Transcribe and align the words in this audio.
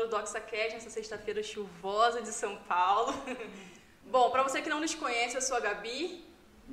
do 0.00 0.08
DoxaCast 0.08 0.74
nessa 0.74 0.90
sexta-feira 0.90 1.42
chuvosa 1.42 2.22
de 2.22 2.32
São 2.32 2.56
Paulo. 2.56 3.12
Bom, 4.06 4.30
para 4.30 4.42
você 4.42 4.62
que 4.62 4.68
não 4.68 4.80
nos 4.80 4.94
conhece, 4.94 5.36
eu 5.36 5.42
sou 5.42 5.56
a 5.56 5.60
Gabi. 5.60 6.24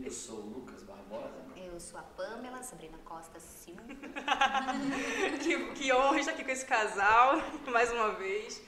Eu 0.02 0.12
sou 0.12 0.38
o 0.38 0.50
Lucas 0.50 0.84
Barbosa. 0.84 1.46
Eu 1.56 1.80
sou 1.80 2.00
a 2.00 2.04
Pamela, 2.04 2.64
Sabrina 2.64 2.98
Costa 3.04 3.40
Silva. 3.40 3.84
que, 5.44 5.74
que 5.74 5.94
honra 5.94 6.20
estar 6.20 6.32
aqui 6.32 6.44
com 6.44 6.52
esse 6.52 6.66
casal, 6.66 7.42
mais 7.68 7.92
uma 7.92 8.14
vez. 8.14 8.62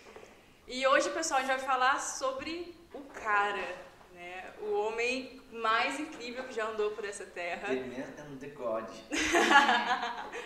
E 0.67 0.85
hoje, 0.85 1.09
pessoal, 1.09 1.39
a 1.39 1.43
gente 1.43 1.57
vai 1.57 1.65
falar 1.65 1.99
sobre 1.99 2.75
o 2.93 3.01
cara, 3.01 3.75
né? 4.13 4.53
O 4.61 4.73
homem 4.81 5.41
mais 5.51 5.99
incrível 5.99 6.43
que 6.43 6.53
já 6.53 6.67
andou 6.67 6.91
por 6.91 7.05
essa 7.05 7.25
terra. 7.25 7.67
The 7.69 7.75
Man 7.75 8.33
and 8.33 8.37
the 8.37 8.47
God. 8.49 8.85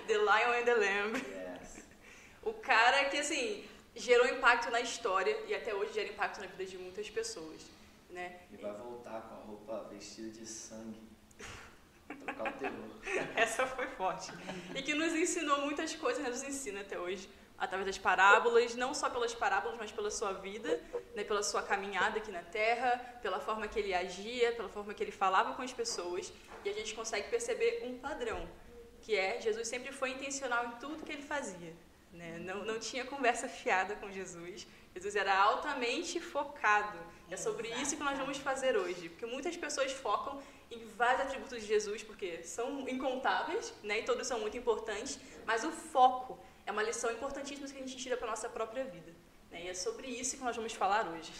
the 0.07 0.17
Lion 0.17 0.53
and 0.59 0.65
the 0.65 0.75
Lamb. 0.75 1.17
Yes. 1.17 1.85
O 2.41 2.53
cara 2.53 3.05
que, 3.05 3.17
assim, 3.17 3.65
gerou 3.95 4.27
impacto 4.27 4.71
na 4.71 4.81
história 4.81 5.37
e 5.47 5.53
até 5.53 5.73
hoje 5.73 5.93
gera 5.93 6.09
impacto 6.09 6.39
na 6.41 6.47
vida 6.47 6.65
de 6.65 6.77
muitas 6.77 7.09
pessoas, 7.09 7.61
né? 8.09 8.39
E 8.51 8.57
vai 8.57 8.73
voltar 8.73 9.21
com 9.21 9.35
a 9.35 9.39
roupa 9.39 9.87
vestida 9.89 10.29
de 10.29 10.45
sangue. 10.45 11.01
Trocar 12.07 12.49
o 12.49 12.57
terror. 12.57 12.89
Essa 13.35 13.65
foi 13.65 13.87
forte. 13.87 14.31
E 14.75 14.81
que 14.81 14.93
nos 14.93 15.13
ensinou 15.13 15.61
muitas 15.61 15.95
coisas, 15.95 16.21
né? 16.23 16.29
nos 16.29 16.43
ensina 16.43 16.81
até 16.81 16.99
hoje, 16.99 17.29
através 17.57 17.85
das 17.87 17.97
parábolas, 17.97 18.75
não 18.75 18.93
só 18.93 19.09
pelas 19.09 19.33
parábolas, 19.33 19.77
mas 19.77 19.91
pela 19.91 20.11
sua 20.11 20.33
vida, 20.33 20.81
né? 21.15 21.23
pela 21.23 21.43
sua 21.43 21.61
caminhada 21.63 22.17
aqui 22.17 22.31
na 22.31 22.43
Terra, 22.43 23.19
pela 23.21 23.39
forma 23.39 23.67
que 23.67 23.79
ele 23.79 23.93
agia, 23.93 24.51
pela 24.53 24.69
forma 24.69 24.93
que 24.93 25.03
ele 25.03 25.11
falava 25.11 25.53
com 25.53 25.61
as 25.61 25.73
pessoas. 25.73 26.31
E 26.65 26.69
a 26.69 26.73
gente 26.73 26.93
consegue 26.93 27.29
perceber 27.29 27.83
um 27.85 27.97
padrão, 27.97 28.47
que 29.01 29.15
é 29.15 29.39
Jesus 29.41 29.67
sempre 29.67 29.91
foi 29.91 30.11
intencional 30.11 30.65
em 30.67 30.71
tudo 30.79 31.03
que 31.03 31.11
ele 31.11 31.23
fazia. 31.23 31.73
Né? 32.13 32.39
Não, 32.39 32.63
não 32.63 32.79
tinha 32.79 33.03
conversa 33.05 33.47
fiada 33.47 33.95
com 33.95 34.11
Jesus. 34.11 34.67
Jesus 34.93 35.15
era 35.15 35.35
altamente 35.35 36.19
focado. 36.19 36.99
É 37.29 37.35
sobre 37.35 37.69
isso 37.81 37.97
que 37.97 38.03
nós 38.03 38.17
vamos 38.17 38.37
fazer 38.37 38.77
hoje. 38.77 39.09
Porque 39.09 39.25
muitas 39.25 39.57
pessoas 39.57 39.91
focam 39.91 40.39
em 40.69 40.85
vários 40.97 41.21
atributos 41.21 41.61
de 41.61 41.67
Jesus, 41.67 42.03
porque 42.03 42.43
são 42.43 42.87
incontáveis, 42.87 43.73
né? 43.83 43.99
e 43.99 44.03
todos 44.03 44.25
são 44.27 44.39
muito 44.39 44.57
importantes, 44.57 45.19
mas 45.45 45.63
o 45.63 45.71
foco 45.71 46.37
é 46.65 46.71
uma 46.71 46.83
lição 46.83 47.11
importantíssima 47.11 47.67
que 47.67 47.75
a 47.75 47.79
gente 47.79 47.97
tira 47.97 48.17
para 48.17 48.27
a 48.27 48.31
nossa 48.31 48.49
própria 48.49 48.83
vida. 48.83 49.11
Né? 49.51 49.65
E 49.65 49.67
é 49.69 49.73
sobre 49.73 50.07
isso 50.07 50.37
que 50.37 50.43
nós 50.43 50.55
vamos 50.55 50.73
falar 50.73 51.07
hoje. 51.07 51.31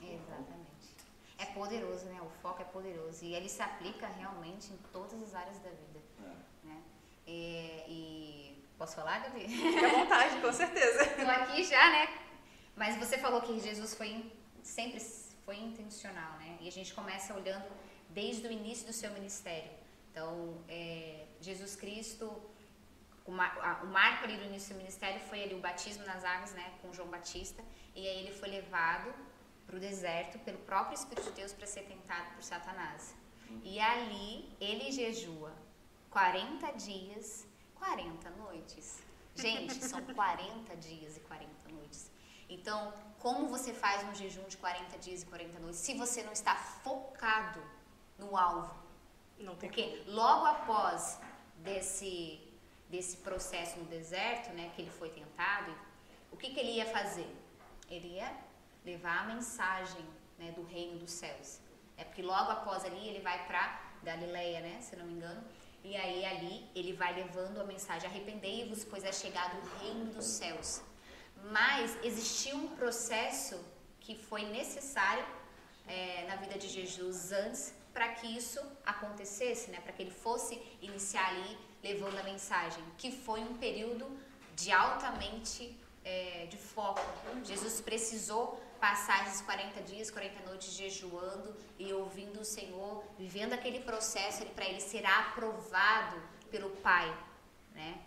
Exatamente. 0.00 0.58
É 1.38 1.46
poderoso, 1.46 2.04
né? 2.06 2.20
O 2.20 2.30
foco 2.42 2.60
é 2.60 2.64
poderoso. 2.64 3.24
E 3.24 3.34
ele 3.34 3.48
se 3.48 3.62
aplica 3.62 4.06
realmente 4.06 4.72
em 4.72 4.76
todas 4.92 5.22
as 5.22 5.34
áreas 5.34 5.58
da 5.58 5.70
vida. 5.70 6.00
É. 6.20 6.66
Né? 6.66 6.82
E, 7.26 7.84
e, 7.88 8.47
Posso 8.78 8.94
falar, 8.94 9.18
Gabi? 9.24 9.48
Fique 9.48 9.84
à 9.84 9.88
vontade, 9.88 10.40
com 10.40 10.52
certeza. 10.52 11.02
Estou 11.10 11.28
aqui 11.28 11.64
já, 11.64 11.90
né? 11.90 12.08
Mas 12.76 12.96
você 12.96 13.18
falou 13.18 13.40
que 13.42 13.58
Jesus 13.58 13.94
foi 13.94 14.32
sempre 14.62 15.00
foi 15.44 15.56
intencional, 15.56 16.38
né? 16.38 16.58
E 16.60 16.68
a 16.68 16.70
gente 16.70 16.94
começa 16.94 17.34
olhando 17.34 17.68
desde 18.10 18.46
o 18.46 18.52
início 18.52 18.86
do 18.86 18.92
seu 18.92 19.10
ministério. 19.10 19.70
Então, 20.10 20.62
é, 20.68 21.24
Jesus 21.40 21.74
Cristo, 21.74 22.30
o, 23.24 23.32
mar, 23.32 23.82
o 23.82 23.86
marco 23.86 24.24
ali 24.24 24.36
do 24.36 24.44
início 24.44 24.74
do 24.74 24.78
ministério 24.78 25.20
foi 25.22 25.42
ali 25.42 25.54
o 25.54 25.58
batismo 25.58 26.04
nas 26.04 26.24
águas, 26.24 26.52
né, 26.52 26.72
com 26.80 26.92
João 26.92 27.08
Batista, 27.08 27.62
e 27.96 28.06
aí 28.06 28.18
ele 28.20 28.32
foi 28.32 28.48
levado 28.48 29.12
para 29.66 29.76
o 29.76 29.80
deserto 29.80 30.38
pelo 30.40 30.58
próprio 30.58 30.94
Espírito 30.94 31.30
de 31.30 31.36
Deus 31.40 31.52
para 31.52 31.66
ser 31.66 31.82
tentado 31.82 32.30
por 32.34 32.42
Satanás. 32.42 33.14
E 33.62 33.80
ali 33.80 34.54
ele 34.60 34.92
jejua 34.92 35.52
40 36.10 36.72
dias, 36.72 37.46
40 37.78 38.30
noites. 38.30 39.02
Gente, 39.34 39.74
são 39.74 40.02
40 40.02 40.76
dias 40.76 41.16
e 41.16 41.20
40 41.20 41.68
noites. 41.70 42.10
Então, 42.48 42.92
como 43.18 43.48
você 43.48 43.72
faz 43.72 44.02
um 44.08 44.14
jejum 44.14 44.44
de 44.44 44.56
40 44.56 44.98
dias 44.98 45.22
e 45.22 45.26
40 45.26 45.58
noites 45.60 45.80
se 45.80 45.94
você 45.94 46.22
não 46.22 46.32
está 46.32 46.54
focado 46.54 47.62
no 48.18 48.36
alvo? 48.36 48.74
Não 49.38 49.54
tem 49.54 49.68
Porque 49.68 50.02
logo 50.06 50.46
após 50.46 51.20
desse, 51.58 52.40
desse 52.88 53.18
processo 53.18 53.78
no 53.78 53.84
deserto, 53.84 54.50
né, 54.54 54.72
que 54.74 54.82
ele 54.82 54.90
foi 54.90 55.10
tentado, 55.10 55.72
o 56.32 56.36
que, 56.36 56.50
que 56.50 56.58
ele 56.58 56.72
ia 56.72 56.86
fazer? 56.86 57.30
Ele 57.88 58.14
ia 58.14 58.34
levar 58.84 59.20
a 59.20 59.24
mensagem 59.24 60.04
né, 60.38 60.50
do 60.52 60.64
reino 60.64 60.98
dos 60.98 61.10
céus. 61.10 61.60
É 61.96 62.04
porque 62.04 62.22
logo 62.22 62.50
após 62.50 62.84
ali 62.84 63.08
ele 63.08 63.20
vai 63.20 63.46
para 63.46 63.88
Galileia, 64.02 64.60
né, 64.60 64.80
se 64.80 64.96
não 64.96 65.04
me 65.04 65.14
engano, 65.14 65.44
e 65.84 65.96
aí 65.96 66.24
ali 66.24 66.66
ele 66.74 66.92
vai 66.92 67.14
levando 67.14 67.60
a 67.60 67.64
mensagem: 67.64 68.08
arrependei-vos, 68.08 68.84
pois 68.84 69.04
é 69.04 69.12
chegado 69.12 69.56
o 69.58 69.78
reino 69.80 70.06
dos 70.12 70.24
céus. 70.24 70.82
Mas 71.50 71.96
existia 72.02 72.54
um 72.56 72.68
processo 72.76 73.58
que 74.00 74.14
foi 74.14 74.42
necessário 74.46 75.24
é, 75.86 76.26
na 76.26 76.36
vida 76.36 76.58
de 76.58 76.68
Jesus 76.68 77.32
antes 77.32 77.74
para 77.92 78.08
que 78.08 78.26
isso 78.26 78.60
acontecesse, 78.84 79.70
né? 79.70 79.80
para 79.80 79.92
que 79.92 80.02
ele 80.02 80.10
fosse 80.10 80.60
iniciar 80.80 81.26
ali 81.28 81.58
levando 81.82 82.18
a 82.18 82.22
mensagem, 82.22 82.82
que 82.96 83.10
foi 83.10 83.40
um 83.40 83.54
período 83.58 84.06
de 84.54 84.70
altamente 84.70 85.76
é, 86.04 86.46
de 86.46 86.56
foco. 86.56 87.00
Jesus 87.44 87.80
precisou 87.80 88.60
passar 88.80 89.26
esses 89.26 89.40
40 89.42 89.82
dias, 89.82 90.10
40 90.10 90.42
noites 90.46 90.72
jejuando 90.72 91.54
e 91.78 91.92
ouvindo 91.92 92.40
o 92.40 92.44
Senhor, 92.44 93.04
vivendo 93.18 93.52
aquele 93.52 93.80
processo 93.80 94.44
para 94.46 94.64
ele 94.64 94.80
ser 94.80 95.04
aprovado 95.04 96.20
pelo 96.50 96.70
Pai, 96.70 97.08
né? 97.74 98.00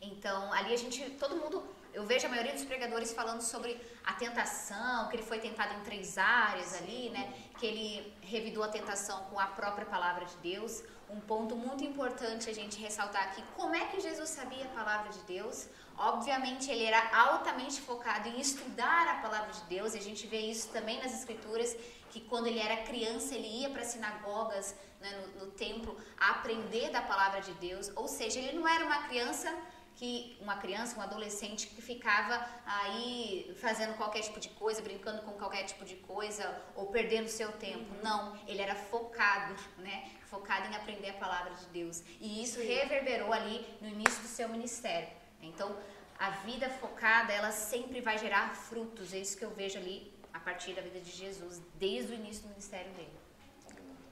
Então, 0.00 0.52
ali 0.52 0.72
a 0.72 0.76
gente, 0.76 1.10
todo 1.10 1.36
mundo 1.36 1.62
eu 1.92 2.04
vejo 2.04 2.26
a 2.26 2.28
maioria 2.28 2.52
dos 2.52 2.64
pregadores 2.64 3.12
falando 3.12 3.40
sobre 3.40 3.80
a 4.04 4.12
tentação, 4.12 5.08
que 5.08 5.16
ele 5.16 5.22
foi 5.22 5.38
tentado 5.40 5.74
em 5.74 5.82
três 5.82 6.16
áreas 6.16 6.74
ali, 6.74 7.10
né? 7.10 7.32
Que 7.58 7.66
ele 7.66 8.14
revidou 8.20 8.62
a 8.62 8.68
tentação 8.68 9.24
com 9.24 9.38
a 9.38 9.46
própria 9.46 9.86
palavra 9.86 10.24
de 10.24 10.36
Deus. 10.36 10.82
Um 11.10 11.20
ponto 11.20 11.56
muito 11.56 11.82
importante 11.84 12.50
a 12.50 12.54
gente 12.54 12.78
ressaltar 12.78 13.22
aqui, 13.28 13.42
como 13.56 13.74
é 13.74 13.86
que 13.86 14.00
Jesus 14.00 14.28
sabia 14.28 14.64
a 14.66 14.68
palavra 14.68 15.10
de 15.10 15.20
Deus? 15.20 15.66
Obviamente 15.96 16.70
ele 16.70 16.84
era 16.84 17.02
altamente 17.16 17.80
focado 17.80 18.28
em 18.28 18.38
estudar 18.38 19.08
a 19.08 19.14
palavra 19.22 19.50
de 19.52 19.62
Deus, 19.62 19.94
e 19.94 19.98
a 19.98 20.02
gente 20.02 20.26
vê 20.26 20.38
isso 20.38 20.68
também 20.68 21.00
nas 21.02 21.14
escrituras, 21.14 21.74
que 22.10 22.20
quando 22.20 22.46
ele 22.46 22.58
era 22.58 22.84
criança 22.84 23.34
ele 23.34 23.48
ia 23.62 23.70
para 23.70 23.84
sinagogas, 23.84 24.76
né, 25.00 25.10
no, 25.18 25.46
no 25.46 25.50
templo, 25.52 25.96
a 26.18 26.32
aprender 26.32 26.90
da 26.90 27.00
palavra 27.00 27.40
de 27.40 27.52
Deus, 27.54 27.90
ou 27.96 28.06
seja, 28.06 28.38
ele 28.38 28.52
não 28.58 28.68
era 28.68 28.84
uma 28.84 29.02
criança 29.08 29.50
que 29.98 30.38
uma 30.40 30.56
criança, 30.58 30.96
um 30.96 31.02
adolescente 31.02 31.66
que 31.66 31.82
ficava 31.82 32.46
aí 32.64 33.52
fazendo 33.60 33.96
qualquer 33.96 34.20
tipo 34.20 34.38
de 34.38 34.48
coisa, 34.50 34.80
brincando 34.80 35.22
com 35.22 35.32
qualquer 35.32 35.64
tipo 35.64 35.84
de 35.84 35.96
coisa 35.96 36.62
ou 36.76 36.86
perdendo 36.86 37.26
seu 37.26 37.50
tempo. 37.52 37.92
Não, 38.00 38.38
ele 38.46 38.62
era 38.62 38.76
focado, 38.76 39.56
né? 39.78 40.08
Focado 40.30 40.66
em 40.68 40.76
aprender 40.76 41.10
a 41.10 41.14
palavra 41.14 41.54
de 41.54 41.66
Deus. 41.66 42.02
E 42.20 42.42
isso 42.42 42.60
reverberou 42.60 43.32
ali 43.32 43.66
no 43.80 43.88
início 43.88 44.20
do 44.22 44.28
seu 44.28 44.48
ministério. 44.48 45.08
Então, 45.40 45.76
a 46.18 46.30
vida 46.30 46.68
focada, 46.68 47.32
ela 47.32 47.52
sempre 47.52 48.00
vai 48.00 48.18
gerar 48.18 48.54
frutos. 48.54 49.14
É 49.14 49.18
isso 49.18 49.38
que 49.38 49.44
eu 49.44 49.50
vejo 49.50 49.78
ali 49.78 50.12
a 50.32 50.40
partir 50.40 50.72
da 50.74 50.82
vida 50.82 51.00
de 51.00 51.10
Jesus, 51.10 51.62
desde 51.76 52.12
o 52.12 52.14
início 52.14 52.42
do 52.42 52.48
ministério 52.48 52.90
dele. 52.92 53.18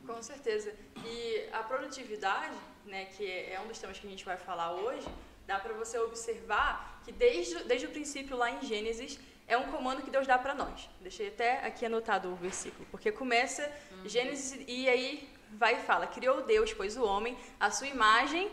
Com 0.06 0.22
certeza. 0.22 0.72
E 1.04 1.48
a 1.52 1.62
produtividade, 1.62 2.56
né, 2.84 3.06
que 3.06 3.28
é 3.28 3.60
um 3.60 3.66
dos 3.66 3.78
temas 3.78 3.98
que 3.98 4.06
a 4.06 4.10
gente 4.10 4.24
vai 4.24 4.36
falar 4.36 4.72
hoje, 4.72 5.06
dá 5.46 5.58
para 5.58 5.74
você 5.74 5.98
observar 5.98 7.00
que 7.04 7.12
desde, 7.12 7.64
desde 7.64 7.86
o 7.86 7.90
princípio 7.90 8.36
lá 8.36 8.50
em 8.50 8.62
Gênesis 8.62 9.18
é 9.48 9.56
um 9.56 9.70
comando 9.70 10.02
que 10.02 10.10
Deus 10.10 10.26
dá 10.26 10.38
para 10.38 10.54
nós. 10.54 10.88
Deixei 11.00 11.28
até 11.28 11.64
aqui 11.64 11.86
anotado 11.86 12.32
o 12.32 12.36
versículo, 12.36 12.86
porque 12.90 13.12
começa 13.12 13.70
uhum. 13.92 14.08
Gênesis 14.08 14.64
e 14.66 14.88
aí 14.88 15.28
vai 15.52 15.76
e 15.76 15.82
fala: 15.82 16.06
Criou 16.06 16.42
Deus, 16.42 16.72
pois 16.72 16.96
o 16.96 17.04
homem, 17.04 17.36
a 17.58 17.70
sua 17.70 17.86
imagem 17.86 18.50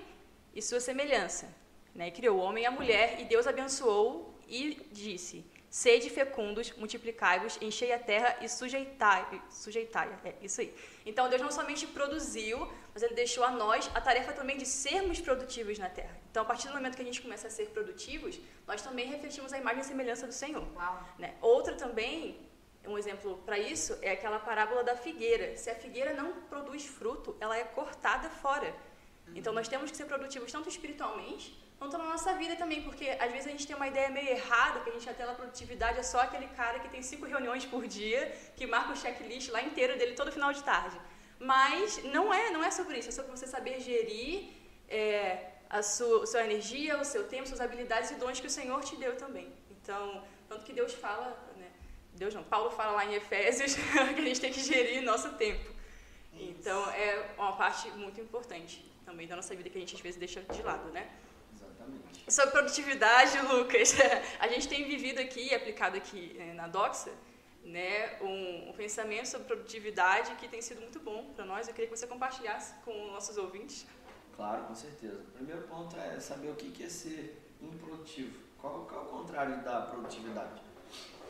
e 0.54 0.62
sua 0.62 0.80
semelhança. 0.80 1.54
Né? 1.94 2.12
Criou 2.12 2.38
o 2.38 2.42
homem 2.42 2.64
e 2.64 2.66
a 2.66 2.72
mulher, 2.72 3.20
e 3.20 3.26
Deus 3.26 3.48
abençoou 3.48 4.34
e 4.48 4.88
disse: 4.92 5.46
Sede 5.70 6.08
fecundos, 6.10 6.72
multiplicai-vos, 6.74 7.58
enchei 7.60 7.92
a 7.92 7.98
terra 7.98 8.38
e 8.42 8.48
sujeitai, 8.48 9.42
sujeitai. 9.50 10.08
É 10.24 10.36
isso 10.42 10.62
aí. 10.62 10.72
Então 11.04 11.28
Deus 11.30 11.42
não 11.42 11.52
somente 11.52 11.88
produziu, 11.88 12.72
mas 12.94 13.02
Ele 13.02 13.16
deixou 13.16 13.44
a 13.44 13.50
nós 13.50 13.90
a 13.96 14.00
tarefa 14.00 14.32
também 14.34 14.56
de 14.56 14.68
sermos 14.68 15.20
produtivos 15.20 15.80
na 15.80 15.90
terra. 15.90 16.16
Então, 16.30 16.44
a 16.44 16.46
partir 16.46 16.68
do 16.68 16.76
momento 16.76 16.96
que 16.96 17.02
a 17.02 17.06
gente 17.06 17.22
começa 17.22 17.48
a 17.48 17.50
ser 17.50 17.70
produtivos, 17.70 18.40
nós 18.68 18.84
também 18.84 19.08
refletimos 19.08 19.52
a 19.52 19.58
imagem 19.58 19.82
e 19.82 19.86
semelhança 19.86 20.28
do 20.28 20.34
Senhor. 20.34 20.66
Né? 21.18 21.34
Outra 21.42 21.74
também, 21.74 22.40
um 22.86 22.98
exemplo 22.98 23.38
para 23.46 23.58
isso, 23.58 23.98
é 24.02 24.12
aquela 24.12 24.40
parábola 24.40 24.84
da 24.84 24.96
figueira. 24.96 25.56
Se 25.56 25.70
a 25.70 25.76
figueira 25.76 26.14
não 26.14 26.34
produz 26.44 26.86
fruto, 26.86 27.36
ela 27.40 27.58
é 27.58 27.64
cortada 27.64 28.30
fora. 28.30 28.74
Então, 29.36 29.54
nós 29.54 29.68
temos 29.68 29.90
que 29.90 29.98
ser 29.98 30.06
produtivos 30.06 30.52
tanto 30.52 30.70
espiritualmente 30.70 31.58
quanto 31.80 31.98
na 31.98 32.06
nossa 32.06 32.34
vida 32.36 32.56
também, 32.56 32.82
porque 32.84 33.10
às 33.20 33.32
vezes 33.32 33.48
a 33.48 33.52
gente 33.52 33.66
tem 33.66 33.76
uma 33.76 33.88
ideia 33.88 34.10
meio 34.10 34.30
errada, 34.30 34.80
que 34.82 34.90
a 34.90 34.94
gente 34.94 35.10
até 35.10 35.24
a 35.24 35.34
produtividade 35.34 36.00
é 36.00 36.04
só 36.04 36.20
aquele 36.22 36.48
cara 36.48 36.80
que 36.80 36.90
tem 36.90 37.02
cinco 37.02 37.26
reuniões 37.26 37.66
por 37.66 37.88
dia, 37.88 38.32
que 38.56 38.66
marca 38.66 38.94
o 38.94 38.96
checklist 38.96 39.50
lá 39.50 39.62
inteiro 39.62 39.98
dele 39.98 40.14
todo 40.14 40.32
final 40.32 40.54
de 40.54 40.64
tarde. 40.64 40.98
Mas 41.40 42.02
não 42.06 42.34
é, 42.34 42.52
não 42.52 42.64
é 42.64 42.72
sobre 42.72 43.00
isso, 43.00 43.10
é 43.10 43.12
sobre 43.12 43.32
você 43.32 43.48
saber 43.48 43.82
gerir 43.82 44.50
é, 44.88 45.52
a 45.70 45.82
sua, 45.82 46.26
sua 46.26 46.44
energia, 46.44 47.00
o 47.00 47.04
seu 47.04 47.28
tempo, 47.28 47.48
suas 47.48 47.60
habilidades 47.60 48.12
e 48.12 48.16
dons 48.16 48.40
que 48.40 48.48
o 48.48 48.50
Senhor 48.50 48.82
te 48.84 48.96
deu 48.96 49.18
também. 49.18 49.52
Então, 49.72 50.24
Tanto 50.54 50.66
que 50.66 50.74
Deus 50.74 50.94
fala? 50.94 51.36
Deus 52.16 52.34
não, 52.34 52.44
Paulo 52.44 52.70
fala 52.72 52.92
lá 52.92 53.06
em 53.06 53.16
Efésios 53.16 53.76
que 54.16 54.22
a 54.22 54.26
gente 54.26 54.40
tem 54.40 54.52
que 54.52 54.62
gerir 54.62 55.02
nosso 55.02 55.30
tempo. 55.34 55.72
Então 56.34 56.90
é 56.92 57.34
uma 57.38 57.54
parte 57.54 57.90
muito 57.92 58.20
importante 58.20 58.84
também 59.06 59.28
da 59.28 59.36
nossa 59.36 59.56
vida 59.56 59.70
que 59.70 59.78
a 59.78 59.82
gente 59.82 59.96
às 59.96 60.02
vezes 60.02 60.20
deixa 60.20 60.42
de 60.42 60.62
lado, 60.62 60.90
né? 60.92 61.10
Exatamente. 61.54 62.32
Sobre 62.32 62.52
produtividade, 62.52 63.38
Lucas, 63.48 63.96
a 64.40 64.48
gente 64.48 64.68
tem 64.68 64.86
vivido 64.86 65.20
aqui, 65.20 65.54
aplicado 65.54 65.98
aqui 65.98 66.36
eh, 66.40 66.54
na 66.54 66.68
Doxa, 66.68 67.12
né, 67.64 68.18
um, 68.22 68.70
um, 68.70 68.74
pensamento 68.74 69.28
sobre 69.28 69.48
produtividade 69.48 70.36
que 70.36 70.48
tem 70.50 70.62
sido 70.62 70.82
muito 70.82 71.00
bom 71.00 71.32
para 71.36 71.46
nós. 71.46 71.68
Eu 71.68 71.74
queria 71.74 71.90
que 71.90 71.98
você 71.98 72.08
compartilhasse 72.08 72.74
com 72.84 73.08
nossos 73.08 73.38
ouvintes. 73.38 73.86
Claro, 74.36 74.64
com 74.66 74.76
certeza. 74.76 75.20
O 75.20 75.32
primeiro 75.32 75.62
ponto 75.64 75.96
é 75.98 76.20
saber 76.20 76.50
o 76.50 76.56
que 76.56 76.84
é 76.84 76.90
ser 76.90 77.42
improdutivo. 77.62 78.38
Qual, 78.60 78.86
qual 78.86 79.02
é 79.02 79.04
o 79.06 79.08
contrário 79.08 79.64
da 79.64 79.82
produtividade? 79.82 80.62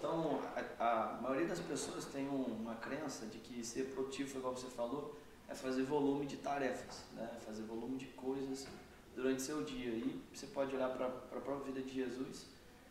Então, 0.04 0.42
a, 0.78 1.14
a 1.16 1.22
maioria 1.22 1.48
das 1.48 1.62
pessoas 1.62 2.04
tem 2.04 2.28
um, 2.28 2.44
uma 2.44 2.76
crença 2.76 3.26
de 3.26 3.38
que 3.38 3.64
ser 3.64 3.94
produtivo, 3.94 4.38
igual 4.38 4.54
você 4.54 4.68
falou, 4.68 5.18
é 5.48 5.56
fazer 5.56 5.84
volume 5.84 6.26
de 6.26 6.36
tarefas, 6.36 7.06
né? 7.14 7.32
fazer 7.46 7.62
volume 7.62 7.98
de 7.98 8.08
coisas 8.08 8.68
durante 9.16 9.42
seu 9.42 9.64
dia. 9.64 9.92
E 9.92 10.22
você 10.34 10.48
pode 10.48 10.76
olhar 10.76 10.90
para 10.90 11.06
a 11.08 11.40
própria 11.40 11.72
vida 11.72 11.82
de 11.82 11.94
Jesus, 11.96 12.48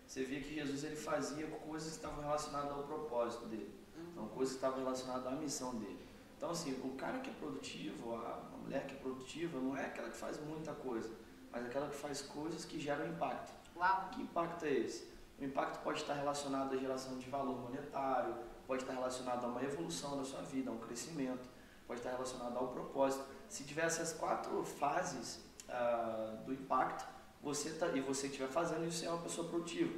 você 0.06 0.24
via 0.24 0.40
que 0.40 0.54
Jesus 0.54 0.84
ele 0.84 0.96
fazia 0.96 1.46
coisas 1.48 1.90
que 1.90 1.96
estavam 1.96 2.22
relacionadas 2.22 2.72
ao 2.72 2.84
propósito 2.84 3.44
dele, 3.44 3.74
então 4.10 4.26
coisas 4.28 4.54
que 4.54 4.64
estavam 4.64 4.78
relacionadas 4.78 5.26
à 5.26 5.32
missão 5.32 5.74
dele. 5.74 6.00
Então 6.38 6.48
assim, 6.48 6.72
o 6.82 6.96
cara 6.96 7.18
que 7.18 7.28
é 7.28 7.34
produtivo, 7.34 8.14
a 8.14 8.56
mulher 8.64 8.86
que 8.86 8.94
é 8.94 8.98
produtiva, 8.98 9.60
não 9.60 9.76
é 9.76 9.84
aquela 9.84 10.08
que 10.08 10.16
faz 10.16 10.40
muita 10.40 10.72
coisa, 10.72 11.10
mas 11.50 11.66
aquela 11.66 11.88
que 11.88 11.96
faz 11.96 12.22
coisas 12.22 12.64
que 12.64 12.80
geram 12.80 13.06
impacto. 13.06 13.52
Uau. 13.76 14.08
Que 14.14 14.22
impacto 14.22 14.64
é 14.64 14.72
esse? 14.72 15.11
O 15.42 15.44
impacto 15.44 15.82
pode 15.82 16.00
estar 16.00 16.14
relacionado 16.14 16.72
à 16.72 16.76
geração 16.76 17.18
de 17.18 17.28
valor 17.28 17.58
monetário, 17.58 18.32
pode 18.64 18.84
estar 18.84 18.94
relacionado 18.94 19.44
a 19.44 19.48
uma 19.48 19.60
evolução 19.60 20.16
da 20.16 20.22
sua 20.22 20.40
vida, 20.42 20.70
a 20.70 20.72
um 20.72 20.78
crescimento, 20.78 21.48
pode 21.84 21.98
estar 21.98 22.12
relacionado 22.12 22.56
ao 22.56 22.68
propósito. 22.68 23.24
Se 23.48 23.64
tiver 23.64 23.82
essas 23.86 24.12
quatro 24.12 24.62
fases 24.62 25.40
uh, 25.68 26.44
do 26.44 26.52
impacto, 26.52 27.04
você 27.42 27.70
tá, 27.70 27.88
e 27.88 28.00
você 28.00 28.28
estiver 28.28 28.46
fazendo 28.46 28.86
isso, 28.86 28.98
você 28.98 29.06
é 29.06 29.10
uma 29.10 29.20
pessoa 29.20 29.48
produtiva. 29.48 29.92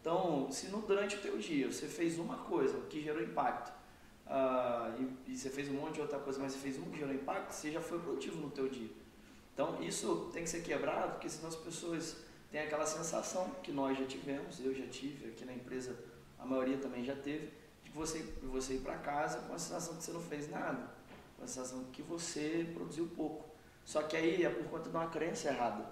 Então, 0.00 0.50
se 0.50 0.66
no, 0.70 0.82
durante 0.82 1.14
o 1.14 1.20
teu 1.20 1.38
dia 1.38 1.70
você 1.70 1.86
fez 1.86 2.18
uma 2.18 2.38
coisa 2.38 2.76
que 2.88 3.00
gerou 3.00 3.22
impacto, 3.22 3.72
uh, 4.26 5.00
e, 5.00 5.32
e, 5.32 5.38
você 5.38 5.50
fez 5.50 5.68
um 5.68 5.74
monte 5.74 5.94
de 5.94 6.00
outra 6.00 6.18
coisa, 6.18 6.40
mas 6.40 6.50
você 6.50 6.58
fez 6.58 6.76
uma 6.76 6.90
que 6.90 6.98
gerou 6.98 7.14
impacto, 7.14 7.52
você 7.52 7.70
já 7.70 7.80
foi 7.80 8.00
produtivo 8.00 8.40
no 8.40 8.50
teu 8.50 8.68
dia. 8.68 8.90
Então, 9.54 9.80
isso 9.80 10.30
tem 10.32 10.42
que 10.42 10.50
ser 10.50 10.64
quebrado, 10.64 11.12
porque 11.12 11.28
senão 11.28 11.48
as 11.48 11.54
pessoas 11.54 12.28
têm 12.50 12.60
aquela 12.60 12.86
sensação 12.86 13.50
que 13.62 13.72
nós 13.72 13.98
já 13.98 14.04
tivemos, 14.06 14.60
eu 14.60 14.74
já 14.74 14.86
tive, 14.86 15.28
aqui 15.28 15.44
na 15.44 15.52
empresa 15.52 15.96
a 16.38 16.44
maioria 16.44 16.78
também 16.78 17.04
já 17.04 17.14
teve, 17.14 17.52
de 17.84 17.90
você, 17.90 18.20
você 18.42 18.74
ir 18.74 18.80
para 18.80 18.96
casa 18.98 19.40
com 19.40 19.54
a 19.54 19.58
sensação 19.58 19.96
que 19.96 20.02
você 20.02 20.12
não 20.12 20.22
fez 20.22 20.50
nada, 20.50 20.90
com 21.36 21.44
a 21.44 21.46
sensação 21.46 21.84
que 21.92 22.02
você 22.02 22.68
produziu 22.74 23.08
pouco. 23.14 23.48
Só 23.84 24.02
que 24.02 24.16
aí 24.16 24.44
é 24.44 24.50
por 24.50 24.64
conta 24.64 24.88
de 24.88 24.96
uma 24.96 25.08
crença 25.08 25.48
errada. 25.48 25.84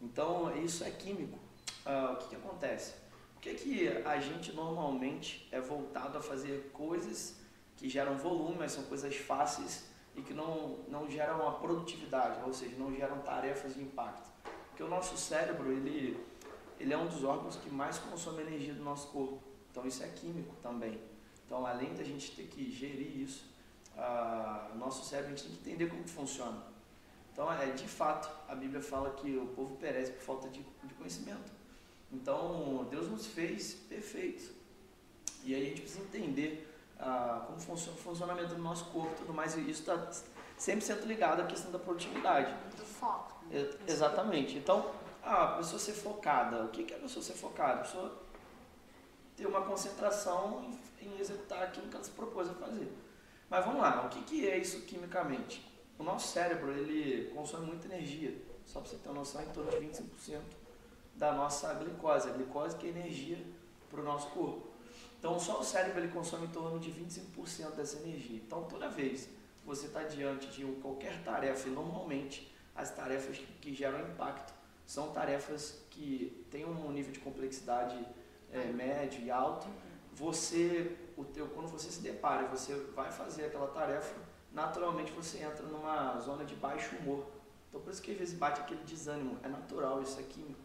Então, 0.00 0.56
isso 0.64 0.84
é 0.84 0.90
químico. 0.90 1.38
Uh, 1.86 2.12
o 2.12 2.16
que, 2.16 2.28
que 2.28 2.36
acontece? 2.36 2.94
Por 3.34 3.42
que, 3.42 3.54
que 3.54 3.88
a 4.04 4.20
gente 4.20 4.52
normalmente 4.52 5.48
é 5.50 5.60
voltado 5.60 6.18
a 6.18 6.22
fazer 6.22 6.70
coisas 6.72 7.36
que 7.76 7.88
geram 7.88 8.16
volume, 8.16 8.56
mas 8.58 8.72
são 8.72 8.84
coisas 8.84 9.16
fáceis 9.16 9.84
e 10.14 10.22
que 10.22 10.34
não, 10.34 10.80
não 10.88 11.10
geram 11.10 11.40
uma 11.40 11.52
produtividade, 11.58 12.42
ou 12.44 12.52
seja, 12.52 12.76
não 12.76 12.94
geram 12.94 13.20
tarefas 13.20 13.74
de 13.74 13.82
impacto? 13.82 14.29
Porque 14.80 14.94
o 14.94 14.96
nosso 14.96 15.14
cérebro, 15.14 15.70
ele, 15.70 16.18
ele 16.78 16.94
é 16.94 16.96
um 16.96 17.06
dos 17.06 17.22
órgãos 17.22 17.56
que 17.56 17.68
mais 17.68 17.98
consome 17.98 18.40
energia 18.40 18.72
do 18.72 18.82
nosso 18.82 19.08
corpo. 19.08 19.38
Então, 19.70 19.86
isso 19.86 20.02
é 20.02 20.08
químico 20.08 20.56
também. 20.62 20.98
Então, 21.44 21.66
além 21.66 21.92
da 21.94 22.02
gente 22.02 22.34
ter 22.34 22.44
que 22.44 22.72
gerir 22.72 23.20
isso, 23.20 23.44
o 24.72 24.78
nosso 24.78 25.04
cérebro, 25.04 25.34
a 25.34 25.36
gente 25.36 25.48
tem 25.48 25.54
que 25.54 25.68
entender 25.68 25.90
como 25.90 26.08
funciona. 26.08 26.62
Então, 27.30 27.52
é, 27.52 27.66
de 27.72 27.86
fato, 27.86 28.30
a 28.48 28.54
Bíblia 28.54 28.80
fala 28.80 29.10
que 29.10 29.36
o 29.36 29.48
povo 29.48 29.76
perece 29.76 30.12
por 30.12 30.22
falta 30.22 30.48
de, 30.48 30.64
de 30.84 30.94
conhecimento. 30.94 31.52
Então, 32.10 32.88
Deus 32.90 33.06
nos 33.10 33.26
fez 33.26 33.74
perfeitos. 33.74 34.48
E 35.44 35.54
aí 35.54 35.62
a 35.62 35.68
gente 35.68 35.82
precisa 35.82 36.04
entender 36.04 36.74
ah, 36.98 37.44
como 37.46 37.60
funciona 37.60 37.98
o 37.98 38.00
funcionamento 38.00 38.54
do 38.54 38.62
nosso 38.62 38.86
corpo 38.86 39.12
e 39.12 39.16
tudo 39.16 39.34
mais. 39.34 39.54
E 39.56 39.60
isso 39.60 39.80
está 39.80 40.10
sempre 40.56 40.82
sendo 40.82 41.04
ligado 41.04 41.40
à 41.40 41.46
questão 41.46 41.70
da 41.70 41.78
produtividade. 41.78 42.50
Do 42.74 42.86
foco. 42.86 43.39
Exatamente. 43.86 44.56
Então, 44.56 44.90
a 45.22 45.48
pessoa 45.48 45.78
ser 45.78 45.92
focada. 45.92 46.64
O 46.64 46.68
que 46.68 46.92
é 46.92 46.96
a 46.96 47.00
pessoa 47.00 47.22
ser 47.22 47.34
focada? 47.34 47.80
A 47.80 47.84
pessoa 47.84 48.22
ter 49.36 49.46
uma 49.46 49.62
concentração 49.62 50.62
em, 51.00 51.06
em 51.06 51.18
executar 51.18 51.62
aquilo 51.62 51.88
que 51.88 51.94
ela 51.94 52.04
se 52.04 52.10
propôs 52.10 52.48
a 52.48 52.54
fazer. 52.54 52.92
Mas 53.48 53.64
vamos 53.64 53.80
lá, 53.80 54.06
o 54.06 54.08
que, 54.08 54.22
que 54.22 54.48
é 54.48 54.56
isso 54.58 54.82
quimicamente? 54.82 55.66
O 55.98 56.04
nosso 56.04 56.28
cérebro, 56.28 56.70
ele 56.70 57.30
consome 57.34 57.66
muita 57.66 57.86
energia. 57.86 58.34
Só 58.64 58.80
para 58.80 58.88
você 58.88 58.96
ter 58.96 59.08
uma 59.08 59.18
noção, 59.18 59.42
em 59.42 59.46
torno 59.46 59.70
de 59.70 59.76
25% 59.78 60.40
da 61.16 61.32
nossa 61.32 61.74
glicose. 61.74 62.28
A 62.28 62.32
glicose 62.32 62.76
que 62.76 62.86
é 62.86 62.90
energia 62.90 63.38
para 63.90 64.00
o 64.00 64.04
nosso 64.04 64.28
corpo. 64.28 64.68
Então, 65.18 65.38
só 65.38 65.60
o 65.60 65.64
cérebro 65.64 66.00
ele 66.00 66.12
consome 66.12 66.46
em 66.46 66.50
torno 66.50 66.78
de 66.78 66.90
25% 66.90 67.72
dessa 67.74 67.98
energia. 67.98 68.36
Então, 68.36 68.64
toda 68.64 68.88
vez 68.88 69.24
que 69.24 69.66
você 69.66 69.86
está 69.86 70.04
diante 70.04 70.46
de 70.46 70.64
qualquer 70.80 71.22
tarefa, 71.22 71.68
e 71.68 71.72
normalmente 71.72 72.49
as 72.74 72.90
tarefas 72.90 73.38
que 73.60 73.74
geram 73.74 74.00
impacto 74.00 74.52
são 74.86 75.12
tarefas 75.12 75.82
que 75.90 76.44
têm 76.50 76.64
um 76.64 76.90
nível 76.90 77.12
de 77.12 77.20
complexidade 77.20 77.96
é, 78.52 78.64
médio 78.72 79.22
e 79.22 79.30
alto, 79.30 79.66
você, 80.12 80.96
o 81.16 81.24
teu, 81.24 81.46
quando 81.48 81.68
você 81.68 81.90
se 81.90 82.00
depara, 82.00 82.48
você 82.48 82.74
vai 82.94 83.10
fazer 83.12 83.46
aquela 83.46 83.68
tarefa, 83.68 84.14
naturalmente 84.52 85.12
você 85.12 85.38
entra 85.38 85.64
numa 85.66 86.18
zona 86.18 86.44
de 86.44 86.54
baixo 86.56 86.96
humor. 86.96 87.26
Então 87.68 87.80
por 87.80 87.92
isso 87.92 88.02
que 88.02 88.10
às 88.10 88.18
vezes 88.18 88.34
bate 88.34 88.60
aquele 88.60 88.82
desânimo. 88.82 89.38
É 89.44 89.48
natural, 89.48 90.02
isso 90.02 90.18
é 90.18 90.24
químico. 90.24 90.60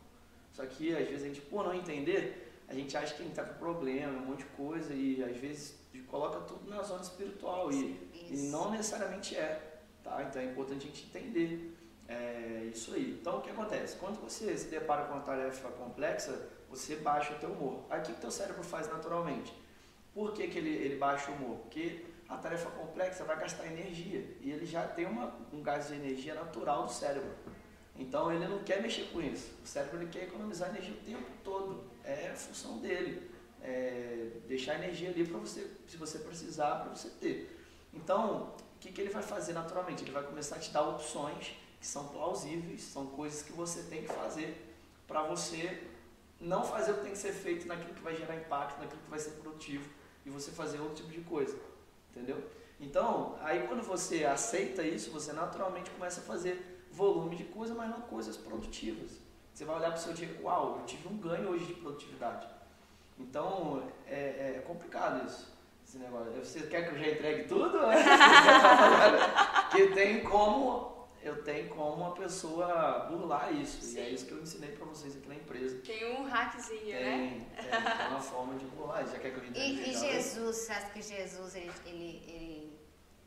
Só 0.51 0.65
que 0.65 0.95
às 0.95 1.07
vezes 1.07 1.23
a 1.23 1.27
gente, 1.27 1.41
por 1.41 1.63
não 1.63 1.73
entender, 1.73 2.63
a 2.67 2.73
gente 2.73 2.97
acha 2.97 3.13
que 3.13 3.21
a 3.21 3.25
gente 3.25 3.39
está 3.39 3.43
com 3.43 3.59
problema, 3.59 4.17
um 4.17 4.25
monte 4.25 4.39
de 4.39 4.45
coisa, 4.45 4.93
e 4.93 5.23
às 5.23 5.37
vezes 5.37 5.75
coloca 6.07 6.39
tudo 6.41 6.69
na 6.69 6.81
zona 6.81 7.01
espiritual. 7.01 7.71
E, 7.71 7.97
e 8.13 8.49
não 8.49 8.71
necessariamente 8.71 9.35
é. 9.35 9.81
Tá? 10.03 10.23
Então 10.23 10.41
é 10.41 10.45
importante 10.45 10.87
a 10.87 10.87
gente 10.87 11.05
entender 11.05 11.74
é, 12.07 12.69
isso 12.71 12.93
aí. 12.93 13.17
Então 13.19 13.37
o 13.37 13.41
que 13.41 13.49
acontece? 13.49 13.97
Quando 13.97 14.19
você 14.21 14.57
se 14.57 14.67
depara 14.67 15.05
com 15.05 15.13
uma 15.13 15.23
tarefa 15.23 15.69
complexa, 15.69 16.49
você 16.69 16.95
baixa 16.97 17.33
o 17.33 17.39
teu 17.39 17.49
humor. 17.49 17.83
Aí 17.89 18.01
o 18.01 18.15
teu 18.15 18.31
cérebro 18.31 18.63
faz 18.63 18.87
naturalmente? 18.89 19.53
Por 20.13 20.33
que, 20.33 20.47
que 20.47 20.57
ele, 20.57 20.69
ele 20.69 20.95
baixa 20.95 21.31
o 21.31 21.35
humor? 21.35 21.57
Porque 21.59 22.05
a 22.29 22.37
tarefa 22.37 22.69
complexa 22.71 23.23
vai 23.23 23.39
gastar 23.39 23.65
energia 23.67 24.37
e 24.41 24.51
ele 24.51 24.65
já 24.65 24.87
tem 24.87 25.05
uma, 25.05 25.33
um 25.51 25.61
gás 25.61 25.87
de 25.87 25.95
energia 25.95 26.33
natural 26.33 26.85
do 26.85 26.91
cérebro. 26.91 27.31
Então 27.97 28.31
ele 28.31 28.47
não 28.47 28.59
quer 28.59 28.81
mexer 28.81 29.09
com 29.11 29.21
isso. 29.21 29.53
O 29.63 29.67
cérebro 29.67 30.01
ele 30.01 30.09
quer 30.09 30.23
economizar 30.23 30.69
energia 30.69 30.93
o 30.93 31.05
tempo 31.05 31.29
todo. 31.43 31.83
É 32.03 32.29
a 32.29 32.35
função 32.35 32.77
dele. 32.79 33.31
É 33.61 34.31
deixar 34.47 34.75
energia 34.75 35.09
ali 35.09 35.25
para 35.25 35.39
você, 35.39 35.67
se 35.87 35.97
você 35.97 36.19
precisar, 36.19 36.81
para 36.81 36.93
você 36.93 37.09
ter. 37.09 37.57
Então, 37.93 38.53
o 38.75 38.79
que, 38.79 38.91
que 38.91 39.01
ele 39.01 39.09
vai 39.09 39.23
fazer 39.23 39.53
naturalmente? 39.53 40.03
Ele 40.03 40.11
vai 40.11 40.23
começar 40.23 40.57
a 40.57 40.59
te 40.59 40.71
dar 40.71 40.83
opções 40.83 41.55
que 41.79 41.87
são 41.87 42.07
plausíveis, 42.07 42.81
são 42.81 43.07
coisas 43.07 43.41
que 43.41 43.51
você 43.51 43.83
tem 43.83 44.03
que 44.03 44.07
fazer 44.07 44.75
para 45.07 45.23
você 45.23 45.83
não 46.39 46.63
fazer 46.63 46.91
o 46.91 46.95
que 46.95 47.01
tem 47.01 47.11
que 47.11 47.17
ser 47.17 47.33
feito 47.33 47.67
naquilo 47.67 47.93
que 47.93 48.01
vai 48.01 48.15
gerar 48.15 48.35
impacto, 48.35 48.79
naquilo 48.79 49.01
que 49.01 49.09
vai 49.09 49.19
ser 49.19 49.31
produtivo 49.31 49.87
e 50.25 50.29
você 50.29 50.51
fazer 50.51 50.79
outro 50.79 50.95
tipo 50.95 51.09
de 51.09 51.21
coisa. 51.21 51.57
Entendeu? 52.11 52.43
Então, 52.79 53.37
aí 53.41 53.65
quando 53.67 53.83
você 53.83 54.25
aceita 54.25 54.83
isso, 54.83 55.11
você 55.11 55.31
naturalmente 55.31 55.89
começa 55.91 56.21
a 56.21 56.23
fazer 56.23 56.87
volume 56.91 57.35
de 57.35 57.45
coisa, 57.45 57.73
mas 57.73 57.89
não 57.89 58.01
coisas 58.01 58.35
produtivas. 58.37 59.11
Você 59.53 59.63
vai 59.63 59.77
olhar 59.77 59.91
para 59.91 59.99
o 59.99 60.01
seu 60.01 60.13
dia, 60.13 60.37
uau, 60.43 60.79
eu 60.79 60.85
tive 60.85 61.07
um 61.07 61.17
ganho 61.17 61.49
hoje 61.49 61.65
de 61.65 61.73
produtividade. 61.75 62.47
Então, 63.17 63.83
é, 64.05 64.55
é 64.57 64.63
complicado 64.65 65.25
isso, 65.25 65.53
esse 65.87 65.97
negócio. 65.97 66.33
Você 66.33 66.67
quer 66.67 66.89
que 66.89 66.95
eu 66.95 66.99
já 66.99 67.11
entregue 67.11 67.47
tudo? 67.47 67.79
que 69.71 69.87
tem 69.93 70.23
como 70.23 70.94
eu 71.27 71.43
tenho 71.43 71.69
como 71.69 71.95
uma 71.95 72.11
pessoa 72.13 73.07
burlar 73.09 73.51
isso. 73.51 73.81
Sim. 73.81 73.97
E 73.97 73.99
é 73.99 74.09
isso 74.11 74.27
que 74.27 74.31
eu 74.31 74.41
ensinei 74.41 74.71
para 74.73 74.85
vocês 74.85 75.17
aqui 75.17 75.27
na 75.27 75.35
empresa. 75.35 75.81
Tem 75.81 76.19
um 76.19 76.23
hackzinho, 76.23 76.81
tem, 76.81 76.93
né? 76.93 77.47
Tem, 77.55 77.67
tem 77.71 78.07
uma 78.09 78.21
forma 78.21 78.55
de 78.55 78.65
burlar. 78.65 79.07
Já 79.07 79.17
quer 79.17 79.31
que 79.33 79.39
eu 79.39 79.61
E, 79.61 79.89
e 79.89 79.97
Jesus, 79.97 80.55
você 80.55 80.71
acha 80.71 80.89
que 80.91 81.01
Jesus, 81.01 81.55
ele, 81.55 81.71
ele, 81.85 82.23
ele, 82.27 82.79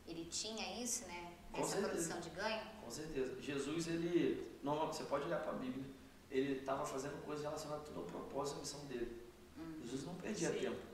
ele 0.07 0.25
tinha 0.26 0.81
isso, 0.81 1.09
né? 1.09 1.33
Com 1.50 1.61
Essa 1.61 1.73
certeza. 1.73 1.88
produção 1.88 2.21
de 2.21 2.31
ganho? 2.31 2.61
Com 2.85 2.90
certeza. 2.90 3.43
Jesus, 3.43 3.88
ele, 3.88 4.59
não, 4.62 4.87
você 4.87 5.02
pode 5.02 5.25
olhar 5.25 5.40
para 5.40 5.52
a 5.52 5.57
Bíblia, 5.57 5.85
ele 6.31 6.59
estava 6.59 6.87
fazendo 6.87 7.21
coisas 7.25 7.45
relacionadas 7.45 7.85
tudo 7.85 8.00
ao 8.00 8.07
propósito 8.07 8.57
e 8.57 8.59
à 8.59 8.61
missão 8.61 8.85
dele. 8.87 9.23
Hum. 9.59 9.81
Jesus 9.83 10.05
não 10.05 10.14
perdia 10.14 10.52
Sim. 10.52 10.59
tempo. 10.61 10.88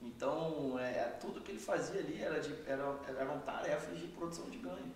Então, 0.00 0.78
é, 0.78 1.04
tudo 1.20 1.40
que 1.40 1.52
ele 1.52 1.58
fazia 1.58 2.00
ali 2.00 2.22
era 2.22 2.38
de, 2.40 2.54
era, 2.66 2.98
eram 3.18 3.40
tarefas 3.40 3.98
de 3.98 4.06
produção 4.08 4.48
de 4.48 4.58
ganho. 4.58 4.94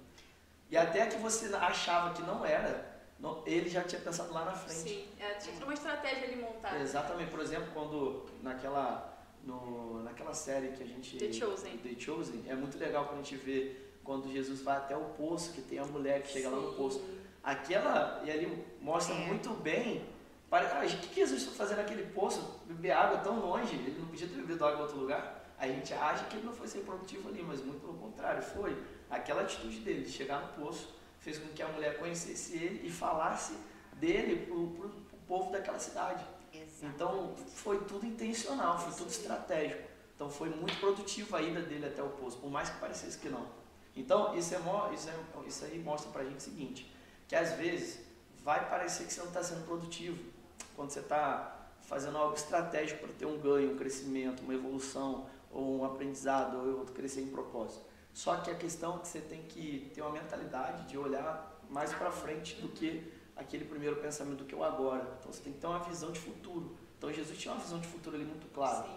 E 0.71 0.77
até 0.77 1.07
que 1.07 1.17
você 1.17 1.53
achava 1.55 2.15
que 2.15 2.23
não 2.23 2.45
era, 2.45 2.89
não, 3.19 3.43
ele 3.47 3.69
já 3.69 3.83
tinha 3.83 4.01
pensado 4.01 4.33
lá 4.33 4.45
na 4.45 4.53
frente. 4.53 4.89
Sim, 4.89 5.05
é, 5.19 5.35
tinha 5.35 5.65
uma 5.65 5.75
estratégia 5.75 6.25
ali 6.29 6.37
montada. 6.37 6.79
Exatamente, 6.79 7.31
por 7.31 7.41
exemplo, 7.41 7.69
quando 7.75 8.27
naquela, 8.43 9.19
no, 9.45 10.03
naquela 10.03 10.33
série 10.33 10.69
que 10.69 10.83
a 10.83 10.87
gente. 10.87 11.19
The 11.19 11.33
Chosen. 11.33 11.77
The 11.79 11.99
Chosen, 12.01 12.45
é 12.47 12.55
muito 12.55 12.79
legal 12.79 13.07
quando 13.07 13.21
a 13.21 13.23
gente 13.23 13.37
vê 13.37 13.77
quando 14.05 14.31
Jesus 14.33 14.63
vai 14.63 14.77
até 14.77 14.97
o 14.97 15.05
poço, 15.11 15.53
que 15.53 15.61
tem 15.61 15.79
a 15.79 15.85
mulher 15.85 16.23
que 16.23 16.29
chega 16.29 16.49
lá 16.49 16.57
no 16.57 16.71
Sim. 16.71 16.77
poço. 16.77 17.05
Aquela, 17.43 18.23
e 18.25 18.31
ali 18.31 18.65
mostra 18.81 19.15
É. 19.15 19.19
muito 19.27 19.51
bem. 19.51 20.05
pare- 20.49 20.67
Ah, 20.67 20.83
o 20.85 20.89
que 21.09 21.15
Jesus 21.15 21.45
foi 21.45 21.55
fazer 21.55 21.77
naquele 21.77 22.05
poço? 22.13 22.61
Beber 22.67 22.91
água 22.93 23.19
tão 23.19 23.39
longe, 23.39 23.75
ele 23.75 23.97
não 24.01 24.07
podia 24.09 24.27
ter 24.27 24.35
bebido 24.35 24.65
água 24.65 24.79
em 24.79 24.83
outro 24.83 24.97
lugar. 24.99 25.45
A 25.59 25.67
gente 25.69 25.93
acha 25.95 26.25
que 26.25 26.37
ele 26.37 26.47
não 26.47 26.53
foi 26.53 26.67
ser 26.67 26.81
produtivo 26.81 27.29
ali, 27.29 27.41
mas 27.43 27.61
muito 27.63 27.81
pelo 27.81 27.95
contrário, 27.95 28.43
foi 28.43 28.77
aquela 29.11 29.43
atitude 29.43 29.81
dele 29.81 30.05
de 30.05 30.11
chegar 30.11 30.41
no 30.41 30.65
poço, 30.65 30.95
fez 31.19 31.39
com 31.39 31.49
que 31.49 31.63
a 31.63 31.69
mulher 31.69 31.99
conhecesse 31.99 32.57
ele 32.57 32.87
e 32.87 32.91
falasse 32.91 33.55
dele 33.95 34.47
pro, 34.47 34.69
pro 34.69 34.91
povo 35.27 35.51
daquela 35.53 35.79
cidade. 35.79 36.25
Exato. 36.53 36.87
Então 36.95 37.35
foi 37.55 37.79
tudo 37.85 38.07
intencional, 38.07 38.79
foi 38.79 38.93
tudo 38.93 39.11
estratégico. 39.11 39.89
Então 40.15 40.31
foi 40.31 40.51
muito 40.51 40.79
produtivo 40.79 41.37
a 41.37 41.43
ida 41.43 41.61
dele 41.63 41.87
até 41.87 42.03
o 42.03 42.09
poço, 42.11 42.39
por 42.39 42.51
mais 42.51 42.69
que 42.69 42.79
parecesse 42.79 43.19
que 43.19 43.29
não. 43.29 43.47
Então 43.97 44.37
isso, 44.37 44.55
é, 44.55 44.59
isso, 44.95 45.09
é- 45.09 45.47
isso 45.47 45.65
aí 45.65 45.79
mostra 45.79 46.11
pra 46.11 46.25
gente 46.25 46.39
o 46.39 46.41
seguinte, 46.41 46.91
que 47.27 47.35
às 47.35 47.53
vezes 47.53 48.01
vai 48.43 48.69
parecer 48.69 49.07
que 49.07 49.13
você 49.13 49.21
não 49.21 49.29
está 49.29 49.43
sendo 49.43 49.65
produtivo. 49.67 50.19
Quando 50.77 50.91
você 50.91 51.01
está 51.01 51.57
fazendo 51.83 52.17
algo 52.17 52.35
estratégico 52.35 53.01
para 53.01 53.13
ter 53.15 53.27
um 53.27 53.39
ganho, 53.39 53.73
um 53.73 53.77
crescimento, 53.77 54.43
uma 54.43 54.55
evolução, 54.55 55.27
ou 55.51 55.81
um 55.81 55.85
aprendizado, 55.85 56.57
ou 56.57 56.85
crescer 56.87 57.23
em 57.23 57.29
propósito. 57.29 57.85
Só 58.13 58.37
que 58.37 58.51
a 58.51 58.55
questão 58.55 58.97
é 58.97 58.99
que 58.99 59.09
você 59.09 59.21
tem 59.21 59.43
que 59.43 59.91
ter 59.95 60.03
uma 60.03 60.13
mentalidade 60.13 60.89
de 60.89 60.99
olhar 60.99 61.59
mais 61.69 61.93
para 61.93 62.11
frente 62.11 62.57
do 62.57 62.69
que 62.69 63.13
aquele 63.37 63.65
primeiro 63.65 63.97
pensamento 63.97 64.39
do 64.39 64.45
que 64.45 64.55
o 64.55 64.63
agora. 64.63 65.17
Então 65.19 65.33
você 65.33 65.43
tem 65.43 65.53
que 65.53 65.61
ter 65.61 65.67
uma 65.67 65.79
visão 65.79 66.11
de 66.11 66.21
futuro. 66.21 66.77
Então 66.99 67.13
Jesus 67.13 67.39
tinha 67.39 67.55
uma 67.55 67.63
visão 67.63 67.79
de 67.79 67.89
futuro 67.89 68.17
ali 68.17 68.25
muito 68.25 68.47
clara. 68.53 68.87
Sim. 68.87 68.97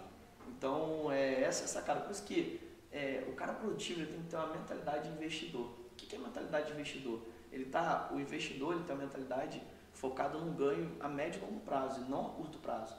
Então 0.50 1.12
é 1.12 1.42
essa 1.44 1.62
é 1.62 1.66
a 1.66 1.68
sacada. 1.68 2.02
Por 2.02 2.12
isso 2.12 2.24
que 2.24 2.60
é, 2.92 3.24
o 3.28 3.34
cara 3.34 3.54
produtivo 3.54 4.02
ele 4.02 4.12
tem 4.12 4.22
que 4.22 4.30
ter 4.30 4.36
uma 4.36 4.48
mentalidade 4.48 5.10
de 5.10 5.16
investidor. 5.16 5.68
O 5.92 5.96
que 5.96 6.16
é 6.16 6.20
mentalidade 6.20 6.68
de 6.68 6.74
investidor? 6.74 7.22
Ele 7.52 7.66
tá, 7.66 8.10
o 8.12 8.20
investidor 8.20 8.74
ele 8.74 8.84
tem 8.84 8.96
uma 8.96 9.04
mentalidade 9.04 9.62
focada 9.94 10.38
num 10.38 10.54
ganho 10.54 10.92
a 11.00 11.08
médio 11.08 11.40
e 11.40 11.46
longo 11.46 11.60
prazo, 11.62 12.02
e 12.02 12.10
não 12.10 12.28
a 12.28 12.30
curto 12.32 12.58
prazo. 12.58 12.96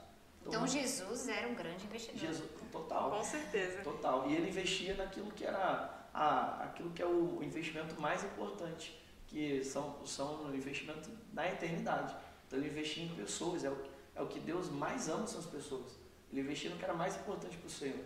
Então 0.46 0.66
Jesus 0.66 1.28
era 1.28 1.48
um 1.48 1.54
grande 1.54 1.84
investidor. 1.86 2.18
Jesus, 2.18 2.50
total. 2.70 3.10
Com 3.10 3.24
certeza. 3.24 3.82
Total. 3.82 4.28
E 4.28 4.34
ele 4.34 4.48
investia 4.48 4.94
naquilo 4.94 5.30
que 5.32 5.44
era 5.44 6.03
a, 6.14 6.62
aquilo 6.62 6.90
que 6.90 7.02
é 7.02 7.06
o 7.06 7.42
investimento 7.42 8.00
mais 8.00 8.22
importante, 8.22 8.96
que 9.26 9.64
são, 9.64 10.06
são 10.06 10.46
o 10.46 10.54
investimento 10.54 11.10
na 11.32 11.46
eternidade. 11.48 12.14
Então 12.46 12.58
ele 12.58 12.68
investia 12.68 13.04
em 13.04 13.14
pessoas, 13.16 13.64
é 13.64 13.70
o, 13.70 13.76
é 14.14 14.22
o 14.22 14.28
que 14.28 14.38
Deus 14.38 14.70
mais 14.70 15.08
ama 15.08 15.26
são 15.26 15.40
as 15.40 15.46
pessoas. 15.46 15.98
Ele 16.30 16.40
investia 16.40 16.70
no 16.70 16.76
que 16.76 16.84
era 16.84 16.94
mais 16.94 17.16
importante 17.16 17.56
para 17.56 17.66
o 17.66 17.70
Senhor. 17.70 18.04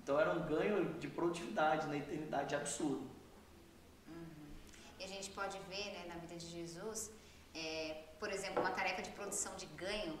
Então 0.00 0.18
era 0.18 0.32
um 0.32 0.46
ganho 0.46 0.94
de 0.94 1.08
produtividade 1.08 1.86
na 1.88 1.96
eternidade 1.96 2.54
absurdo. 2.54 3.10
E 4.98 5.04
a 5.04 5.06
gente 5.06 5.30
pode 5.30 5.58
ver 5.68 5.92
né, 5.92 6.06
na 6.08 6.16
vida 6.16 6.36
de 6.36 6.46
Jesus, 6.46 7.10
é, 7.54 8.04
por 8.18 8.30
exemplo, 8.32 8.60
uma 8.60 8.70
tarefa 8.70 9.02
de 9.02 9.10
produção 9.10 9.54
de 9.56 9.66
ganho 9.66 10.18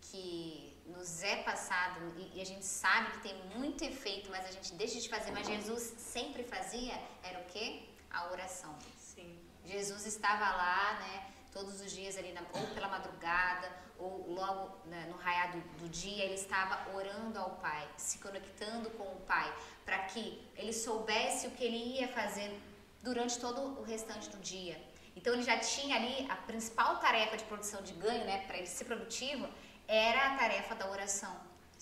que 0.00 0.67
nos 0.88 1.22
é 1.22 1.36
passado 1.42 2.00
e, 2.16 2.38
e 2.38 2.40
a 2.40 2.44
gente 2.44 2.64
sabe 2.64 3.12
que 3.12 3.20
tem 3.20 3.34
muito 3.56 3.84
efeito, 3.84 4.30
mas 4.30 4.46
a 4.46 4.52
gente 4.52 4.74
deixa 4.74 5.00
de 5.00 5.08
fazer, 5.08 5.30
mas 5.32 5.46
Jesus 5.46 5.82
sempre 5.98 6.42
fazia, 6.42 6.94
era 7.22 7.38
o 7.40 7.44
quê? 7.44 7.82
A 8.10 8.30
oração. 8.30 8.76
Sim. 8.98 9.38
Jesus 9.64 10.06
estava 10.06 10.48
lá, 10.56 10.98
né, 11.00 11.26
todos 11.52 11.80
os 11.80 11.92
dias 11.92 12.16
ali, 12.16 12.32
na, 12.32 12.42
ou 12.52 12.66
pela 12.68 12.88
madrugada, 12.88 13.70
ou 13.98 14.32
logo 14.32 14.76
né, 14.86 15.06
no 15.10 15.16
raiar 15.16 15.52
do, 15.52 15.60
do 15.78 15.88
dia, 15.88 16.24
ele 16.24 16.34
estava 16.34 16.94
orando 16.94 17.38
ao 17.38 17.50
Pai, 17.56 17.86
se 17.96 18.18
conectando 18.18 18.90
com 18.90 19.04
o 19.04 19.20
Pai, 19.26 19.52
para 19.84 19.98
que 20.04 20.42
ele 20.56 20.72
soubesse 20.72 21.48
o 21.48 21.50
que 21.50 21.64
ele 21.64 21.98
ia 21.98 22.08
fazer 22.08 22.60
durante 23.02 23.38
todo 23.38 23.80
o 23.80 23.82
restante 23.82 24.28
do 24.30 24.38
dia. 24.38 24.80
Então 25.16 25.32
ele 25.34 25.42
já 25.42 25.58
tinha 25.58 25.96
ali 25.96 26.26
a 26.30 26.36
principal 26.36 26.98
tarefa 26.98 27.36
de 27.36 27.44
produção 27.44 27.82
de 27.82 27.92
ganho, 27.94 28.24
né, 28.24 28.44
para 28.46 28.56
ele 28.56 28.66
ser 28.66 28.84
produtivo, 28.84 29.48
era 29.88 30.34
a 30.34 30.36
tarefa 30.36 30.74
da 30.74 30.88
oração. 30.90 31.32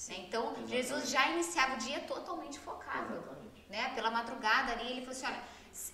né? 0.08 0.16
Então 0.18 0.42
Exatamente. 0.44 0.70
Jesus 0.70 1.10
já 1.10 1.28
iniciava 1.30 1.74
o 1.74 1.78
dia 1.78 2.00
totalmente 2.00 2.58
focado 2.58 3.12
Exatamente. 3.14 3.66
né? 3.68 3.92
Pela 3.94 4.10
madrugada 4.10 4.72
ali, 4.72 4.92
ele 4.92 5.00
falou 5.00 5.10
assim, 5.12 5.26
olha, 5.26 5.42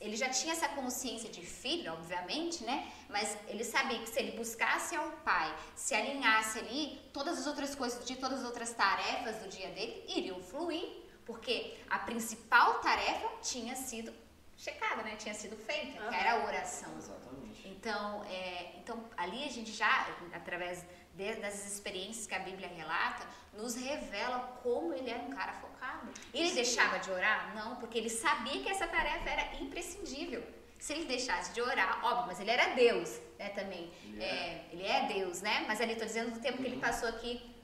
ele 0.00 0.14
já 0.16 0.28
tinha 0.28 0.52
essa 0.52 0.69
consciência 0.69 1.28
de 1.28 1.45
filho, 1.45 1.92
obviamente, 1.92 2.62
né? 2.62 2.92
Mas 3.09 3.37
ele 3.49 3.64
sabia 3.64 3.99
que 3.99 4.09
se 4.09 4.19
ele 4.21 4.37
buscasse 4.37 4.95
ao 4.95 5.11
pai, 5.25 5.52
se 5.75 5.92
alinhasse 5.95 6.59
ali, 6.61 7.00
todas 7.12 7.38
as 7.38 7.47
outras 7.49 7.75
coisas 7.75 8.04
dia, 8.04 8.16
todas 8.16 8.40
as 8.40 8.45
outras 8.45 8.73
tarefas 8.75 9.37
do 9.38 9.49
dia 9.49 9.69
dele 9.71 10.04
iriam 10.09 10.40
fluir, 10.40 10.88
porque 11.26 11.76
a 11.90 11.99
principal 11.99 12.78
tarefa 12.81 13.28
tinha 13.42 13.75
sido 13.75 14.12
checada, 14.57 15.02
né? 15.02 15.16
Tinha 15.16 15.35
sido 15.35 15.57
feita, 15.57 16.00
que 16.09 16.14
era 16.14 16.35
a 16.35 16.45
oração. 16.45 16.95
Exatamente. 16.97 17.66
Então, 17.66 18.23
é, 18.26 18.75
então 18.76 19.02
ali 19.16 19.42
a 19.45 19.49
gente 19.49 19.73
já, 19.73 20.07
através 20.33 20.83
de- 20.83 20.87
das 21.14 21.66
experiências 21.66 22.26
que 22.26 22.35
a 22.35 22.38
Bíblia 22.38 22.69
relata, 22.69 23.26
nos 23.52 23.75
revela 23.75 24.59
como 24.62 24.92
ele 24.95 25.11
era 25.11 25.23
um 25.23 25.31
cara 25.31 25.52
focado. 25.54 26.09
Ele 26.33 26.49
Sim. 26.49 26.54
deixava 26.54 26.99
de 26.99 27.11
orar? 27.11 27.54
Não, 27.54 27.76
porque 27.76 27.99
ele 27.99 28.09
sabia 28.09 28.62
que 28.62 28.69
essa 28.69 28.87
tarefa 28.87 29.28
era 29.28 29.54
imprescindível. 29.61 30.42
Se 30.81 30.95
ele 30.95 31.04
deixasse 31.04 31.52
de 31.52 31.61
orar, 31.61 32.04
óbvio, 32.04 32.26
mas 32.28 32.40
ele 32.40 32.50
era 32.50 32.75
Deus, 32.75 33.21
né, 33.38 33.50
também. 33.50 33.92
Ele 34.04 34.23
É, 34.23 34.64
ele 34.73 34.83
é 34.85 35.07
Deus, 35.07 35.40
né? 35.42 35.64
Mas 35.69 35.81
ali 35.81 35.92
estou 35.92 36.07
dizendo 36.07 36.33
do 36.33 36.40
tempo 36.40 36.59
que 36.59 36.64
ele 36.64 36.75
Uhum. 36.76 36.81
passou 36.81 37.09
aqui 37.09 37.54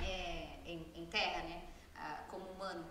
é, 0.00 0.46
em, 0.64 0.86
em 0.94 1.06
terra, 1.06 1.42
né? 1.42 1.62
ah, 1.96 2.24
como 2.30 2.46
humano. 2.46 2.84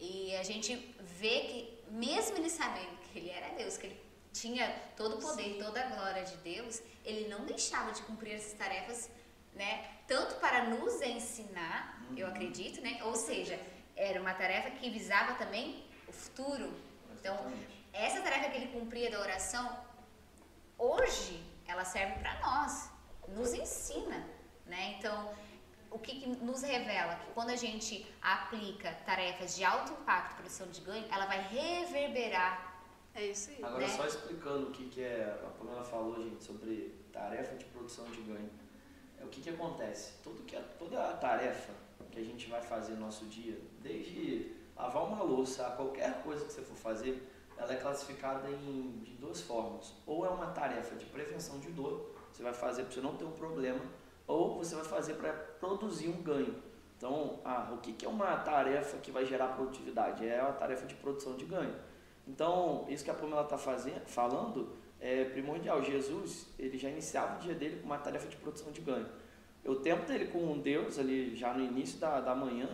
E 0.00 0.34
a 0.36 0.42
gente 0.42 0.74
vê 1.00 1.40
que, 1.40 1.78
mesmo 1.90 2.36
ele 2.36 2.50
sabendo 2.50 2.96
que 3.12 3.18
ele 3.18 3.30
era 3.30 3.48
Deus, 3.54 3.76
que 3.76 3.86
ele 3.86 4.00
tinha 4.32 4.68
todo 4.96 5.16
o 5.16 5.20
poder, 5.20 5.58
toda 5.58 5.80
a 5.80 5.86
glória 5.86 6.24
de 6.24 6.36
Deus, 6.38 6.82
ele 7.04 7.28
não 7.28 7.44
deixava 7.44 7.92
de 7.92 8.02
cumprir 8.02 8.34
essas 8.34 8.52
tarefas, 8.52 9.10
né? 9.58 9.84
Tanto 10.06 10.36
para 10.36 10.64
nos 10.64 11.02
ensinar, 11.02 12.00
eu 12.16 12.26
Uhum. 12.26 12.32
acredito, 12.32 12.80
né? 12.80 12.98
Ou 13.02 13.14
seja, 13.14 13.60
era 13.96 14.20
uma 14.20 14.32
tarefa 14.32 14.70
que 14.70 14.88
visava 14.88 15.34
também 15.34 15.84
o 16.06 16.12
futuro. 16.12 16.72
Então, 17.18 17.34
Exatamente. 17.34 17.84
essa 17.92 18.20
tarefa 18.22 18.48
que 18.50 18.56
ele 18.56 18.68
cumpria 18.68 19.10
da 19.10 19.20
oração, 19.20 19.78
hoje 20.78 21.42
ela 21.66 21.84
serve 21.84 22.18
para 22.20 22.38
nós, 22.40 22.90
nos 23.28 23.52
ensina, 23.52 24.24
né? 24.64 24.94
Então, 24.98 25.34
o 25.90 25.98
que, 25.98 26.20
que 26.20 26.26
nos 26.28 26.62
revela? 26.62 27.16
Que 27.16 27.32
quando 27.32 27.50
a 27.50 27.56
gente 27.56 28.06
aplica 28.22 28.92
tarefas 29.04 29.56
de 29.56 29.64
alto 29.64 29.92
impacto, 29.92 30.36
produção 30.36 30.68
de 30.68 30.80
ganho, 30.80 31.06
ela 31.10 31.26
vai 31.26 31.42
reverberar. 31.48 32.80
É 33.14 33.26
isso 33.26 33.50
aí. 33.50 33.64
Agora, 33.64 33.86
né? 33.86 33.88
só 33.88 34.06
explicando 34.06 34.68
o 34.68 34.70
que, 34.70 34.88
que 34.88 35.02
é, 35.02 35.24
a 35.44 35.50
Pamela 35.58 35.82
falou, 35.84 36.22
gente, 36.22 36.44
sobre 36.44 36.94
tarefa 37.12 37.56
de 37.56 37.64
produção 37.66 38.04
de 38.10 38.20
ganho. 38.22 38.50
É 39.20 39.24
o 39.24 39.28
que, 39.28 39.40
que 39.40 39.50
acontece? 39.50 40.12
Tudo 40.22 40.42
que, 40.44 40.56
toda 40.78 41.10
a 41.10 41.12
tarefa 41.14 41.72
que 42.10 42.18
a 42.18 42.24
gente 42.24 42.48
vai 42.48 42.60
fazer 42.60 42.94
no 42.94 43.00
nosso 43.00 43.26
dia, 43.26 43.58
desde 43.80 44.54
lavar 44.76 45.04
uma 45.04 45.22
louça 45.22 45.66
a 45.66 45.70
qualquer 45.70 46.22
coisa 46.22 46.44
que 46.44 46.52
você 46.52 46.62
for 46.62 46.76
fazer, 46.76 47.28
ela 47.56 47.72
é 47.72 47.76
classificada 47.76 48.48
em, 48.48 49.02
de 49.04 49.12
duas 49.12 49.40
formas. 49.40 49.92
Ou 50.06 50.24
é 50.24 50.28
uma 50.28 50.46
tarefa 50.46 50.94
de 50.96 51.06
prevenção 51.06 51.58
de 51.58 51.70
dor, 51.70 52.14
você 52.32 52.42
vai 52.42 52.52
fazer 52.52 52.84
para 52.84 52.92
você 52.92 53.00
não 53.00 53.16
ter 53.16 53.24
um 53.24 53.32
problema, 53.32 53.80
ou 54.26 54.56
você 54.56 54.74
vai 54.74 54.84
fazer 54.84 55.14
para 55.14 55.32
produzir 55.32 56.08
um 56.08 56.22
ganho. 56.22 56.62
Então, 56.96 57.40
ah, 57.44 57.70
o 57.72 57.78
que, 57.78 57.92
que 57.92 58.04
é 58.04 58.08
uma 58.08 58.36
tarefa 58.38 58.98
que 58.98 59.10
vai 59.10 59.24
gerar 59.24 59.48
produtividade? 59.48 60.26
É 60.26 60.40
a 60.40 60.52
tarefa 60.52 60.86
de 60.86 60.94
produção 60.94 61.36
de 61.36 61.44
ganho. 61.44 61.74
Então, 62.26 62.84
isso 62.88 63.04
que 63.04 63.10
a 63.10 63.14
Pamela 63.14 63.42
está 63.42 63.56
falando 63.56 64.76
é 65.00 65.24
primordial. 65.24 65.82
Jesus, 65.82 66.46
ele 66.58 66.76
já 66.78 66.88
iniciava 66.88 67.36
o 67.36 67.40
dia 67.40 67.54
dele 67.54 67.80
com 67.80 67.86
uma 67.86 67.98
tarefa 67.98 68.28
de 68.28 68.36
produção 68.36 68.70
de 68.72 68.80
ganho. 68.80 69.06
O 69.64 69.76
tempo 69.76 70.06
dele 70.06 70.26
com 70.26 70.58
Deus, 70.58 70.98
ali 70.98 71.36
já 71.36 71.52
no 71.52 71.62
início 71.62 71.98
da, 71.98 72.20
da 72.20 72.34
manhã, 72.34 72.68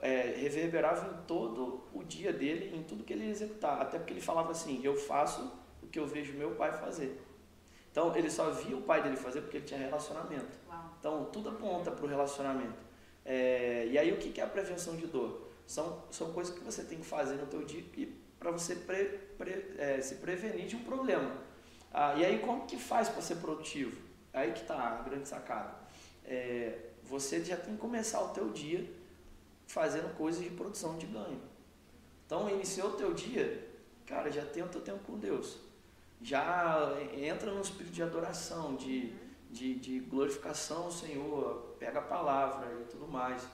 é, 0.00 0.34
reverberava 0.36 1.14
em 1.14 1.26
todo 1.26 1.84
o 1.92 2.02
dia 2.02 2.32
dele, 2.32 2.76
em 2.76 2.82
tudo 2.82 3.04
que 3.04 3.12
ele 3.12 3.24
ia 3.24 3.30
executar. 3.30 3.80
Até 3.80 3.98
porque 3.98 4.12
ele 4.12 4.20
falava 4.20 4.50
assim: 4.50 4.80
Eu 4.82 4.96
faço 4.96 5.52
o 5.82 5.86
que 5.86 5.98
eu 5.98 6.06
vejo 6.06 6.32
meu 6.34 6.52
pai 6.56 6.72
fazer. 6.72 7.20
Então, 7.90 8.14
ele 8.16 8.30
só 8.30 8.50
via 8.50 8.76
o 8.76 8.82
pai 8.82 9.02
dele 9.02 9.16
fazer 9.16 9.42
porque 9.42 9.58
ele 9.58 9.66
tinha 9.66 9.78
relacionamento. 9.78 10.58
Uau. 10.68 10.96
Então, 10.98 11.24
tudo 11.26 11.50
aponta 11.50 11.90
para 11.90 12.04
o 12.04 12.08
relacionamento. 12.08 12.82
É, 13.24 13.86
e 13.86 13.98
aí, 13.98 14.10
o 14.12 14.16
que 14.16 14.30
que 14.30 14.40
é 14.40 14.44
a 14.44 14.46
prevenção 14.48 14.96
de 14.96 15.06
dor? 15.06 15.48
São, 15.66 16.02
são 16.10 16.32
coisas 16.32 16.52
que 16.56 16.64
você 16.64 16.82
tem 16.84 16.98
que 16.98 17.04
fazer 17.06 17.36
no 17.36 17.46
teu 17.46 17.62
dia 17.64 17.84
para 18.38 18.50
você 18.50 18.74
pre, 18.74 19.04
pre- 19.38 19.74
é, 19.78 20.00
se 20.00 20.16
prevenir 20.16 20.66
de 20.66 20.74
um 20.74 20.82
problema. 20.82 21.36
Ah, 21.92 22.14
e 22.14 22.24
aí, 22.24 22.38
como 22.38 22.66
que 22.66 22.76
faz 22.76 23.08
para 23.08 23.20
ser 23.20 23.36
produtivo? 23.36 24.00
Aí 24.32 24.52
que 24.52 24.60
está 24.60 24.76
a 24.76 25.02
grande 25.02 25.28
sacada. 25.28 25.74
É, 26.24 26.78
você 27.02 27.44
já 27.44 27.56
tem 27.56 27.74
que 27.74 27.80
começar 27.80 28.22
o 28.22 28.28
teu 28.28 28.50
dia 28.50 28.90
fazendo 29.66 30.14
coisas 30.16 30.42
de 30.42 30.50
produção 30.50 30.96
de 30.96 31.06
ganho. 31.06 31.40
Então, 32.24 32.48
iniciou 32.48 32.90
o 32.90 32.92
teu 32.92 33.12
dia, 33.12 33.68
cara, 34.06 34.30
já 34.30 34.44
tem 34.44 34.62
o 34.62 34.68
teu 34.68 34.80
tempo 34.80 35.00
com 35.04 35.18
Deus. 35.18 35.58
Já 36.22 36.96
entra 37.14 37.52
no 37.52 37.60
espírito 37.60 37.92
de 37.92 38.02
adoração, 38.02 38.76
de, 38.76 39.12
de, 39.50 39.74
de 39.74 40.00
glorificação 40.00 40.84
ao 40.84 40.92
Senhor, 40.92 41.76
pega 41.78 41.98
a 41.98 42.02
palavra 42.02 42.72
e 42.80 42.84
tudo 42.84 43.06
mais. 43.06 43.46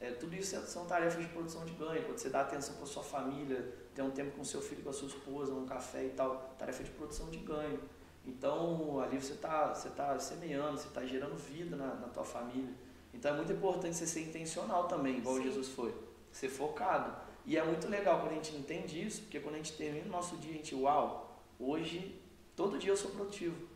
É, 0.00 0.10
tudo 0.10 0.34
isso 0.34 0.58
são 0.66 0.86
tarefas 0.86 1.22
de 1.22 1.28
produção 1.28 1.64
de 1.64 1.72
ganho. 1.72 2.02
Quando 2.04 2.18
você 2.18 2.30
dá 2.30 2.40
atenção 2.40 2.76
para 2.76 2.86
sua 2.86 3.02
família, 3.02 3.74
tem 3.94 4.04
um 4.04 4.10
tempo 4.10 4.36
com 4.36 4.44
seu 4.44 4.60
filho, 4.60 4.82
com 4.82 4.90
a 4.90 4.92
sua 4.92 5.08
esposa, 5.08 5.54
um 5.54 5.64
café 5.64 6.04
e 6.04 6.10
tal, 6.10 6.54
tarefa 6.58 6.82
de 6.82 6.90
produção 6.90 7.30
de 7.30 7.38
ganho. 7.38 7.78
Então, 8.26 9.00
ali 9.00 9.20
você 9.20 9.34
está 9.34 9.72
você 9.72 9.90
tá 9.90 10.18
semeando, 10.18 10.78
você 10.78 10.88
está 10.88 11.04
gerando 11.04 11.36
vida 11.36 11.76
na, 11.76 11.94
na 11.94 12.08
tua 12.08 12.24
família. 12.24 12.72
Então, 13.12 13.32
é 13.32 13.36
muito 13.36 13.52
importante 13.52 13.96
você 13.96 14.06
ser 14.06 14.22
intencional 14.22 14.88
também, 14.88 15.18
igual 15.18 15.36
Sim. 15.36 15.44
Jesus 15.44 15.68
foi. 15.68 15.94
Ser 16.32 16.48
focado. 16.48 17.14
E 17.46 17.56
é 17.56 17.64
muito 17.64 17.86
legal 17.88 18.20
quando 18.20 18.32
a 18.32 18.34
gente 18.34 18.56
entende 18.56 19.06
isso, 19.06 19.22
porque 19.22 19.38
quando 19.38 19.54
a 19.54 19.58
gente 19.58 19.74
termina 19.74 20.06
o 20.06 20.10
nosso 20.10 20.36
dia, 20.38 20.52
a 20.52 20.56
gente, 20.56 20.74
uau, 20.74 21.40
hoje, 21.58 22.18
todo 22.56 22.78
dia 22.78 22.90
eu 22.90 22.96
sou 22.96 23.10
produtivo. 23.10 23.68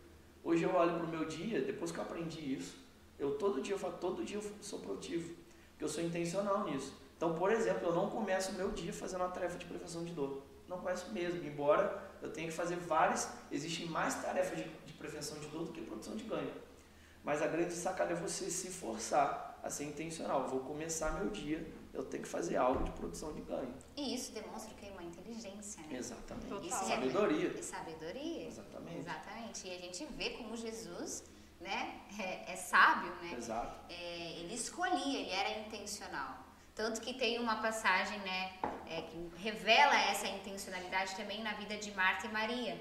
Hoje 0.43 0.63
eu 0.63 0.73
olho 0.73 0.95
para 0.95 1.05
o 1.05 1.07
meu 1.07 1.25
dia, 1.25 1.61
depois 1.61 1.91
que 1.91 1.97
eu 1.97 2.03
aprendi 2.03 2.53
isso, 2.55 2.77
eu 3.17 3.37
todo 3.37 3.61
dia 3.61 3.75
eu 3.75 3.79
falo, 3.79 3.97
todo 3.97 4.23
dia 4.23 4.37
eu 4.37 4.43
sou 4.61 4.79
produtivo, 4.79 5.35
porque 5.71 5.83
eu 5.83 5.89
sou 5.89 6.03
intencional 6.03 6.65
nisso. 6.65 6.93
Então, 7.19 7.35
por 7.35 7.51
exemplo, 7.51 7.89
eu 7.89 7.93
não 7.93 8.09
começo 8.09 8.51
o 8.51 8.53
meu 8.53 8.71
dia 8.71 8.93
fazendo 8.93 9.19
uma 9.19 9.29
tarefa 9.29 9.57
de 9.57 9.65
prevenção 9.65 10.05
de 10.05 10.13
dor. 10.13 10.41
Não 10.69 10.77
começo 10.77 11.11
mesmo, 11.11 11.45
embora 11.45 12.01
eu 12.21 12.31
tenha 12.31 12.47
que 12.47 12.53
fazer 12.53 12.77
várias, 12.77 13.29
existem 13.51 13.87
mais 13.87 14.15
tarefas 14.21 14.57
de, 14.57 14.63
de 14.63 14.93
prevenção 14.93 15.37
de 15.37 15.47
dor 15.47 15.65
do 15.65 15.73
que 15.73 15.81
produção 15.81 16.15
de 16.15 16.23
ganho. 16.23 16.53
Mas 17.21 17.41
a 17.41 17.47
grande 17.47 17.73
sacada 17.73 18.13
é 18.13 18.15
você 18.15 18.49
se 18.49 18.69
forçar 18.69 19.59
a 19.61 19.69
ser 19.69 19.83
intencional. 19.83 20.47
Vou 20.47 20.61
começar 20.61 21.11
meu 21.19 21.29
dia, 21.29 21.69
eu 21.93 22.05
tenho 22.05 22.23
que 22.23 22.29
fazer 22.29 22.55
algo 22.55 22.85
de 22.85 22.91
produção 22.91 23.33
de 23.33 23.41
ganho. 23.41 23.73
E 23.97 24.15
isso 24.15 24.31
demonstra 24.31 24.73
que 24.75 24.85
é 24.85 24.91
uma 24.91 25.03
inteligência, 25.03 25.83
né? 25.89 25.97
Exatamente. 25.97 26.47
Total. 26.47 26.87
sabedoria. 26.87 27.53
É 27.53 27.61
sabedoria. 27.61 28.47
Exatamente. 28.47 28.97
Exatamente. 28.97 29.67
E 29.67 29.75
a 29.75 29.79
gente 29.81 30.05
vê 30.13 30.29
como 30.29 30.55
Jesus 30.55 31.25
né, 31.59 31.99
é, 32.17 32.53
é 32.53 32.55
sábio, 32.55 33.13
né? 33.15 33.35
Exato. 33.37 33.91
É, 33.91 34.39
ele 34.39 34.53
escolhia, 34.53 35.19
ele 35.19 35.31
era 35.31 35.59
intencional. 35.59 36.47
Tanto 36.79 37.01
que 37.01 37.13
tem 37.13 37.39
uma 37.39 37.57
passagem 37.57 38.17
né, 38.19 38.53
é, 38.87 39.01
que 39.01 39.17
revela 39.43 39.95
essa 40.11 40.25
intencionalidade 40.29 41.13
também 41.13 41.43
na 41.43 41.51
vida 41.61 41.75
de 41.75 41.91
Marta 41.91 42.25
e 42.25 42.31
Maria, 42.31 42.75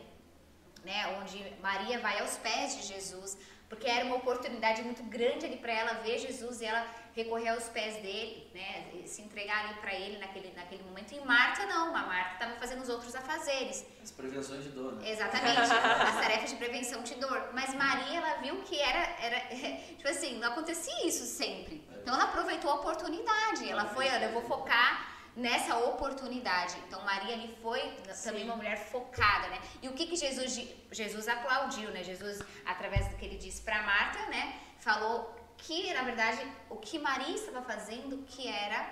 né, 0.85 1.19
onde 1.19 1.37
Maria 1.61 1.99
vai 1.99 2.21
aos 2.21 2.37
pés 2.37 2.77
de 2.77 2.83
Jesus, 2.93 3.37
porque 3.69 3.89
era 3.89 4.05
uma 4.05 4.15
oportunidade 4.15 4.83
muito 4.83 5.03
grande 5.03 5.47
ali 5.47 5.57
para 5.57 5.73
ela 5.73 5.95
ver 5.95 6.17
Jesus 6.17 6.61
e 6.61 6.67
ela 6.67 6.87
recorrer 7.15 7.49
aos 7.49 7.65
pés 7.69 7.97
dele, 8.03 8.49
né, 8.55 8.87
se 9.07 9.23
entregar 9.23 9.65
ali 9.65 9.75
para 9.81 9.95
ele 9.95 10.19
naquele, 10.19 10.53
naquele 10.55 10.83
momento. 10.83 11.13
E 11.13 11.21
Marta 11.21 11.67
não, 11.67 11.95
a 11.97 12.03
Marta 12.03 12.33
estava 12.35 12.57
fazendo 12.61 12.83
os 12.83 12.89
outros 12.89 13.15
afazeres. 13.15 13.87
As 14.03 14.11
prevenções 14.11 14.65
de 14.65 14.71
dor. 14.71 14.95
Né? 14.95 15.11
Exatamente, 15.11 15.59
as 15.61 16.21
tarefas 16.21 16.51
de 16.51 16.57
prevenção 16.57 17.03
de 17.03 17.15
dor. 17.15 17.51
Mas 17.53 17.75
Maria, 17.75 18.19
ela 18.19 18.35
viu 18.41 18.57
que 18.63 18.79
era, 18.81 18.99
era 19.21 19.41
tipo 19.97 20.09
assim, 20.09 20.39
não 20.39 20.49
acontecia 20.49 21.07
isso 21.07 21.25
sempre. 21.25 21.83
É. 21.93 21.99
Então 22.01 22.15
ela 22.15 22.25
aproveitou 22.25 22.71
a 22.71 22.75
oportunidade. 22.75 23.69
Ela 23.69 23.87
foi, 23.87 24.07
olha, 24.09 24.27
eu 24.27 24.33
vou 24.33 24.43
focar 24.43 25.19
nessa 25.39 25.79
oportunidade. 25.79 26.77
Então 26.87 27.01
Maria 27.05 27.35
ali 27.35 27.57
foi 27.63 27.81
Sim. 28.13 28.29
também 28.29 28.45
uma 28.45 28.57
mulher 28.57 28.77
focada, 28.77 29.49
né? 29.49 29.61
E 29.81 29.89
o 29.89 29.93
que 29.93 30.07
que 30.07 30.17
Jesus 30.17 30.61
Jesus 30.91 31.29
aplaudiu, 31.29 31.91
né? 31.91 32.03
Jesus 32.03 32.43
através 32.67 33.09
do 33.09 33.17
que 33.17 33.25
ele 33.25 33.39
disse 33.39 33.63
para 33.63 33.83
Marta, 33.83 34.19
né? 34.27 34.61
Falou 34.81 35.38
que 35.59 35.93
na 35.93 36.03
verdade 36.03 36.41
o 36.71 36.77
que 36.77 36.99
Maria 36.99 37.35
estava 37.35 37.63
fazendo 37.63 38.25
que 38.25 38.49
era 38.49 38.91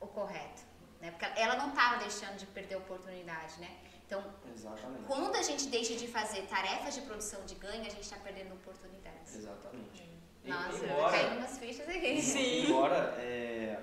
o 0.00 0.06
correto, 0.06 0.62
né? 1.00 1.10
Porque 1.10 1.26
ela 1.38 1.56
não 1.56 1.68
estava 1.68 1.98
deixando 1.98 2.36
de 2.36 2.46
perder 2.46 2.76
a 2.76 2.78
oportunidade, 2.78 3.60
né? 3.60 3.70
Então, 4.06 4.22
Exatamente. 4.54 5.02
quando 5.04 5.34
a 5.34 5.42
gente 5.42 5.66
deixa 5.66 5.94
de 5.96 6.06
fazer 6.06 6.42
tarefas 6.42 6.94
de 6.94 7.00
produção 7.02 7.44
de 7.44 7.56
ganho, 7.56 7.80
a 7.80 7.90
gente 7.90 8.02
está 8.02 8.16
perdendo 8.16 8.54
oportunidades. 8.54 9.34
Exatamente. 9.34 10.16
Nossa, 10.44 10.84
embora, 10.84 11.10
caindo 11.10 11.38
umas 11.38 11.58
fichas 11.58 11.88
aqui. 11.88 12.22
Sim. 12.22 12.66
Embora 12.70 12.96
é, 13.18 13.82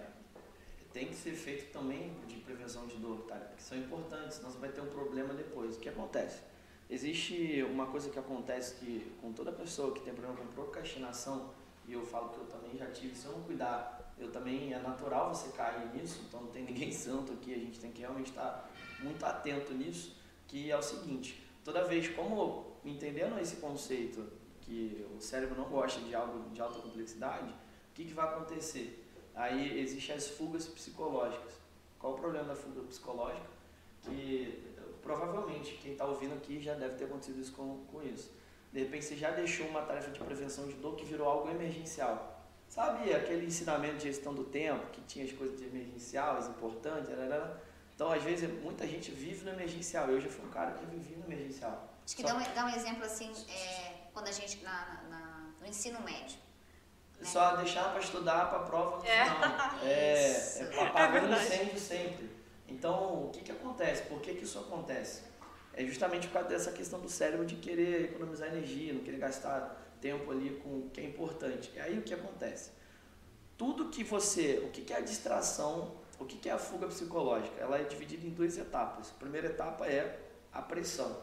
tem 0.93 1.08
que 1.08 1.15
ser 1.15 1.36
feito 1.36 1.74
também 1.74 2.15
de 2.26 2.38
prevenção 2.38 2.88
de 2.88 2.95
dor, 2.95 3.24
tá? 3.24 3.36
Porque 3.36 3.62
são 3.62 3.78
importantes, 3.78 4.38
senão 4.38 4.50
você 4.50 4.60
vai 4.60 4.69
ter 4.69 4.80
um 4.80 4.88
problema 4.88 5.34
depois. 5.34 5.76
O 5.76 5.80
que 5.80 5.89
acontece? 5.89 6.41
Existe 6.89 7.63
uma 7.69 7.88
coisa 7.88 8.10
que 8.10 8.19
acontece 8.19 8.76
que 8.76 9.13
com 9.19 9.34
toda 9.34 9.52
pessoa 9.52 9.93
que 9.93 10.00
tem 10.02 10.13
problema 10.13 10.38
com 10.38 10.48
procrastinação, 10.48 11.50
e 11.88 11.93
eu 11.93 12.06
falo 12.06 12.30
que 12.30 12.38
eu 12.38 12.46
também 12.46 12.78
já 12.78 12.88
tive, 12.88 13.15
se 13.15 13.26
eu 13.26 13.34
não 13.34 13.41
cuidar, 13.41 14.13
eu 14.17 14.32
também 14.32 14.74
é 14.74 14.80
natural 14.80 15.34
você 15.34 15.50
cair 15.50 15.93
nisso, 15.93 16.22
então 16.28 16.41
não 16.41 16.50
tem 16.50 16.63
ninguém 16.65 16.91
santo 16.91 17.34
aqui, 17.34 17.54
a 17.54 17.58
gente 17.58 17.80
tem 17.80 17.91
que 17.91 18.02
realmente 18.02 18.30
estar 18.30 18.69
muito 19.00 19.24
atento 19.26 19.74
nisso, 19.74 20.15
que 20.48 20.72
é 20.72 20.78
o 20.78 20.82
seguinte, 20.82 21.43
toda 21.63 21.84
vez 21.84 22.08
como 22.10 22.74
entendendo 22.86 23.39
esse 23.39 23.58
conceito 23.58 24.26
que 24.62 25.06
o 25.15 25.22
cérebro 25.22 25.56
não 25.56 25.65
gosta 25.65 26.00
de 26.02 26.15
algo 26.15 26.50
de 26.52 26.62
alta 26.62 26.80
complexidade, 26.80 27.50
o 27.50 27.93
que, 27.93 28.06
que 28.06 28.13
vai 28.13 28.26
acontecer? 28.26 29.04
Aí 29.36 29.80
existem 29.80 30.15
as 30.15 30.30
fugas 30.30 30.65
psicológicas. 30.65 31.54
Qual 32.00 32.13
o 32.13 32.15
problema 32.17 32.46
da 32.46 32.56
fuga 32.56 32.82
psicológica? 32.82 33.48
Que 34.02 34.63
provavelmente 35.02 35.80
quem 35.82 35.93
está 35.93 36.06
ouvindo 36.06 36.34
aqui 36.34 36.62
já 36.62 36.74
deve 36.74 36.96
ter 36.96 37.06
acontecido 37.06 37.39
isso 37.39 37.54
com, 37.54 37.84
com 37.91 38.02
isso. 38.04 38.32
De 38.74 38.80
repente 38.80 39.06
você 39.06 39.16
já 39.16 39.30
deixou 39.30 39.68
uma 39.68 39.84
tarefa 39.84 40.10
de 40.10 40.20
prevenção 40.20 40.68
de 40.68 40.74
dor 40.74 40.96
que 40.96 41.06
virou 41.06 41.28
algo 41.28 41.50
emergencial. 41.50 42.44
Sabe 42.68 43.14
aquele 43.14 43.46
ensinamento 43.46 43.98
de 43.98 44.04
gestão 44.06 44.34
do 44.34 44.46
tempo, 44.46 44.88
que 44.88 45.02
tinha 45.02 45.24
as 45.24 45.32
coisas 45.32 45.60
de 45.60 45.66
emergencial, 45.66 46.38
as 46.38 46.48
importantes, 46.48 47.08
então 47.94 48.12
às 48.12 48.24
vezes 48.24 48.50
muita 48.64 48.88
gente 48.88 49.12
vive 49.12 49.46
no 49.46 49.52
emergencial. 49.52 50.10
Eu 50.10 50.20
já 50.20 50.28
fui 50.28 50.44
um 50.44 50.50
cara 50.50 50.72
que 50.72 50.86
vivia 50.88 51.18
no 51.18 51.26
emergencial. 51.26 51.88
Acho 52.04 52.16
que 52.16 52.24
dá 52.24 52.36
um, 52.36 52.54
dá 52.56 52.66
um 52.66 52.70
exemplo 52.70 53.06
assim, 53.06 53.32
é, 53.48 53.94
quando 54.12 54.28
a 54.28 54.32
gente, 54.32 54.64
na, 54.64 55.04
na, 55.08 55.46
no 55.62 55.68
ensino 55.68 56.02
médio, 56.02 56.38
né? 57.20 57.26
Só 57.30 57.56
deixar 57.56 57.92
para 57.92 58.00
estudar 58.00 58.50
para 58.50 58.60
a 58.60 58.64
prova 58.64 58.98
no 58.98 59.06
é. 59.06 59.26
final. 59.26 59.80
É, 59.84 60.76
é 60.76 60.88
apagando 60.88 61.34
é 61.34 61.44
incêndio 61.44 61.80
sempre. 61.80 62.30
Então, 62.68 63.26
o 63.26 63.30
que, 63.30 63.42
que 63.42 63.52
acontece? 63.52 64.04
Por 64.04 64.20
que, 64.20 64.34
que 64.34 64.44
isso 64.44 64.58
acontece? 64.58 65.22
É 65.74 65.86
justamente 65.86 66.28
por 66.28 66.34
causa 66.34 66.50
dessa 66.50 66.72
questão 66.72 67.00
do 67.00 67.10
cérebro 67.10 67.46
de 67.46 67.56
querer 67.56 68.06
economizar 68.06 68.48
energia, 68.50 68.94
não 68.94 69.02
querer 69.02 69.18
gastar 69.18 69.82
tempo 70.00 70.32
ali 70.32 70.62
com 70.64 70.70
o 70.70 70.90
que 70.94 71.02
é 71.02 71.06
importante. 71.06 71.72
E 71.76 71.80
aí 71.80 71.98
o 71.98 72.04
que 72.04 72.14
acontece? 72.14 72.72
Tudo 73.58 73.90
que 73.90 74.04
você. 74.04 74.62
O 74.66 74.70
que, 74.70 74.92
é 74.92 74.98
a 74.98 75.02
distração? 75.02 75.96
O 76.20 76.26
que 76.26 76.48
é 76.48 76.52
a 76.52 76.58
fuga 76.58 76.88
psicológica? 76.88 77.60
Ela 77.60 77.80
é 77.80 77.84
dividida 77.84 78.26
em 78.26 78.30
duas 78.30 78.58
etapas. 78.58 79.12
A 79.12 79.20
primeira 79.20 79.48
etapa 79.48 79.88
é 79.88 80.20
a 80.52 80.62
pressão. 80.62 81.22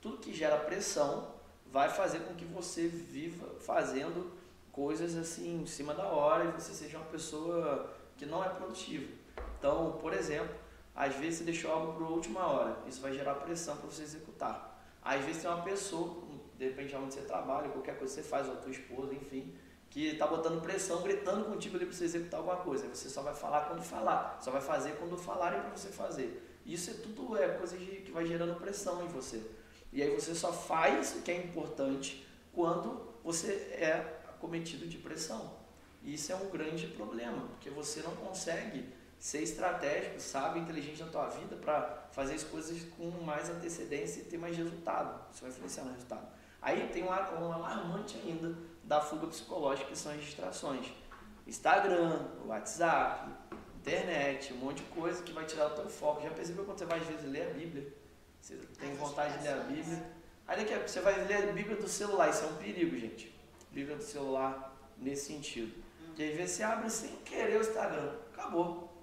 Tudo 0.00 0.18
que 0.18 0.32
gera 0.32 0.56
pressão 0.56 1.32
vai 1.66 1.88
fazer 1.88 2.20
com 2.20 2.34
que 2.34 2.44
você 2.44 2.86
viva 2.88 3.46
fazendo 3.60 4.32
coisas 4.72 5.16
assim 5.16 5.62
em 5.62 5.66
cima 5.66 5.94
da 5.94 6.06
hora 6.06 6.44
e 6.46 6.52
você 6.52 6.72
seja 6.72 6.98
uma 6.98 7.06
pessoa 7.06 7.94
que 8.16 8.26
não 8.26 8.44
é 8.44 8.48
produtiva. 8.48 9.12
Então, 9.58 9.98
por 10.00 10.12
exemplo, 10.12 10.54
às 10.94 11.14
vezes 11.16 11.38
você 11.38 11.44
deixou 11.44 11.72
algo 11.72 11.92
para 11.94 12.04
a 12.04 12.08
última 12.08 12.46
hora, 12.46 12.78
isso 12.86 13.00
vai 13.00 13.12
gerar 13.12 13.34
pressão 13.34 13.76
para 13.76 13.90
você 13.90 14.02
executar. 14.02 14.74
Às 15.02 15.24
vezes 15.24 15.42
tem 15.42 15.50
uma 15.50 15.62
pessoa, 15.62 16.22
depende 16.56 16.90
de 16.90 16.96
onde 16.96 17.14
você 17.14 17.22
trabalha, 17.22 17.68
qualquer 17.68 17.98
coisa 17.98 18.14
que 18.14 18.22
você 18.22 18.28
faz, 18.28 18.46
ou 18.48 18.54
a 18.54 18.56
tua 18.56 18.70
esposa, 18.70 19.12
enfim, 19.12 19.54
que 19.90 20.06
está 20.08 20.26
botando 20.26 20.62
pressão, 20.62 21.02
gritando 21.02 21.44
contigo 21.44 21.76
ali 21.76 21.84
para 21.86 21.94
você 21.94 22.04
executar 22.04 22.40
alguma 22.40 22.56
coisa. 22.58 22.86
Você 22.88 23.08
só 23.08 23.22
vai 23.22 23.34
falar 23.34 23.62
quando 23.62 23.82
falar, 23.82 24.38
só 24.40 24.50
vai 24.50 24.60
fazer 24.60 24.92
quando 24.92 25.16
falarem 25.16 25.60
para 25.60 25.70
você 25.70 25.88
fazer. 25.88 26.58
Isso 26.64 26.90
é 26.90 26.94
tudo 26.94 27.36
é 27.36 27.48
coisa 27.48 27.76
de, 27.76 27.84
que 28.02 28.10
vai 28.10 28.24
gerando 28.24 28.54
pressão 28.58 29.04
em 29.04 29.08
você. 29.08 29.42
E 29.92 30.02
aí 30.02 30.10
você 30.14 30.34
só 30.34 30.52
faz 30.52 31.14
o 31.16 31.22
que 31.22 31.30
é 31.30 31.36
importante 31.36 32.26
quando 32.52 33.14
você 33.22 33.52
é 33.72 34.20
cometido 34.40 34.86
de 34.86 34.98
pressão. 34.98 35.52
E 36.02 36.14
isso 36.14 36.32
é 36.32 36.36
um 36.36 36.50
grande 36.50 36.86
problema, 36.88 37.46
porque 37.48 37.70
você 37.70 38.00
não 38.00 38.14
consegue 38.16 38.84
ser 39.24 39.40
estratégico, 39.40 40.20
sabe, 40.20 40.58
inteligente 40.58 41.02
na 41.02 41.08
tua 41.08 41.28
vida 41.28 41.56
para 41.56 42.08
fazer 42.12 42.34
as 42.34 42.44
coisas 42.44 42.82
com 42.94 43.10
mais 43.24 43.48
antecedência 43.48 44.20
e 44.20 44.24
ter 44.24 44.36
mais 44.36 44.54
resultado. 44.54 45.18
Isso 45.32 45.40
vai 45.40 45.50
influenciar 45.50 45.84
no 45.84 45.92
resultado. 45.92 46.28
Aí 46.60 46.86
tem 46.88 47.04
um, 47.04 47.06
um 47.06 47.52
alarmante 47.52 48.18
ainda 48.18 48.54
da 48.82 49.00
fuga 49.00 49.26
psicológica, 49.28 49.88
que 49.88 49.96
são 49.96 50.12
as 50.12 50.20
distrações. 50.20 50.92
Instagram, 51.46 52.22
WhatsApp, 52.44 53.30
internet, 53.78 54.52
um 54.52 54.58
monte 54.58 54.82
de 54.82 54.90
coisa 54.90 55.22
que 55.22 55.32
vai 55.32 55.46
tirar 55.46 55.68
o 55.68 55.70
teu 55.70 55.88
foco. 55.88 56.22
Já 56.22 56.28
percebeu 56.28 56.66
quando 56.66 56.80
você 56.80 56.84
vai 56.84 56.98
às 56.98 57.06
vezes 57.06 57.24
ler 57.24 57.48
a 57.48 57.54
Bíblia? 57.54 57.90
Você 58.42 58.56
tem 58.78 58.94
vontade 58.96 59.38
de 59.38 59.44
ler 59.44 59.54
a 59.54 59.60
Bíblia. 59.60 60.06
Aí 60.46 60.58
daqui 60.58 60.74
a 60.74 60.76
pouco 60.76 60.90
você 60.90 61.00
vai 61.00 61.24
ler 61.24 61.48
a 61.48 61.52
Bíblia 61.52 61.76
do 61.76 61.88
celular, 61.88 62.28
isso 62.28 62.44
é 62.44 62.46
um 62.46 62.56
perigo, 62.56 62.94
gente. 62.98 63.34
Bíblia 63.70 63.96
do 63.96 64.04
celular 64.04 64.76
nesse 64.98 65.32
sentido. 65.32 65.82
Que 66.14 66.24
às 66.24 66.36
vezes 66.36 66.56
você 66.56 66.62
abre 66.62 66.90
sem 66.90 67.16
querer 67.24 67.56
o 67.56 67.62
Instagram, 67.62 68.12
acabou. 68.30 68.93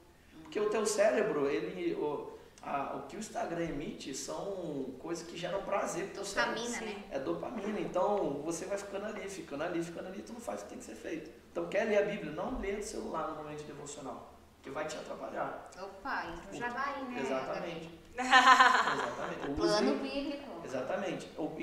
Porque 0.52 0.60
o 0.60 0.70
teu 0.70 0.86
cérebro, 0.86 1.48
ele, 1.48 1.94
o, 1.94 2.30
a, 2.62 2.98
o 2.98 3.08
que 3.08 3.16
o 3.16 3.20
Instagram 3.20 3.70
emite 3.70 4.14
são 4.14 4.94
coisas 5.00 5.26
que 5.26 5.38
geram 5.38 5.64
prazer 5.64 6.08
pro 6.08 6.16
teu 6.16 6.24
dopamina, 6.26 6.68
cérebro. 6.68 6.90
Dopamina, 6.90 7.00
né? 7.00 7.08
É 7.10 7.20
dopamina. 7.20 7.80
Então 7.80 8.42
você 8.44 8.66
vai 8.66 8.78
ficando 8.78 9.06
ali, 9.06 9.30
ficando 9.30 9.64
ali, 9.64 9.82
ficando 9.82 10.10
ali, 10.10 10.22
tu 10.22 10.34
não 10.34 10.42
faz 10.42 10.60
o 10.60 10.64
que 10.66 10.72
tem 10.72 10.80
que 10.80 10.84
ser 10.84 10.96
feito. 10.96 11.32
Então 11.54 11.70
quer 11.70 11.86
ler 11.86 12.00
a 12.00 12.02
Bíblia, 12.02 12.34
não 12.34 12.60
lê 12.60 12.74
no 12.74 12.84
celular 12.84 13.30
no 13.30 13.36
momento 13.36 13.64
devocional, 13.64 14.34
que 14.62 14.70
vai 14.70 14.86
te 14.86 14.98
atrapalhar. 14.98 15.72
Opa, 15.82 16.26
entra 16.26 16.60
já 16.60 16.68
vai, 16.68 17.02
né? 17.06 17.22
Exatamente. 17.22 18.02
Exatamente. 18.20 19.56
Plano 19.56 19.96
bíblico. 20.00 20.62
Exatamente. 20.66 21.30
O. 21.38 21.56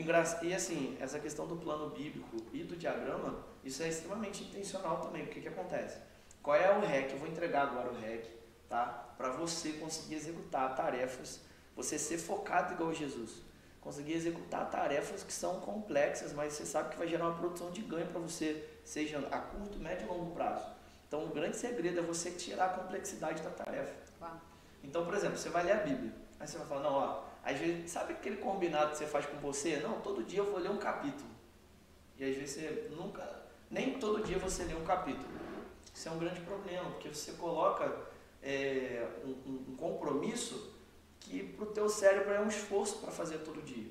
E 0.46 0.54
assim, 0.54 0.96
essa 0.98 1.20
questão 1.20 1.46
do 1.46 1.56
plano 1.56 1.90
bíblico 1.90 2.38
e 2.54 2.64
do 2.64 2.74
diagrama, 2.74 3.44
isso 3.62 3.82
é 3.82 3.88
extremamente 3.88 4.44
intencional 4.44 4.96
também. 5.02 5.24
O 5.24 5.26
que, 5.26 5.42
que 5.42 5.48
acontece? 5.48 5.98
Qual 6.42 6.56
é 6.56 6.74
o 6.74 6.80
REC? 6.80 7.12
Eu 7.12 7.18
vou 7.18 7.28
entregar 7.28 7.64
agora 7.64 7.90
o 7.90 8.00
REC, 8.00 8.37
tá? 8.68 9.12
Para 9.16 9.30
você 9.30 9.72
conseguir 9.72 10.16
executar 10.16 10.74
tarefas, 10.74 11.40
você 11.74 11.98
ser 11.98 12.18
focado 12.18 12.74
igual 12.74 12.92
Jesus. 12.92 13.42
Conseguir 13.80 14.14
executar 14.14 14.68
tarefas 14.70 15.22
que 15.22 15.32
são 15.32 15.60
complexas, 15.60 16.32
mas 16.32 16.52
você 16.52 16.66
sabe 16.66 16.90
que 16.90 16.96
vai 16.96 17.08
gerar 17.08 17.28
uma 17.28 17.38
produção 17.38 17.70
de 17.70 17.80
ganho 17.82 18.06
para 18.06 18.20
você, 18.20 18.68
seja 18.84 19.18
a 19.30 19.38
curto, 19.38 19.78
médio 19.78 20.06
e 20.06 20.08
longo 20.08 20.34
prazo. 20.34 20.66
Então, 21.06 21.24
o 21.24 21.28
grande 21.28 21.56
segredo 21.56 22.00
é 22.00 22.02
você 22.02 22.30
tirar 22.32 22.66
a 22.66 22.68
complexidade 22.68 23.42
da 23.42 23.50
tarefa. 23.50 23.94
Uau. 24.20 24.38
Então, 24.84 25.04
por 25.04 25.14
exemplo, 25.14 25.38
você 25.38 25.48
vai 25.48 25.64
ler 25.64 25.72
a 25.72 25.76
Bíblia. 25.76 26.12
Aí 26.38 26.46
você 26.46 26.58
vai 26.58 26.66
falar, 26.66 26.82
não, 26.82 26.92
ó, 26.92 27.24
às 27.42 27.58
vezes, 27.58 27.90
sabe 27.90 28.12
aquele 28.12 28.36
combinado 28.36 28.90
que 28.90 28.98
você 28.98 29.06
faz 29.06 29.24
com 29.24 29.38
você? 29.38 29.78
Não, 29.78 30.00
todo 30.00 30.22
dia 30.22 30.40
eu 30.40 30.50
vou 30.50 30.60
ler 30.60 30.70
um 30.70 30.76
capítulo. 30.76 31.30
E 32.18 32.24
às 32.24 32.36
vezes 32.36 32.56
você 32.56 32.88
nunca, 32.90 33.42
nem 33.70 33.98
todo 33.98 34.22
dia 34.22 34.38
você 34.38 34.64
lê 34.64 34.74
um 34.74 34.84
capítulo. 34.84 35.28
Isso 35.94 36.08
é 36.08 36.12
um 36.12 36.18
grande 36.18 36.40
problema, 36.40 36.90
porque 36.90 37.08
você 37.08 37.32
coloca 37.32 38.07
é, 38.42 39.06
um, 39.24 39.72
um 39.72 39.76
compromisso 39.76 40.74
que 41.20 41.42
para 41.42 41.64
o 41.64 41.66
teu 41.66 41.88
cérebro 41.88 42.32
é 42.32 42.40
um 42.40 42.48
esforço 42.48 42.98
para 42.98 43.10
fazer 43.10 43.38
todo 43.38 43.62
dia. 43.62 43.90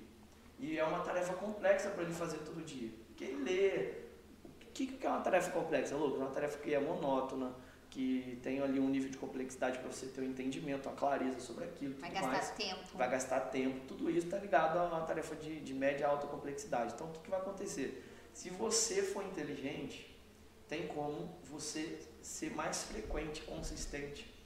E 0.60 0.78
é 0.78 0.84
uma 0.84 1.00
tarefa 1.00 1.34
complexa 1.34 1.90
para 1.90 2.04
ele 2.04 2.14
fazer 2.14 2.40
todo 2.40 2.64
dia. 2.64 2.90
Porque 3.08 3.24
ele 3.24 3.44
lê. 3.44 4.08
O 4.46 4.72
que, 4.74 4.88
que 4.88 5.06
é 5.06 5.10
uma 5.10 5.22
tarefa 5.22 5.52
complexa, 5.52 5.96
Lucas? 5.96 6.20
É 6.20 6.24
uma 6.24 6.32
tarefa 6.32 6.58
que 6.60 6.74
é 6.74 6.80
monótona, 6.80 7.52
que 7.90 8.40
tem 8.44 8.60
ali 8.60 8.80
um 8.80 8.90
nível 8.90 9.10
de 9.10 9.18
complexidade 9.18 9.80
para 9.80 9.92
você 9.92 10.06
ter 10.08 10.22
um 10.22 10.26
entendimento, 10.26 10.88
uma 10.88 10.96
clareza 10.96 11.40
sobre 11.40 11.64
aquilo. 11.64 11.96
Vai 12.00 12.12
gastar 12.12 12.28
mais. 12.28 12.52
tempo. 12.52 12.98
Vai 12.98 13.10
gastar 13.10 13.40
tempo. 13.42 13.80
Tudo 13.88 14.10
isso 14.10 14.26
está 14.28 14.38
ligado 14.38 14.78
a 14.78 14.86
uma 14.86 15.02
tarefa 15.02 15.36
de, 15.36 15.60
de 15.60 15.74
média 15.74 16.04
e 16.04 16.06
alta 16.06 16.28
complexidade. 16.28 16.94
Então, 16.94 17.08
o 17.08 17.12
que, 17.12 17.20
que 17.20 17.30
vai 17.30 17.40
acontecer? 17.40 18.04
Se 18.34 18.50
você 18.52 19.02
for 19.02 19.24
inteligente, 19.24 20.16
tem 20.68 20.88
como 20.88 21.36
você 21.44 22.00
ser 22.22 22.52
mais 22.52 22.84
frequente, 22.84 23.42
consistente 23.42 24.37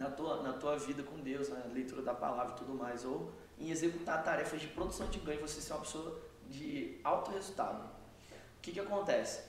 na 0.00 0.10
tua, 0.10 0.42
na 0.42 0.54
tua 0.54 0.78
vida 0.78 1.02
com 1.02 1.18
Deus, 1.18 1.50
na 1.50 1.62
leitura 1.74 2.00
da 2.00 2.14
palavra 2.14 2.54
e 2.54 2.56
tudo 2.56 2.72
mais, 2.72 3.04
ou 3.04 3.30
em 3.58 3.70
executar 3.70 4.24
tarefas 4.24 4.58
de 4.58 4.66
produção 4.68 5.06
de 5.08 5.18
ganho, 5.18 5.38
você 5.42 5.60
ser 5.60 5.74
uma 5.74 5.80
pessoa 5.80 6.18
de 6.48 6.98
alto 7.04 7.30
resultado. 7.30 7.84
O 7.84 8.60
que, 8.62 8.72
que 8.72 8.80
acontece? 8.80 9.42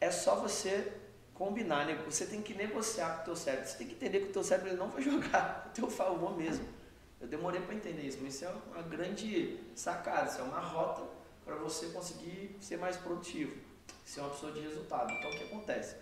É 0.00 0.10
só 0.10 0.36
você 0.36 0.94
combinar, 1.34 1.84
né? 1.84 1.94
você 2.06 2.24
tem 2.24 2.40
que 2.40 2.54
negociar 2.54 3.16
com 3.16 3.20
o 3.20 3.24
teu 3.26 3.36
cérebro, 3.36 3.68
você 3.68 3.76
tem 3.76 3.86
que 3.86 3.94
entender 3.94 4.20
que 4.20 4.30
o 4.30 4.32
teu 4.32 4.42
cérebro 4.42 4.70
ele 4.70 4.78
não 4.78 4.88
vai 4.88 5.02
jogar 5.04 5.66
a 5.66 5.68
teu 5.68 5.90
favor 5.90 6.34
mesmo. 6.38 6.66
Eu 7.20 7.28
demorei 7.28 7.60
para 7.60 7.74
entender 7.74 8.02
isso, 8.02 8.18
mas 8.22 8.34
isso 8.34 8.46
é 8.46 8.54
uma 8.72 8.82
grande 8.82 9.60
sacada, 9.76 10.30
isso 10.30 10.40
é 10.40 10.42
uma 10.42 10.58
rota 10.58 11.02
para 11.44 11.54
você 11.56 11.86
conseguir 11.88 12.56
ser 12.60 12.78
mais 12.78 12.96
produtivo, 12.96 13.54
ser 14.06 14.20
uma 14.20 14.30
pessoa 14.30 14.52
de 14.52 14.60
resultado. 14.60 15.12
Então 15.12 15.30
o 15.30 15.36
que 15.36 15.44
acontece? 15.44 15.96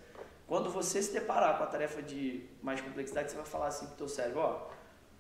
Quando 0.51 0.69
você 0.69 1.01
se 1.01 1.13
deparar 1.13 1.57
com 1.59 1.63
a 1.63 1.67
tarefa 1.69 2.03
de 2.03 2.45
mais 2.61 2.81
complexidade, 2.81 3.31
você 3.31 3.37
vai 3.37 3.47
falar 3.47 3.69
assim 3.69 3.87
para 3.87 3.95
o 3.95 3.99
teu 3.99 4.09
cérebro, 4.09 4.41
ó, 4.41 4.67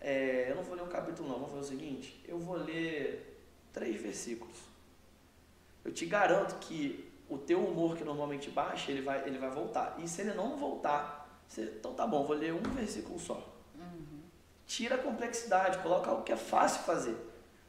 é, 0.01 0.51
eu 0.51 0.57
não 0.57 0.65
vou 0.65 0.75
ler 0.75 0.83
um 0.83 0.89
capítulo 0.89 1.29
não, 1.29 1.37
vamos 1.37 1.51
fazer 1.51 1.61
o 1.67 1.79
seguinte, 1.79 2.21
eu 2.27 2.37
vou 2.37 2.57
ler 2.57 3.41
três 3.73 4.03
versículos. 4.03 4.57
Eu 5.85 5.93
te 5.93 6.05
garanto 6.05 6.59
que 6.59 7.09
o 7.29 7.39
teu 7.39 7.65
humor 7.65 7.97
que 7.97 8.03
normalmente 8.03 8.51
baixa, 8.51 8.91
ele 8.91 9.03
vai, 9.03 9.25
ele 9.25 9.39
vai 9.39 9.51
voltar. 9.51 9.95
E 10.01 10.09
se 10.09 10.21
ele 10.21 10.35
não 10.35 10.57
voltar, 10.57 11.41
você, 11.47 11.63
então 11.79 11.95
tá 11.95 12.09
bom, 12.09 12.25
vou 12.25 12.35
ler 12.35 12.53
um 12.53 12.63
versículo 12.63 13.17
só. 13.21 13.55
Uhum. 13.77 14.23
Tira 14.67 14.97
a 14.97 14.99
complexidade, 14.99 15.79
coloca 15.79 16.11
algo 16.11 16.25
que 16.25 16.33
é 16.33 16.37
fácil 16.37 16.83
fazer. 16.83 17.17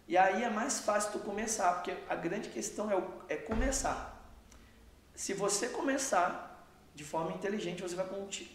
E 0.08 0.18
aí 0.18 0.44
é 0.44 0.50
mais 0.50 0.80
fácil 0.80 1.12
tu 1.12 1.20
começar, 1.20 1.76
porque 1.76 1.96
a 2.10 2.16
grande 2.16 2.50
questão 2.50 2.90
é, 2.90 3.36
é 3.36 3.38
começar. 3.38 4.20
Se 5.14 5.36
você 5.36 5.70
começar 5.70 6.51
de 7.02 7.08
forma 7.08 7.32
inteligente, 7.32 7.82
você 7.82 7.96
vai 7.96 8.08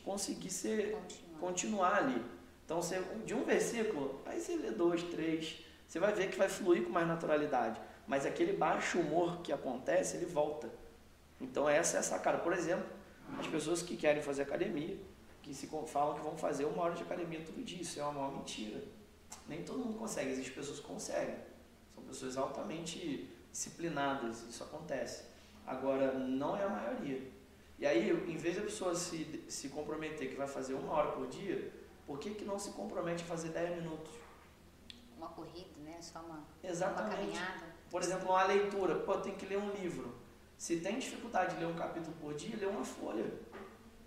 conseguir 0.05 0.51
ser, 0.51 0.93
continuar. 0.93 1.41
continuar 1.41 1.95
ali. 1.97 2.25
Então, 2.65 2.81
você, 2.81 3.03
de 3.25 3.35
um 3.35 3.45
versículo, 3.45 4.21
aí 4.25 4.41
você 4.41 4.55
lê 4.55 4.71
dois, 4.71 5.03
três, 5.03 5.65
você 5.87 5.99
vai 5.99 6.13
ver 6.13 6.31
que 6.31 6.39
vai 6.39 6.49
fluir 6.49 6.85
com 6.85 6.91
mais 6.91 7.09
naturalidade. 7.09 7.81
Mas 8.07 8.25
aquele 8.25 8.53
baixo 8.53 9.01
humor 9.01 9.41
que 9.43 9.53
acontece, 9.53 10.17
ele 10.17 10.27
volta. 10.27 10.71
Então 11.41 11.69
essa 11.69 11.97
é 11.97 12.01
a 12.01 12.03
sacada. 12.05 12.39
Por 12.39 12.53
exemplo, 12.53 12.87
as 13.37 13.49
pessoas 13.49 13.83
que 13.83 13.97
querem 13.97 14.23
fazer 14.23 14.43
academia, 14.43 14.97
que 15.43 15.53
se 15.53 15.69
falam 15.89 16.15
que 16.15 16.21
vão 16.23 16.39
fazer 16.39 16.67
uma 16.67 16.85
hora 16.85 16.95
de 16.95 17.03
academia 17.03 17.41
todo 17.45 17.65
dia, 17.65 17.83
isso 17.83 17.99
é 17.99 18.03
uma 18.05 18.13
maior 18.13 18.33
mentira. 18.33 18.81
Nem 19.49 19.65
todo 19.65 19.81
mundo 19.81 19.99
consegue, 19.99 20.31
existem 20.31 20.55
pessoas 20.55 20.79
que 20.79 20.87
conseguem. 20.87 21.37
São 21.95 22.05
pessoas 22.05 22.37
altamente 22.37 23.29
disciplinadas, 23.51 24.45
isso 24.49 24.63
acontece. 24.63 25.25
Agora, 25.67 26.13
não 26.13 26.57
é 26.57 26.63
a 26.63 26.69
maioria. 26.69 27.36
E 27.79 27.87
aí, 27.87 28.11
em 28.11 28.37
vez 28.37 28.57
da 28.57 28.63
pessoa 28.63 28.95
se, 28.95 29.45
se 29.49 29.69
comprometer 29.69 30.31
que 30.31 30.35
vai 30.35 30.47
fazer 30.47 30.75
uma 30.75 30.93
hora 30.93 31.13
por 31.13 31.27
dia, 31.27 31.73
por 32.07 32.19
que, 32.19 32.31
que 32.31 32.45
não 32.45 32.59
se 32.59 32.71
compromete 32.71 33.23
a 33.23 33.27
fazer 33.27 33.51
10 33.51 33.83
minutos? 33.83 34.13
Uma 35.17 35.29
corrida, 35.29 35.69
né? 35.85 35.99
Só 36.01 36.21
uma, 36.21 36.43
Exatamente. 36.63 37.15
uma 37.15 37.21
caminhada. 37.21 37.77
Por 37.91 38.03
exemplo, 38.03 38.29
uma 38.31 38.45
leitura. 38.45 38.95
Pô, 39.01 39.19
tem 39.19 39.35
que 39.35 39.45
ler 39.45 39.59
um 39.59 39.71
livro. 39.73 40.15
Se 40.57 40.81
tem 40.81 40.99
dificuldade 40.99 41.55
de 41.55 41.61
ler 41.61 41.67
um 41.67 41.77
capítulo 41.77 42.17
por 42.21 42.35
dia, 42.35 42.57
lê 42.59 42.67
uma 42.67 42.85
folha. 42.85 43.31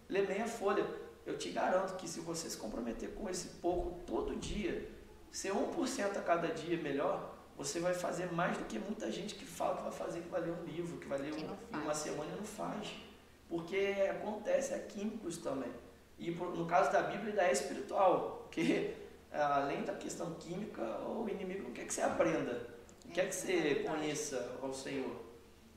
Lê 0.08 0.24
meia 0.24 0.48
folha. 0.48 0.86
Eu 1.26 1.38
te 1.38 1.52
garanto 1.52 1.96
que 1.96 2.08
se 2.08 2.20
você 2.22 2.50
se 2.50 2.58
comprometer 2.58 3.14
com 3.14 3.30
esse 3.30 3.50
pouco 3.60 4.00
todo 4.06 4.36
dia, 4.36 4.90
ser 5.32 5.54
1% 5.54 6.18
a 6.18 6.22
cada 6.22 6.48
dia 6.48 6.82
melhor, 6.82 7.36
você 7.56 7.80
vai 7.80 7.94
fazer 7.94 8.32
mais 8.32 8.58
do 8.58 8.64
que 8.66 8.80
muita 8.80 9.12
gente 9.12 9.36
que 9.36 9.46
fala 9.46 9.78
que 9.78 9.84
vai 9.84 9.92
fazer, 9.92 10.22
que 10.22 10.30
vai 10.30 10.42
ler 10.42 10.54
um 10.54 10.64
livro, 10.64 10.98
que 10.98 11.08
vai 11.08 11.20
ler 11.20 11.34
um, 11.34 11.78
uma 11.78 11.94
semana 11.94 12.32
e 12.34 12.36
não 12.36 12.44
faz. 12.44 13.09
Porque 13.50 14.08
acontece, 14.12 14.74
é 14.74 14.80
químicos 14.80 15.38
também. 15.38 15.72
E 16.18 16.32
no 16.32 16.66
caso 16.66 16.92
da 16.92 17.02
Bíblia 17.02 17.30
ainda 17.30 17.44
é 17.44 17.52
espiritual, 17.52 18.44
porque 18.44 18.94
além 19.34 19.84
da 19.84 19.96
questão 19.96 20.34
química, 20.36 20.84
o 21.02 21.28
inimigo 21.28 21.72
quer 21.72 21.86
que 21.86 21.94
você 21.94 22.02
aprenda, 22.02 22.68
quer 23.14 23.28
que 23.28 23.36
você 23.36 23.84
conheça 23.88 24.58
ao 24.62 24.74
Senhor. 24.74 25.16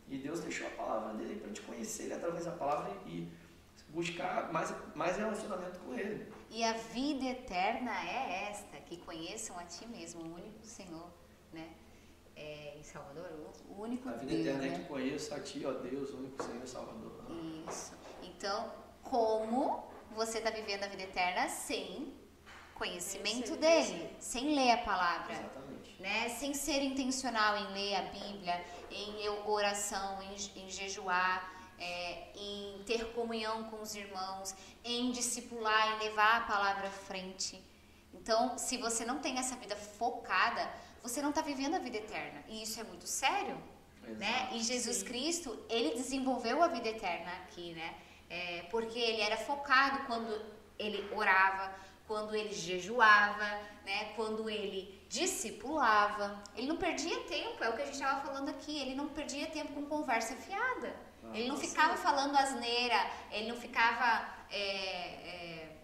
E 0.08 0.18
Deus 0.18 0.40
deixou 0.40 0.66
a 0.66 0.70
palavra 0.70 1.14
dele 1.14 1.36
para 1.36 1.46
a 1.46 1.48
gente 1.48 1.62
conhecer 1.62 2.04
ele 2.04 2.14
através 2.14 2.44
da 2.44 2.50
palavra 2.52 2.92
e 3.06 3.26
buscar 3.88 4.52
mais, 4.52 4.74
mais 4.94 5.16
relacionamento 5.16 5.78
com 5.80 5.94
ele. 5.94 6.26
E 6.50 6.64
a 6.64 6.72
vida 6.72 7.24
eterna 7.24 7.92
é 8.06 8.50
esta, 8.50 8.76
que 8.78 8.96
conheçam 8.98 9.58
a 9.58 9.64
ti 9.64 9.86
mesmo, 9.86 10.22
o 10.22 10.34
único 10.34 10.66
Senhor, 10.66 11.08
né? 11.52 11.70
É, 12.34 12.76
em 12.78 12.82
Salvador, 12.82 13.26
o 13.68 13.80
único 13.80 14.08
A 14.08 14.12
vida 14.12 14.26
Deus, 14.26 14.40
eterna 14.40 14.62
né? 14.62 14.74
é 14.74 14.78
que 14.78 14.84
conheça 14.86 15.36
a 15.36 15.40
ti, 15.40 15.64
ó 15.64 15.72
Deus, 15.72 16.10
o 16.10 16.16
único 16.16 16.42
Senhor 16.42 16.66
Salvador. 16.66 17.11
Isso. 17.68 17.92
Então, 18.22 18.72
como 19.02 19.84
você 20.14 20.38
está 20.38 20.50
vivendo 20.50 20.84
a 20.84 20.88
vida 20.88 21.02
eterna 21.02 21.48
sem 21.48 22.12
conhecimento 22.74 23.56
dele, 23.56 24.14
sem 24.18 24.54
ler 24.54 24.72
a 24.72 24.78
palavra. 24.78 25.34
Exatamente. 25.34 26.02
Né? 26.02 26.28
Sem 26.30 26.52
ser 26.52 26.82
intencional 26.82 27.56
em 27.56 27.72
ler 27.72 27.94
a 27.94 28.02
Bíblia, 28.02 28.64
em 28.90 29.28
oração, 29.46 30.20
em, 30.22 30.34
em 30.60 30.68
jejuar, 30.68 31.48
é, 31.78 32.32
em 32.34 32.82
ter 32.84 33.12
comunhão 33.12 33.64
com 33.64 33.80
os 33.80 33.94
irmãos, 33.94 34.54
em 34.84 35.12
discipular, 35.12 35.94
em 35.94 36.08
levar 36.08 36.38
a 36.38 36.40
palavra 36.40 36.88
à 36.88 36.90
frente. 36.90 37.62
Então, 38.12 38.58
se 38.58 38.76
você 38.76 39.04
não 39.04 39.20
tem 39.20 39.38
essa 39.38 39.56
vida 39.56 39.76
focada, 39.76 40.68
você 41.02 41.22
não 41.22 41.30
está 41.30 41.40
vivendo 41.40 41.74
a 41.74 41.78
vida 41.78 41.98
eterna. 41.98 42.42
E 42.48 42.62
isso 42.62 42.80
é 42.80 42.84
muito 42.84 43.06
sério. 43.06 43.56
Né? 44.08 44.50
E 44.52 44.60
Jesus 44.62 44.98
sim. 44.98 45.04
Cristo, 45.04 45.58
ele 45.68 45.90
desenvolveu 45.94 46.62
a 46.62 46.68
vida 46.68 46.88
eterna 46.88 47.32
aqui, 47.42 47.72
né? 47.72 47.94
É, 48.28 48.62
porque 48.70 48.98
ele 48.98 49.20
era 49.20 49.36
focado 49.36 50.06
quando 50.06 50.40
ele 50.78 51.06
orava, 51.14 51.74
quando 52.06 52.34
ele 52.34 52.52
jejuava, 52.52 53.46
né? 53.84 54.12
Quando 54.16 54.48
ele 54.48 55.02
discipulava. 55.08 56.42
Ele 56.56 56.66
não 56.66 56.76
perdia 56.76 57.20
tempo, 57.24 57.62
é 57.62 57.68
o 57.68 57.74
que 57.76 57.82
a 57.82 57.84
gente 57.84 57.94
estava 57.94 58.20
falando 58.20 58.48
aqui. 58.48 58.78
Ele 58.78 58.94
não 58.94 59.08
perdia 59.08 59.46
tempo 59.46 59.72
com 59.72 59.84
conversa 59.86 60.34
fiada. 60.36 60.94
Ah, 61.24 61.30
ele 61.34 61.48
não 61.48 61.56
ficava 61.56 61.96
falando 61.96 62.36
asneira, 62.36 62.98
ele 63.30 63.48
não 63.48 63.56
ficava. 63.56 64.28
É, 64.50 64.60
é... 64.60 65.76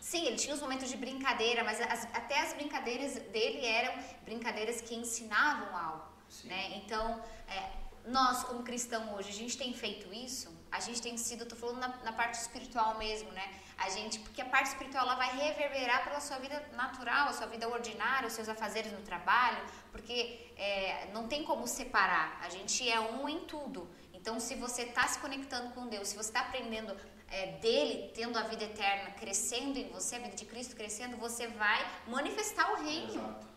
Sim, 0.00 0.26
ele 0.26 0.36
tinha 0.36 0.54
os 0.54 0.60
momentos 0.60 0.88
de 0.88 0.96
brincadeira, 0.96 1.64
mas 1.64 1.80
as, 1.80 2.04
até 2.14 2.40
as 2.40 2.54
brincadeiras 2.54 3.14
dele 3.14 3.64
eram 3.66 3.92
brincadeiras 4.24 4.80
que 4.80 4.94
ensinavam 4.94 5.76
algo. 5.76 6.17
Né? 6.44 6.76
Então, 6.76 7.22
é, 7.48 7.70
nós 8.06 8.44
como 8.44 8.62
cristão 8.62 9.14
hoje, 9.14 9.28
a 9.30 9.32
gente 9.32 9.56
tem 9.56 9.72
feito 9.74 10.12
isso? 10.12 10.56
A 10.70 10.80
gente 10.80 11.00
tem 11.00 11.16
sido, 11.16 11.44
estou 11.44 11.58
falando 11.58 11.78
na, 11.78 11.88
na 12.04 12.12
parte 12.12 12.34
espiritual 12.34 12.98
mesmo, 12.98 13.30
né? 13.32 13.46
A 13.78 13.88
gente, 13.90 14.18
porque 14.18 14.42
a 14.42 14.44
parte 14.44 14.68
espiritual 14.68 15.04
ela 15.04 15.14
vai 15.14 15.36
reverberar 15.36 16.04
pela 16.04 16.20
sua 16.20 16.38
vida 16.38 16.62
natural, 16.74 17.28
a 17.28 17.32
sua 17.32 17.46
vida 17.46 17.68
ordinária, 17.68 18.26
os 18.26 18.34
seus 18.34 18.48
afazeres 18.48 18.92
no 18.92 19.00
trabalho, 19.02 19.58
porque 19.92 20.52
é, 20.56 21.08
não 21.12 21.28
tem 21.28 21.44
como 21.44 21.66
separar. 21.66 22.38
A 22.42 22.48
gente 22.48 22.88
é 22.88 22.98
um 22.98 23.28
em 23.28 23.40
tudo. 23.40 23.88
Então, 24.12 24.40
se 24.40 24.56
você 24.56 24.82
está 24.82 25.06
se 25.06 25.18
conectando 25.20 25.72
com 25.74 25.86
Deus, 25.86 26.08
se 26.08 26.16
você 26.16 26.30
está 26.30 26.40
aprendendo 26.40 26.94
é, 27.30 27.52
dele, 27.58 28.10
tendo 28.14 28.38
a 28.38 28.42
vida 28.42 28.64
eterna 28.64 29.10
crescendo 29.12 29.78
em 29.78 29.88
você, 29.90 30.16
a 30.16 30.18
vida 30.18 30.34
de 30.34 30.44
Cristo 30.44 30.74
crescendo, 30.74 31.16
você 31.16 31.46
vai 31.46 31.86
manifestar 32.06 32.72
o 32.72 32.82
reino. 32.82 33.12
Exato. 33.12 33.47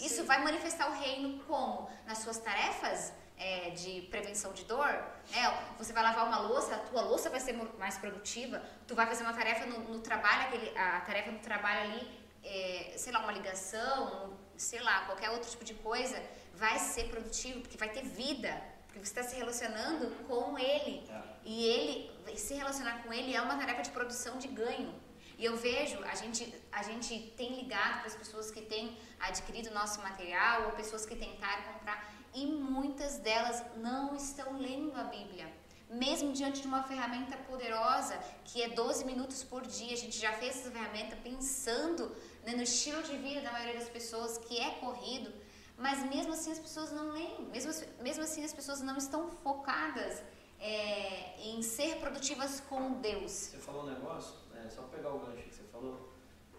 Isso 0.00 0.20
Isso 0.20 0.24
vai 0.24 0.42
manifestar 0.42 0.90
o 0.90 0.94
reino 0.94 1.42
como? 1.44 1.90
Nas 2.06 2.18
suas 2.18 2.38
tarefas 2.38 3.12
é, 3.40 3.70
de 3.70 4.02
prevenção 4.10 4.52
de 4.52 4.64
dor, 4.64 4.92
né? 5.30 5.64
Você 5.78 5.92
vai 5.92 6.02
lavar 6.02 6.26
uma 6.26 6.40
louça, 6.40 6.74
a 6.74 6.78
tua 6.78 7.00
louça 7.02 7.30
vai 7.30 7.40
ser 7.40 7.54
mais 7.78 7.96
produtiva, 7.96 8.62
tu 8.86 8.94
vai 8.94 9.06
fazer 9.06 9.22
uma 9.22 9.32
tarefa 9.32 9.64
no, 9.66 9.78
no 9.80 10.00
trabalho, 10.00 10.42
aquele, 10.42 10.76
a 10.76 11.00
tarefa 11.00 11.30
no 11.30 11.38
trabalho 11.38 11.80
ali, 11.90 12.20
é, 12.44 12.94
sei 12.96 13.12
lá, 13.12 13.20
uma 13.20 13.32
ligação, 13.32 14.36
sei 14.56 14.80
lá, 14.80 15.06
qualquer 15.06 15.30
outro 15.30 15.50
tipo 15.50 15.64
de 15.64 15.74
coisa, 15.74 16.22
vai 16.54 16.78
ser 16.78 17.08
produtivo, 17.08 17.60
porque 17.60 17.78
vai 17.78 17.88
ter 17.88 18.02
vida, 18.02 18.62
porque 18.86 18.98
você 18.98 19.18
está 19.18 19.22
se 19.22 19.36
relacionando 19.36 20.10
com 20.26 20.58
ele. 20.58 21.08
É. 21.08 21.22
E 21.44 21.64
ele, 21.64 22.36
se 22.36 22.52
relacionar 22.54 23.02
com 23.02 23.10
ele 23.10 23.34
é 23.34 23.40
uma 23.40 23.56
tarefa 23.56 23.80
de 23.80 23.90
produção 23.90 24.36
de 24.36 24.48
ganho. 24.48 24.94
E 25.40 25.44
eu 25.46 25.56
vejo, 25.56 25.98
a 26.04 26.14
gente, 26.14 26.42
a 26.70 26.82
gente 26.82 27.18
tem 27.34 27.56
ligado 27.60 28.00
para 28.00 28.08
as 28.08 28.14
pessoas 28.14 28.50
que 28.50 28.60
têm 28.60 28.94
adquirido 29.18 29.72
nosso 29.72 29.98
material 30.02 30.66
ou 30.66 30.72
pessoas 30.72 31.06
que 31.06 31.16
tentaram 31.16 31.62
comprar 31.72 31.98
e 32.34 32.44
muitas 32.44 33.16
delas 33.16 33.64
não 33.78 34.14
estão 34.14 34.58
lendo 34.58 34.94
a 34.94 35.04
Bíblia. 35.04 35.50
Mesmo 35.88 36.30
diante 36.34 36.60
de 36.60 36.66
uma 36.68 36.82
ferramenta 36.82 37.38
poderosa 37.38 38.18
que 38.44 38.60
é 38.62 38.68
12 38.68 39.06
minutos 39.06 39.42
por 39.42 39.62
dia, 39.66 39.94
a 39.94 39.96
gente 39.96 40.18
já 40.18 40.32
fez 40.34 40.58
essa 40.58 40.70
ferramenta 40.70 41.16
pensando 41.16 42.14
né, 42.44 42.52
no 42.54 42.62
estilo 42.62 43.02
de 43.02 43.16
vida 43.16 43.40
da 43.40 43.50
maioria 43.50 43.78
das 43.80 43.88
pessoas 43.88 44.36
que 44.36 44.60
é 44.60 44.72
corrido, 44.72 45.32
mas 45.78 46.04
mesmo 46.14 46.34
assim 46.34 46.52
as 46.52 46.58
pessoas 46.58 46.92
não 46.92 47.12
leem, 47.12 47.46
mesmo, 47.46 47.72
mesmo 48.02 48.24
assim 48.24 48.44
as 48.44 48.52
pessoas 48.52 48.82
não 48.82 48.98
estão 48.98 49.30
focadas 49.30 50.22
é, 50.60 51.40
em 51.40 51.62
ser 51.62 51.96
produtivas 51.96 52.60
com 52.68 53.00
Deus. 53.00 53.32
Você 53.32 53.58
falou 53.58 53.84
um 53.84 53.86
negócio, 53.86 54.34
é, 54.70 54.74
só 54.74 54.82
pegar 54.82 55.10
o 55.12 55.18
gancho 55.18 55.42
que 55.48 55.54
você 55.54 55.62
falou, 55.64 56.08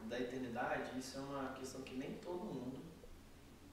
da 0.03 0.19
eternidade, 0.19 0.97
isso 0.99 1.17
é 1.17 1.21
uma 1.21 1.53
questão 1.53 1.81
que 1.81 1.95
nem 1.95 2.13
todo 2.15 2.43
mundo 2.43 2.79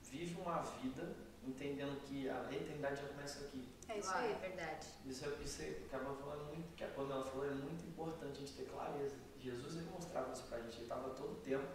vive 0.04 0.40
uma 0.40 0.60
vida 0.62 1.16
entendendo 1.46 1.98
que 2.02 2.28
a 2.28 2.48
eternidade 2.52 3.00
já 3.00 3.08
começa 3.08 3.44
aqui. 3.44 3.66
É 3.88 3.98
isso 3.98 4.10
Ah, 4.10 4.18
aí. 4.18 4.32
É 4.32 4.34
verdade. 4.34 4.86
Isso, 5.06 5.24
é- 5.24 5.28
é, 5.28 5.80
que 5.88 5.94
a 5.96 5.98
Pamela 5.98 6.16
falou 6.16 6.34
é 6.34 6.44
muito, 6.44 6.74
que 6.76 6.84
a 6.84 6.88
Pamela 6.88 7.24
falou 7.24 7.46
é 7.46 7.54
muito 7.54 7.84
importante 7.86 8.32
a 8.36 8.40
gente 8.40 8.52
ter 8.52 8.66
clareza. 8.66 9.16
Jesus 9.40 9.76
ele 9.76 9.90
mostrava 9.90 10.32
isso 10.32 10.42
pra 10.44 10.60
gente, 10.60 10.74
ele 10.74 10.82
estava 10.82 11.10
todo 11.10 11.32
o 11.32 11.36
tempo 11.36 11.66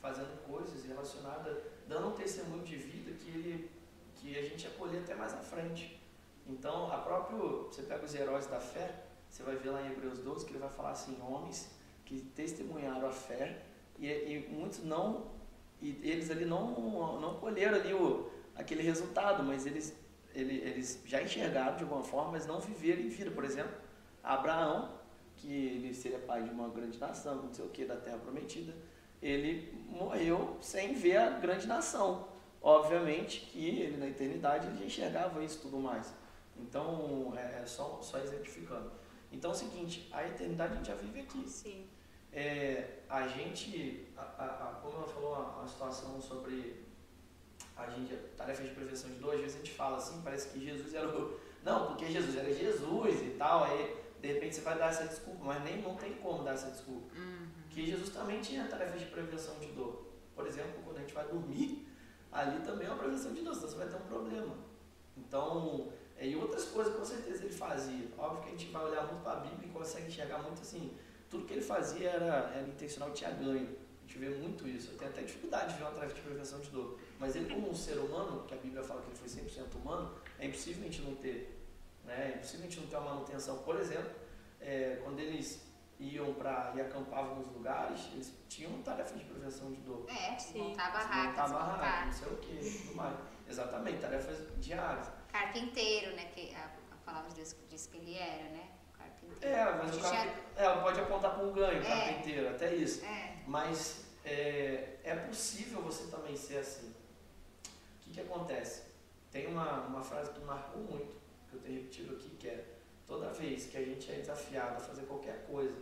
fazendo 0.00 0.42
coisas 0.46 0.84
relacionadas, 0.84 1.58
dando 1.86 2.08
um 2.08 2.12
testemunho 2.12 2.64
de 2.64 2.76
vida 2.76 3.12
que 3.12 3.28
ele 3.30 3.70
que 4.14 4.36
a 4.36 4.42
gente 4.42 4.64
ia 4.64 4.70
colher 4.70 5.02
até 5.02 5.14
mais 5.14 5.32
à 5.32 5.38
frente. 5.38 6.02
Então, 6.46 6.90
a 6.92 6.98
próprio, 6.98 7.64
você 7.68 7.82
pega 7.82 8.04
os 8.04 8.12
heróis 8.14 8.46
da 8.48 8.58
fé, 8.58 9.04
você 9.30 9.42
vai 9.44 9.54
ver 9.56 9.70
lá 9.70 9.82
em 9.82 9.92
Hebreus 9.92 10.18
12 10.18 10.44
que 10.44 10.52
ele 10.52 10.58
vai 10.58 10.68
falar 10.70 10.90
assim, 10.90 11.20
homens 11.22 11.70
que 12.08 12.22
testemunharam 12.34 13.06
a 13.06 13.12
fé 13.12 13.62
e, 13.98 14.06
e 14.06 14.48
muitos 14.50 14.82
não 14.82 15.26
e 15.80 15.90
eles 16.02 16.30
ali 16.30 16.46
não 16.46 17.20
não 17.20 17.34
colheram 17.34 17.78
ali 17.78 17.92
o 17.92 18.30
aquele 18.56 18.82
resultado, 18.82 19.42
mas 19.44 19.66
eles 19.66 19.94
ele, 20.34 20.56
eles 20.56 21.02
já 21.04 21.22
enxergaram 21.22 21.76
de 21.76 21.82
alguma 21.82 22.02
forma, 22.02 22.32
mas 22.32 22.46
não 22.46 22.60
viveram 22.60 23.02
em 23.02 23.08
vida. 23.08 23.30
Por 23.30 23.44
exemplo, 23.44 23.76
Abraão, 24.22 24.90
que 25.36 25.52
ele 25.52 25.92
seria 25.92 26.18
pai 26.18 26.42
de 26.42 26.50
uma 26.50 26.68
grande 26.68 26.98
nação, 26.98 27.36
não 27.42 27.52
sei 27.52 27.64
o 27.64 27.68
que, 27.68 27.84
da 27.84 27.96
terra 27.96 28.18
prometida, 28.18 28.74
ele 29.20 29.72
morreu 29.88 30.56
sem 30.60 30.94
ver 30.94 31.18
a 31.18 31.30
grande 31.30 31.66
nação. 31.66 32.28
Obviamente 32.60 33.40
que 33.52 33.68
ele, 33.80 33.96
na 33.96 34.06
eternidade, 34.06 34.66
ele 34.66 34.86
enxergava 34.86 35.42
isso 35.42 35.60
tudo 35.60 35.78
mais. 35.78 36.12
Então, 36.56 37.32
é, 37.36 37.62
é 37.62 37.66
só, 37.66 38.00
só 38.02 38.18
exemplificando. 38.18 38.90
Então 39.30 39.50
é 39.50 39.54
o 39.54 39.56
seguinte, 39.56 40.08
a 40.12 40.26
eternidade 40.26 40.72
a 40.72 40.76
gente 40.76 40.86
já 40.86 40.94
vive 40.94 41.20
aqui. 41.20 41.48
Sim. 41.48 41.86
É, 42.32 42.98
a 43.08 43.26
gente, 43.26 44.06
a, 44.16 44.20
a, 44.22 44.44
a- 44.70 44.80
como 44.82 44.96
ela 44.98 45.08
falou, 45.08 45.32
uma, 45.34 45.56
uma 45.58 45.68
situação 45.68 46.20
sobre 46.20 46.84
a 47.76 47.86
gente, 47.90 48.14
tarefas 48.36 48.66
de 48.68 48.74
prevenção 48.74 49.10
de 49.10 49.16
dor, 49.16 49.34
às 49.34 49.40
vezes 49.40 49.56
a 49.56 49.58
gente 49.60 49.72
fala 49.72 49.96
assim, 49.96 50.20
parece 50.22 50.48
que 50.50 50.64
Jesus 50.64 50.94
era 50.94 51.08
o. 51.08 51.38
Não, 51.64 51.86
porque 51.88 52.06
Jesus 52.06 52.36
era 52.36 52.52
Jesus 52.52 53.20
e 53.22 53.30
tal, 53.38 53.64
aí 53.64 53.96
de 54.20 54.28
repente 54.32 54.56
você 54.56 54.60
vai 54.62 54.76
dar 54.78 54.90
essa 54.90 55.06
desculpa, 55.06 55.44
mas 55.44 55.62
nem 55.64 55.80
não 55.80 55.94
tem 55.96 56.14
como 56.14 56.42
dar 56.42 56.52
essa 56.54 56.70
desculpa. 56.70 57.14
Que 57.70 57.86
Jesus 57.86 58.10
também 58.10 58.40
tinha 58.40 58.66
tarefas 58.66 59.00
de 59.00 59.06
prevenção 59.06 59.58
de 59.60 59.68
dor. 59.68 60.06
Por 60.34 60.46
exemplo, 60.46 60.82
quando 60.84 60.96
a 60.98 61.00
gente 61.00 61.14
vai 61.14 61.26
dormir, 61.26 61.88
ali 62.32 62.60
também 62.60 62.86
é 62.86 62.90
uma 62.90 62.98
prevenção 62.98 63.32
de 63.32 63.42
dor, 63.42 63.54
senão 63.54 63.68
você 63.68 63.76
vai 63.76 63.88
ter 63.88 63.96
um 63.96 64.06
problema. 64.06 64.54
Então, 65.16 65.92
é, 66.16 66.26
e 66.26 66.36
outras 66.36 66.64
coisas 66.66 66.94
com 66.94 67.04
certeza 67.04 67.44
ele 67.44 67.52
fazia. 67.54 68.08
Óbvio 68.18 68.42
que 68.42 68.48
a 68.48 68.50
gente 68.52 68.66
vai 68.72 68.84
olhar 68.84 69.06
muito 69.06 69.22
para 69.22 69.32
a 69.32 69.40
Bíblia 69.40 69.68
e 69.68 69.72
consegue 69.72 70.08
enxergar 70.08 70.38
muito 70.42 70.60
assim, 70.62 70.96
tudo 71.30 71.44
que 71.46 71.54
ele 71.54 71.62
fazia 71.62 72.10
era, 72.10 72.50
era 72.54 72.66
intencional, 72.68 73.12
tinha 73.12 73.30
ganho. 73.30 73.76
A 73.98 74.06
gente 74.06 74.18
vê 74.18 74.30
muito 74.30 74.66
isso. 74.66 74.92
Eu 74.92 74.98
tenho 74.98 75.10
até 75.10 75.22
dificuldade 75.22 75.72
de 75.72 75.78
ver 75.78 75.84
uma 75.84 75.92
tarefa 75.92 76.14
de 76.14 76.20
prevenção 76.22 76.60
de 76.60 76.70
dor. 76.70 76.98
Mas 77.18 77.36
ele, 77.36 77.52
como 77.52 77.70
um 77.70 77.74
ser 77.74 77.98
humano, 77.98 78.44
que 78.46 78.54
a 78.54 78.56
Bíblia 78.56 78.82
fala 78.82 79.02
que 79.02 79.08
ele 79.08 79.16
foi 79.16 79.28
100% 79.28 79.74
humano, 79.74 80.14
é 80.38 80.46
impossível 80.46 80.82
a 80.82 80.84
gente 80.86 81.02
não 81.02 81.14
ter. 81.16 81.62
Né? 82.04 82.32
É 82.32 82.36
impossível 82.36 82.66
a 82.66 82.70
gente 82.70 82.80
não 82.80 82.86
ter 82.88 82.96
uma 82.96 83.14
manutenção. 83.14 83.58
Por 83.58 83.76
exemplo, 83.78 84.10
é, 84.60 84.98
quando 85.04 85.18
eles 85.20 85.62
iam 86.00 86.32
para 86.34 86.72
e 86.76 86.80
acampavam 86.80 87.36
nos 87.36 87.48
lugares, 87.48 88.00
eles 88.14 88.32
tinham 88.48 88.80
tarefa 88.82 89.14
de 89.18 89.24
prevenção 89.24 89.70
de 89.72 89.80
dor. 89.82 90.06
É, 90.08 90.38
Sim. 90.38 90.68
montar 90.68 90.90
barraca, 90.92 91.42
Montar 91.42 91.48
barraca, 91.48 91.74
desmontar. 91.76 92.06
não 92.06 92.12
sei 92.12 92.28
o 92.28 92.36
que, 92.36 92.78
tudo 92.80 92.94
mais. 92.96 93.18
Exatamente, 93.48 93.98
tarefas 94.00 94.38
diárias. 94.58 95.10
Carpinteiro, 95.30 96.14
né? 96.16 96.24
Que 96.34 96.54
a, 96.54 96.70
a 96.92 96.96
palavra 97.04 97.28
de 97.30 97.36
Deus 97.36 97.54
diz 97.68 97.86
que 97.86 97.96
ele 97.98 98.14
era, 98.14 98.44
né? 98.50 98.70
É, 99.40 99.64
mas 99.76 99.96
o 99.96 100.00
Já- 100.00 100.10
carpinteiro, 100.10 100.40
é, 100.56 100.80
pode 100.80 101.00
apontar 101.00 101.34
para 101.34 101.44
um 101.44 101.52
ganho, 101.52 101.82
É. 101.82 101.86
carpinteiro, 102.06 102.48
até 102.50 102.74
isso. 102.74 103.04
É. 103.04 103.36
Mas 103.46 104.04
é, 104.24 104.96
é 105.04 105.14
possível 105.14 105.80
você 105.82 106.10
também 106.10 106.36
ser 106.36 106.58
assim. 106.58 106.88
O 106.88 108.00
que, 108.02 108.10
que 108.12 108.20
acontece? 108.20 108.82
Tem 109.30 109.46
uma, 109.46 109.82
uma 109.86 110.02
frase 110.02 110.30
que 110.32 110.40
marcou 110.40 110.80
muito, 110.82 111.14
que 111.48 111.56
eu 111.56 111.60
tenho 111.60 111.74
repetido 111.76 112.14
aqui, 112.14 112.30
que 112.30 112.48
é 112.48 112.64
toda 113.06 113.28
vez 113.30 113.66
que 113.66 113.76
a 113.76 113.84
gente 113.84 114.10
é 114.10 114.16
desafiado 114.16 114.76
a 114.76 114.80
fazer 114.80 115.02
qualquer 115.02 115.46
coisa 115.46 115.74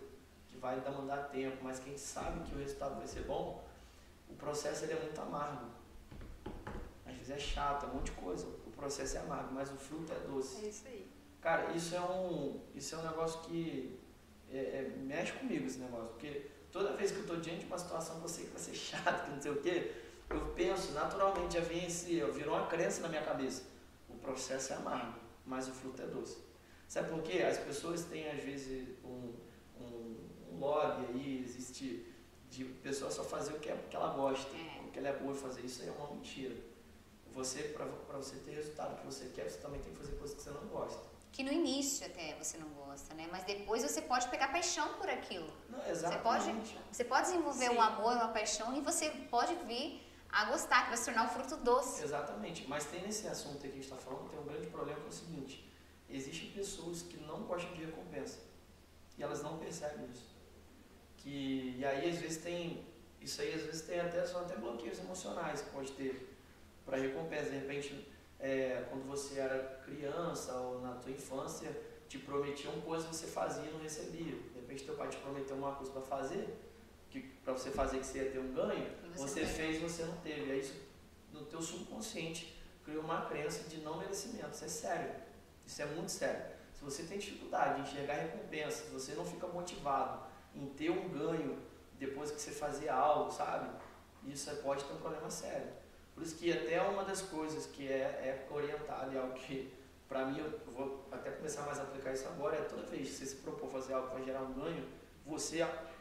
que 0.48 0.56
vai 0.58 0.78
demandar 0.80 1.28
tempo, 1.30 1.56
mas 1.62 1.78
quem 1.78 1.96
sabe 1.96 2.40
que 2.48 2.54
o 2.54 2.58
resultado 2.58 2.96
vai 2.96 3.06
ser 3.06 3.22
bom, 3.22 3.64
o 4.28 4.34
processo 4.34 4.84
ele 4.84 4.92
é 4.94 5.00
muito 5.00 5.20
amargo. 5.20 5.66
Às 7.06 7.14
vezes 7.14 7.30
é 7.30 7.38
chato, 7.38 7.86
é 7.86 7.88
um 7.88 7.94
monte 7.94 8.06
de 8.06 8.12
coisa. 8.20 8.46
O 8.66 8.70
processo 8.72 9.16
é 9.16 9.20
amargo, 9.20 9.54
mas 9.54 9.70
o 9.70 9.76
fruto 9.76 10.12
é 10.12 10.18
doce. 10.26 10.64
É 10.64 10.68
isso 10.68 10.86
aí. 10.88 11.05
Cara, 11.46 11.72
isso 11.74 11.94
é 11.94 12.00
um, 12.00 12.60
isso 12.74 12.96
é 12.96 12.98
um 12.98 13.02
negócio 13.02 13.38
que 13.42 14.00
é, 14.50 14.58
é, 14.58 14.96
mexe 14.98 15.32
comigo 15.34 15.64
esse 15.64 15.78
negócio, 15.78 16.08
porque 16.08 16.50
toda 16.72 16.96
vez 16.96 17.12
que 17.12 17.18
eu 17.18 17.22
estou 17.22 17.36
diante 17.36 17.60
de 17.60 17.66
uma 17.66 17.78
situação 17.78 18.18
que 18.18 18.24
eu 18.24 18.28
sei 18.28 18.46
que 18.46 18.50
vai 18.50 18.60
ser 18.60 18.74
chata, 18.74 19.26
que 19.26 19.30
não 19.30 19.40
sei 19.40 19.52
o 19.52 19.62
quê, 19.62 19.92
eu 20.28 20.40
penso, 20.56 20.90
naturalmente 20.90 21.54
já 21.54 21.60
vem 21.60 21.86
esse, 21.86 22.20
virou 22.32 22.56
uma 22.56 22.66
crença 22.66 23.00
na 23.02 23.08
minha 23.08 23.22
cabeça. 23.22 23.62
O 24.08 24.14
processo 24.14 24.72
é 24.72 24.76
amargo, 24.76 25.20
mas 25.46 25.68
o 25.68 25.70
fruto 25.70 26.02
é 26.02 26.06
doce. 26.06 26.38
Sabe 26.88 27.10
por 27.10 27.22
quê? 27.22 27.40
As 27.42 27.58
pessoas 27.58 28.02
têm 28.06 28.28
às 28.28 28.42
vezes 28.42 28.88
um, 29.04 29.32
um, 29.80 30.16
um 30.50 30.58
lobby 30.58 31.06
aí, 31.14 31.44
existe 31.44 32.12
de 32.50 32.64
pessoa 32.64 33.08
só 33.08 33.22
fazer 33.22 33.52
o 33.52 33.60
que, 33.60 33.68
é, 33.68 33.74
o 33.74 33.88
que 33.88 33.94
ela 33.94 34.12
gosta, 34.14 34.50
É. 34.56 34.80
o 34.84 34.90
que 34.90 34.98
ela 34.98 35.10
é 35.10 35.16
boa 35.16 35.30
em 35.30 35.36
fazer. 35.36 35.60
Isso 35.60 35.82
aí 35.82 35.90
é 35.90 35.92
uma 35.92 36.10
mentira. 36.10 36.56
Você, 37.32 37.62
para 37.68 37.86
você 38.16 38.34
ter 38.38 38.50
resultado 38.50 38.98
que 38.98 39.06
você 39.06 39.26
quer, 39.26 39.48
você 39.48 39.58
também 39.58 39.80
tem 39.80 39.92
que 39.92 39.98
fazer 40.00 40.16
coisas 40.16 40.36
que 40.36 40.42
você 40.42 40.50
não 40.50 40.66
gosta. 40.66 41.14
Que 41.36 41.42
no 41.44 41.52
início 41.52 42.06
até 42.06 42.34
você 42.42 42.56
não 42.56 42.68
gosta, 42.70 43.12
né? 43.14 43.28
Mas 43.30 43.44
depois 43.44 43.82
você 43.82 44.00
pode 44.00 44.26
pegar 44.28 44.48
paixão 44.48 44.94
por 44.94 45.06
aquilo. 45.06 45.52
Não, 45.68 45.78
pode- 45.80 45.90
exatamente. 45.90 46.78
Você 46.90 47.04
pode 47.04 47.26
desenvolver 47.26 47.68
Sim. 47.68 47.76
um 47.76 47.80
amor, 47.82 48.12
uma 48.14 48.28
paixão 48.28 48.74
e 48.74 48.80
você 48.80 49.10
pode 49.34 49.54
vir 49.66 50.02
a 50.30 50.46
gostar, 50.46 50.84
que 50.84 50.88
vai 50.88 50.96
se 50.96 51.04
tornar 51.04 51.24
um 51.26 51.28
fruto 51.28 51.58
doce. 51.58 52.02
Exatamente. 52.02 52.66
Mas 52.66 52.86
tem 52.86 53.02
nesse 53.02 53.28
assunto 53.28 53.58
que 53.58 53.66
a 53.66 53.70
gente 53.70 53.82
está 53.84 53.96
falando, 53.96 54.30
tem 54.30 54.38
um 54.38 54.44
grande 54.44 54.68
problema 54.68 54.98
que 54.98 55.06
é 55.06 55.10
o 55.10 55.12
seguinte: 55.12 55.70
existem 56.08 56.50
pessoas 56.52 57.02
que 57.02 57.18
não 57.18 57.42
gostam 57.42 57.70
de 57.74 57.84
recompensa. 57.84 58.38
E 59.18 59.22
elas 59.22 59.42
não 59.42 59.58
percebem 59.58 60.06
isso. 60.10 60.34
Que, 61.18 61.74
e 61.78 61.84
aí 61.84 62.08
às 62.08 62.16
vezes 62.16 62.38
tem. 62.42 62.82
Isso 63.20 63.42
aí 63.42 63.52
às 63.52 63.62
vezes 63.62 63.82
tem 63.82 64.00
até, 64.00 64.24
são 64.24 64.40
até 64.40 64.56
bloqueios 64.56 64.98
emocionais 65.00 65.60
que 65.60 65.68
pode 65.70 65.92
ter 65.92 66.34
para 66.86 66.96
recompensa. 66.96 67.50
De 67.50 67.58
repente, 67.58 68.08
é, 68.38 68.84
quando 68.90 69.06
você 69.06 69.40
era 69.40 69.80
criança 69.84 70.54
ou 70.54 70.80
na 70.80 70.94
tua 70.94 71.10
infância, 71.10 71.70
te 72.08 72.18
prometiam 72.18 72.80
coisas 72.82 73.08
que 73.08 73.16
você 73.16 73.26
fazia 73.26 73.64
e 73.64 73.72
não 73.72 73.80
recebia. 73.80 74.36
De 74.36 74.60
repente 74.60 74.84
teu 74.84 74.94
pai 74.94 75.08
te 75.08 75.16
prometeu 75.18 75.56
uma 75.56 75.74
coisa 75.74 75.92
para 75.92 76.02
fazer, 76.02 76.56
que 77.10 77.20
para 77.20 77.52
você 77.52 77.70
fazer 77.70 77.98
que 77.98 78.06
você 78.06 78.18
ia 78.24 78.30
ter 78.30 78.38
um 78.38 78.52
ganho, 78.52 78.90
você 79.14 79.40
teve. 79.40 79.52
fez 79.52 79.76
e 79.76 79.78
você 79.80 80.04
não 80.04 80.16
teve. 80.18 80.52
Aí 80.52 80.60
isso 80.60 80.74
no 81.32 81.44
teu 81.44 81.60
subconsciente 81.60 82.56
criou 82.84 83.02
uma 83.02 83.26
crença 83.26 83.68
de 83.68 83.78
não 83.78 83.98
merecimento. 83.98 84.50
Isso 84.52 84.64
é 84.64 84.68
sério. 84.68 85.14
Isso 85.66 85.82
é 85.82 85.86
muito 85.86 86.10
sério. 86.10 86.56
Se 86.72 86.84
você 86.84 87.02
tem 87.04 87.18
dificuldade 87.18 87.80
em 87.80 87.82
enxergar 87.82 88.14
recompensa, 88.14 88.84
se 88.84 88.90
você 88.90 89.14
não 89.14 89.24
fica 89.24 89.46
motivado 89.46 90.24
em 90.54 90.66
ter 90.66 90.90
um 90.90 91.08
ganho 91.08 91.58
depois 91.98 92.30
que 92.30 92.40
você 92.40 92.50
fazer 92.50 92.88
algo, 92.88 93.32
sabe? 93.32 93.68
Isso 94.24 94.50
aí 94.50 94.56
pode 94.56 94.84
ter 94.84 94.92
um 94.92 94.98
problema 94.98 95.30
sério. 95.30 95.68
Por 96.16 96.22
isso 96.22 96.36
que 96.36 96.50
até 96.50 96.80
uma 96.80 97.04
das 97.04 97.20
coisas 97.20 97.66
que 97.66 97.86
é, 97.86 98.00
é 98.00 98.48
orientada 98.50 99.12
e 99.12 99.18
algo 99.18 99.34
que, 99.34 99.70
para 100.08 100.24
mim, 100.24 100.38
eu 100.38 100.58
vou 100.72 101.06
até 101.12 101.30
começar 101.30 101.60
mais 101.66 101.78
a 101.78 101.82
aplicar 101.82 102.14
isso 102.14 102.26
agora, 102.26 102.56
é 102.56 102.62
toda 102.62 102.84
vez 102.84 103.10
que 103.10 103.14
você 103.16 103.26
se 103.26 103.36
propor 103.36 103.68
fazer 103.68 103.92
algo 103.92 104.08
que 104.08 104.14
vai 104.14 104.24
gerar 104.24 104.40
um 104.40 104.54
ganho, 104.54 104.82
você 105.26 105.58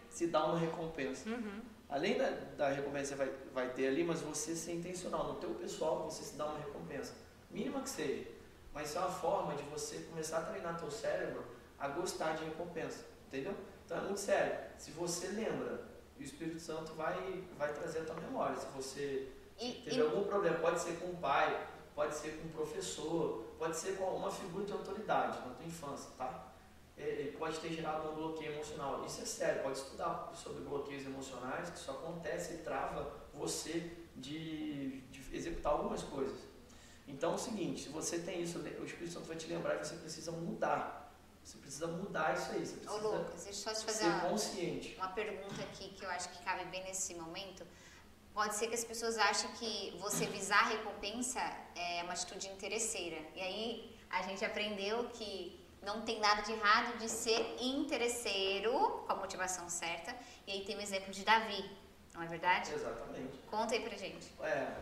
se 0.09 0.27
dá 0.27 0.45
uma 0.45 0.57
recompensa. 0.57 1.29
Uhum. 1.29 1.61
Além 1.89 2.17
da, 2.17 2.29
da 2.55 2.69
recompensa 2.69 3.11
que 3.11 3.17
vai, 3.17 3.31
vai 3.53 3.73
ter 3.73 3.87
ali, 3.87 4.05
mas 4.05 4.21
você 4.21 4.55
ser 4.55 4.71
intencional. 4.71 5.33
No 5.33 5.35
teu 5.35 5.49
pessoal, 5.55 6.09
você 6.09 6.23
se 6.23 6.37
dá 6.37 6.45
uma 6.45 6.59
recompensa. 6.59 7.13
Mínima 7.51 7.81
que 7.81 7.89
seja. 7.89 8.25
Mas 8.73 8.87
isso 8.89 8.97
é 8.97 9.01
uma 9.01 9.11
forma 9.11 9.53
de 9.55 9.63
você 9.63 9.99
começar 10.09 10.37
a 10.37 10.41
treinar 10.43 10.79
teu 10.79 10.89
cérebro 10.89 11.43
a 11.77 11.89
gostar 11.89 12.37
de 12.37 12.45
recompensa. 12.45 13.03
Entendeu? 13.27 13.53
Então 13.85 13.97
é 13.97 14.01
muito 14.01 14.21
sério. 14.21 14.57
Se 14.77 14.91
você 14.91 15.27
lembra, 15.27 15.83
o 16.17 16.23
Espírito 16.23 16.59
Santo 16.59 16.93
vai, 16.93 17.43
vai 17.57 17.73
trazer 17.73 17.99
a 17.99 18.05
tua 18.05 18.15
memória. 18.15 18.55
Se 18.55 18.67
você 18.67 19.27
E, 19.59 19.71
teve 19.83 19.97
e- 19.97 20.01
algum 20.01 20.23
problema, 20.23 20.57
pode 20.59 20.79
ser 20.81 20.99
com 20.99 21.07
o 21.07 21.17
pai, 21.17 21.67
pode 21.95 22.15
ser 22.15 22.37
com 22.37 22.47
um 22.47 22.51
professor, 22.51 23.45
pode 23.57 23.77
ser 23.77 23.97
com 23.97 24.03
uma 24.15 24.31
figura 24.31 24.65
de 24.65 24.73
autoridade 24.73 25.39
na 25.47 25.53
tua 25.53 25.65
infância, 25.65 26.09
tá? 26.17 26.51
É, 26.97 27.03
Ele 27.03 27.31
pode 27.37 27.57
ter 27.59 27.73
gerado 27.73 28.09
um 28.09 28.15
bloqueio 28.15 28.53
emocional. 28.53 29.05
Isso 29.05 29.21
é 29.21 29.25
sério, 29.25 29.63
pode 29.63 29.77
estudar 29.77 30.31
sobre 30.33 30.61
bloqueios 30.63 31.05
emocionais, 31.05 31.69
que 31.69 31.77
isso 31.77 31.91
acontece 31.91 32.53
e 32.55 32.57
trava 32.59 33.11
você 33.33 33.91
de, 34.15 35.01
de 35.01 35.35
executar 35.35 35.73
algumas 35.73 36.03
coisas. 36.03 36.39
Então 37.07 37.33
é 37.33 37.35
o 37.35 37.37
seguinte, 37.37 37.83
se 37.83 37.89
você 37.89 38.19
tem 38.19 38.41
isso, 38.41 38.59
o 38.59 38.85
Espírito 38.85 39.11
Santo 39.13 39.27
vai 39.27 39.35
te 39.37 39.47
lembrar 39.47 39.77
que 39.77 39.87
você 39.87 39.95
precisa 39.95 40.31
mudar. 40.31 41.13
Você 41.43 41.57
precisa 41.59 41.85
mudar 41.87 42.33
isso 42.35 42.51
aí, 42.53 42.65
você 42.65 42.75
Ô 42.75 42.79
precisa 42.79 43.07
Lucas, 43.07 43.43
deixa 43.43 43.69
eu 43.69 43.75
só 43.75 43.79
te 43.79 43.85
fazer 43.85 43.99
ser 43.99 44.05
uma, 44.07 44.29
consciente. 44.29 44.95
uma 44.97 45.09
pergunta 45.09 45.61
aqui 45.61 45.89
que 45.89 46.03
eu 46.03 46.09
acho 46.09 46.29
que 46.29 46.43
cabe 46.43 46.65
bem 46.65 46.83
nesse 46.85 47.13
momento. 47.13 47.63
Pode 48.35 48.53
ser 48.55 48.67
que 48.67 48.75
as 48.75 48.83
pessoas 48.83 49.17
achem 49.17 49.49
que 49.51 49.97
você 49.97 50.25
visar 50.25 50.59
a 50.59 50.67
recompensa 50.67 51.39
é 51.73 52.03
uma 52.03 52.11
atitude 52.11 52.49
interesseira. 52.49 53.15
E 53.33 53.39
aí 53.39 53.97
a 54.09 54.21
gente 54.23 54.43
aprendeu 54.43 55.07
que 55.07 55.57
não 55.81 56.01
tem 56.01 56.19
nada 56.19 56.41
de 56.41 56.51
errado 56.51 56.97
de 56.97 57.07
ser 57.07 57.55
interesseiro, 57.61 58.73
com 59.07 59.13
a 59.13 59.15
motivação 59.15 59.69
certa. 59.69 60.13
E 60.45 60.51
aí 60.51 60.65
tem 60.65 60.75
o 60.75 60.81
exemplo 60.81 61.13
de 61.13 61.23
Davi, 61.23 61.63
não 62.13 62.23
é 62.23 62.27
verdade? 62.27 62.73
Exatamente. 62.73 63.37
Conta 63.49 63.73
aí 63.73 63.79
pra 63.79 63.97
gente. 63.97 64.29
É. 64.41 64.81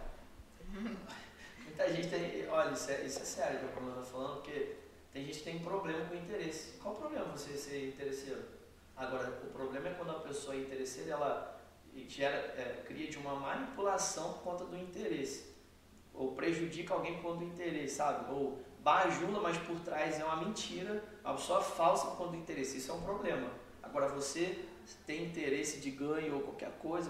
Muita 1.64 1.94
gente 1.94 2.10
tem. 2.10 2.50
Olha, 2.50 2.72
isso 2.72 2.90
é, 2.90 3.02
isso 3.06 3.20
é 3.20 3.26
sério 3.26 3.60
que 3.60 3.66
a 3.66 3.68
Pamela 3.68 4.02
está 4.02 4.12
falando, 4.12 4.42
porque 4.42 4.78
tem 5.12 5.26
gente 5.28 5.38
que 5.38 5.44
tem 5.44 5.60
problema 5.60 6.04
com 6.06 6.16
interesse. 6.16 6.80
Qual 6.82 6.96
o 6.96 6.98
problema 6.98 7.26
você 7.26 7.56
ser 7.56 7.90
interesseiro? 7.90 8.46
Agora, 8.98 9.30
o 9.44 9.52
problema 9.52 9.90
é 9.90 9.94
quando 9.94 10.10
a 10.10 10.20
pessoa 10.22 10.56
é 10.56 10.60
interesseira, 10.60 11.12
ela 11.12 11.53
gera, 12.08 12.36
é, 12.36 12.84
cria 12.86 13.10
de 13.10 13.18
uma 13.18 13.36
manipulação 13.36 14.34
por 14.34 14.44
conta 14.44 14.66
do 14.66 14.78
interesse. 14.78 15.54
Ou 16.14 16.34
prejudica 16.34 16.94
alguém 16.94 17.16
por 17.16 17.24
conta 17.24 17.38
do 17.38 17.46
interesse, 17.46 17.96
sabe? 17.96 18.32
Ou 18.32 18.62
bajula, 18.80 19.40
mas 19.42 19.58
por 19.60 19.80
trás 19.80 20.20
é 20.20 20.26
uma 20.26 20.36
mentira, 20.38 21.04
uma 21.24 21.34
pessoa 21.36 21.62
falsa 21.62 22.08
por 22.08 22.18
conta 22.18 22.32
do 22.32 22.38
interesse. 22.38 22.78
Isso 22.78 22.92
é 22.92 22.94
um 22.94 23.02
problema. 23.02 23.50
Agora, 23.82 24.08
você 24.10 24.66
tem 25.06 25.26
interesse 25.26 25.80
de 25.80 25.92
ganho 25.92 26.36
ou 26.36 26.42
qualquer 26.42 26.72
coisa, 26.80 27.10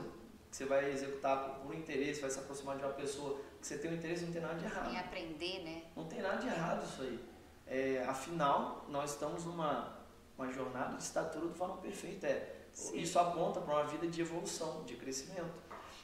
que 0.50 0.58
você 0.58 0.66
vai 0.66 0.92
executar 0.92 1.60
por, 1.62 1.74
interesse, 1.74 2.22
vai 2.22 2.30
se 2.30 2.40
aproximar 2.40 2.78
de 2.78 2.84
uma 2.84 2.94
pessoa 2.94 3.40
que 3.60 3.66
você 3.66 3.78
tem 3.78 3.92
um 3.92 3.96
interesse, 3.96 4.26
não 4.26 4.32
tem 4.32 4.42
nada 4.42 4.56
de 4.56 4.66
errado. 4.66 4.94
Em 4.94 5.00
aprender, 5.00 5.64
né? 5.64 5.84
Não 5.96 6.06
tem 6.06 6.22
nada 6.22 6.38
de 6.38 6.48
errado 6.48 6.86
isso 6.86 7.02
aí. 7.02 7.20
É, 7.66 8.04
afinal, 8.08 8.86
nós 8.90 9.14
estamos 9.14 9.46
numa 9.46 10.04
uma 10.38 10.52
jornada 10.52 10.98
de 10.98 11.04
estatura 11.04 11.48
do 11.48 11.54
varão 11.54 11.78
perfeito. 11.78 12.26
É, 12.26 12.63
Sim. 12.74 12.98
isso 13.00 13.20
aponta 13.20 13.62
para 13.62 13.74
uma 13.74 13.84
vida 13.84 14.08
de 14.08 14.22
evolução, 14.22 14.84
de 14.84 14.96
crescimento. 14.96 15.54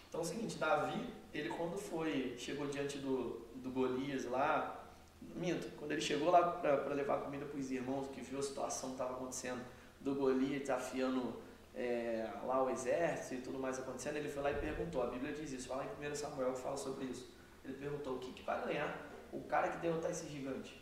Então 0.07 0.21
é 0.21 0.23
o 0.23 0.25
seguinte, 0.25 0.57
Davi, 0.57 1.13
ele 1.33 1.49
quando 1.49 1.77
foi, 1.77 2.35
chegou 2.37 2.67
diante 2.67 2.97
do, 2.99 3.47
do 3.55 3.71
Golias 3.71 4.25
lá, 4.25 4.87
minto, 5.21 5.67
quando 5.77 5.91
ele 5.91 6.01
chegou 6.01 6.31
lá 6.31 6.51
para 6.51 6.93
levar 6.93 7.21
comida 7.21 7.45
para 7.45 7.59
os 7.59 7.71
irmãos, 7.71 8.07
que 8.09 8.21
viu 8.21 8.39
a 8.39 8.43
situação 8.43 8.89
que 8.89 8.95
estava 8.95 9.13
acontecendo, 9.13 9.63
do 9.99 10.15
Golias 10.15 10.61
desafiando 10.61 11.35
é, 11.75 12.27
lá 12.45 12.63
o 12.63 12.69
exército 12.69 13.35
e 13.35 13.41
tudo 13.41 13.59
mais 13.59 13.79
acontecendo, 13.79 14.17
ele 14.17 14.29
foi 14.29 14.41
lá 14.41 14.51
e 14.51 14.55
perguntou, 14.55 15.03
a 15.03 15.07
Bíblia 15.07 15.33
diz 15.33 15.51
isso, 15.51 15.67
fala 15.67 15.85
em 15.85 16.11
1 16.11 16.15
Samuel 16.15 16.53
que 16.53 16.61
fala 16.61 16.77
sobre 16.77 17.05
isso. 17.05 17.31
Ele 17.63 17.73
perguntou, 17.73 18.15
o 18.15 18.19
que, 18.19 18.31
que 18.31 18.43
vai 18.43 18.63
ganhar 18.65 19.09
o 19.31 19.41
cara 19.41 19.69
que 19.69 19.77
derrotar 19.77 20.11
esse 20.11 20.27
gigante? 20.27 20.81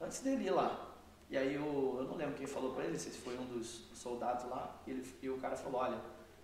Antes 0.00 0.20
dele 0.20 0.46
ir 0.46 0.50
lá. 0.50 0.93
E 1.30 1.36
aí 1.36 1.56
o, 1.58 1.96
eu 1.98 2.04
não 2.04 2.16
lembro 2.16 2.34
quem 2.34 2.46
falou 2.46 2.74
para 2.74 2.84
ele, 2.84 2.98
se 2.98 3.10
foi 3.10 3.36
um 3.38 3.46
dos 3.46 3.88
soldados 3.94 4.48
lá, 4.48 4.80
e, 4.86 4.90
ele, 4.90 5.14
e 5.22 5.30
o 5.30 5.38
cara 5.38 5.56
falou, 5.56 5.80
olha, 5.80 6.00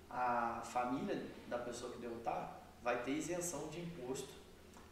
a 0.08 0.60
família 0.64 1.22
da 1.48 1.58
pessoa 1.58 1.92
que 1.92 1.98
derrotar 1.98 2.60
vai 2.82 3.02
ter 3.04 3.12
isenção 3.12 3.68
de 3.68 3.80
imposto. 3.80 4.32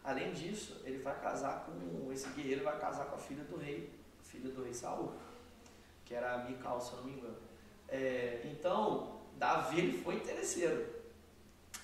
Além 0.04 0.32
disso, 0.32 0.80
ele 0.84 0.98
vai 0.98 1.20
casar 1.20 1.66
com, 1.66 2.12
esse 2.12 2.28
guerreiro 2.30 2.64
vai 2.64 2.78
casar 2.78 3.06
com 3.06 3.16
a 3.16 3.18
filha 3.18 3.44
do 3.44 3.56
rei, 3.56 3.92
filha 4.22 4.50
do 4.50 4.62
rei 4.62 4.72
Saul, 4.72 5.12
que 6.04 6.14
era 6.14 6.34
a 6.34 6.44
Mical, 6.44 6.80
se 6.80 6.92
eu 6.92 6.98
não 6.98 7.04
me 7.04 7.12
engano. 7.12 7.36
É, 7.88 8.42
então, 8.44 9.20
Davi 9.36 9.80
ele 9.80 10.02
foi 10.02 10.16
interesseiro. 10.16 10.98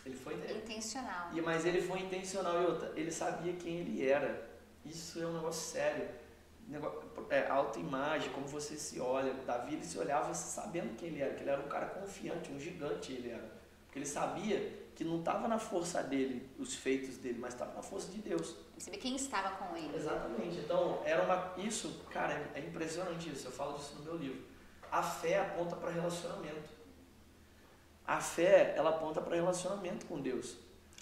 Ele 0.04 0.16
foi. 0.16 0.34
Intencional. 0.34 1.30
E, 1.32 1.40
mas 1.40 1.64
ele 1.64 1.80
foi 1.80 2.00
intencional 2.00 2.62
e 2.62 2.66
outra, 2.66 2.92
ele 2.96 3.10
sabia 3.10 3.54
quem 3.54 3.78
ele 3.78 4.06
era. 4.06 4.50
Isso 4.84 5.22
é 5.22 5.26
um 5.26 5.32
negócio 5.34 5.72
sério. 5.72 6.08
É, 7.30 7.48
autoimagem, 7.48 8.30
como 8.32 8.46
você 8.46 8.76
se 8.76 9.00
olha. 9.00 9.32
Davi 9.46 9.74
ele 9.74 9.84
se 9.84 9.98
olhava 9.98 10.32
sabendo 10.34 10.96
quem 10.96 11.08
ele 11.08 11.22
era, 11.22 11.34
que 11.34 11.42
ele 11.42 11.50
era 11.50 11.60
um 11.60 11.68
cara 11.68 11.86
confiante, 11.86 12.50
um 12.50 12.58
gigante 12.58 13.12
ele 13.12 13.30
era. 13.30 13.52
Porque 13.86 13.98
ele 13.98 14.06
sabia 14.06 14.84
que 14.94 15.04
não 15.04 15.18
estava 15.18 15.48
na 15.48 15.58
força 15.58 16.02
dele, 16.02 16.48
os 16.58 16.74
feitos 16.74 17.16
dele, 17.18 17.38
mas 17.38 17.54
estava 17.54 17.74
na 17.74 17.82
força 17.82 18.10
de 18.10 18.18
Deus. 18.18 18.56
Você 18.78 18.90
vê 18.90 18.96
quem 18.96 19.16
estava 19.16 19.56
com 19.56 19.76
ele. 19.76 19.94
Exatamente. 19.96 20.58
Então, 20.58 21.02
era 21.04 21.22
uma 21.22 21.54
isso, 21.58 22.04
cara, 22.10 22.34
é 22.54 22.60
é 22.60 22.60
impressionante 22.60 23.30
isso. 23.30 23.46
Eu 23.46 23.52
falo 23.52 23.76
disso 23.76 23.96
no 23.96 24.04
meu 24.04 24.16
livro. 24.16 24.42
A 24.90 25.02
fé 25.02 25.40
aponta 25.40 25.76
para 25.76 25.90
relacionamento. 25.90 26.70
A 28.06 28.20
fé, 28.20 28.74
ela 28.76 28.90
aponta 28.90 29.20
para 29.20 29.34
relacionamento 29.34 30.06
com 30.06 30.20
Deus. 30.20 30.56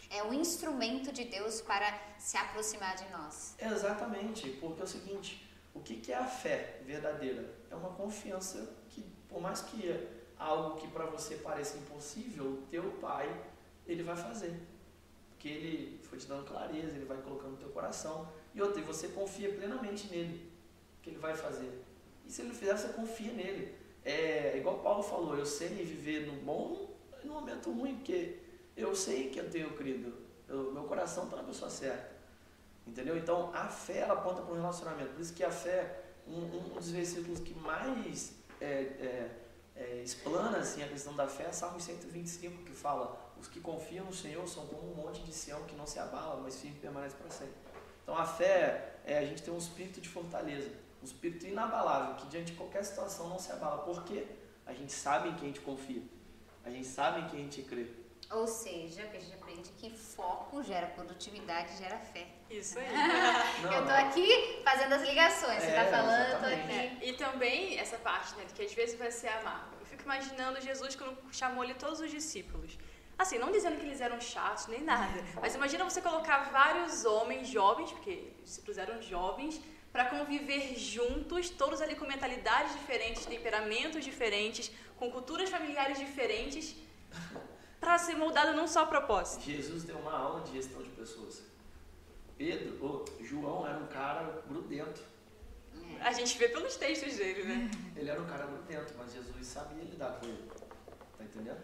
É 0.08 0.22
um 0.22 0.32
instrumento 0.32 1.10
de 1.10 1.24
Deus 1.24 1.60
para 1.60 1.98
se 2.18 2.36
aproximar 2.36 2.94
de 2.96 3.08
nós. 3.10 3.56
Exatamente, 3.58 4.50
porque 4.60 4.80
é 4.80 4.84
o 4.84 4.86
seguinte, 4.86 5.50
o 5.74 5.80
que 5.80 5.96
que 5.96 6.12
é 6.12 6.16
a 6.16 6.26
fé 6.26 6.80
verdadeira? 6.84 7.54
É 7.70 7.74
uma 7.74 7.90
confiança 7.90 8.76
que, 8.88 9.02
por 9.28 9.40
mais 9.40 9.60
que 9.62 9.88
é 9.88 10.08
algo 10.38 10.76
que 10.78 10.88
para 10.88 11.06
você 11.06 11.36
pareça 11.36 11.78
impossível, 11.78 12.44
o 12.46 12.66
teu 12.70 12.84
pai, 13.00 13.28
ele 13.86 14.02
vai 14.02 14.16
fazer. 14.16 14.54
Porque 15.30 15.48
ele 15.48 16.00
foi 16.02 16.18
te 16.18 16.26
dando 16.26 16.44
clareza, 16.46 16.96
ele 16.96 17.04
vai 17.04 17.16
colocando 17.18 17.52
no 17.52 17.56
teu 17.56 17.70
coração. 17.70 18.28
E 18.54 18.60
outra, 18.60 18.80
e 18.80 18.84
você 18.84 19.08
confia 19.08 19.52
plenamente 19.52 20.08
nele, 20.08 20.52
que 21.02 21.10
ele 21.10 21.18
vai 21.18 21.34
fazer. 21.34 21.82
E 22.24 22.30
se 22.30 22.42
ele 22.42 22.48
não 22.50 22.54
fizer, 22.56 22.76
você 22.76 22.88
confia 22.92 23.32
nele. 23.32 23.74
É 24.04 24.56
igual 24.58 24.80
Paulo 24.80 25.02
falou, 25.02 25.36
eu 25.36 25.46
sei 25.46 25.68
viver 25.68 26.26
no 26.26 26.34
bom 26.42 26.94
e 27.22 27.26
no 27.26 27.34
momento 27.34 27.72
ruim, 27.72 27.96
porque 27.96 28.38
eu 28.76 28.94
sei 28.94 29.30
que 29.30 29.38
eu 29.38 29.48
tenho 29.50 29.72
crido. 29.74 30.12
Eu- 30.48 30.72
meu 30.72 30.84
coração 30.84 31.24
está 31.24 31.36
na 31.36 31.44
pessoa 31.44 31.70
certa. 31.70 32.11
Entendeu? 32.86 33.16
Então 33.16 33.50
a 33.54 33.68
fé 33.68 33.98
ela 33.98 34.14
aponta 34.14 34.42
para 34.42 34.52
um 34.52 34.56
relacionamento. 34.56 35.10
Por 35.10 35.20
isso 35.20 35.32
que 35.32 35.44
a 35.44 35.50
fé, 35.50 36.02
um, 36.26 36.40
um 36.40 36.74
dos 36.74 36.90
versículos 36.90 37.40
que 37.40 37.54
mais 37.54 38.34
é, 38.60 38.66
é, 38.66 39.30
é, 39.76 40.02
explana 40.02 40.58
assim, 40.58 40.82
a 40.82 40.88
questão 40.88 41.14
da 41.14 41.28
fé 41.28 41.44
é 41.44 41.52
Salmo 41.52 41.80
125, 41.80 42.64
que 42.64 42.72
fala: 42.72 43.32
Os 43.40 43.48
que 43.48 43.60
confiam 43.60 44.04
no 44.04 44.12
Senhor 44.12 44.46
são 44.48 44.66
como 44.66 44.92
um 44.92 44.94
monte 44.94 45.22
de 45.22 45.32
Sião 45.32 45.62
que 45.64 45.74
não 45.74 45.86
se 45.86 45.98
abala, 45.98 46.40
mas 46.42 46.60
firme 46.60 46.78
permanece 46.78 47.16
para 47.16 47.30
sempre. 47.30 47.54
Então 48.02 48.16
a 48.16 48.24
fé 48.24 48.96
é 49.04 49.18
a 49.18 49.24
gente 49.24 49.42
ter 49.42 49.50
um 49.50 49.58
espírito 49.58 50.00
de 50.00 50.08
fortaleza, 50.08 50.70
um 51.00 51.04
espírito 51.04 51.46
inabalável, 51.46 52.16
que 52.16 52.26
diante 52.26 52.52
de 52.52 52.58
qualquer 52.58 52.84
situação 52.84 53.28
não 53.28 53.38
se 53.38 53.50
abala. 53.52 53.82
Por 53.84 54.04
quê? 54.04 54.26
A 54.66 54.72
gente 54.72 54.92
sabe 54.92 55.28
em 55.28 55.34
quem 55.34 55.44
a 55.44 55.46
gente 55.48 55.60
confia, 55.60 56.02
a 56.64 56.70
gente 56.70 56.86
sabe 56.86 57.20
em 57.20 57.28
quem 57.28 57.40
a 57.40 57.42
gente 57.44 57.62
crê. 57.62 57.86
Ou 58.32 58.46
seja, 58.46 59.02
que 59.08 59.16
a 59.16 59.20
gente 59.20 59.34
aprende 59.34 59.70
que 59.80 59.90
foco 59.90 60.62
gera 60.62 60.86
produtividade, 60.86 61.76
gera 61.76 61.98
fé. 61.98 62.26
Isso 62.50 62.78
aí. 62.78 62.86
Não, 63.62 63.72
eu 63.72 63.82
tô 63.82 63.88
não. 63.88 63.96
aqui 64.08 64.60
fazendo 64.64 64.92
as 64.94 65.02
ligações. 65.02 65.62
Você 65.62 65.70
É, 65.70 65.84
tá 65.84 65.90
falando, 65.96 66.30
eu 66.32 66.38
tô 66.38 66.46
aqui. 66.46 66.72
É, 66.72 66.98
e 67.02 67.12
também 67.14 67.78
essa 67.78 67.98
parte, 67.98 68.34
né, 68.36 68.44
de 68.44 68.54
que 68.54 68.62
às 68.62 68.72
vezes 68.72 68.98
vai 68.98 69.10
ser 69.10 69.28
amargo. 69.28 69.76
Eu 69.80 69.86
fico 69.86 70.02
imaginando 70.04 70.60
Jesus 70.60 70.96
quando 70.96 71.16
chamou 71.32 71.62
ali 71.62 71.74
todos 71.74 72.00
os 72.00 72.10
discípulos. 72.10 72.78
Assim, 73.18 73.38
não 73.38 73.52
dizendo 73.52 73.76
que 73.78 73.84
eles 73.86 74.00
eram 74.00 74.18
chatos 74.20 74.66
nem 74.66 74.82
nada, 74.82 75.22
mas 75.40 75.54
imagina 75.54 75.84
você 75.84 76.00
colocar 76.00 76.50
vários 76.50 77.04
homens 77.04 77.46
jovens, 77.46 77.92
porque 77.92 78.32
os 78.38 78.44
discípulos 78.44 78.78
eram 78.78 79.00
jovens, 79.02 79.60
para 79.92 80.06
conviver 80.06 80.74
juntos, 80.76 81.50
todos 81.50 81.82
ali 81.82 81.94
com 81.94 82.06
mentalidades 82.06 82.72
diferentes, 82.72 83.26
temperamentos 83.26 84.02
diferentes, 84.02 84.72
com 84.98 85.10
culturas 85.10 85.50
familiares 85.50 85.98
diferentes, 85.98 86.74
para 87.82 87.98
ser 87.98 88.14
moldado 88.14 88.56
num 88.56 88.68
só 88.68 88.86
propósito. 88.86 89.42
Jesus 89.42 89.82
deu 89.82 89.98
uma 89.98 90.16
aula 90.16 90.42
de 90.42 90.52
gestão 90.52 90.80
de 90.80 90.88
pessoas. 90.90 91.42
Pedro, 92.38 92.78
ô, 92.80 93.04
João 93.20 93.66
era 93.66 93.76
um 93.76 93.88
cara 93.88 94.40
grudento. 94.48 95.02
A 96.00 96.12
gente 96.12 96.38
vê 96.38 96.48
pelos 96.48 96.76
textos 96.76 97.16
dele, 97.16 97.42
né? 97.42 97.70
Ele 97.96 98.08
era 98.08 98.22
um 98.22 98.26
cara 98.26 98.46
grudento, 98.46 98.94
mas 98.96 99.12
Jesus 99.12 99.46
sabia 99.48 99.82
lidar 99.82 100.20
com 100.20 100.26
ele. 100.26 100.48
Tá 101.18 101.24
entendendo? 101.24 101.60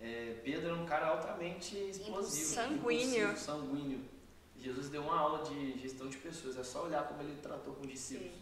É, 0.00 0.40
Pedro 0.44 0.68
era 0.68 0.76
um 0.76 0.86
cara 0.86 1.08
altamente 1.08 1.76
explosivo, 1.76 2.54
Sanguíneo. 2.54 3.36
sanguíneo. 3.36 4.04
Jesus 4.56 4.88
deu 4.88 5.02
uma 5.02 5.18
aula 5.18 5.42
de 5.42 5.76
gestão 5.80 6.08
de 6.08 6.18
pessoas. 6.18 6.56
É 6.56 6.62
só 6.62 6.84
olhar 6.84 7.06
como 7.08 7.20
ele 7.20 7.36
tratou 7.42 7.74
com 7.74 7.80
os 7.82 7.88
discípulos. 7.88 8.38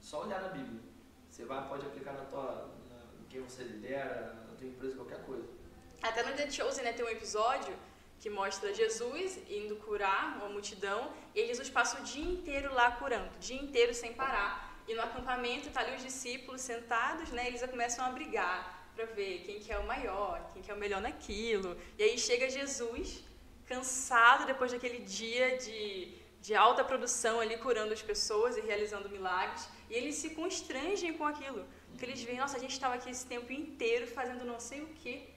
Só 0.00 0.22
olhar 0.22 0.40
na 0.40 0.48
Bíblia. 0.48 0.80
Você 1.28 1.44
vai, 1.44 1.68
pode 1.68 1.84
aplicar 1.84 2.12
na 2.12 2.24
tua, 2.26 2.70
na, 2.88 3.20
em 3.20 3.28
quem 3.28 3.40
você 3.40 3.64
lidera, 3.64 4.46
na 4.48 4.54
tua 4.54 4.66
empresa, 4.68 4.96
qualquer 4.96 5.24
coisa. 5.24 5.59
Até 6.02 6.22
no 6.22 6.32
The 6.34 6.50
Chosen, 6.50 6.84
né, 6.84 6.92
tem 6.92 7.04
um 7.04 7.08
episódio 7.08 7.74
que 8.20 8.28
mostra 8.30 8.72
Jesus 8.74 9.38
indo 9.48 9.76
curar 9.76 10.36
uma 10.38 10.48
multidão 10.48 11.12
e 11.34 11.46
Jesus 11.46 11.70
passa 11.70 12.00
o 12.00 12.04
dia 12.04 12.24
inteiro 12.24 12.72
lá 12.72 12.90
curando, 12.92 13.30
o 13.36 13.38
dia 13.38 13.60
inteiro 13.60 13.94
sem 13.94 14.12
parar. 14.12 14.52
E 14.88 14.94
no 14.94 15.02
acampamento 15.02 15.70
tá 15.70 15.80
ali 15.80 15.96
os 15.96 16.02
discípulos 16.02 16.60
sentados, 16.60 17.30
né? 17.30 17.46
Eles 17.46 17.62
começam 17.62 18.04
a 18.04 18.10
brigar 18.10 18.58
para 18.94 19.04
ver 19.04 19.42
quem 19.46 19.60
que 19.60 19.72
é 19.72 19.78
o 19.78 19.86
maior, 19.86 20.50
quem 20.52 20.62
que 20.62 20.70
é 20.70 20.74
o 20.74 20.76
melhor 20.76 21.00
naquilo. 21.00 21.76
E 21.98 22.02
aí 22.02 22.18
chega 22.18 22.50
Jesus, 22.50 23.22
cansado 23.66 24.46
depois 24.46 24.72
daquele 24.72 25.00
dia 25.00 25.56
de, 25.58 26.12
de 26.40 26.54
alta 26.54 26.82
produção 26.82 27.40
ali 27.40 27.56
curando 27.58 27.92
as 27.92 28.02
pessoas 28.02 28.56
e 28.56 28.60
realizando 28.60 29.08
milagres, 29.08 29.68
e 29.88 29.94
eles 29.94 30.16
se 30.16 30.30
constrangem 30.30 31.12
com 31.16 31.26
aquilo. 31.26 31.64
Porque 31.88 32.04
eles 32.04 32.22
veem, 32.22 32.38
nossa, 32.38 32.56
a 32.56 32.60
gente 32.60 32.72
estava 32.72 32.94
aqui 32.94 33.08
esse 33.10 33.26
tempo 33.26 33.52
inteiro 33.52 34.06
fazendo 34.06 34.44
não 34.44 34.58
sei 34.58 34.80
o 34.82 34.88
quê, 35.02 35.28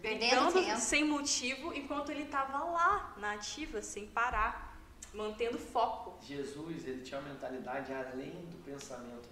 Perdendo 0.00 0.52
tempo. 0.52 0.80
sem 0.80 1.04
motivo, 1.04 1.72
enquanto 1.72 2.10
ele 2.10 2.24
estava 2.24 2.58
lá, 2.64 3.14
na 3.18 3.32
ativa, 3.34 3.80
sem 3.80 4.06
parar, 4.06 4.76
mantendo 5.14 5.58
foco. 5.58 6.18
Jesus, 6.24 6.86
ele 6.86 7.02
tinha 7.02 7.20
uma 7.20 7.28
mentalidade 7.28 7.92
além 7.92 8.32
do 8.46 8.56
pensamento 8.64 9.28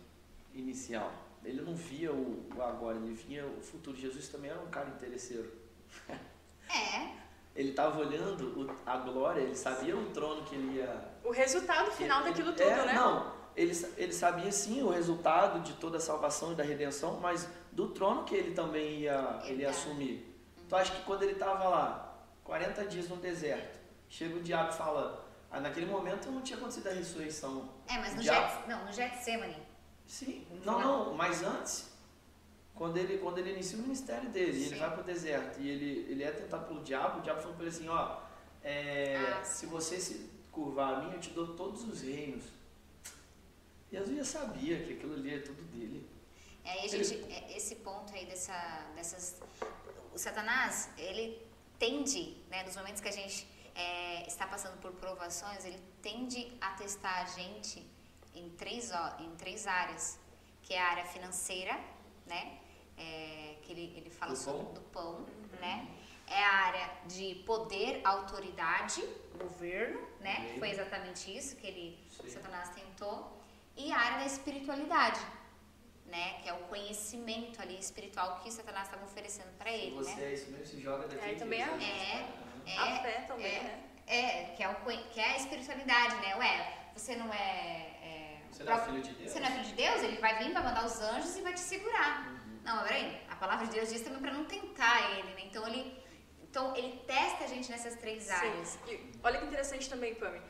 inicial. 0.54 1.12
Ele 1.44 1.62
não 1.62 1.74
via 1.74 2.12
o, 2.12 2.46
o 2.54 2.62
agora, 2.62 2.96
ele 2.98 3.14
via 3.14 3.46
o 3.46 3.60
futuro. 3.60 3.96
Jesus 3.96 4.28
também 4.28 4.50
era 4.50 4.60
um 4.60 4.68
cara 4.68 4.88
interesseiro. 4.90 5.50
É. 6.68 7.18
Ele 7.56 7.70
estava 7.70 7.98
olhando 7.98 8.60
o, 8.60 8.76
a 8.86 8.96
glória, 8.98 9.40
ele 9.40 9.56
sabia 9.56 9.96
o 9.96 10.10
trono 10.10 10.44
que 10.44 10.54
ele 10.54 10.78
ia. 10.78 11.04
O 11.24 11.32
resultado 11.32 11.90
final 11.90 12.20
ele, 12.20 12.30
daquilo 12.30 12.52
tudo, 12.52 12.62
é, 12.62 12.86
né? 12.86 12.92
Não, 12.92 13.32
ele, 13.56 13.72
ele 13.96 14.12
sabia 14.12 14.52
sim 14.52 14.82
o 14.82 14.88
resultado 14.88 15.60
de 15.60 15.72
toda 15.74 15.96
a 15.96 16.00
salvação 16.00 16.52
e 16.52 16.54
da 16.54 16.62
redenção, 16.62 17.18
mas 17.18 17.48
do 17.72 17.88
trono 17.88 18.24
que 18.24 18.36
ele 18.36 18.54
também 18.54 19.00
ia, 19.00 19.40
ele 19.44 19.62
ia 19.62 19.70
assumir. 19.70 20.29
Então 20.70 20.78
acho 20.78 20.92
que 20.92 21.02
quando 21.02 21.24
ele 21.24 21.32
estava 21.32 21.68
lá, 21.68 22.16
40 22.44 22.84
dias 22.84 23.08
no 23.08 23.16
deserto, 23.16 23.76
chega 24.08 24.36
o 24.36 24.40
diabo 24.40 24.70
e 24.70 24.76
fala. 24.76 25.28
Ah, 25.50 25.58
naquele 25.58 25.86
momento 25.86 26.30
não 26.30 26.42
tinha 26.42 26.56
acontecido 26.56 26.86
a 26.86 26.92
ressurreição. 26.92 27.68
É, 27.88 27.98
mas 27.98 28.14
no, 28.14 28.22
diabo, 28.22 28.68
não, 28.68 28.84
no 28.84 28.92
Getsemane. 28.92 29.56
Sim, 30.06 30.46
não, 30.64 30.78
não, 30.78 31.14
mas 31.14 31.42
antes, 31.42 31.90
quando 32.72 32.98
ele, 32.98 33.18
quando 33.18 33.38
ele 33.38 33.50
inicia 33.50 33.80
o 33.80 33.82
ministério 33.82 34.30
dele, 34.30 34.60
Sim. 34.60 34.66
ele 34.66 34.78
vai 34.78 34.90
para 34.92 35.00
o 35.00 35.02
deserto 35.02 35.60
e 35.60 35.68
ele, 35.68 36.06
ele 36.08 36.22
é 36.22 36.30
tentado 36.30 36.68
pelo 36.68 36.84
diabo, 36.84 37.18
o 37.18 37.22
diabo 37.22 37.40
falou 37.40 37.56
para 37.56 37.66
ele 37.66 37.74
assim, 37.74 37.88
ó, 37.88 38.20
é, 38.62 39.16
ah, 39.16 39.42
se 39.42 39.66
você 39.66 39.98
se 39.98 40.30
curvar 40.52 40.94
a 40.94 41.00
mim, 41.00 41.14
eu 41.14 41.18
te 41.18 41.30
dou 41.30 41.48
todos 41.56 41.82
os 41.82 42.00
reinos. 42.02 42.44
Jesus 43.90 44.18
já 44.18 44.24
sabia 44.24 44.84
que 44.84 44.92
aquilo 44.92 45.14
ali 45.14 45.34
é 45.34 45.40
tudo 45.40 45.64
dele. 45.64 46.08
É, 46.64 46.72
aí 46.72 46.84
a 46.84 46.88
gente, 46.88 47.14
ele... 47.14 47.32
É, 47.32 47.56
esse 47.56 47.76
ponto 47.76 48.12
aí 48.14 48.26
dessa, 48.26 48.54
dessas 48.94 49.40
o 50.12 50.18
Satanás, 50.18 50.90
ele 50.98 51.40
tende, 51.78 52.36
né, 52.50 52.62
nos 52.62 52.76
momentos 52.76 53.00
que 53.00 53.08
a 53.08 53.12
gente 53.12 53.46
é, 53.74 54.26
está 54.26 54.46
passando 54.46 54.78
por 54.80 54.92
provações, 54.92 55.64
ele 55.64 55.80
tende 56.02 56.52
a 56.60 56.72
testar 56.72 57.22
a 57.22 57.24
gente 57.24 57.86
em 58.34 58.50
três, 58.50 58.90
em 59.18 59.34
três 59.36 59.66
áreas, 59.66 60.18
que 60.62 60.74
é 60.74 60.80
a 60.80 60.88
área 60.90 61.04
financeira, 61.06 61.78
né, 62.26 62.58
é, 62.96 63.56
que 63.62 63.72
ele, 63.72 63.94
ele 63.96 64.10
fala 64.10 64.32
do 64.32 64.36
sobre 64.36 64.64
pão. 64.64 64.74
do 64.74 64.80
pão, 64.82 65.12
uhum. 65.14 65.60
né, 65.60 65.88
é 66.26 66.42
a 66.42 66.52
área 66.66 66.90
de 67.06 67.36
poder, 67.46 68.00
autoridade, 68.04 69.02
governo, 69.38 70.00
né, 70.20 70.54
foi 70.58 70.70
exatamente 70.70 71.34
isso 71.34 71.56
que 71.56 71.66
ele, 71.66 71.98
Sim. 72.10 72.28
Satanás 72.28 72.68
tentou, 72.70 73.40
e 73.76 73.90
a 73.90 73.98
área 73.98 74.18
da 74.18 74.26
espiritualidade, 74.26 75.20
né? 76.10 76.40
Que 76.42 76.48
é 76.48 76.52
o 76.52 76.58
conhecimento 76.64 77.60
ali 77.62 77.78
espiritual 77.78 78.40
que 78.40 78.50
Satanás 78.50 78.86
estava 78.86 79.04
oferecendo 79.04 79.56
para 79.56 79.70
ele, 79.70 79.94
você 79.94 80.14
né? 80.14 80.24
é 80.24 80.34
isso 80.34 80.50
mesmo, 80.50 80.66
se 80.66 80.80
joga 80.80 81.06
daqui. 81.06 81.30
É, 81.30 81.34
também 81.34 81.62
é, 81.62 82.26
é, 82.66 82.78
a 82.78 83.00
fé 83.00 83.24
também, 83.26 83.56
é, 83.56 83.62
né? 83.62 83.84
É, 84.06 84.44
que 84.56 84.62
é, 84.62 84.68
o, 84.68 84.74
que 84.74 85.20
é 85.20 85.32
a 85.32 85.36
espiritualidade, 85.36 86.16
né? 86.16 86.36
Ué, 86.36 86.78
você 86.94 87.14
não 87.16 87.32
é... 87.32 87.36
é 88.02 88.40
você 88.50 88.64
não 88.64 88.72
é 88.72 88.84
filho 88.84 89.02
de 89.02 89.12
Deus? 89.12 89.32
Você 89.32 89.40
não 89.40 89.46
é 89.46 89.50
filho 89.52 89.64
de 89.64 89.74
Deus? 89.74 90.02
Ele 90.02 90.18
vai 90.18 90.38
vir, 90.38 90.52
vai 90.52 90.62
mandar 90.62 90.84
os 90.84 91.00
anjos 91.00 91.36
e 91.36 91.42
vai 91.42 91.54
te 91.54 91.60
segurar. 91.60 92.28
Uhum. 92.28 92.60
Não, 92.64 92.82
peraí, 92.82 93.20
a 93.28 93.36
palavra 93.36 93.66
de 93.66 93.72
Deus 93.72 93.88
diz 93.88 94.02
também 94.02 94.20
para 94.20 94.32
não 94.32 94.44
tentar 94.44 95.12
ele, 95.12 95.34
né? 95.34 95.42
Então 95.44 95.66
ele, 95.66 95.96
então 96.42 96.76
ele 96.76 96.98
testa 97.06 97.44
a 97.44 97.46
gente 97.46 97.70
nessas 97.70 97.94
três 97.96 98.24
Sim. 98.24 98.32
áreas. 98.32 98.78
E 98.88 99.12
olha 99.22 99.38
que 99.38 99.46
interessante 99.46 99.88
também, 99.88 100.14
Pami. 100.16 100.40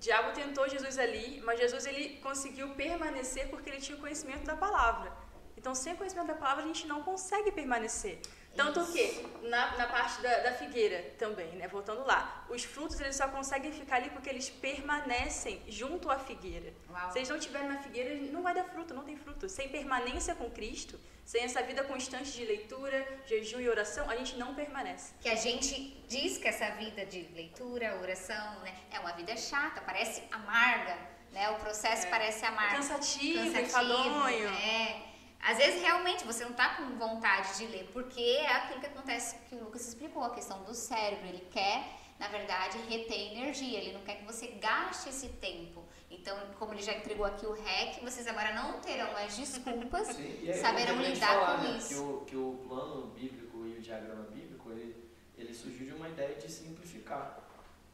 Diabo 0.00 0.32
tentou 0.32 0.68
Jesus 0.68 0.96
ali, 0.98 1.40
mas 1.46 1.58
Jesus 1.58 1.84
ele 1.86 2.04
conseguiu 2.26 2.68
permanecer 2.74 3.48
porque 3.50 3.68
ele 3.70 3.80
tinha 3.86 3.98
conhecimento 3.98 4.44
da 4.44 4.56
palavra. 4.56 5.10
Então, 5.56 5.74
sem 5.74 5.96
conhecimento 5.96 6.28
da 6.28 6.34
palavra, 6.42 6.62
a 6.62 6.66
gente 6.66 6.86
não 6.86 7.02
consegue 7.02 7.50
permanecer. 7.50 8.16
Tanto 8.58 8.80
Isso. 8.80 8.92
que, 8.92 9.46
na, 9.46 9.76
na 9.76 9.86
parte 9.86 10.20
da, 10.20 10.38
da, 10.40 10.52
figueira 10.52 11.14
também, 11.16 11.52
né? 11.52 11.68
Voltando 11.68 12.04
lá, 12.04 12.44
os 12.50 12.64
frutos 12.64 13.00
eles 13.00 13.14
só 13.14 13.28
conseguem 13.28 13.70
ficar 13.70 13.96
ali 13.96 14.10
porque 14.10 14.28
eles 14.28 14.50
permanecem 14.50 15.62
junto 15.68 16.10
à 16.10 16.18
figueira. 16.18 16.74
Uau. 16.90 17.12
Se 17.12 17.18
eles 17.20 17.28
não 17.28 17.36
estiverem 17.36 17.68
na 17.68 17.78
figueira, 17.78 18.16
não 18.32 18.42
vai 18.42 18.52
dar 18.52 18.64
fruto, 18.64 18.92
não 18.92 19.04
tem 19.04 19.16
fruto. 19.16 19.48
Sem 19.48 19.68
permanência 19.68 20.34
com 20.34 20.50
Cristo, 20.50 20.98
sem 21.24 21.44
essa 21.44 21.62
vida 21.62 21.84
constante 21.84 22.32
de 22.32 22.44
leitura, 22.44 23.06
jejum 23.26 23.60
e 23.60 23.68
oração, 23.68 24.10
a 24.10 24.16
gente 24.16 24.36
não 24.36 24.56
permanece. 24.56 25.14
Que 25.20 25.28
a 25.28 25.36
gente 25.36 26.02
diz 26.08 26.36
que 26.36 26.48
essa 26.48 26.68
vida 26.72 27.06
de 27.06 27.20
leitura, 27.32 27.96
oração, 28.00 28.58
né, 28.62 28.74
é 28.90 28.98
uma 28.98 29.12
vida 29.12 29.36
chata, 29.36 29.80
parece 29.82 30.20
amarga, 30.32 30.98
né? 31.30 31.48
O 31.50 31.60
processo 31.60 32.08
é. 32.08 32.10
parece 32.10 32.44
amargo. 32.44 32.74
Cansativo, 32.74 33.38
Cansativo 33.38 33.66
enfadonho. 33.66 34.48
É. 34.48 35.07
Às 35.40 35.56
vezes 35.56 35.80
realmente 35.80 36.24
você 36.24 36.44
não 36.44 36.50
está 36.50 36.74
com 36.74 36.96
vontade 36.96 37.56
de 37.58 37.66
ler, 37.66 37.88
porque 37.92 38.20
é 38.20 38.52
aquilo 38.52 38.80
que 38.80 38.86
acontece 38.86 39.36
que 39.48 39.54
o 39.54 39.64
Lucas 39.64 39.86
explicou, 39.88 40.22
a 40.22 40.30
questão 40.30 40.62
do 40.64 40.74
cérebro. 40.74 41.26
Ele 41.26 41.46
quer, 41.50 41.96
na 42.18 42.28
verdade, 42.28 42.78
reter 42.88 43.32
energia, 43.32 43.78
ele 43.78 43.92
não 43.92 44.02
quer 44.02 44.16
que 44.16 44.24
você 44.24 44.48
gaste 44.48 45.08
esse 45.08 45.28
tempo. 45.28 45.84
Então, 46.10 46.36
como 46.58 46.72
ele 46.72 46.82
já 46.82 46.92
entregou 46.92 47.24
aqui 47.24 47.46
o 47.46 47.52
REC, 47.52 48.02
vocês 48.02 48.26
agora 48.26 48.54
não 48.54 48.80
terão 48.80 49.12
mais 49.12 49.36
desculpas, 49.36 50.08
Sim, 50.08 50.48
aí, 50.48 50.54
saberão 50.54 51.00
lidar 51.00 51.28
falar, 51.28 51.58
com 51.58 51.62
né, 51.64 51.78
isso. 51.78 51.88
Que 51.88 51.94
o, 51.94 52.20
que 52.24 52.36
o 52.36 52.64
plano 52.66 53.06
bíblico 53.08 53.64
e 53.66 53.78
o 53.78 53.80
diagrama 53.80 54.24
bíblico, 54.24 54.70
ele, 54.70 55.10
ele 55.36 55.54
surgiu 55.54 55.86
de 55.86 55.92
uma 55.92 56.08
ideia 56.08 56.34
de 56.34 56.50
simplificar. 56.50 57.40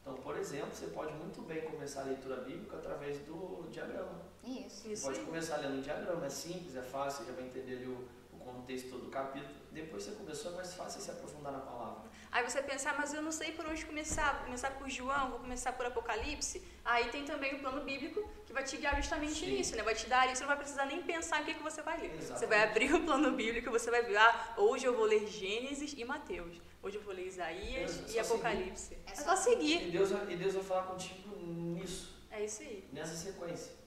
Então, 0.01 0.15
por 0.15 0.37
exemplo, 0.37 0.73
você 0.73 0.87
pode 0.87 1.13
muito 1.13 1.41
bem 1.41 1.61
começar 1.61 2.01
a 2.01 2.05
leitura 2.05 2.37
bíblica 2.37 2.77
através 2.77 3.19
do 3.19 3.67
diagrama. 3.71 4.21
Isso. 4.45 4.87
Você 4.87 5.05
pode 5.05 5.19
começar 5.21 5.57
lendo 5.57 5.77
um 5.77 5.81
diagrama, 5.81 6.25
é 6.25 6.29
simples, 6.29 6.75
é 6.75 6.81
fácil, 6.81 7.25
você 7.25 7.31
já 7.31 7.35
vai 7.35 7.47
entender 7.47 7.77
ali 7.77 7.87
o, 7.87 8.07
o 8.33 8.37
contexto 8.37 8.97
do 8.97 9.09
capítulo. 9.09 9.53
Depois 9.71 10.03
você 10.03 10.11
começou, 10.11 10.51
é 10.51 10.55
mais 10.55 10.73
fácil 10.73 11.01
se 11.01 11.09
aprofundar 11.09 11.51
na 11.51 11.59
palavra. 11.59 12.05
Aí 12.31 12.43
você 12.43 12.61
pensar, 12.61 12.91
ah, 12.91 12.95
mas 12.97 13.13
eu 13.13 13.21
não 13.21 13.31
sei 13.31 13.53
por 13.53 13.65
onde 13.65 13.85
começar. 13.85 14.33
Vou 14.33 14.45
começar 14.45 14.71
por 14.71 14.89
João, 14.89 15.29
vou 15.29 15.39
começar 15.39 15.71
por 15.71 15.85
Apocalipse. 15.85 16.61
Aí 16.83 17.07
tem 17.09 17.23
também 17.23 17.55
o 17.55 17.59
plano 17.59 17.81
bíblico 17.83 18.29
que 18.45 18.51
vai 18.51 18.63
te 18.63 18.75
guiar 18.77 18.95
justamente 18.97 19.39
Sim. 19.39 19.55
nisso, 19.55 19.75
né? 19.75 19.81
Vai 19.81 19.95
te 19.95 20.05
dar 20.07 20.21
ali, 20.21 20.35
você 20.35 20.41
não 20.41 20.49
vai 20.49 20.57
precisar 20.57 20.85
nem 20.85 21.01
pensar 21.01 21.41
em 21.41 21.45
que, 21.45 21.53
que 21.53 21.63
você 21.63 21.81
vai 21.81 21.97
ler. 21.97 22.13
Exatamente. 22.13 22.39
Você 22.39 22.45
vai 22.45 22.63
abrir 22.63 22.93
o 22.93 23.03
plano 23.05 23.31
bíblico, 23.31 23.71
você 23.71 23.89
vai 23.89 24.03
ver, 24.03 24.17
ah, 24.17 24.53
hoje 24.57 24.85
eu 24.85 24.93
vou 24.93 25.05
ler 25.05 25.25
Gênesis 25.27 25.93
e 25.97 26.03
Mateus. 26.03 26.61
Hoje 26.83 26.97
eu 26.97 27.01
vou 27.01 27.13
ler 27.13 27.25
Isaías 27.25 28.09
é, 28.09 28.11
e 28.11 28.19
Apocalipse. 28.19 28.89
Seguir. 28.89 29.01
É 29.07 29.15
só, 29.15 29.21
é 29.21 29.23
só 29.23 29.35
seguir. 29.37 29.87
E 29.87 29.91
Deus, 29.91 30.11
e 30.11 30.35
Deus 30.35 30.53
vai 30.55 30.63
falar 30.63 30.83
contigo 30.83 31.35
nisso. 31.37 32.15
É 32.29 32.43
isso 32.43 32.61
aí. 32.61 32.87
Nessa 32.91 33.15
sequência. 33.15 33.84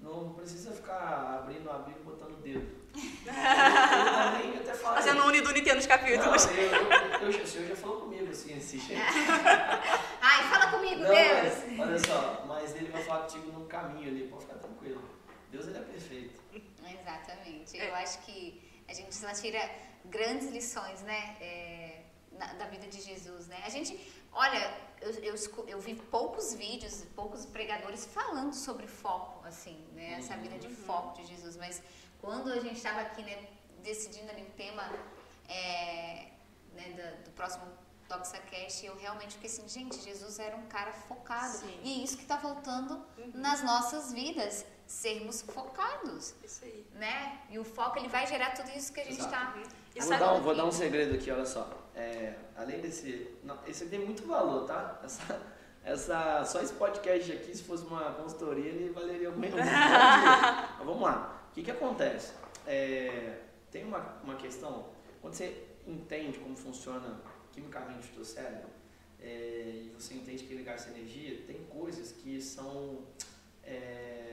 Não 0.00 0.32
precisa 0.34 0.72
ficar 0.72 1.40
abrindo 1.42 1.70
a 1.70 1.78
Bíblia 1.78 2.00
e 2.00 2.04
botando 2.04 2.32
o 2.32 2.42
dedo. 2.42 2.80
também 3.24 4.58
até 4.58 4.74
fala 4.74 4.96
Fazendo 4.96 5.22
um 5.22 5.26
unido 5.26 5.52
nos 5.74 5.86
capítulos. 5.86 6.46
Não, 6.46 6.52
eu, 6.54 6.70
eu, 6.70 7.30
eu, 7.32 7.42
o 7.42 7.46
Senhor 7.46 7.68
já 7.68 7.76
falou 7.76 8.00
comigo 8.00 8.28
assim, 8.30 8.56
esse 8.56 8.78
jeito. 8.78 9.02
Ai, 10.20 10.42
fala 10.50 10.70
comigo, 10.72 11.02
não, 11.02 11.08
Deus. 11.08 11.54
Mas, 11.76 11.80
olha 11.80 11.98
só, 11.98 12.44
mas 12.46 12.74
ele 12.74 12.90
vai 12.90 13.02
falar 13.02 13.22
contigo 13.22 13.52
no 13.52 13.66
caminho 13.66 14.08
ali, 14.08 14.28
pode 14.28 14.44
ficar 14.44 14.58
tranquilo. 14.58 15.02
Deus 15.50 15.66
ele 15.66 15.78
é 15.78 15.82
perfeito. 15.82 16.40
Exatamente. 16.52 17.76
Eu 17.76 17.94
acho 17.94 18.18
que 18.22 18.60
a 18.88 18.94
gente 18.94 19.16
tira 19.40 19.70
grandes 20.06 20.50
lições, 20.50 21.02
né? 21.02 21.36
É, 21.40 22.02
na, 22.32 22.54
da 22.54 22.66
vida 22.66 22.86
de 22.86 23.00
Jesus, 23.00 23.46
né? 23.48 23.62
A 23.64 23.68
gente, 23.68 23.98
olha, 24.32 24.90
eu, 25.00 25.10
eu, 25.22 25.34
eu, 25.66 25.80
vi 25.80 25.94
poucos 25.94 26.54
vídeos, 26.54 27.04
poucos 27.14 27.46
pregadores 27.46 28.06
falando 28.06 28.52
sobre 28.52 28.86
foco, 28.86 29.46
assim, 29.46 29.84
né? 29.94 30.14
Essa 30.18 30.36
vida 30.36 30.58
de 30.58 30.68
uhum. 30.68 30.76
foco 30.76 31.20
de 31.20 31.26
Jesus, 31.26 31.56
mas 31.56 31.82
quando 32.20 32.52
a 32.52 32.60
gente 32.60 32.76
estava 32.76 33.00
aqui, 33.00 33.22
né, 33.22 33.48
decidindo 33.82 34.30
ali 34.30 34.42
o 34.42 34.50
tema 34.50 34.82
é, 35.48 36.28
né, 36.74 37.16
do, 37.20 37.24
do 37.24 37.30
próximo 37.30 37.64
ToxaCast, 38.08 38.84
eu 38.84 38.96
realmente 38.96 39.34
fiquei 39.34 39.48
assim, 39.48 39.68
gente, 39.68 40.02
Jesus 40.02 40.38
era 40.38 40.56
um 40.56 40.66
cara 40.66 40.92
focado. 40.92 41.58
Sim. 41.58 41.80
E 41.82 42.04
isso 42.04 42.16
que 42.16 42.22
está 42.22 42.36
voltando 42.36 42.94
uhum. 43.16 43.32
nas 43.34 43.62
nossas 43.62 44.12
vidas, 44.12 44.66
sermos 44.90 45.42
focados. 45.42 46.34
Isso 46.42 46.64
aí. 46.64 46.84
Né? 46.94 47.38
E 47.48 47.58
o 47.58 47.64
foco, 47.64 47.96
ele 47.98 48.08
vai 48.08 48.26
gerar 48.26 48.50
tudo 48.50 48.68
isso 48.76 48.92
que 48.92 49.00
a 49.00 49.04
gente 49.04 49.20
está... 49.20 49.54
Vou, 49.96 50.18
dar 50.18 50.34
um, 50.34 50.40
vou 50.40 50.54
dar 50.54 50.64
um 50.64 50.72
segredo 50.72 51.14
aqui, 51.14 51.30
olha 51.30 51.46
só. 51.46 51.70
É, 51.94 52.34
além 52.56 52.80
desse... 52.80 53.30
Não, 53.44 53.56
esse 53.66 53.84
aqui 53.84 53.90
tem 53.90 54.04
muito 54.04 54.26
valor, 54.26 54.66
tá? 54.66 55.00
Essa, 55.04 55.40
essa, 55.84 56.44
só 56.44 56.60
esse 56.60 56.72
podcast 56.72 57.30
aqui, 57.32 57.56
se 57.56 57.62
fosse 57.62 57.84
uma 57.84 58.12
consultoria, 58.14 58.66
ele 58.66 58.90
valeria 58.90 59.30
muito. 59.30 59.54
Mas 59.56 60.84
vamos 60.84 61.02
lá. 61.02 61.40
O 61.50 61.54
que, 61.54 61.62
que 61.62 61.70
acontece? 61.70 62.32
É, 62.66 63.38
tem 63.70 63.84
uma, 63.84 64.16
uma 64.24 64.34
questão, 64.34 64.88
quando 65.22 65.34
você 65.34 65.68
entende 65.86 66.40
como 66.40 66.56
funciona 66.56 67.20
quimicamente 67.52 68.08
o 68.10 68.14
teu 68.14 68.24
cérebro, 68.24 68.68
é, 69.20 69.84
e 69.84 69.94
você 69.96 70.14
entende 70.14 70.42
que 70.44 70.54
ligar 70.54 70.74
essa 70.74 70.90
energia, 70.90 71.42
tem 71.46 71.64
coisas 71.66 72.10
que 72.10 72.40
são. 72.40 73.04
É, 73.62 74.29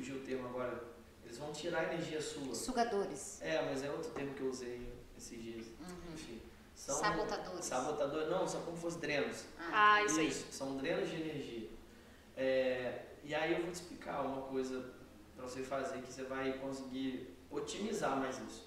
fugiu 0.00 0.16
o 0.16 0.20
termo 0.20 0.48
agora. 0.48 0.82
Eles 1.24 1.36
vão 1.38 1.52
tirar 1.52 1.80
a 1.80 1.92
energia 1.94 2.20
sua. 2.20 2.54
Sugadores. 2.54 3.40
É, 3.42 3.62
mas 3.62 3.84
é 3.84 3.90
outro 3.90 4.10
termo 4.12 4.34
que 4.34 4.40
eu 4.40 4.48
usei 4.48 4.90
esses 5.16 5.40
dias. 5.40 5.66
Uhum. 5.66 6.14
Enfim. 6.14 6.40
São 6.74 6.98
Sabotadores. 6.98 7.64
Sabotador, 7.66 8.26
não, 8.30 8.48
são 8.48 8.62
como 8.62 8.76
se 8.76 8.82
fossem 8.82 9.00
drenos. 9.00 9.44
Ah, 9.58 9.94
Ah, 9.96 10.04
isso 10.04 10.18
aí. 10.20 10.32
são 10.32 10.76
drenos 10.78 11.10
de 11.10 11.16
energia. 11.16 11.68
É, 12.36 13.02
e 13.22 13.34
aí 13.34 13.52
eu 13.52 13.62
vou 13.62 13.70
te 13.70 13.74
explicar 13.74 14.22
uma 14.22 14.42
coisa 14.42 14.82
para 15.36 15.46
você 15.46 15.62
fazer 15.62 16.00
que 16.00 16.10
você 16.10 16.22
vai 16.24 16.54
conseguir 16.58 17.36
otimizar 17.50 18.16
mais 18.16 18.38
isso. 18.38 18.66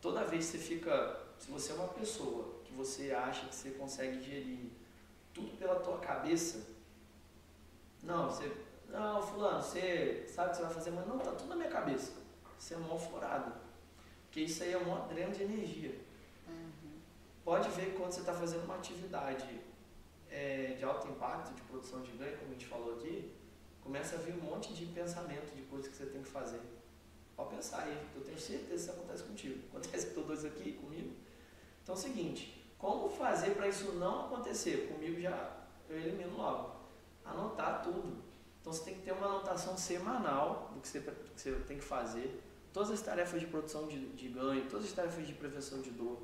Toda 0.00 0.24
vez 0.24 0.46
que 0.50 0.52
você 0.52 0.58
fica, 0.58 1.20
se 1.38 1.50
você 1.50 1.72
é 1.72 1.74
uma 1.74 1.88
pessoa 1.88 2.60
que 2.64 2.72
você 2.72 3.12
acha 3.12 3.46
que 3.46 3.54
você 3.54 3.70
consegue 3.72 4.22
gerir 4.22 4.70
tudo 5.34 5.54
pela 5.58 5.76
tua 5.80 5.98
cabeça, 5.98 6.66
não, 8.02 8.30
você, 8.30 8.50
não, 8.94 9.20
fulano, 9.20 9.60
você 9.60 10.24
sabe 10.28 10.48
o 10.48 10.50
que 10.52 10.56
você 10.56 10.62
vai 10.62 10.74
fazer, 10.74 10.90
mas 10.92 11.06
não, 11.06 11.18
tá 11.18 11.32
tudo 11.32 11.48
na 11.48 11.56
minha 11.56 11.68
cabeça. 11.68 12.12
Você 12.56 12.74
é 12.74 12.76
mó 12.76 12.96
furado. 12.96 13.52
Porque 14.26 14.42
isso 14.42 14.62
aí 14.62 14.72
é 14.72 14.78
um 14.78 15.08
dreno 15.08 15.32
de 15.32 15.42
energia. 15.42 15.98
Uhum. 16.48 16.92
Pode 17.44 17.68
ver 17.70 17.86
que 17.86 17.96
quando 17.96 18.12
você 18.12 18.20
está 18.20 18.32
fazendo 18.32 18.64
uma 18.64 18.76
atividade 18.76 19.60
é, 20.30 20.74
de 20.78 20.84
alto 20.84 21.08
impacto, 21.08 21.52
de 21.54 21.62
produção 21.62 22.02
de 22.02 22.12
ganho, 22.12 22.38
como 22.38 22.50
a 22.50 22.52
gente 22.52 22.66
falou 22.66 22.94
aqui, 22.94 23.34
começa 23.82 24.14
a 24.14 24.18
vir 24.18 24.34
um 24.34 24.42
monte 24.42 24.72
de 24.72 24.86
pensamento 24.86 25.54
de 25.54 25.62
coisas 25.62 25.90
que 25.90 25.96
você 25.96 26.06
tem 26.06 26.22
que 26.22 26.28
fazer. 26.28 26.60
Pode 27.36 27.50
pensar 27.50 27.82
aí, 27.82 28.00
eu 28.14 28.22
tenho 28.22 28.38
certeza 28.38 28.68
que 28.68 28.74
isso 28.74 28.90
acontece 28.92 29.24
contigo. 29.24 29.60
Acontece 29.70 30.06
com 30.06 30.22
todos 30.22 30.44
aqui, 30.44 30.72
comigo. 30.74 31.16
Então 31.82 31.96
é 31.96 31.98
o 31.98 32.00
seguinte, 32.00 32.64
como 32.78 33.08
fazer 33.08 33.56
para 33.56 33.66
isso 33.66 33.92
não 33.94 34.26
acontecer? 34.26 34.88
Comigo 34.88 35.20
já 35.20 35.64
eu 35.88 35.98
elimino 35.98 36.36
logo. 36.36 36.76
Anotar 37.24 37.82
tudo. 37.82 38.23
Então 38.64 38.72
você 38.72 38.82
tem 38.82 38.94
que 38.94 39.02
ter 39.02 39.12
uma 39.12 39.26
anotação 39.26 39.76
semanal 39.76 40.70
do 40.72 40.80
que 40.80 40.88
você, 40.88 41.00
do 41.00 41.12
que 41.34 41.38
você 41.38 41.52
tem 41.68 41.76
que 41.76 41.84
fazer. 41.84 42.42
Todas 42.72 42.90
as 42.90 43.02
tarefas 43.02 43.38
de 43.38 43.46
produção 43.46 43.86
de, 43.86 44.06
de 44.14 44.28
ganho, 44.28 44.66
todas 44.70 44.86
as 44.86 44.92
tarefas 44.92 45.26
de 45.26 45.34
prevenção 45.34 45.82
de 45.82 45.90
dor. 45.90 46.22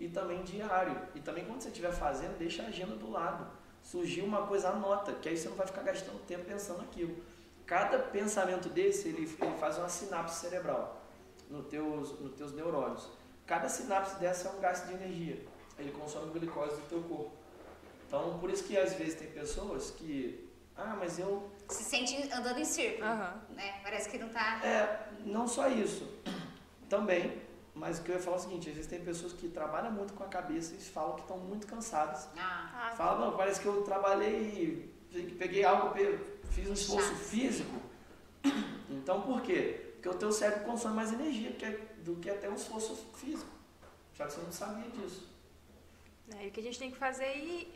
E 0.00 0.08
também 0.08 0.42
diário. 0.42 1.00
E 1.14 1.20
também 1.20 1.44
quando 1.44 1.60
você 1.60 1.68
estiver 1.68 1.92
fazendo, 1.92 2.36
deixa 2.36 2.64
a 2.64 2.66
agenda 2.66 2.96
do 2.96 3.08
lado. 3.08 3.46
Surgiu 3.84 4.24
uma 4.24 4.48
coisa, 4.48 4.70
anota, 4.70 5.12
que 5.12 5.28
aí 5.28 5.36
você 5.36 5.48
não 5.48 5.54
vai 5.54 5.64
ficar 5.64 5.82
gastando 5.82 6.18
tempo 6.26 6.44
pensando 6.44 6.78
naquilo. 6.78 7.22
Cada 7.64 8.00
pensamento 8.00 8.68
desse, 8.68 9.06
ele, 9.06 9.22
ele 9.40 9.56
faz 9.58 9.78
uma 9.78 9.88
sinapse 9.88 10.40
cerebral 10.40 11.00
nos 11.48 11.68
teus, 11.68 12.18
nos 12.18 12.32
teus 12.32 12.52
neurônios. 12.52 13.08
Cada 13.46 13.68
sinapse 13.68 14.18
dessa 14.18 14.48
é 14.48 14.50
um 14.50 14.58
gasto 14.58 14.88
de 14.88 14.94
energia. 14.94 15.46
Ele 15.78 15.92
consome 15.92 16.32
glicose 16.32 16.74
do 16.74 16.88
teu 16.88 17.02
corpo. 17.02 17.30
Então, 18.08 18.40
por 18.40 18.50
isso 18.50 18.64
que 18.64 18.76
às 18.76 18.94
vezes 18.94 19.14
tem 19.14 19.30
pessoas 19.30 19.92
que, 19.92 20.50
ah, 20.76 20.96
mas 20.98 21.20
eu 21.20 21.48
Se 21.68 21.82
sente 21.84 22.32
andando 22.32 22.58
em 22.58 22.64
círculo, 22.64 23.04
Aham. 23.06 23.40
né? 23.50 23.80
Parece 23.82 24.08
que 24.08 24.18
não 24.18 24.28
tá... 24.28 24.60
É, 24.64 25.08
não 25.24 25.46
só 25.48 25.68
isso. 25.68 26.08
Também. 26.88 27.42
Mas 27.74 27.98
o 27.98 28.02
que 28.02 28.10
eu 28.10 28.14
ia 28.16 28.22
falar 28.22 28.36
é 28.36 28.40
o 28.40 28.42
seguinte, 28.42 28.68
às 28.70 28.74
vezes 28.74 28.88
tem 28.90 29.04
pessoas 29.04 29.32
que 29.34 29.48
trabalham 29.48 29.90
muito 29.92 30.14
com 30.14 30.24
a 30.24 30.28
cabeça 30.28 30.74
e 30.74 30.78
falam 30.78 31.14
que 31.16 31.22
estão 31.22 31.36
muito 31.38 31.66
cansadas. 31.66 32.28
Ah, 32.38 32.70
Ah, 32.90 32.96
Falam, 32.96 33.30
não, 33.32 33.36
parece 33.36 33.60
que 33.60 33.66
eu 33.66 33.82
trabalhei, 33.82 34.94
peguei 35.38 35.62
algo, 35.64 35.94
fiz 36.50 36.70
um 36.70 36.72
esforço 36.72 37.08
Chato. 37.08 37.18
físico. 37.18 37.76
Então 38.88 39.20
por 39.22 39.42
quê? 39.42 39.90
Porque 39.94 40.08
o 40.08 40.14
teu 40.14 40.32
cérebro 40.32 40.64
consome 40.64 40.94
mais 40.96 41.12
energia 41.12 41.50
do 41.50 41.56
que, 41.56 41.70
do 42.02 42.16
que 42.16 42.30
até 42.30 42.48
um 42.48 42.54
esforço 42.54 42.96
físico. 43.14 43.50
Só 44.14 44.24
que 44.26 44.32
você 44.32 44.40
não 44.40 44.52
sabia 44.52 44.88
disso. 44.90 45.28
Né, 46.28 46.46
e 46.46 46.48
o 46.48 46.52
que 46.52 46.60
a 46.60 46.62
gente 46.62 46.78
tem 46.78 46.90
que 46.90 46.96
fazer 46.96 47.24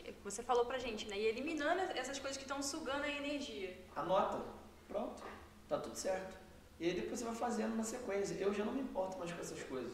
é 0.05 0.13
você 0.23 0.43
falou 0.43 0.65
pra 0.65 0.77
gente, 0.77 1.07
né? 1.07 1.17
Ir 1.17 1.27
eliminando 1.27 1.81
essas 1.95 2.19
coisas 2.19 2.37
que 2.37 2.43
estão 2.43 2.61
sugando 2.61 3.03
a 3.03 3.09
energia. 3.09 3.77
Anota. 3.95 4.43
Pronto. 4.87 5.23
Tá 5.69 5.79
tudo 5.79 5.95
certo. 5.95 6.37
E 6.79 6.87
aí 6.87 6.93
depois 6.93 7.19
você 7.19 7.25
vai 7.25 7.35
fazendo 7.35 7.75
na 7.75 7.83
sequência. 7.83 8.35
Eu 8.35 8.53
já 8.53 8.65
não 8.65 8.73
me 8.73 8.81
importo 8.81 9.17
mais 9.17 9.31
com 9.31 9.39
essas 9.39 9.63
coisas. 9.63 9.93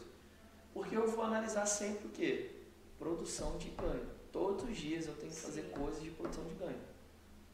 Porque 0.74 0.96
eu 0.96 1.06
vou 1.06 1.24
analisar 1.24 1.66
sempre 1.66 2.06
o 2.06 2.10
quê? 2.10 2.50
Produção 2.98 3.56
de 3.58 3.68
ganho. 3.70 4.06
Todos 4.32 4.64
os 4.64 4.76
dias 4.76 5.06
eu 5.06 5.14
tenho 5.14 5.32
que 5.32 5.38
fazer 5.38 5.62
Sim. 5.62 5.70
coisas 5.70 6.02
de 6.02 6.10
produção 6.10 6.44
de 6.44 6.54
ganho. 6.54 6.80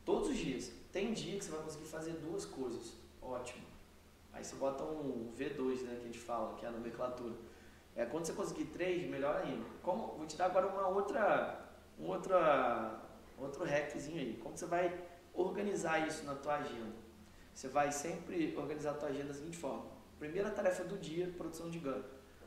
Todos 0.04 0.30
os 0.30 0.36
dias. 0.36 0.70
Tem 0.90 1.12
dia 1.12 1.38
que 1.38 1.44
você 1.44 1.50
vai 1.50 1.62
conseguir 1.62 1.86
fazer 1.86 2.12
duas 2.12 2.46
coisas. 2.46 2.94
Ótimo. 3.20 3.66
Aí 4.32 4.44
você 4.44 4.56
bota 4.56 4.84
um 4.84 5.32
V2, 5.36 5.82
né, 5.82 5.96
que 5.96 6.02
a 6.02 6.06
gente 6.06 6.18
fala, 6.18 6.56
que 6.56 6.64
é 6.64 6.68
a 6.68 6.72
nomenclatura. 6.72 7.34
É, 7.96 8.04
quando 8.06 8.26
você 8.26 8.32
conseguir 8.32 8.66
três, 8.66 9.08
melhor 9.08 9.36
ainda. 9.36 9.64
Como, 9.82 10.16
vou 10.16 10.26
te 10.26 10.36
dar 10.36 10.46
agora 10.46 10.66
uma 10.66 10.88
outra, 10.88 11.64
um 11.98 12.06
outra, 12.06 13.00
outro 13.38 13.64
hackzinho 13.64 14.18
aí. 14.18 14.36
Como 14.42 14.56
você 14.56 14.66
vai 14.66 14.92
organizar 15.32 16.06
isso 16.06 16.24
na 16.24 16.34
tua 16.34 16.56
agenda? 16.56 17.04
Você 17.54 17.68
vai 17.68 17.92
sempre 17.92 18.54
organizar 18.56 18.90
a 18.90 18.94
tua 18.94 19.08
agenda 19.08 19.28
da 19.28 19.34
seguinte 19.34 19.56
forma. 19.56 19.86
Primeira 20.18 20.50
tarefa 20.50 20.82
do 20.84 20.98
dia, 20.98 21.32
produção 21.36 21.70
de 21.70 21.78
ganho. 21.78 22.04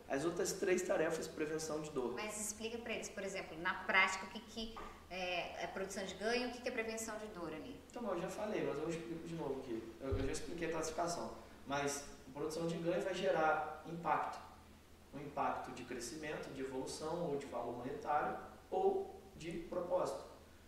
As 0.09 0.25
outras 0.25 0.53
três 0.53 0.81
tarefas, 0.81 1.27
prevenção 1.27 1.81
de 1.81 1.91
dor. 1.91 2.13
mas 2.13 2.39
explica 2.39 2.77
pra 2.77 2.93
eles, 2.93 3.09
por 3.09 3.23
exemplo, 3.23 3.57
na 3.59 3.73
prática, 3.73 4.25
o 4.25 4.29
que, 4.29 4.39
que 4.39 4.75
é, 5.09 5.63
é 5.63 5.67
produção 5.67 6.03
de 6.05 6.15
ganho 6.15 6.47
e 6.47 6.49
o 6.49 6.51
que, 6.53 6.61
que 6.61 6.69
é 6.69 6.71
prevenção 6.71 7.17
de 7.19 7.27
dor 7.27 7.53
ali. 7.53 7.77
Então, 7.89 8.09
eu 8.13 8.21
já 8.21 8.29
falei, 8.29 8.65
mas 8.65 8.77
eu 8.77 8.89
explico 8.89 9.27
de 9.27 9.35
novo 9.35 9.59
aqui. 9.59 9.83
Eu, 9.99 10.09
eu 10.09 10.25
já 10.25 10.31
expliquei 10.31 10.69
a 10.69 10.71
classificação. 10.71 11.33
Mas 11.65 12.05
produção 12.33 12.67
de 12.67 12.77
ganho 12.77 13.01
vai 13.01 13.13
gerar 13.13 13.83
impacto. 13.85 14.46
Um 15.13 15.19
impacto 15.19 15.71
de 15.71 15.83
crescimento, 15.83 16.53
de 16.53 16.61
evolução, 16.61 17.27
ou 17.27 17.37
de 17.37 17.45
valor 17.47 17.77
monetário, 17.77 18.37
ou 18.69 19.19
de 19.35 19.51
propósito. 19.69 20.25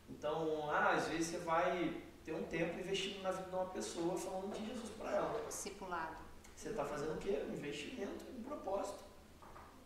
Então, 0.09 0.69
ah, 0.69 0.93
às 0.93 1.07
vezes 1.07 1.27
você 1.27 1.37
vai 1.39 2.01
ter 2.23 2.33
um 2.33 2.43
tempo 2.43 2.79
investindo 2.79 3.21
na 3.21 3.31
vida 3.31 3.49
de 3.49 3.55
uma 3.55 3.65
pessoa, 3.65 4.17
falando 4.17 4.53
de 4.53 4.67
Jesus 4.67 4.89
para 4.91 5.11
ela. 5.11 5.45
Discipulado. 5.47 6.17
Você 6.55 6.69
está 6.69 6.83
fazendo 6.85 7.13
o 7.13 7.17
quê? 7.17 7.45
Um 7.49 7.53
investimento, 7.53 8.25
um 8.37 8.43
propósito. 8.43 9.03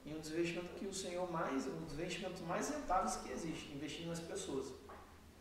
E 0.06 0.14
um 0.14 0.20
dos 0.20 0.32
investimentos 0.32 0.78
que 0.78 0.86
o 0.86 0.94
Senhor 0.94 1.32
mais, 1.32 1.68
um 1.68 1.82
dos 1.82 1.94
investimentos 1.94 2.42
mais 2.42 2.70
rentáveis 2.70 3.16
que 3.18 3.32
existe, 3.32 3.72
investir 3.74 4.06
nas 4.08 4.20
pessoas. 4.20 4.74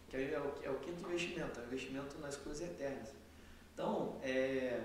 Que 0.09 0.17
aí 0.17 0.33
é 0.33 0.39
o, 0.39 0.55
é 0.63 0.71
o 0.71 0.79
quinto 0.79 1.01
investimento, 1.05 1.59
é 1.59 1.63
o 1.63 1.67
investimento 1.67 2.19
nas 2.19 2.37
coisas 2.37 2.69
eternas. 2.69 3.13
Então, 3.75 4.21
é, 4.23 4.85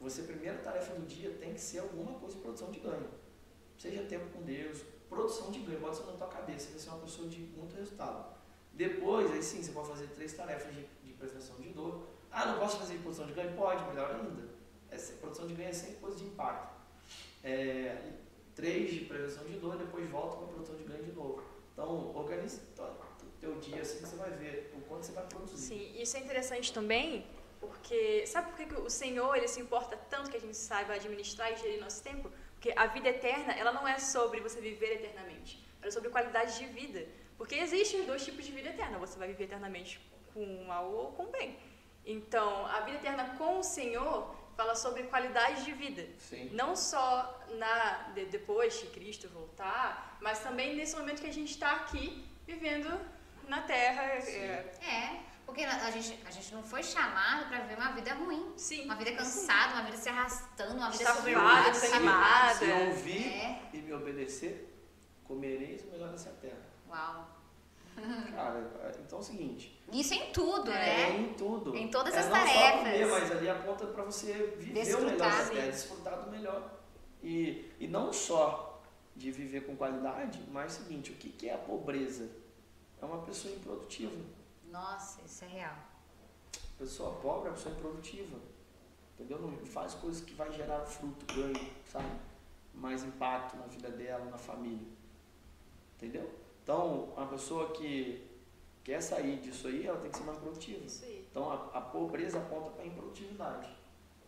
você, 0.00 0.22
primeira 0.24 0.58
tarefa 0.58 0.94
do 0.94 1.06
dia 1.06 1.30
tem 1.40 1.54
que 1.54 1.60
ser 1.60 1.78
alguma 1.78 2.18
coisa 2.18 2.34
de 2.34 2.42
produção 2.42 2.70
de 2.70 2.80
ganho. 2.80 3.08
Seja 3.78 4.02
tempo 4.04 4.26
com 4.32 4.42
Deus, 4.42 4.82
produção 5.08 5.50
de 5.50 5.60
ganho, 5.60 5.80
bota 5.80 5.94
isso 5.94 6.06
na 6.06 6.12
tua 6.12 6.28
cabeça, 6.28 6.70
você 6.70 6.78
ser 6.78 6.88
uma 6.90 6.98
pessoa 6.98 7.28
de 7.28 7.40
muito 7.40 7.74
resultado. 7.76 8.34
Depois, 8.72 9.30
aí 9.30 9.42
sim, 9.42 9.62
você 9.62 9.72
pode 9.72 9.88
fazer 9.88 10.06
três 10.08 10.32
tarefas 10.32 10.74
de, 10.74 10.84
de 11.04 11.12
prevenção 11.12 11.56
de 11.56 11.68
dor. 11.70 12.06
Ah, 12.30 12.46
não 12.46 12.58
posso 12.58 12.78
fazer 12.78 12.98
produção 12.98 13.26
de 13.26 13.32
ganho? 13.32 13.54
Pode, 13.56 13.84
melhor 13.84 14.10
ainda. 14.10 14.48
Essa 14.90 15.12
produção 15.14 15.46
de 15.46 15.54
ganho 15.54 15.68
é 15.68 15.72
sempre 15.72 15.96
coisa 15.96 16.16
de 16.16 16.24
impacto. 16.24 16.74
É, 17.42 18.12
três 18.54 18.92
de 18.92 19.00
prevenção 19.00 19.44
de 19.44 19.58
dor, 19.58 19.76
depois 19.76 20.08
volta 20.08 20.36
para 20.36 20.46
a 20.46 20.48
produção 20.48 20.76
de 20.76 20.84
ganho 20.84 21.04
de 21.04 21.12
novo. 21.12 21.42
Então, 21.72 22.14
organize 22.16 22.60
o 22.78 23.40
teu 23.40 23.56
dia 23.60 23.82
assim, 23.82 24.00
você 24.00 24.16
vai 24.16 24.30
ver 24.30 24.72
o 24.76 24.80
quanto 24.82 25.06
você 25.06 25.12
vai 25.12 25.26
produzir. 25.26 25.56
Sim, 25.56 26.00
isso 26.00 26.16
é 26.16 26.20
interessante 26.20 26.72
também, 26.72 27.26
porque 27.60 28.26
sabe 28.26 28.50
por 28.50 28.56
que 28.56 28.66
que 28.66 28.80
o 28.80 28.90
Senhor 28.90 29.36
ele 29.36 29.48
se 29.48 29.60
importa 29.60 29.96
tanto 30.08 30.30
que 30.30 30.36
a 30.36 30.40
gente 30.40 30.56
saiba 30.56 30.94
administrar 30.94 31.52
e 31.52 31.56
gerir 31.56 31.80
nosso 31.80 32.02
tempo? 32.02 32.30
Porque 32.64 32.78
a 32.80 32.86
vida 32.86 33.10
eterna, 33.10 33.52
ela 33.52 33.72
não 33.72 33.86
é 33.86 33.98
sobre 33.98 34.40
você 34.40 34.58
viver 34.58 34.90
eternamente, 34.94 35.62
ela 35.82 35.88
é 35.88 35.90
sobre 35.90 36.08
qualidade 36.08 36.58
de 36.58 36.64
vida. 36.64 37.06
Porque 37.36 37.56
existem 37.56 38.06
dois 38.06 38.24
tipos 38.24 38.42
de 38.46 38.52
vida 38.52 38.70
eterna, 38.70 38.96
você 38.98 39.18
vai 39.18 39.28
viver 39.28 39.44
eternamente 39.44 40.00
com 40.32 40.42
o 40.42 40.66
mal 40.66 40.90
ou 40.90 41.12
com 41.12 41.24
o 41.24 41.30
bem. 41.30 41.58
Então, 42.06 42.64
a 42.64 42.80
vida 42.80 42.96
eterna 42.96 43.34
com 43.36 43.58
o 43.58 43.62
Senhor 43.62 44.34
fala 44.56 44.74
sobre 44.74 45.02
qualidade 45.02 45.62
de 45.66 45.72
vida. 45.72 46.06
Sim. 46.18 46.48
Não 46.54 46.74
só 46.74 47.38
na 47.50 47.74
de- 48.14 48.24
depois 48.36 48.78
que 48.78 48.86
Cristo 48.86 49.28
voltar, 49.28 50.16
mas 50.22 50.38
também 50.38 50.74
nesse 50.74 50.96
momento 50.96 51.20
que 51.20 51.28
a 51.28 51.32
gente 51.40 51.50
está 51.50 51.72
aqui 51.72 52.24
vivendo 52.46 52.98
na 53.46 53.60
Terra. 53.60 54.04
é, 54.04 54.74
É, 54.80 55.20
porque 55.46 55.62
a 55.62 55.90
gente, 55.90 56.18
a 56.26 56.30
gente 56.30 56.54
não 56.54 56.62
foi 56.62 56.82
chamado 56.82 57.46
pra 57.48 57.60
viver 57.60 57.76
uma 57.78 57.92
vida 57.92 58.14
ruim. 58.14 58.52
sim. 58.56 58.84
Uma 58.84 58.94
vida 58.96 59.12
cansada, 59.12 59.74
uma 59.74 59.82
vida 59.84 59.96
se 59.96 60.08
arrastando, 60.08 60.74
uma 60.74 60.90
vida 60.90 61.02
Estafada, 61.04 61.18
sobrevivida, 61.20 61.70
desanimada. 61.72 62.54
Se 62.54 62.64
eu 62.68 62.86
ouvir 62.88 63.26
É. 63.26 63.60
e 63.72 63.78
me 63.78 63.92
obedecer, 63.92 64.74
comereis 65.24 65.82
o 65.84 65.86
melhor 65.92 66.10
dessa 66.10 66.30
terra. 66.30 66.58
Uau. 66.88 67.30
Cara, 68.34 68.92
então 69.04 69.18
é 69.18 69.20
o 69.20 69.24
seguinte, 69.24 69.80
Isso 69.92 70.14
em 70.14 70.32
tudo, 70.32 70.68
é 70.70 70.74
né? 70.74 71.16
em 71.20 71.34
tudo. 71.34 71.76
Em 71.76 71.88
todas 71.88 72.12
é 72.14 72.18
as 72.18 72.28
não 72.28 72.34
Só 72.36 72.42
tarefas. 72.44 72.78
comer, 72.80 73.06
mas 73.06 73.30
ali 73.30 73.48
aponta 73.48 73.86
para 73.86 74.02
você 74.02 74.32
viver 74.58 74.80
o 74.96 74.98
melhor 75.00 75.10
Desfrutar, 75.10 75.30
dessa 75.38 75.50
terra, 75.52 75.64
sim. 75.66 75.70
desfrutar 75.70 76.20
do 76.24 76.30
melhor. 76.30 76.70
E, 77.22 77.70
e 77.78 77.86
não 77.86 78.12
só 78.12 78.82
de 79.14 79.30
viver 79.30 79.60
com 79.64 79.76
qualidade, 79.76 80.42
mas 80.50 80.72
o 80.76 80.82
seguinte, 80.82 81.12
o 81.12 81.14
que, 81.14 81.28
que 81.30 81.48
é 81.48 81.54
a 81.54 81.58
pobreza? 81.58 82.28
É 83.00 83.04
uma 83.04 83.18
pessoa 83.22 83.54
improdutiva. 83.54 84.16
Nossa, 84.74 85.22
isso 85.24 85.44
é 85.44 85.48
real. 85.48 85.76
Pessoa 86.76 87.14
pobre 87.20 87.46
é 87.46 87.50
uma 87.50 87.56
pessoa 87.56 87.74
improdutiva. 87.76 88.36
Entendeu? 89.14 89.38
Não 89.38 89.56
faz 89.64 89.94
coisas 89.94 90.20
que 90.20 90.34
vai 90.34 90.50
gerar 90.50 90.80
fruto, 90.84 91.24
ganho, 91.32 91.70
sabe? 91.86 92.10
Mais 92.74 93.04
impacto 93.04 93.56
na 93.56 93.66
vida 93.66 93.88
dela, 93.90 94.24
na 94.24 94.36
família. 94.36 94.88
Entendeu? 95.94 96.28
Então, 96.60 97.14
a 97.16 97.24
pessoa 97.24 97.70
que 97.70 98.28
quer 98.82 99.00
sair 99.00 99.38
disso 99.40 99.68
aí, 99.68 99.86
ela 99.86 100.00
tem 100.00 100.10
que 100.10 100.18
ser 100.18 100.24
mais 100.24 100.38
produtiva. 100.38 100.84
Isso 100.84 101.04
aí. 101.04 101.24
Então, 101.30 101.48
a, 101.52 101.78
a 101.78 101.80
pobreza 101.80 102.38
aponta 102.38 102.70
para 102.70 102.82
a 102.82 102.86
improdutividade. 102.86 103.68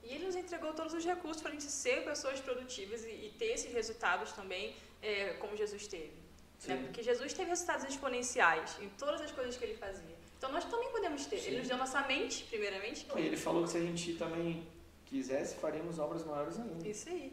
E 0.05 0.15
ele 0.15 0.27
nos 0.27 0.37
entregou 0.37 0.73
todos 0.75 0.95
os 0.95 1.05
recursos 1.05 1.43
para 1.43 1.51
a 1.51 1.55
gente 1.55 1.65
ser 1.65 2.05
pessoas 2.05 2.39
produtivas 2.39 3.03
e, 3.03 3.09
e 3.09 3.35
ter 3.37 3.47
esses 3.47 3.73
resultados 3.73 4.31
também, 4.31 4.77
é, 5.03 5.35
como 5.35 5.57
Jesus 5.57 5.89
teve. 5.89 6.15
Né? 6.69 6.77
Porque 6.85 7.03
Jesus 7.03 7.33
teve 7.33 7.51
resultados 7.51 7.85
exponenciais 7.85 8.79
em 8.81 8.89
todas 8.91 9.21
as 9.21 9.33
coisas 9.33 9.57
que 9.57 9.65
ele 9.65 9.77
fazia. 9.77 10.16
Então 10.39 10.53
nós 10.53 10.65
também 10.65 10.91
podemos 10.91 11.27
ter. 11.27 11.39
Sim. 11.39 11.49
Ele 11.49 11.59
nos 11.59 11.69
deu 11.69 11.77
nossa 11.79 12.03
mente, 12.03 12.45
primeiramente. 12.45 13.07
E 13.17 13.21
ele 13.21 13.37
falou 13.37 13.65
que 13.65 13.71
se 13.71 13.79
a 13.79 13.81
gente 13.81 14.15
também 14.15 14.67
quisesse, 15.05 15.57
faríamos 15.57 15.99
obras 15.99 16.25
maiores 16.25 16.59
ainda. 16.59 16.87
Isso 16.89 17.09
aí. 17.09 17.33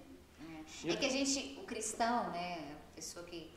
É 0.85 0.95
que 0.95 1.05
a 1.05 1.09
gente, 1.09 1.57
o 1.59 1.63
cristão, 1.63 2.31
né, 2.31 2.75
a 2.91 2.95
pessoa 2.95 3.25
que 3.25 3.51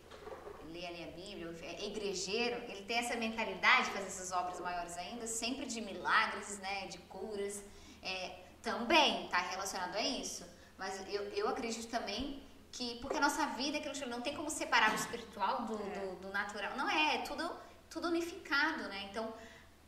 lê 0.72 0.84
ali 0.86 1.04
a 1.04 1.12
Bíblia, 1.12 1.54
é 1.62 1.86
igrejeiro, 1.86 2.56
ele 2.68 2.82
tem 2.82 2.98
essa 2.98 3.16
mentalidade 3.16 3.86
de 3.86 3.90
fazer 3.92 4.06
essas 4.06 4.32
obras 4.32 4.58
maiores 4.60 4.96
ainda, 4.96 5.26
sempre 5.26 5.66
de 5.66 5.80
milagres, 5.80 6.58
né, 6.58 6.86
de 6.88 6.98
curas. 6.98 7.62
É, 8.02 8.40
também 8.62 9.26
está 9.26 9.38
relacionado 9.38 9.94
a 9.96 10.02
isso. 10.02 10.44
Mas 10.76 11.00
eu, 11.08 11.22
eu 11.30 11.48
acredito 11.48 11.88
também 11.88 12.42
que, 12.72 12.98
porque 13.00 13.16
a 13.16 13.20
nossa 13.20 13.46
vida 13.60 13.76
é 13.76 13.80
aquilo 13.80 13.94
que 13.94 14.06
não 14.06 14.20
tem 14.20 14.34
como 14.34 14.50
separar 14.50 14.92
o 14.92 14.94
espiritual 14.94 15.62
do, 15.62 15.76
do, 15.76 16.16
do 16.22 16.28
natural. 16.30 16.76
Não 16.76 16.90
é, 16.90 17.16
é 17.16 17.18
tudo, 17.22 17.50
tudo 17.90 18.08
unificado, 18.08 18.82
né? 18.88 19.08
Então, 19.10 19.32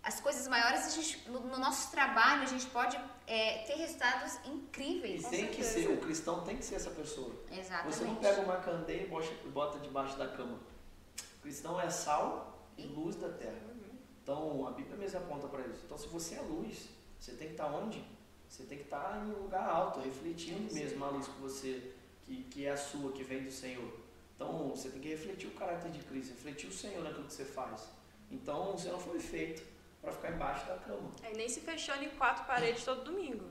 as 0.03 0.21
coisas 0.21 0.47
maiores, 0.49 0.87
a 0.87 0.91
gente, 0.91 1.29
no, 1.29 1.41
no 1.41 1.59
nosso 1.59 1.91
trabalho, 1.91 2.43
a 2.43 2.47
gente 2.47 2.67
pode 2.67 2.99
é, 3.27 3.59
ter 3.67 3.75
resultados 3.75 4.39
E 4.47 4.51
incríveis. 4.51 5.27
tem 5.29 5.49
que 5.49 5.63
ser, 5.63 5.89
o 5.91 5.99
cristão 5.99 6.43
tem 6.45 6.57
que 6.57 6.65
ser 6.65 6.77
essa 6.77 6.91
pessoa. 6.91 7.35
Exatamente. 7.51 7.95
Você 7.97 8.05
não 8.05 8.17
pega 8.17 8.41
uma 8.43 8.57
candeia 8.57 9.03
e 9.03 9.07
bota- 9.07 9.49
bota 9.49 9.79
debaixo 9.81 10.17
da 10.17 10.29
cama. 10.29 10.59
O 11.39 11.43
cristão 11.43 11.81
é 11.81 11.91
sal 11.91 12.69
e 12.77 12.83
luz 12.87 13.17
da 13.17 13.29
terra. 13.29 13.69
Então, 14.23 14.67
a 14.67 14.71
Bíblia 14.73 14.97
mesmo 14.97 15.19
aponta 15.21 15.47
para 15.49 15.67
isso. 15.67 15.83
Então, 15.87 15.97
se 15.97 16.07
você 16.09 16.35
é 16.37 16.41
luz, 16.43 16.89
você 17.19 17.33
tem 17.33 17.49
que 17.49 17.55
estar 17.55 17.67
onde? 17.67 18.05
Você 18.49 18.63
tem 18.65 18.79
que 18.79 18.85
estar 18.85 19.23
em 19.25 19.31
um 19.33 19.43
lugar 19.43 19.67
alto, 19.69 20.01
refletindo 20.01 20.73
mesmo 20.73 21.05
a 21.05 21.09
luz 21.09 21.27
que 21.27 21.41
você, 21.41 21.93
que, 22.25 22.45
que 22.45 22.67
é 22.67 22.71
a 22.71 22.77
sua, 22.77 23.13
que 23.13 23.23
vem 23.25 23.43
do 23.45 23.51
Senhor. 23.51 23.91
Então, 24.39 24.69
você 24.69 24.89
tem 24.89 25.01
que 25.01 25.09
refletir 25.09 25.49
o 25.49 25.51
caráter 25.51 25.91
de 25.91 25.99
Cristo, 26.05 26.33
refletir 26.33 26.69
o 26.69 26.73
Senhor 26.73 27.03
naquilo 27.03 27.25
que 27.25 27.33
você 27.33 27.45
faz. 27.45 27.89
Então, 28.31 28.71
você 28.71 28.89
não 28.89 29.01
foi 29.01 29.19
feito 29.19 29.67
para 30.01 30.13
ficar 30.13 30.31
embaixo 30.31 30.65
da 30.65 30.77
cama. 30.77 31.11
É, 31.25 31.33
nem 31.37 31.49
se 31.49 31.61
fechando 31.61 32.05
em 32.05 32.11
quatro 32.11 32.45
paredes 32.45 32.85
todo 32.85 33.03
domingo. 33.03 33.47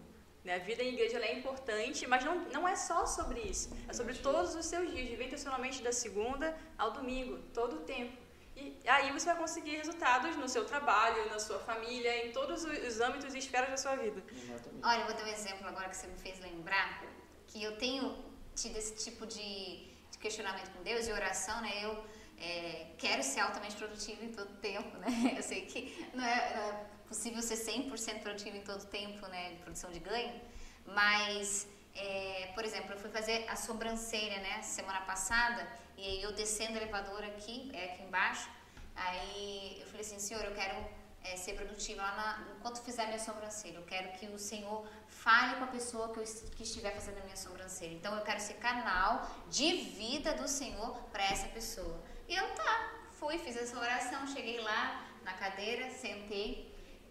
Né? 0.45 0.55
A 0.55 0.59
vida 0.59 0.81
em 0.81 0.93
igreja 0.93 1.17
ela 1.17 1.25
é 1.25 1.38
importante, 1.38 2.07
mas 2.07 2.23
não, 2.23 2.39
não 2.51 2.65
é 2.65 2.77
só 2.77 3.05
sobre 3.05 3.41
isso. 3.41 3.69
É 3.85 3.91
sobre 3.91 4.13
todos 4.13 4.55
os 4.55 4.65
seus 4.65 4.89
dias, 4.89 5.09
viver 5.09 5.25
intencionalmente 5.25 5.83
da 5.83 5.91
segunda 5.91 6.57
ao 6.77 6.91
domingo, 6.91 7.38
todo 7.53 7.77
o 7.77 7.79
tempo. 7.81 8.15
E 8.55 8.75
aí 8.88 9.11
você 9.11 9.25
vai 9.25 9.38
conseguir 9.38 9.75
resultados 9.75 10.38
no 10.38 10.47
seu 10.47 10.63
trabalho, 10.63 11.29
na 11.29 11.38
sua 11.38 11.59
família, 11.59 12.25
em 12.25 12.31
todos 12.31 12.63
os 12.63 12.88
os 12.88 13.01
âmbitos 13.01 13.35
e 13.35 13.39
esferas 13.39 13.69
da 13.69 13.77
sua 13.77 13.95
vida. 13.97 14.23
Exatamente. 14.31 14.83
Olha, 14.83 15.01
eu 15.01 15.05
vou 15.05 15.15
dar 15.15 15.25
um 15.25 15.27
exemplo 15.27 15.67
agora 15.67 15.89
que 15.89 15.97
você 15.97 16.07
me 16.07 16.17
fez 16.17 16.39
lembrar, 16.39 17.03
que 17.45 17.61
eu 17.61 17.77
tenho 17.77 18.17
tido 18.55 18.77
esse 18.77 18.95
tipo 18.95 19.27
de, 19.27 19.86
de 20.18 20.22
questionamento 20.22 20.72
com 20.72 20.84
Deus, 20.84 21.05
de 21.05 21.11
oração, 21.11 21.61
né? 21.61 21.72
Eu 21.84 22.03
é, 22.39 22.88
quero 22.97 23.24
ser 23.24 23.39
altamente 23.41 23.76
produtiva 23.76 24.24
em 24.26 24.32
todo 24.32 24.51
tempo, 24.57 24.97
né? 24.97 25.34
Eu 25.38 25.43
sei 25.43 25.65
que 25.65 26.09
não 26.13 26.24
é, 26.24 26.55
não 26.55 26.63
é 26.63 26.86
possível 27.07 27.41
ser 27.41 27.55
100% 27.55 28.22
produtivo 28.22 28.57
em 28.57 28.61
todo 28.61 28.84
tempo, 28.86 29.26
né? 29.28 29.55
Produção 29.63 29.91
de 29.91 29.99
ganho, 29.99 30.41
mas, 30.86 31.68
é, 31.95 32.51
por 32.53 32.65
exemplo, 32.65 32.93
eu 32.93 32.99
fui 32.99 33.09
fazer 33.09 33.47
a 33.47 33.55
sobrancelha, 33.55 34.39
né? 34.39 34.61
Semana 34.61 35.01
passada, 35.01 35.65
e 35.97 36.03
aí 36.03 36.22
eu 36.22 36.32
descendo 36.34 36.74
o 36.74 36.78
elevador 36.78 37.24
aqui, 37.24 37.72
é 37.74 37.93
aqui 37.93 38.03
embaixo, 38.03 38.49
aí 38.95 39.78
eu 39.80 39.88
falei 39.88 40.01
assim, 40.01 40.20
senhor, 40.20 40.43
eu 40.43 40.53
quero 40.53 40.76
é, 41.24 41.36
ser 41.36 41.53
produtiva 41.53 42.01
lá 42.01 42.15
na, 42.15 42.55
enquanto 42.57 42.82
fizer 42.82 43.05
minha 43.07 43.20
sobrancelha. 43.20 43.78
Eu 43.78 43.84
quero 43.84 44.11
que 44.18 44.26
o 44.28 44.39
Senhor 44.39 44.88
fale 45.28 45.55
com 45.57 45.65
a 45.65 45.73
pessoa 45.78 46.05
que, 46.13 46.19
eu, 46.21 46.28
que 46.55 46.63
estiver 46.63 46.91
fazendo 46.97 47.17
a 47.21 47.25
minha 47.28 47.36
sobrancelha. 47.36 47.93
Então 47.99 48.11
eu 48.17 48.23
quero 48.28 48.39
ser 48.39 48.53
canal 48.67 49.30
de 49.49 49.69
vida 50.01 50.34
do 50.41 50.47
Senhor 50.47 50.91
para 51.11 51.23
essa 51.34 51.47
pessoa. 51.49 51.97
E 52.30 52.34
eu 52.41 52.45
tá, 52.59 52.73
fui, 53.19 53.38
fiz 53.38 53.57
essa 53.57 53.78
oração, 53.78 54.25
cheguei 54.36 54.61
lá 54.61 54.82
na 55.25 55.34
cadeira, 55.34 55.89
sentei. 55.89 56.49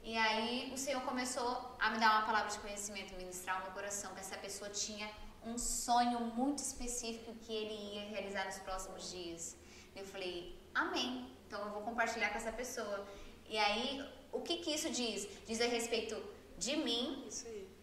E 0.03 0.17
aí 0.17 0.71
o 0.73 0.79
Senhor 0.79 1.03
começou 1.03 1.77
a 1.79 1.91
me 1.91 1.99
dar 1.99 2.11
uma 2.15 2.25
palavra 2.31 2.51
de 2.55 2.59
conhecimento, 2.59 3.15
ministrar 3.17 3.57
ao 3.57 3.63
meu 3.65 3.73
coração 3.73 4.15
que 4.15 4.21
essa 4.21 4.39
pessoa 4.39 4.71
tinha 4.71 5.11
um 5.45 5.59
sonho 5.59 6.21
muito 6.41 6.61
específico 6.69 7.35
que 7.43 7.53
ele 7.53 7.77
ia 7.97 8.05
realizar 8.15 8.47
nos 8.47 8.59
próximos 8.61 9.11
dias. 9.11 9.59
Eu 9.95 10.07
falei, 10.07 10.59
amém. 10.75 11.11
Então 11.47 11.61
eu 11.67 11.71
vou 11.71 11.83
compartilhar 11.83 12.31
com 12.31 12.39
essa 12.39 12.53
pessoa. 12.63 13.07
E 13.47 13.59
aí, 13.59 14.03
o 14.33 14.41
que 14.41 14.57
que 14.63 14.71
isso 14.71 14.89
diz? 14.89 15.29
Diz 15.47 15.61
a 15.61 15.67
respeito 15.67 16.17
de 16.57 16.77
mim. 16.79 17.29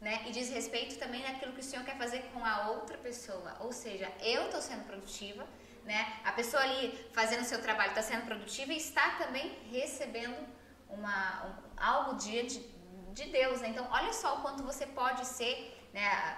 Né? 0.06 0.16
E 0.28 0.32
diz 0.38 0.50
respeito 0.58 0.94
também 1.04 1.22
daquilo 1.28 1.54
que 1.54 1.62
o 1.62 1.64
Senhor 1.64 1.84
quer 1.86 1.98
fazer 2.04 2.20
com 2.34 2.42
a 2.46 2.56
outra 2.76 2.98
pessoa. 3.08 3.52
Ou 3.66 3.72
seja, 3.72 4.08
eu 4.22 4.42
estou 4.48 4.62
sendo 4.62 4.84
produtiva, 4.86 5.44
né? 5.86 6.02
A 6.26 6.32
pessoa 6.40 6.62
ali 6.62 6.84
fazendo 7.14 7.42
o 7.42 7.46
seu 7.52 7.62
trabalho 7.68 7.90
está 7.92 8.04
sendo 8.12 8.26
produtiva 8.26 8.72
e 8.74 8.78
está 8.78 9.06
também 9.22 9.48
recebendo 9.72 10.36
uma, 10.90 11.46
um- 11.48 11.54
algo 11.92 12.12
diante 12.26 12.58
de 13.18 13.26
Deus. 13.38 13.62
Né? 13.62 13.70
Então, 13.70 13.88
olha 13.92 14.12
só 14.22 14.30
o 14.38 14.42
quanto 14.42 14.62
você 14.72 14.86
pode 14.86 15.26
ser, 15.26 15.56
né? 15.94 16.38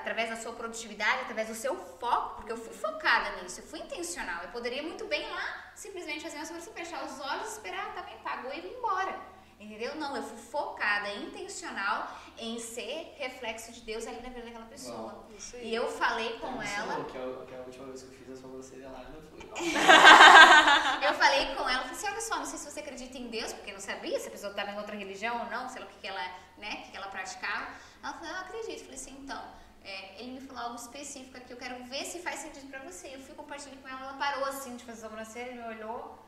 Através 0.00 0.30
da 0.30 0.36
sua 0.36 0.52
produtividade, 0.52 1.22
através 1.22 1.48
do 1.48 1.54
seu 1.54 1.74
foco, 2.00 2.36
porque 2.36 2.52
eu 2.52 2.56
fui 2.56 2.72
focada 2.72 3.28
nisso, 3.42 3.60
eu 3.60 3.66
fui 3.66 3.80
intencional. 3.80 4.42
Eu 4.44 4.50
poderia 4.50 4.82
muito 4.82 5.04
bem 5.06 5.28
lá 5.30 5.72
simplesmente 5.74 6.22
fazer 6.22 6.36
uma 6.38 6.44
sobrancelha, 6.46 6.76
fechar 6.76 7.04
os 7.04 7.20
olhos, 7.20 7.52
esperar, 7.54 7.92
tá 7.94 8.02
bem, 8.02 8.16
pagou 8.18 8.52
e 8.52 8.58
ir 8.58 8.66
embora. 8.76 9.18
Entendeu? 9.60 9.94
Não, 9.96 10.16
eu 10.16 10.22
fui 10.22 10.38
focada, 10.38 11.12
intencional 11.12 12.10
em 12.38 12.58
ser 12.58 13.14
reflexo 13.18 13.70
de 13.72 13.82
Deus 13.82 14.06
ali 14.06 14.22
na 14.22 14.30
vida 14.30 14.46
daquela 14.46 14.64
pessoa. 14.64 15.26
Isso 15.36 15.54
aí. 15.54 15.68
E 15.68 15.74
eu 15.74 15.86
falei 15.86 16.38
com 16.38 16.56
Você 16.56 16.74
ela, 16.74 16.92
falou 16.94 17.04
Que 17.04 17.18
a, 17.18 17.44
que 17.44 17.54
a 17.54 17.58
última 17.58 17.84
vez 17.84 18.02
que 18.02 18.08
eu 18.08 18.18
fiz 18.18 18.30
a 18.30 18.36
sobrancelha 18.40 18.88
lá, 18.88 19.04
não 19.10 19.20
foi. 19.20 19.40
eu 21.06 21.12
falei 21.12 21.54
com 21.54 21.68
ela, 21.68 21.82
falei 21.82 21.92
assim, 21.92 22.06
olha 22.06 22.20
só, 22.22 22.36
não 22.38 22.46
sei 22.46 22.58
se 22.58 22.70
você 22.70 22.80
acredita 22.80 23.18
em 23.18 23.28
Deus, 23.28 23.52
porque 23.52 23.70
eu 23.70 23.74
não 23.74 23.82
sabia 23.82 24.18
se 24.18 24.28
a 24.28 24.30
pessoa 24.30 24.50
estava 24.50 24.70
em 24.70 24.78
outra 24.78 24.96
religião 24.96 25.40
ou 25.40 25.50
não, 25.50 25.68
sei 25.68 25.82
lá 25.82 25.86
o 25.86 25.90
que, 25.90 25.98
que 25.98 26.06
ela, 26.06 26.22
né, 26.56 26.76
que, 26.76 26.92
que 26.92 26.96
ela 26.96 27.08
praticava. 27.08 27.68
Ela 28.02 28.14
falou, 28.14 28.28
eu 28.28 28.40
acredito. 28.40 28.78
Eu 28.78 28.84
falei 28.84 28.94
assim, 28.94 29.18
então, 29.20 29.44
é, 29.84 30.22
ele 30.22 30.32
me 30.32 30.40
falou 30.40 30.62
algo 30.62 30.76
específico 30.76 31.36
aqui, 31.36 31.52
eu 31.52 31.58
quero 31.58 31.84
ver 31.84 32.06
se 32.06 32.18
faz 32.20 32.40
sentido 32.40 32.66
pra 32.70 32.80
você. 32.80 33.14
Eu 33.14 33.20
fui 33.20 33.34
compartilhando 33.34 33.82
com 33.82 33.88
ela, 33.88 34.00
ela 34.00 34.14
parou 34.14 34.46
assim 34.46 34.74
de 34.76 34.84
fazer 34.84 35.02
sobrancelha, 35.02 35.52
me 35.52 35.76
olhou. 35.76 36.18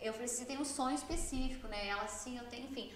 Eu 0.00 0.12
falei, 0.12 0.28
você 0.28 0.44
tem 0.44 0.58
um 0.58 0.64
sonho 0.64 0.94
específico, 0.94 1.66
né? 1.68 1.88
Ela, 1.88 2.06
sim, 2.06 2.38
eu 2.38 2.44
tenho, 2.46 2.66
enfim. 2.70 2.92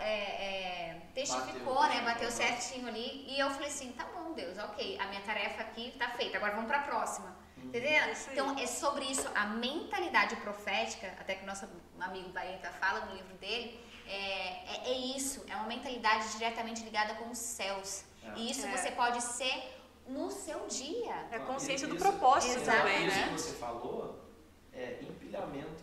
É, 0.00 0.04
é, 0.04 1.02
testificou, 1.14 1.74
Bateu, 1.76 1.94
né? 1.98 2.04
Bateu 2.04 2.30
certinho 2.30 2.88
ali. 2.88 3.24
E 3.28 3.38
eu 3.38 3.48
falei 3.50 3.68
assim, 3.68 3.92
tá 3.92 4.04
bom, 4.06 4.32
Deus, 4.32 4.58
ok. 4.58 4.98
A 4.98 5.06
minha 5.06 5.20
tarefa 5.22 5.62
aqui 5.62 5.94
tá 5.98 6.08
feita, 6.10 6.36
agora 6.36 6.52
vamos 6.54 6.66
pra 6.68 6.80
próxima. 6.80 7.36
Entendeu? 7.56 8.10
Isso 8.12 8.28
aí. 8.30 8.32
Então, 8.38 8.58
é 8.58 8.66
sobre 8.66 9.04
isso, 9.04 9.26
a 9.34 9.46
mentalidade 9.46 10.36
profética, 10.36 11.06
até 11.18 11.34
que 11.36 11.44
o 11.44 11.46
nosso 11.46 11.66
amigo 12.00 12.28
Baeta 12.30 12.70
fala 12.72 13.06
no 13.06 13.14
livro 13.14 13.34
dele, 13.38 13.80
é, 14.06 14.12
é, 14.12 14.82
é 14.86 14.92
isso, 15.16 15.44
é 15.48 15.54
uma 15.56 15.66
mentalidade 15.66 16.30
diretamente 16.32 16.82
ligada 16.82 17.14
com 17.14 17.30
os 17.30 17.38
céus. 17.38 18.04
É. 18.22 18.32
E 18.38 18.50
isso 18.50 18.66
É. 18.66 18.76
você 18.76 18.90
pode 18.90 19.22
ser 19.22 19.74
no 20.06 20.30
seu 20.30 20.66
dia. 20.66 21.26
É 21.30 21.36
a 21.36 21.40
consciência 21.40 21.88
do 21.88 21.96
Isso- 21.96 22.04
propósito 22.04 22.60
Exato. 22.60 22.78
também, 22.78 23.06
Isso 23.06 23.16
né? 23.16 23.24
que 23.28 23.32
você 23.40 23.54
falou 23.56 24.20
é 24.72 24.98
empilhamento 25.02 25.75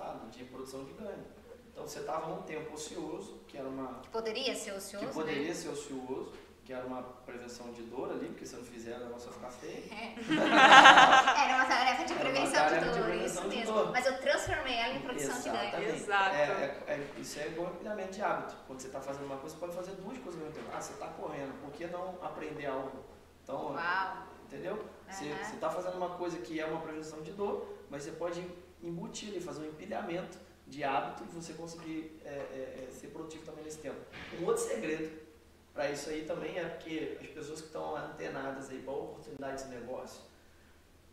resultado, 0.00 0.30
de 0.30 0.44
produção 0.44 0.84
de 0.84 0.92
ganho. 0.94 1.24
Então 1.72 1.86
você 1.86 2.00
estava 2.00 2.28
num 2.28 2.42
tempo 2.42 2.74
ocioso, 2.74 3.40
que 3.46 3.56
era 3.56 3.68
uma 3.68 4.00
Que 4.00 4.08
poderia 4.08 4.54
ser 4.54 4.72
ocioso, 4.72 5.06
que 5.06 5.12
poderia 5.14 5.48
né? 5.48 5.54
ser 5.54 5.68
ocioso, 5.68 6.32
que 6.64 6.72
era 6.72 6.86
uma 6.86 7.02
prevenção 7.02 7.72
de 7.72 7.82
dor 7.82 8.10
ali, 8.10 8.28
porque 8.28 8.44
se 8.46 8.54
não 8.56 8.64
fizer, 8.64 8.98
negócio 8.98 9.30
vai 9.30 9.38
ficar 9.38 9.50
feio. 9.50 9.84
Era 9.90 11.54
uma 11.56 11.64
tarefa 11.64 12.04
de 12.04 12.14
prevenção 12.14 12.52
tarefa 12.52 12.80
de 12.86 12.92
de 12.92 12.98
dor, 12.98 13.04
prevenção 13.08 13.42
isso 13.42 13.48
de 13.50 13.56
mesmo. 13.56 13.74
dor. 13.74 13.90
Mas 13.92 14.06
eu 14.06 14.18
transformei 14.20 14.74
ela 14.74 14.94
em 14.94 15.00
produção 15.00 15.40
de 15.40 15.48
ganho. 15.48 15.64
Exatamente. 15.68 15.96
Exato. 15.96 16.34
É, 16.36 16.42
é- 16.42 16.84
é- 16.92 17.08
isso 17.20 17.40
é 17.40 17.46
igual 17.48 17.72
empilhamento 17.72 18.12
de 18.12 18.22
hábito. 18.22 18.54
Quando 18.66 18.80
você 18.80 18.86
está 18.86 19.00
fazendo 19.00 19.24
uma 19.26 19.36
coisa, 19.38 19.54
você 19.56 19.60
pode 19.60 19.74
fazer 19.74 19.92
duas 19.92 20.18
coisas 20.18 20.34
ao 20.40 20.46
mesmo 20.48 20.52
tempo. 20.62 20.68
Ah, 20.76 20.80
você 20.80 20.92
está 20.92 21.06
correndo, 21.08 21.60
por 21.62 21.72
que 21.72 21.86
não 21.86 22.14
aprender 22.22 22.66
algo? 22.66 23.04
Então, 23.42 23.72
Uau! 23.72 24.16
entendeu? 24.44 24.84
Você 25.10 25.24
Aham. 25.30 25.40
está 25.54 25.70
fazendo 25.70 25.96
uma 25.96 26.10
coisa 26.10 26.38
que 26.38 26.60
é 26.60 26.66
uma 26.66 26.80
prevenção 26.82 27.20
de 27.22 27.32
dor, 27.32 27.66
mas 27.90 28.04
você 28.04 28.12
pode 28.12 28.46
embutir 28.82 29.30
ali, 29.30 29.40
fazer 29.40 29.62
um 29.62 29.68
empilhamento 29.68 30.38
de 30.66 30.84
hábito 30.84 31.24
e 31.24 31.34
você 31.34 31.52
conseguir 31.52 32.20
é, 32.24 32.28
é, 32.28 32.86
é, 32.88 32.92
ser 32.92 33.08
produtivo 33.08 33.44
também 33.44 33.64
nesse 33.64 33.78
tempo. 33.78 33.98
Um 34.40 34.46
outro 34.46 34.62
segredo 34.62 35.10
para 35.74 35.90
isso 35.90 36.10
aí 36.10 36.24
também 36.24 36.58
é 36.58 36.64
porque 36.68 37.18
as 37.20 37.26
pessoas 37.28 37.60
que 37.60 37.66
estão 37.66 37.96
antenadas 37.96 38.70
aí 38.70 38.80
para 38.80 38.92
oportunidades 38.92 39.64
de 39.64 39.70
negócio, 39.70 40.22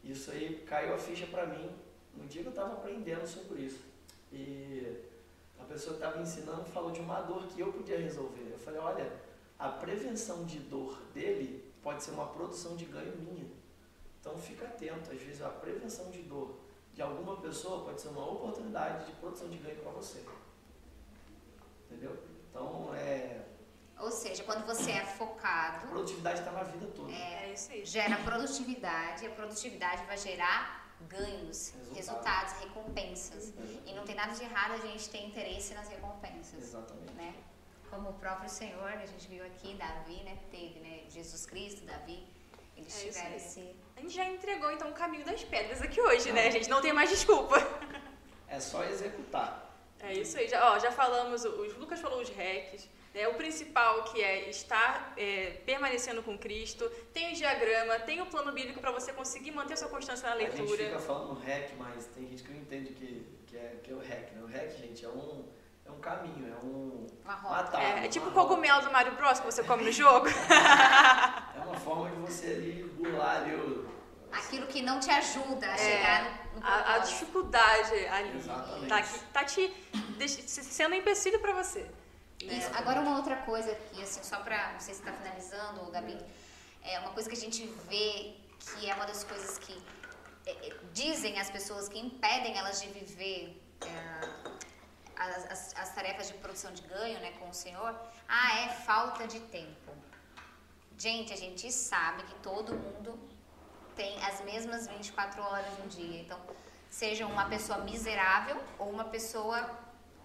isso 0.03 0.31
aí 0.31 0.63
caiu 0.65 0.93
a 0.93 0.97
ficha 0.97 1.25
para 1.27 1.45
mim 1.45 1.69
no 2.15 2.27
dia 2.27 2.41
que 2.41 2.47
eu 2.47 2.51
estava 2.51 2.73
aprendendo 2.73 3.27
sobre 3.27 3.61
isso. 3.61 3.83
E 4.31 5.03
a 5.59 5.63
pessoa 5.63 5.95
que 5.95 6.03
estava 6.03 6.21
ensinando 6.21 6.65
falou 6.65 6.91
de 6.91 6.99
uma 6.99 7.21
dor 7.21 7.47
que 7.47 7.59
eu 7.59 7.71
podia 7.71 7.97
resolver. 7.97 8.49
Eu 8.51 8.59
falei, 8.59 8.79
olha, 8.79 9.11
a 9.57 9.69
prevenção 9.69 10.45
de 10.45 10.59
dor 10.59 11.01
dele 11.13 11.65
pode 11.81 12.03
ser 12.03 12.11
uma 12.11 12.27
produção 12.27 12.75
de 12.75 12.85
ganho 12.85 13.15
minha. 13.17 13.49
Então 14.19 14.37
fica 14.37 14.65
atento, 14.65 15.11
às 15.11 15.21
vezes 15.21 15.41
a 15.41 15.49
prevenção 15.49 16.11
de 16.11 16.21
dor 16.23 16.55
de 16.97 17.03
alguma 17.03 17.37
pessoa 17.37 17.85
pode 17.85 18.01
ser 18.01 18.07
uma 18.07 18.27
oportunidade 18.27 19.05
de 19.05 19.11
produção 19.13 19.47
de 19.47 19.57
ganho 19.59 19.79
para 19.83 19.91
você. 19.91 20.25
Entendeu? 21.85 22.17
Então, 22.49 22.91
é. 22.95 23.45
Ou 23.99 24.09
seja, 24.09 24.43
quando 24.43 24.65
você 24.65 24.89
é 24.91 25.01
A 25.01 25.05
focado, 25.05 25.87
produtividade 25.89 26.39
está 26.39 26.51
na 26.51 26.63
vida 26.63 26.87
toda. 26.95 27.11
É 27.11 27.53
isso 27.53 27.71
aí. 27.71 27.85
gera 27.85 28.17
produtividade, 28.23 29.27
a 29.27 29.29
produtividade 29.29 30.03
vai 30.07 30.17
gerar 30.17 30.91
ganhos, 31.07 31.69
Resultado. 31.69 31.95
resultados, 31.95 32.53
recompensas. 32.63 33.53
E 33.85 33.93
não 33.93 34.03
tem 34.03 34.15
nada 34.15 34.33
de 34.33 34.43
errado 34.43 34.71
a 34.71 34.77
gente 34.77 35.07
ter 35.07 35.23
interesse 35.23 35.75
nas 35.75 35.87
recompensas, 35.89 36.59
Exatamente. 36.63 37.13
né? 37.13 37.35
Como 37.91 38.09
o 38.09 38.13
próprio 38.13 38.49
Senhor, 38.49 38.83
a 38.89 39.05
gente 39.05 39.27
viu 39.27 39.45
aqui, 39.45 39.75
Davi, 39.75 40.23
né, 40.23 40.37
teve, 40.49 40.79
né, 40.79 41.03
Jesus 41.09 41.45
Cristo, 41.45 41.85
Davi, 41.85 42.27
eles 42.75 42.93
É 43.03 43.07
tiveram 43.07 43.35
esse... 43.35 43.75
A 43.97 44.01
gente 44.01 44.13
já 44.13 44.25
entregou 44.25 44.71
então 44.71 44.89
o 44.91 44.93
caminho 44.93 45.25
das 45.25 45.43
pedras 45.43 45.81
aqui 45.81 45.99
hoje, 45.99 46.31
né, 46.31 46.51
gente? 46.51 46.69
Não 46.69 46.81
tem 46.81 46.93
mais 46.93 47.09
desculpa. 47.09 47.55
É 48.47 48.59
só 48.59 48.83
executar. 48.83 49.75
É 49.99 50.13
isso 50.13 50.37
aí. 50.37 50.47
Já, 50.47 50.71
ó, 50.71 50.79
já 50.79 50.91
falamos, 50.91 51.43
o 51.43 51.49
o 51.49 51.79
Lucas 51.79 51.99
falou 51.99 52.21
os 52.21 52.29
hacks. 52.29 52.87
Né? 53.13 53.27
O 53.27 53.33
principal 53.33 54.03
que 54.03 54.21
é 54.21 54.49
estar 54.49 55.13
é, 55.17 55.59
permanecendo 55.65 56.21
com 56.21 56.37
Cristo. 56.37 56.87
Tem 57.11 57.33
o 57.33 57.35
diagrama, 57.35 57.99
tem 57.99 58.21
o 58.21 58.27
plano 58.27 58.51
bíblico 58.51 58.79
para 58.79 58.91
você 58.91 59.11
conseguir 59.11 59.51
manter 59.51 59.75
sua 59.75 59.89
constância 59.89 60.29
na 60.29 60.35
A 60.35 60.39
gente 60.39 60.55
leitura. 60.55 60.85
fica 60.85 60.99
falando 60.99 61.33
hack, 61.39 61.71
mas 61.77 62.05
tem 62.05 62.27
gente 62.27 62.43
que 62.43 62.51
não 62.51 62.59
entende 62.61 62.93
que, 62.93 63.25
que, 63.47 63.57
é, 63.57 63.75
que 63.83 63.91
é 63.91 63.95
o 63.95 63.99
hack. 63.99 64.31
Né? 64.33 64.41
O 64.43 64.45
hack, 64.45 64.77
gente, 64.77 65.03
é 65.03 65.09
um, 65.09 65.43
é 65.87 65.91
um 65.91 65.99
caminho, 65.99 66.53
é 66.53 66.55
um 66.65 67.07
Uma 67.23 67.35
rota. 67.35 67.59
atalho. 67.61 67.83
É, 67.99 68.05
é 68.05 68.07
tipo 68.09 68.27
o 68.27 68.31
cogumelo 68.31 68.81
do 68.81 68.91
Mario 68.91 69.15
Bros 69.15 69.39
que 69.39 69.45
você 69.45 69.63
come 69.63 69.83
no 69.83 69.91
jogo. 69.91 70.27
É 71.57 71.59
uma 71.69 71.75
forma 71.79 72.09
de 72.09 72.15
você 72.17 72.47
ali 72.47 72.83
burlar 72.97 73.37
ali 73.37 73.55
o. 73.55 73.89
Aquilo 74.31 74.67
que 74.67 74.81
não 74.81 74.99
te 74.99 75.09
ajuda 75.09 75.65
a 75.67 75.73
É, 75.73 75.77
chegar 75.77 76.23
no, 76.53 76.59
no 76.61 76.65
A, 76.67 76.93
a 76.95 76.97
dificuldade 76.99 77.93
ali 78.07 78.37
Exatamente. 78.37 78.87
tá, 78.87 78.97
aqui- 78.97 79.19
tá 79.33 79.43
te 79.45 79.73
sendo 80.47 80.95
empecilho 80.95 81.39
para 81.39 81.53
você. 81.53 81.81
né? 82.43 82.53
Isso. 82.57 82.69
Agora 82.75 82.99
uma 83.01 83.17
outra 83.17 83.35
coisa 83.37 83.73
que 83.75 84.01
assim, 84.03 84.21
só 84.23 84.37
pra, 84.41 84.73
não 84.73 84.79
sei 84.79 84.93
se 84.93 85.01
tá 85.01 85.11
finalizando, 85.13 85.89
Gabi, 85.91 86.17
é 86.83 86.99
uma 86.99 87.09
coisa 87.11 87.29
que 87.29 87.35
a 87.35 87.39
gente 87.39 87.65
vê 87.89 88.35
que 88.59 88.89
é 88.89 88.93
uma 88.93 89.05
das 89.05 89.23
coisas 89.23 89.57
que 89.57 89.81
é, 90.45 90.51
é, 90.67 90.75
dizem 90.93 91.39
as 91.39 91.49
pessoas 91.49 91.87
que 91.89 91.97
impedem 91.99 92.57
elas 92.57 92.81
de 92.81 92.89
viver 92.89 93.61
é, 93.81 94.46
as, 95.19 95.51
as- 95.51 95.75
as 95.77 95.89
tarefas 95.95 96.27
de 96.27 96.33
produção 96.35 96.71
de 96.71 96.81
ganho 96.83 97.19
né, 97.19 97.31
com 97.39 97.49
o 97.49 97.53
Senhor, 97.53 97.95
ah, 98.27 98.59
é 98.61 98.69
falta 98.69 99.27
de 99.27 99.39
tempo. 99.39 99.91
Gente, 100.97 101.31
a 101.33 101.37
gente 101.37 101.71
sabe 101.71 102.23
que 102.23 102.35
todo 102.35 102.73
mundo 102.75 103.19
tem 103.95 104.23
as 104.23 104.41
mesmas 104.41 104.87
24 104.87 105.41
horas 105.41 105.77
no 105.79 105.87
dia. 105.87 106.21
Então, 106.21 106.39
seja 106.89 107.25
uma 107.27 107.45
pessoa 107.45 107.79
miserável 107.79 108.61
ou 108.79 108.89
uma 108.89 109.05
pessoa 109.05 109.59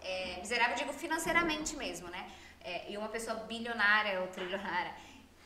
é, 0.00 0.36
miserável, 0.40 0.74
digo 0.76 0.92
financeiramente 0.92 1.76
mesmo, 1.76 2.08
né? 2.08 2.30
É, 2.64 2.90
e 2.90 2.96
uma 2.96 3.08
pessoa 3.08 3.36
bilionária 3.36 4.20
ou 4.20 4.28
trilionária. 4.28 4.94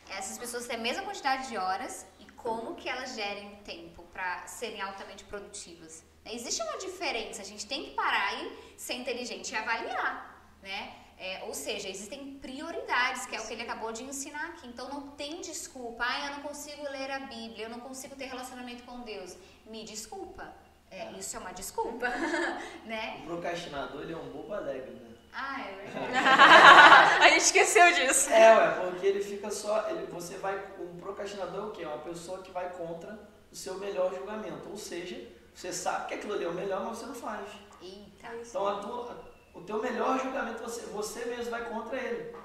Essas 0.09 0.39
pessoas 0.39 0.67
têm 0.67 0.77
a 0.77 0.81
mesma 0.81 1.03
quantidade 1.03 1.49
de 1.49 1.57
horas 1.57 2.07
e 2.21 2.27
como 2.33 2.77
que 2.77 2.89
elas 2.89 3.15
gerem 3.15 3.57
tempo 3.65 4.03
para 4.13 4.47
serem 4.47 4.81
altamente 4.81 5.25
produtivas. 5.25 6.05
Existe 6.33 6.63
uma 6.63 6.77
diferença, 6.79 7.43
a 7.43 7.45
gente 7.45 7.67
tem 7.67 7.85
que 7.85 7.91
parar 7.93 8.43
e 8.43 8.53
ser 8.77 8.95
inteligente 8.95 9.53
e 9.53 9.57
avaliar, 9.57 10.55
né? 10.63 10.95
É, 11.19 11.45
ou 11.47 11.55
seja, 11.55 11.89
existem 11.89 12.35
prioridades, 12.35 13.25
que 13.25 13.35
é 13.35 13.41
o 13.41 13.47
que 13.47 13.55
ele 13.55 13.63
acabou 13.63 13.91
de 13.91 14.03
ensinar 14.03 14.49
aqui. 14.49 14.69
Então 14.69 14.89
não 14.89 15.09
tem 15.13 15.41
desculpa. 15.41 16.05
Ah, 16.07 16.27
eu 16.27 16.33
não 16.35 16.43
consigo 16.43 16.83
ler 16.91 17.11
a 17.11 17.21
Bíblia, 17.21 17.67
eu 17.67 17.71
não 17.71 17.81
consigo 17.81 18.15
ter 18.15 18.27
relacionamento 18.27 18.83
com 18.83 19.01
Deus. 19.01 19.35
Me 19.65 19.83
desculpa. 19.83 20.53
É, 20.91 21.11
isso 21.13 21.37
é 21.37 21.41
uma 21.41 21.53
desculpa, 21.53 22.07
né? 22.85 23.21
O 23.23 23.27
procrastinador 23.27 24.03
ele 24.03 24.13
é 24.13 24.17
um 24.17 24.29
bobo 24.29 24.53
alegre, 24.53 24.91
né? 24.91 25.17
Ah, 25.33 25.61
é 25.61 25.73
verdade. 25.73 26.17
A 27.25 27.29
gente 27.31 27.43
esqueceu 27.43 27.93
disso. 27.93 28.31
É, 28.31 28.57
ué, 28.57 28.91
porque 28.91 29.07
ele 29.07 29.23
fica 29.23 29.51
só. 29.51 29.89
Ele, 29.91 30.07
você 30.07 30.37
vai. 30.37 30.57
Um 30.79 30.99
procrastinador 30.99 31.65
é 31.65 31.67
o 31.67 31.71
quê? 31.73 31.83
É 31.83 31.89
uma 31.89 31.99
pessoa 31.99 32.43
que 32.43 32.51
vai 32.51 32.71
contra 32.73 33.19
o 33.51 33.57
seu 33.57 33.75
melhor 33.79 34.15
julgamento. 34.15 34.71
Ou 34.71 34.77
seja, 34.77 35.17
você 35.57 35.73
sabe 35.73 36.09
que 36.09 36.15
aquilo 36.15 36.35
ali 36.35 36.45
é 36.45 36.49
o 36.49 36.53
melhor, 36.53 36.85
mas 36.85 36.99
você 36.99 37.07
não 37.07 37.15
faz. 37.15 37.49
Eita. 37.81 38.29
Então 38.37 38.81
tua, 38.83 39.25
o 39.55 39.63
teu 39.63 39.81
melhor 39.81 40.21
julgamento 40.21 40.63
você, 40.63 40.83
você 40.83 41.25
mesmo 41.25 41.51
vai 41.51 41.67
contra 41.67 41.97
ele. 41.99 42.37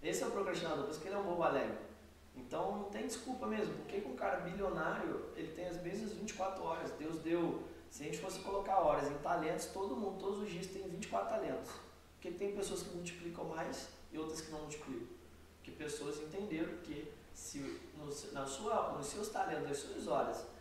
Esse 0.00 0.22
é 0.22 0.26
o 0.28 0.30
procrastinador, 0.30 0.84
por 0.84 0.92
isso 0.92 1.00
que 1.00 1.08
ele 1.08 1.16
é 1.16 1.18
um 1.18 1.24
bobo 1.24 1.42
alegre. 1.42 1.76
Então 2.36 2.76
não 2.76 2.84
tem 2.84 3.08
desculpa 3.08 3.44
mesmo. 3.48 3.74
Por 3.74 3.86
que 3.86 4.00
que 4.00 4.08
um 4.08 4.14
cara 4.14 4.36
bilionário 4.42 5.30
ele 5.34 5.52
tem 5.52 5.66
as 5.66 5.82
mesmas 5.82 6.12
24 6.12 6.62
horas? 6.62 6.92
Deus 6.92 7.18
deu. 7.18 7.64
Se 7.90 8.04
a 8.04 8.06
gente 8.06 8.18
fosse 8.18 8.38
colocar 8.38 8.78
horas 8.78 9.10
em 9.10 9.18
talentos, 9.18 9.66
todo 9.66 9.96
mundo, 9.96 10.20
todos 10.20 10.42
os 10.42 10.48
dias 10.48 10.68
tem 10.68 10.88
24 10.88 11.30
talentos. 11.30 11.72
Porque 12.14 12.30
tem 12.30 12.54
pessoas 12.54 12.84
que 12.84 12.94
multiplicam 12.94 13.46
mais 13.46 13.88
e 14.12 14.18
outras 14.18 14.40
que 14.40 14.52
não 14.52 14.60
multiplicam. 14.60 15.08
Porque 15.56 15.72
pessoas 15.72 16.18
entenderam 16.18 16.76
que 16.84 17.12
se 17.32 17.58
no, 17.96 18.06
na 18.32 18.46
sua, 18.46 18.92
nos 18.92 19.06
seus 19.06 19.28
talentos, 19.28 19.68
nas 19.68 19.78
suas 19.78 20.06
horas, 20.06 20.53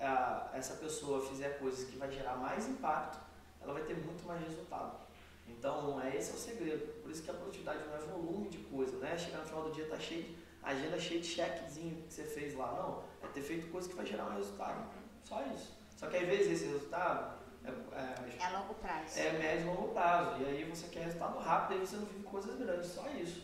a- 0.00 0.50
essa 0.54 0.74
pessoa 0.74 1.20
fizer 1.26 1.58
coisas 1.58 1.88
que 1.88 1.96
vai 1.96 2.10
gerar 2.10 2.36
mais 2.36 2.68
impacto, 2.68 3.18
ela 3.60 3.72
vai 3.72 3.82
ter 3.84 3.94
muito 3.96 4.26
mais 4.26 4.40
resultado. 4.42 4.98
Então, 5.46 6.00
é 6.00 6.16
esse 6.16 6.30
é 6.30 6.34
o 6.34 6.38
segredo. 6.38 6.86
Por 7.02 7.10
isso 7.10 7.22
que 7.22 7.30
a 7.30 7.34
produtividade 7.34 7.84
não 7.86 7.94
é 7.94 7.98
volume 7.98 8.48
de 8.48 8.58
coisa, 8.58 8.96
né? 8.98 9.16
Chegar 9.16 9.38
no 9.38 9.44
final 9.46 9.62
do 9.64 9.72
dia 9.72 9.86
tá 9.88 9.98
cheio 9.98 10.22
de 10.24 10.44
a 10.62 10.70
agenda 10.70 10.98
cheia 10.98 11.20
de 11.20 11.26
chequezinho 11.26 12.02
que 12.06 12.14
você 12.14 12.24
fez 12.24 12.54
lá, 12.54 12.72
não. 12.72 13.02
É 13.28 13.30
ter 13.32 13.42
feito 13.42 13.70
coisa 13.70 13.86
que 13.88 13.94
vai 13.94 14.06
gerar 14.06 14.24
mais 14.24 14.38
resultado. 14.38 14.88
Só 15.22 15.42
isso. 15.54 15.72
Só 15.96 16.06
que 16.08 16.16
às 16.16 16.26
vezes 16.26 16.52
esse 16.52 16.72
resultado 16.72 17.38
é, 17.64 17.68
é, 17.68 18.46
É 18.46 18.58
longo 18.58 18.74
prazo. 18.74 19.18
é 19.18 19.32
médio 19.32 19.66
e 19.66 19.68
longo 19.68 19.88
prazo. 19.92 20.40
E 20.42 20.44
aí 20.46 20.64
você 20.64 20.88
quer 20.88 21.04
resultado 21.04 21.38
rápido 21.38 21.82
e 21.82 21.86
você 21.86 21.96
não 21.96 22.06
vive 22.06 22.22
coisas 22.24 22.56
grandes. 22.58 22.90
Só 22.90 23.06
isso. 23.10 23.42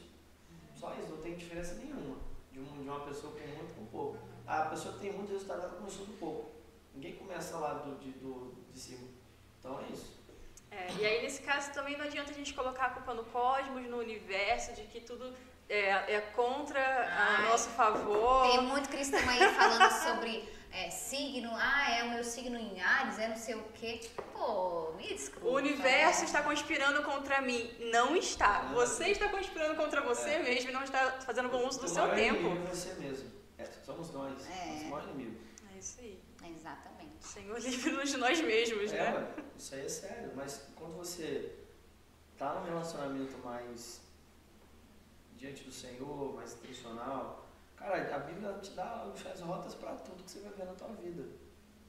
Só 0.75 0.95
isso. 0.95 1.11
Não 1.11 1.19
tem 1.19 1.37
diferença 1.37 1.75
nenhuma 1.75 2.17
de, 2.51 2.61
um, 2.61 2.65
de 2.83 2.89
uma 2.89 3.01
pessoa 3.01 3.33
com 3.35 3.39
muito 3.47 3.75
com 3.75 3.85
pouco. 3.87 4.19
A 4.51 4.63
pessoa 4.63 4.95
que 4.95 5.01
tem 5.01 5.13
muito 5.13 5.31
resultado, 5.33 5.61
ela 5.63 5.71
começou 5.77 6.05
do 6.07 6.13
pouco. 6.15 6.51
Ninguém 6.93 7.15
começa 7.15 7.57
lá 7.57 7.75
do, 7.75 7.95
de, 8.01 8.11
do, 8.13 8.53
de 8.73 8.79
cima. 8.81 9.07
Então 9.61 9.79
é 9.81 9.93
isso. 9.93 10.19
É, 10.73 10.89
e 10.99 11.07
aí, 11.07 11.23
nesse 11.23 11.43
caso, 11.43 11.73
também 11.73 11.97
não 11.97 12.05
adianta 12.05 12.31
a 12.33 12.35
gente 12.35 12.53
colocar 12.53 12.87
a 12.87 12.91
culpa 12.91 13.15
no 13.15 13.25
cosmos, 13.25 13.89
no 13.89 13.99
universo, 13.99 14.73
de 14.73 14.83
que 14.83 15.01
tudo 15.01 15.33
é, 15.69 16.15
é 16.15 16.21
contra 16.35 16.81
a 16.81 17.39
Ai. 17.43 17.49
nosso 17.49 17.69
favor. 17.71 18.51
Tem 18.51 18.63
muito 18.63 18.89
cristão 18.89 19.21
aí 19.21 19.39
falando 19.55 19.91
sobre 20.05 20.49
é, 20.73 20.91
signo. 20.91 21.51
Ah, 21.55 21.91
é 21.93 22.05
o 22.05 22.11
meu 22.11 22.25
signo 22.25 22.59
em 22.59 22.81
Ares, 22.81 23.21
é 23.21 23.29
não 23.29 23.37
sei 23.37 23.55
o 23.55 23.63
quê. 23.75 24.01
Pô, 24.33 24.93
me 24.97 25.07
desculpa. 25.09 25.47
O 25.47 25.55
universo 25.55 26.25
está 26.25 26.43
conspirando 26.43 27.03
contra 27.05 27.41
mim. 27.41 27.71
Não 27.93 28.17
está. 28.17 28.63
Você 28.75 29.11
está 29.11 29.29
conspirando 29.29 29.77
contra 29.77 30.01
você 30.01 30.31
É. 30.31 30.43
mesmo 30.43 30.71
e 30.71 30.73
não 30.73 30.83
está 30.83 31.21
fazendo 31.21 31.49
bom 31.49 31.67
uso 31.69 31.79
do 31.79 31.87
O 31.87 31.89
seu 31.89 32.03
maior 32.03 32.17
tempo. 32.17 32.49
é 32.49 32.67
você 32.69 32.95
mesmo. 32.95 33.40
É, 33.61 33.65
somos 33.85 34.11
nós. 34.13 34.47
É. 34.49 34.67
Nosso 34.73 34.85
maior 34.87 35.09
inimigo. 35.11 35.41
É 35.75 35.79
isso 35.79 36.01
aí. 36.01 36.23
Exatamente. 36.45 37.25
Senhor, 37.25 37.59
livre-nos 37.61 38.11
de 38.11 38.17
nós 38.17 38.41
mesmos, 38.41 38.93
É, 38.93 39.13
né? 39.13 39.35
isso 39.57 39.75
aí 39.75 39.85
é 39.85 39.89
sério. 39.89 40.33
Mas 40.35 40.67
quando 40.75 40.97
você 40.97 41.57
tá 42.39 42.55
num 42.55 42.65
relacionamento 42.65 43.37
mais 43.45 44.01
diante 45.37 45.65
do 45.65 45.73
Senhor, 45.73 46.35
mais 46.35 46.55
intencional, 46.55 47.47
cara, 47.77 48.15
a 48.15 48.19
Bíblia 48.21 48.53
te 48.63 48.71
dá 48.73 49.05
as 49.33 49.41
rotas 49.41 49.75
para 49.75 49.95
tudo 49.97 50.23
que 50.23 50.31
você 50.31 50.41
vai 50.41 50.53
ver 50.53 50.65
na 50.67 50.75
tua 50.75 50.89
vida. 50.89 51.29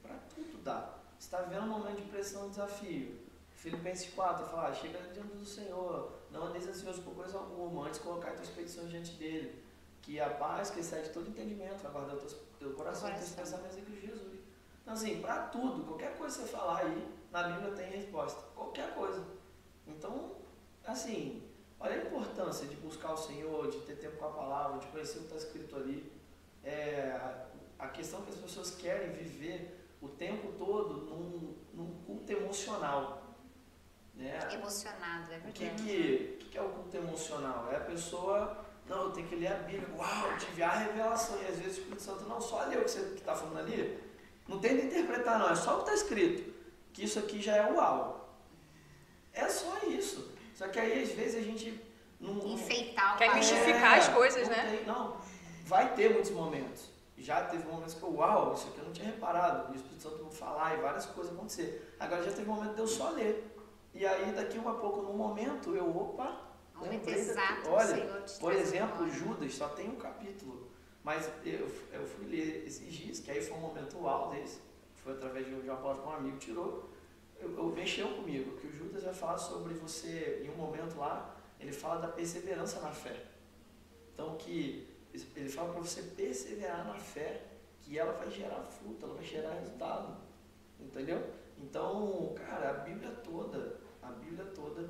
Para 0.02 0.16
tudo 0.34 0.62
dá. 0.62 0.98
Você 1.18 1.26
está 1.26 1.42
vivendo 1.42 1.64
um 1.64 1.78
momento 1.78 2.02
de 2.02 2.08
pressão 2.08 2.46
e 2.46 2.50
desafio. 2.50 3.20
Filipenses 3.54 4.12
4 4.12 4.44
fala, 4.46 4.68
ah, 4.68 4.74
chega 4.74 4.98
diante 5.12 5.36
do 5.36 5.46
Senhor, 5.46 6.12
não 6.32 6.46
andeis 6.46 6.66
ansioso 6.66 7.00
por 7.02 7.14
coisa 7.14 7.38
alguma, 7.38 7.86
antes 7.86 8.00
colocar 8.00 8.32
tuas 8.32 8.48
petições 8.48 8.90
diante 8.90 9.12
dele. 9.12 9.61
Que 10.02 10.20
a 10.20 10.28
paz 10.30 10.70
que 10.70 10.80
excede 10.80 11.10
todo 11.10 11.28
entendimento 11.30 11.82
vai 11.82 11.92
guardar 11.92 12.16
o 12.16 12.18
teu, 12.18 12.28
teu 12.58 12.72
coração 12.74 13.08
e 13.08 13.12
teus 13.14 13.30
Coração. 13.30 13.58
pensamentos 13.60 13.78
em 13.78 13.82
Cristo 13.84 14.06
Jesus. 14.06 14.40
Então, 14.82 14.94
assim, 14.94 15.20
para 15.22 15.46
tudo, 15.46 15.84
qualquer 15.84 16.16
coisa 16.18 16.38
que 16.38 16.44
você 16.44 16.50
falar 16.50 16.78
aí, 16.80 17.08
na 17.30 17.44
Bíblia 17.44 17.72
tem 17.72 17.90
resposta. 17.90 18.42
Qualquer 18.54 18.92
coisa. 18.94 19.24
Então, 19.86 20.32
assim, 20.84 21.48
olha 21.78 21.94
a 21.94 22.04
importância 22.04 22.66
de 22.66 22.74
buscar 22.76 23.12
o 23.12 23.16
Senhor, 23.16 23.70
de 23.70 23.78
ter 23.82 23.94
tempo 23.96 24.16
com 24.16 24.24
a 24.26 24.30
palavra, 24.32 24.80
de 24.80 24.86
conhecer 24.88 25.18
o 25.18 25.20
que 25.20 25.26
está 25.26 25.36
escrito 25.36 25.76
ali. 25.76 26.12
É, 26.64 27.16
a 27.78 27.88
questão 27.88 28.22
que 28.22 28.30
as 28.30 28.36
pessoas 28.36 28.72
querem 28.72 29.12
viver 29.12 29.86
o 30.00 30.08
tempo 30.08 30.52
todo 30.58 30.94
num, 31.06 31.54
num 31.72 31.94
culto 32.04 32.32
emocional. 32.32 33.22
Né? 34.14 34.36
Emocionado, 34.52 35.32
é 35.32 35.38
O 35.38 35.52
que, 35.52 35.64
verdade. 35.64 35.82
que, 35.84 36.34
o 36.34 36.38
que 36.38 36.48
que 36.50 36.58
é 36.58 36.62
o 36.62 36.68
culto 36.70 36.96
emocional? 36.96 37.70
É 37.72 37.76
a 37.76 37.80
pessoa, 37.80 38.64
não, 38.88 39.02
eu 39.04 39.10
tenho 39.10 39.28
que 39.28 39.36
ler 39.36 39.48
a 39.52 39.56
Bíblia, 39.56 39.88
uau, 39.96 40.36
tive 40.38 40.62
a 40.62 40.70
revelação, 40.70 41.36
e 41.42 41.46
às 41.46 41.56
vezes 41.58 41.78
o 41.78 41.80
Espírito 41.80 42.02
Santo 42.02 42.24
não 42.24 42.40
só 42.40 42.64
lê 42.64 42.76
o 42.76 42.84
que 42.84 42.90
você 42.90 43.00
está 43.14 43.34
falando 43.34 43.58
ali, 43.58 43.98
não 44.48 44.58
tenta 44.58 44.84
interpretar 44.84 45.38
não, 45.38 45.50
é 45.50 45.54
só 45.54 45.74
o 45.74 45.84
que 45.84 45.90
está 45.90 45.94
escrito, 45.94 46.52
que 46.92 47.04
isso 47.04 47.18
aqui 47.18 47.40
já 47.40 47.56
é 47.56 47.70
uau. 47.72 48.36
É 49.32 49.48
só 49.48 49.78
isso. 49.86 50.30
Só 50.54 50.68
que 50.68 50.78
aí 50.78 51.02
às 51.02 51.10
vezes 51.12 51.36
a 51.36 51.42
gente 51.42 51.80
não, 52.20 52.46
Enfeitar 52.52 53.14
o 53.14 53.18
Quer 53.18 53.34
mistificar 53.34 53.98
as 53.98 54.08
coisas, 54.08 54.48
não 54.48 54.54
né? 54.56 54.76
tem- 54.76 54.86
não, 54.86 55.16
vai 55.64 55.94
ter 55.94 56.10
muitos 56.12 56.30
momentos. 56.30 56.90
já 57.18 57.44
teve 57.44 57.64
momentos 57.68 57.94
que 57.94 58.02
eu, 58.02 58.14
uau, 58.16 58.52
isso 58.54 58.66
aqui 58.68 58.78
eu 58.78 58.84
não 58.84 58.92
tinha 58.92 59.06
reparado. 59.06 59.68
E 59.68 59.72
o 59.72 59.76
Espírito 59.76 60.02
Santo 60.02 60.28
falar 60.30 60.76
e 60.76 60.82
várias 60.82 61.06
coisas 61.06 61.32
acontecer. 61.32 61.94
Agora 62.00 62.22
já 62.22 62.32
teve 62.32 62.50
um 62.50 62.54
momento 62.54 62.74
de 62.74 62.80
eu 62.80 62.86
só 62.86 63.10
ler. 63.10 63.48
E 63.94 64.04
aí 64.04 64.32
daqui 64.32 64.58
a 64.58 64.62
pouco, 64.72 65.02
no 65.02 65.12
momento, 65.12 65.74
eu, 65.76 65.88
opa, 65.96 66.36
momento 66.84 67.08
exato, 67.08 67.70
Olha, 67.70 68.24
por 68.40 68.52
exemplo, 68.52 69.10
Judas 69.10 69.54
só 69.54 69.68
tem 69.68 69.88
um 69.88 69.96
capítulo. 69.96 70.70
Mas 71.02 71.28
eu, 71.44 71.68
eu 71.92 72.06
fui 72.06 72.26
ler 72.26 72.64
esses 72.66 72.92
dias, 72.92 73.18
que 73.18 73.30
aí 73.30 73.42
foi 73.42 73.56
um 73.56 73.60
momento 73.60 73.98
uau 73.98 74.30
desse. 74.30 74.60
Foi 74.96 75.12
através 75.12 75.46
de 75.46 75.52
uma 75.52 75.76
palavra 75.76 76.02
que 76.02 76.08
um 76.08 76.12
amigo 76.12 76.38
tirou. 76.38 76.90
Eu, 77.40 77.56
eu, 77.56 77.66
mexeu 77.66 78.08
comigo, 78.08 78.56
que 78.58 78.68
o 78.68 78.72
Judas 78.72 79.02
vai 79.02 79.12
falar 79.12 79.38
sobre 79.38 79.74
você, 79.74 80.42
em 80.44 80.50
um 80.50 80.56
momento 80.56 80.96
lá, 80.96 81.34
ele 81.58 81.72
fala 81.72 82.00
da 82.00 82.08
perseverança 82.08 82.80
na 82.80 82.92
fé. 82.92 83.16
Então, 84.14 84.36
que 84.36 84.88
ele 85.34 85.48
fala 85.48 85.72
para 85.72 85.80
você 85.80 86.02
perseverar 86.02 86.86
na 86.86 86.94
fé, 86.94 87.42
que 87.80 87.98
ela 87.98 88.12
vai 88.12 88.30
gerar 88.30 88.62
fruto, 88.62 89.04
ela 89.04 89.14
vai 89.14 89.24
gerar 89.24 89.54
resultado. 89.54 90.16
Entendeu? 90.78 91.20
Então, 91.58 92.32
cara, 92.34 92.70
a 92.70 92.72
Bíblia 92.74 93.10
toda, 93.10 93.80
a 94.00 94.10
Bíblia 94.12 94.44
toda, 94.46 94.88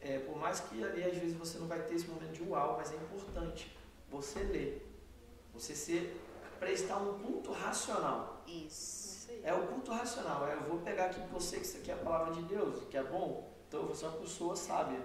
é, 0.00 0.18
por 0.18 0.36
mais 0.36 0.60
que 0.60 0.82
ali 0.82 1.02
às 1.02 1.16
vezes 1.16 1.36
você 1.36 1.58
não 1.58 1.66
vai 1.66 1.80
ter 1.82 1.94
esse 1.94 2.06
momento 2.06 2.32
de 2.32 2.42
uau, 2.42 2.76
mas 2.78 2.92
é 2.92 2.96
importante 2.96 3.76
você 4.10 4.40
ler. 4.40 4.84
Você 5.54 5.74
ser, 5.74 6.20
prestar 6.58 6.98
um 6.98 7.18
culto 7.18 7.52
racional. 7.52 8.42
Isso. 8.46 9.28
É 9.42 9.52
o 9.52 9.66
culto 9.66 9.92
racional. 9.92 10.46
É, 10.46 10.54
eu 10.54 10.62
vou 10.62 10.78
pegar 10.78 11.06
aqui 11.06 11.20
porque 11.20 11.36
eu 11.36 11.40
sei 11.40 11.60
que 11.60 11.66
isso 11.66 11.78
aqui 11.78 11.90
é 11.90 11.94
a 11.94 11.98
palavra 11.98 12.32
de 12.32 12.42
Deus, 12.42 12.84
que 12.88 12.96
é 12.96 13.02
bom. 13.02 13.52
Então 13.66 13.80
eu 13.80 13.86
vou 13.86 13.94
ser 13.94 14.06
uma 14.06 14.18
pessoa 14.18 14.56
sábia 14.56 15.00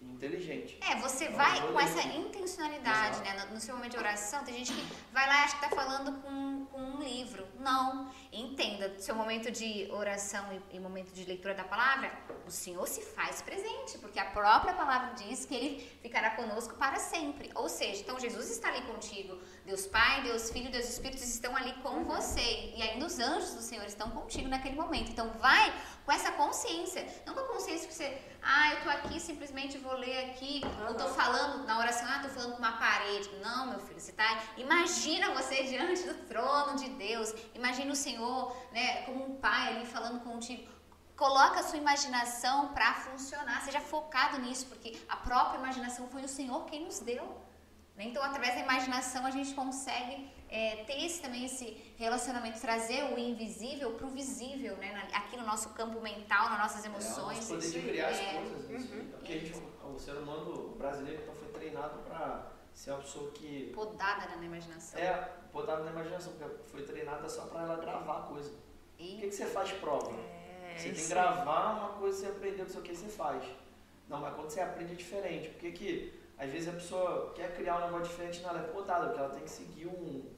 inteligente. 0.00 0.78
É, 0.88 0.96
você 1.00 1.28
vai 1.30 1.60
com 1.72 1.78
essa 1.80 2.02
intencionalidade, 2.02 3.20
né? 3.20 3.44
No, 3.44 3.54
no, 3.54 3.60
seu 3.60 3.74
momento 3.74 3.92
de 3.92 3.98
oração, 3.98 4.44
tem 4.44 4.54
gente 4.54 4.72
que 4.72 5.12
vai 5.12 5.26
lá 5.26 5.40
e 5.40 5.44
acha 5.44 5.58
que 5.58 5.64
está 5.64 5.76
falando 5.76 6.22
com 6.22 6.57
um 6.98 7.02
livro. 7.02 7.46
Não. 7.58 8.10
Entenda, 8.32 8.98
seu 8.98 9.14
momento 9.14 9.50
de 9.50 9.88
oração 9.90 10.44
e, 10.52 10.76
e, 10.76 10.80
momento 10.80 11.12
de 11.12 11.24
leitura 11.24 11.54
da 11.54 11.64
palavra, 11.64 12.12
o 12.46 12.50
Senhor 12.50 12.86
se 12.86 13.00
faz 13.00 13.40
presente, 13.40 13.96
porque 13.98 14.18
a 14.18 14.26
própria 14.26 14.74
palavra 14.74 15.14
diz 15.14 15.46
que 15.46 15.54
Ele 15.54 15.98
ficará 16.02 16.30
conosco 16.30 16.74
para 16.74 16.98
sempre. 16.98 17.50
Ou 17.54 17.68
seja, 17.68 18.02
então 18.02 18.18
Jesus 18.20 18.50
está 18.50 18.68
ali 18.68 18.82
contigo. 18.82 19.38
Deus 19.64 19.86
Pai, 19.86 20.22
Deus 20.22 20.50
Filho, 20.50 20.70
Deus 20.70 20.88
Espírito 20.88 21.22
estão 21.22 21.56
ali 21.56 21.72
com 21.82 22.04
você. 22.04 22.72
E 22.76 22.82
ainda 22.82 23.06
os 23.06 23.18
anjos 23.18 23.54
do 23.54 23.62
Senhor 23.62 23.86
estão 23.86 24.10
contigo 24.10 24.48
naquele 24.48 24.76
momento. 24.76 25.10
Então 25.10 25.30
vai 25.38 25.72
com 26.04 26.12
essa 26.12 26.32
consciência. 26.32 27.06
Não 27.26 27.34
com 27.34 27.40
a 27.40 27.48
consciência 27.48 27.88
que 27.88 27.94
você, 27.94 28.18
ah, 28.50 28.72
eu 28.72 28.80
tô 28.82 28.88
aqui, 28.88 29.20
simplesmente 29.20 29.76
vou 29.76 29.92
ler 29.92 30.30
aqui. 30.30 30.62
Uhum. 30.64 30.86
Eu 30.86 30.94
tô 30.94 31.06
falando 31.08 31.66
na 31.66 31.78
oração, 31.78 32.08
ah, 32.10 32.20
tô 32.20 32.30
falando 32.30 32.52
com 32.52 32.62
uma 32.66 32.78
parede. 32.78 33.28
Não, 33.42 33.66
meu 33.66 33.78
filho, 33.78 34.00
você 34.00 34.12
tá. 34.12 34.28
Imagina 34.56 35.34
você 35.34 35.64
diante 35.72 36.04
do 36.04 36.14
trono 36.26 36.74
de 36.82 36.88
Deus. 37.04 37.34
Imagina 37.54 37.92
o 37.92 38.00
Senhor, 38.06 38.56
né, 38.72 39.02
como 39.02 39.22
um 39.22 39.36
pai 39.36 39.76
ali 39.76 39.84
falando 39.84 40.20
contigo. 40.20 40.66
Coloca 41.14 41.60
a 41.60 41.62
sua 41.62 41.78
imaginação 41.78 42.68
para 42.68 42.94
funcionar. 42.94 43.60
Seja 43.60 43.82
focado 43.82 44.40
nisso, 44.40 44.64
porque 44.66 44.98
a 45.10 45.16
própria 45.16 45.58
imaginação 45.58 46.08
foi 46.08 46.22
o 46.22 46.28
Senhor 46.28 46.64
quem 46.64 46.86
nos 46.86 47.00
deu. 47.00 47.26
Né? 47.96 48.04
Então, 48.04 48.22
através 48.22 48.54
da 48.54 48.60
imaginação, 48.60 49.26
a 49.26 49.30
gente 49.30 49.52
consegue 49.52 50.32
é, 50.50 50.84
ter 50.84 51.04
esse, 51.04 51.20
também 51.20 51.44
esse 51.44 51.76
relacionamento, 51.96 52.60
trazer 52.60 53.04
o 53.12 53.18
invisível 53.18 53.92
para 53.92 54.06
o 54.06 54.10
visível, 54.10 54.76
né? 54.76 55.08
aqui 55.12 55.36
no 55.36 55.44
nosso 55.44 55.70
campo 55.70 56.00
mental, 56.00 56.50
nas 56.50 56.58
nossas 56.58 56.84
emoções. 56.84 57.50
É, 57.50 57.54
poder 57.54 57.70
de 57.70 57.80
criar 57.82 58.08
as 58.08 58.18
é, 58.18 58.32
coisas. 58.34 58.90
Uhum, 58.90 59.10
porque 59.10 59.32
a 59.32 59.38
gente, 59.38 59.62
o 59.84 59.98
ser 59.98 60.12
humano 60.12 60.74
brasileiro 60.76 61.22
então, 61.22 61.34
foi 61.34 61.48
treinado 61.48 61.98
para 62.00 62.52
ser 62.72 62.92
uma 62.92 63.00
pessoa 63.00 63.30
que. 63.32 63.72
Podada 63.74 64.36
na 64.36 64.44
imaginação. 64.44 65.00
É, 65.00 65.12
podada 65.52 65.84
na 65.84 65.90
imaginação, 65.90 66.32
porque 66.32 66.70
foi 66.70 66.82
treinada 66.82 67.28
só 67.28 67.42
para 67.46 67.62
ela 67.62 67.76
gravar 67.76 68.18
a 68.18 68.22
coisa. 68.22 68.52
E... 68.98 69.16
O 69.16 69.20
que, 69.20 69.28
que 69.28 69.34
você 69.34 69.46
faz 69.46 69.70
prova? 69.72 70.12
É, 70.12 70.76
você 70.76 70.90
tem 70.90 71.02
que 71.02 71.08
gravar 71.08 71.74
uma 71.74 71.88
coisa, 71.98 72.18
você 72.18 72.26
aprendeu, 72.26 72.64
não 72.64 72.70
sei 72.70 72.80
o 72.80 72.84
que 72.84 72.96
você 72.96 73.08
faz. 73.08 73.44
Não, 74.08 74.20
mas 74.20 74.34
quando 74.34 74.48
você 74.48 74.60
aprende 74.60 74.92
é 74.92 74.96
diferente. 74.96 75.48
Porque 75.50 75.72
que 75.72 76.18
às 76.38 76.50
vezes 76.50 76.68
a 76.68 76.72
pessoa 76.72 77.32
quer 77.34 77.54
criar 77.54 77.78
um 77.78 77.86
negócio 77.86 78.06
diferente, 78.08 78.40
não, 78.42 78.50
ela 78.50 78.60
é 78.60 78.68
podada, 78.68 79.06
porque 79.06 79.20
ela 79.20 79.30
tem 79.30 79.42
que 79.42 79.50
seguir 79.50 79.86
um 79.86 80.37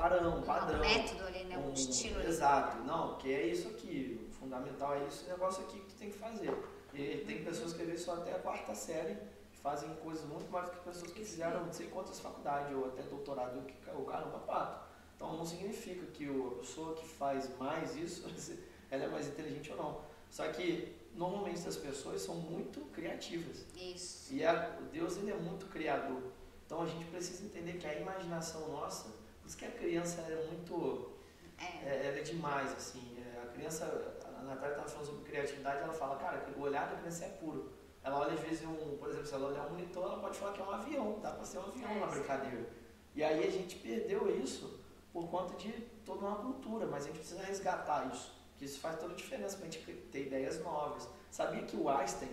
parão, 0.00 0.38
um 0.38 0.42
padrão. 0.42 0.78
Um 0.78 0.82
método 0.82 1.24
ali, 1.24 1.44
né? 1.44 1.58
Um, 1.58 1.70
um 1.70 1.72
estilo. 1.72 2.20
Exato. 2.22 2.78
Não, 2.84 3.16
que 3.16 3.32
é 3.32 3.46
isso 3.46 3.68
aqui. 3.68 4.28
O 4.28 4.32
fundamental 4.32 4.94
é 4.94 4.98
o 4.98 5.28
negócio 5.28 5.64
aqui 5.64 5.80
que 5.80 5.86
tu 5.86 5.94
tem 5.96 6.10
que 6.10 6.18
fazer. 6.18 6.56
E 6.94 7.24
tem 7.26 7.44
pessoas 7.44 7.72
que 7.72 7.82
às 7.82 7.88
vezes 7.88 8.04
só 8.04 8.14
até 8.14 8.34
a 8.34 8.38
quarta 8.38 8.74
série 8.74 9.16
fazem 9.62 9.92
coisas 9.96 10.24
muito 10.24 10.50
mais 10.50 10.66
do 10.66 10.76
que 10.76 10.80
pessoas 10.80 11.12
que 11.12 11.24
fizeram 11.24 11.64
não 11.64 11.72
sei 11.72 11.88
quantas 11.88 12.18
faculdades 12.20 12.74
ou 12.74 12.86
até 12.86 13.02
doutorado, 13.02 13.60
que 13.66 13.90
o 13.90 14.04
caramba 14.04 14.38
pato. 14.40 14.88
Então 15.14 15.36
não 15.36 15.44
significa 15.44 16.06
que 16.06 16.26
a 16.26 16.58
pessoa 16.60 16.94
que 16.94 17.06
faz 17.06 17.50
mais 17.58 17.96
isso, 17.96 18.24
ela 18.90 19.04
é 19.04 19.08
mais 19.08 19.26
inteligente 19.26 19.70
ou 19.72 19.76
não. 19.76 20.00
Só 20.30 20.46
que 20.48 20.96
normalmente 21.14 21.66
as 21.66 21.76
pessoas 21.76 22.22
são 22.22 22.36
muito 22.36 22.80
criativas. 22.92 23.66
Isso. 23.76 24.32
E 24.32 24.44
a, 24.44 24.54
Deus 24.92 25.16
ele 25.16 25.32
é 25.32 25.36
muito 25.36 25.66
criador. 25.66 26.22
Então 26.64 26.82
a 26.82 26.86
gente 26.86 27.04
precisa 27.06 27.44
entender 27.44 27.78
que 27.78 27.86
a 27.86 27.94
imaginação 27.94 28.68
nossa, 28.68 29.08
isso 29.48 29.56
que 29.56 29.64
a 29.64 29.70
criança 29.70 30.20
é 30.20 30.46
muito. 30.46 31.12
É. 31.58 31.88
É, 31.88 32.06
ela 32.06 32.18
é 32.18 32.22
demais, 32.22 32.70
assim. 32.72 33.16
É, 33.18 33.42
a 33.42 33.46
criança, 33.46 33.84
a 34.24 34.42
Natália 34.42 34.74
estava 34.74 34.88
falando 34.88 35.06
sobre 35.06 35.30
criatividade, 35.30 35.82
ela 35.82 35.92
fala, 35.92 36.16
cara, 36.16 36.38
que 36.38 36.58
o 36.58 36.62
olhar 36.62 36.88
da 36.88 36.96
criança 36.96 37.24
é 37.24 37.28
puro. 37.30 37.72
Ela 38.04 38.20
olha 38.20 38.34
às 38.34 38.40
vezes 38.40 38.64
um, 38.64 38.96
por 38.98 39.08
exemplo, 39.08 39.26
se 39.26 39.34
ela 39.34 39.48
olhar 39.48 39.66
um 39.66 39.70
monitor, 39.70 40.04
ela 40.04 40.20
pode 40.20 40.38
falar 40.38 40.52
que 40.52 40.60
é 40.60 40.64
um 40.64 40.70
avião, 40.70 41.18
dá 41.20 41.32
para 41.32 41.44
ser 41.44 41.58
um 41.58 41.62
avião 41.62 41.90
é, 41.90 41.98
na 41.98 42.06
brincadeira. 42.06 42.68
E 43.14 43.24
aí 43.24 43.46
a 43.46 43.50
gente 43.50 43.76
perdeu 43.76 44.38
isso 44.40 44.80
por 45.12 45.28
conta 45.28 45.56
de 45.56 45.72
toda 46.04 46.26
uma 46.26 46.36
cultura, 46.36 46.86
mas 46.86 47.04
a 47.04 47.06
gente 47.08 47.18
precisa 47.18 47.42
resgatar 47.42 48.06
isso 48.12 48.38
que 48.56 48.64
isso 48.64 48.80
faz 48.80 48.98
toda 48.98 49.12
a 49.12 49.16
diferença 49.16 49.56
para 49.56 49.66
a 49.66 49.70
gente 49.70 49.84
ter 50.12 50.26
ideias 50.26 50.62
novas. 50.62 51.08
Sabia 51.30 51.62
que 51.62 51.76
o 51.76 51.88
Einstein, 51.88 52.30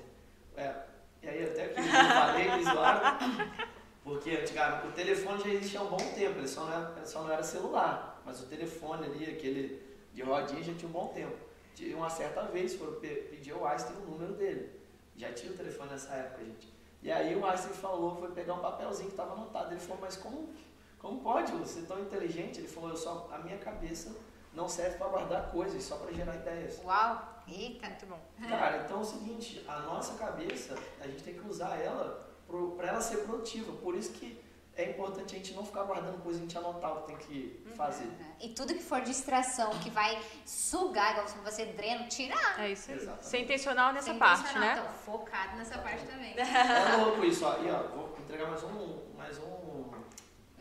é, 0.57 0.75
e 1.21 1.29
aí 1.29 1.43
até 1.45 1.67
que 1.67 1.79
eu 1.79 1.85
falei, 1.85 2.47
eles 2.49 2.65
lá, 2.65 3.19
porque 4.05 4.29
antigamente 4.29 4.87
o 4.87 4.91
telefone 4.91 5.43
já 5.43 5.49
existia 5.49 5.79
há 5.79 5.83
um 5.83 5.87
bom 5.87 5.97
tempo, 5.97 6.37
ele 6.37 6.47
só 6.47 6.63
não, 6.63 6.71
era, 6.71 7.05
só 7.07 7.23
não 7.23 7.31
era 7.31 7.41
celular, 7.41 8.21
mas 8.23 8.39
o 8.39 8.45
telefone 8.45 9.03
ali, 9.07 9.25
aquele 9.25 9.83
de 10.13 10.21
rodinha, 10.21 10.61
já 10.61 10.75
tinha 10.75 10.87
um 10.87 10.91
bom 10.91 11.07
tempo. 11.07 11.35
De 11.73 11.91
uma 11.91 12.07
certa 12.07 12.43
vez 12.43 12.75
foram 12.75 12.99
pedir 12.99 13.51
ao 13.53 13.65
Einstein 13.65 13.97
o 13.97 14.11
número 14.11 14.33
dele. 14.33 14.79
Já 15.17 15.33
tinha 15.33 15.51
o 15.51 15.57
telefone 15.57 15.89
nessa 15.89 16.13
época, 16.13 16.45
gente. 16.45 16.71
E 17.01 17.11
aí 17.11 17.35
o 17.35 17.43
Einstein 17.43 17.73
falou, 17.73 18.15
foi 18.15 18.29
pegar 18.29 18.53
um 18.53 18.59
papelzinho 18.59 19.07
que 19.07 19.13
estava 19.13 19.33
anotado. 19.33 19.71
Ele 19.73 19.79
falou, 19.79 19.97
mas 19.99 20.15
como, 20.15 20.53
como 20.99 21.21
pode 21.21 21.51
você 21.53 21.81
tão 21.81 21.99
inteligente? 21.99 22.59
Ele 22.59 22.67
falou, 22.67 22.91
eu 22.91 22.97
só, 22.97 23.27
a 23.31 23.39
minha 23.39 23.57
cabeça 23.57 24.15
não 24.53 24.69
serve 24.69 24.99
para 24.99 25.07
guardar 25.07 25.49
coisas, 25.49 25.83
só 25.83 25.97
para 25.97 26.13
gerar 26.13 26.35
ideias. 26.35 26.79
Uau! 26.85 27.41
Eita, 27.47 27.87
muito 27.87 28.05
bom. 28.05 28.19
Cara, 28.47 28.83
então 28.83 28.97
é 28.97 29.01
o 29.01 29.03
seguinte, 29.03 29.65
a 29.67 29.79
nossa 29.79 30.13
cabeça, 30.13 30.75
a 31.01 31.07
gente 31.07 31.23
tem 31.23 31.33
que 31.33 31.47
usar 31.47 31.75
ela 31.77 32.34
para 32.77 32.87
ela 32.87 33.01
ser 33.01 33.17
produtiva. 33.17 33.71
Por 33.73 33.95
isso 33.95 34.11
que 34.11 34.39
é 34.75 34.89
importante 34.89 35.35
a 35.35 35.37
gente 35.37 35.53
não 35.53 35.65
ficar 35.65 35.83
guardando 35.83 36.21
coisa, 36.21 36.39
a 36.39 36.41
gente 36.41 36.57
anotar 36.57 36.91
o 36.91 37.01
que 37.01 37.07
tem 37.07 37.17
que 37.17 37.63
uhum. 37.65 37.75
fazer. 37.75 38.09
E 38.41 38.49
tudo 38.49 38.73
que 38.73 38.83
for 38.83 39.01
distração, 39.01 39.69
que 39.79 39.89
vai 39.89 40.21
sugar, 40.45 41.11
igual 41.11 41.27
você 41.43 41.65
dreno, 41.65 42.07
tirar. 42.09 42.59
É 42.59 42.71
isso 42.71 42.91
aí. 42.91 42.97
Exatamente. 42.97 43.25
Ser 43.25 43.39
intencional 43.39 43.93
nessa 43.93 44.11
Ser 44.13 44.19
parte, 44.19 44.41
intencional, 44.41 44.75
né? 44.75 44.81
Então, 44.81 44.93
focado 44.93 45.57
nessa 45.57 45.77
parte 45.77 46.05
também. 46.05 46.35
É 46.37 46.97
louco 46.97 47.23
isso, 47.23 47.45
ó. 47.45 47.57
E, 47.61 47.69
ó, 47.69 47.83
vou 47.87 48.17
entregar 48.19 48.49
mais 48.49 48.63
um, 48.63 48.99
mais 49.17 49.37
um 49.37 49.55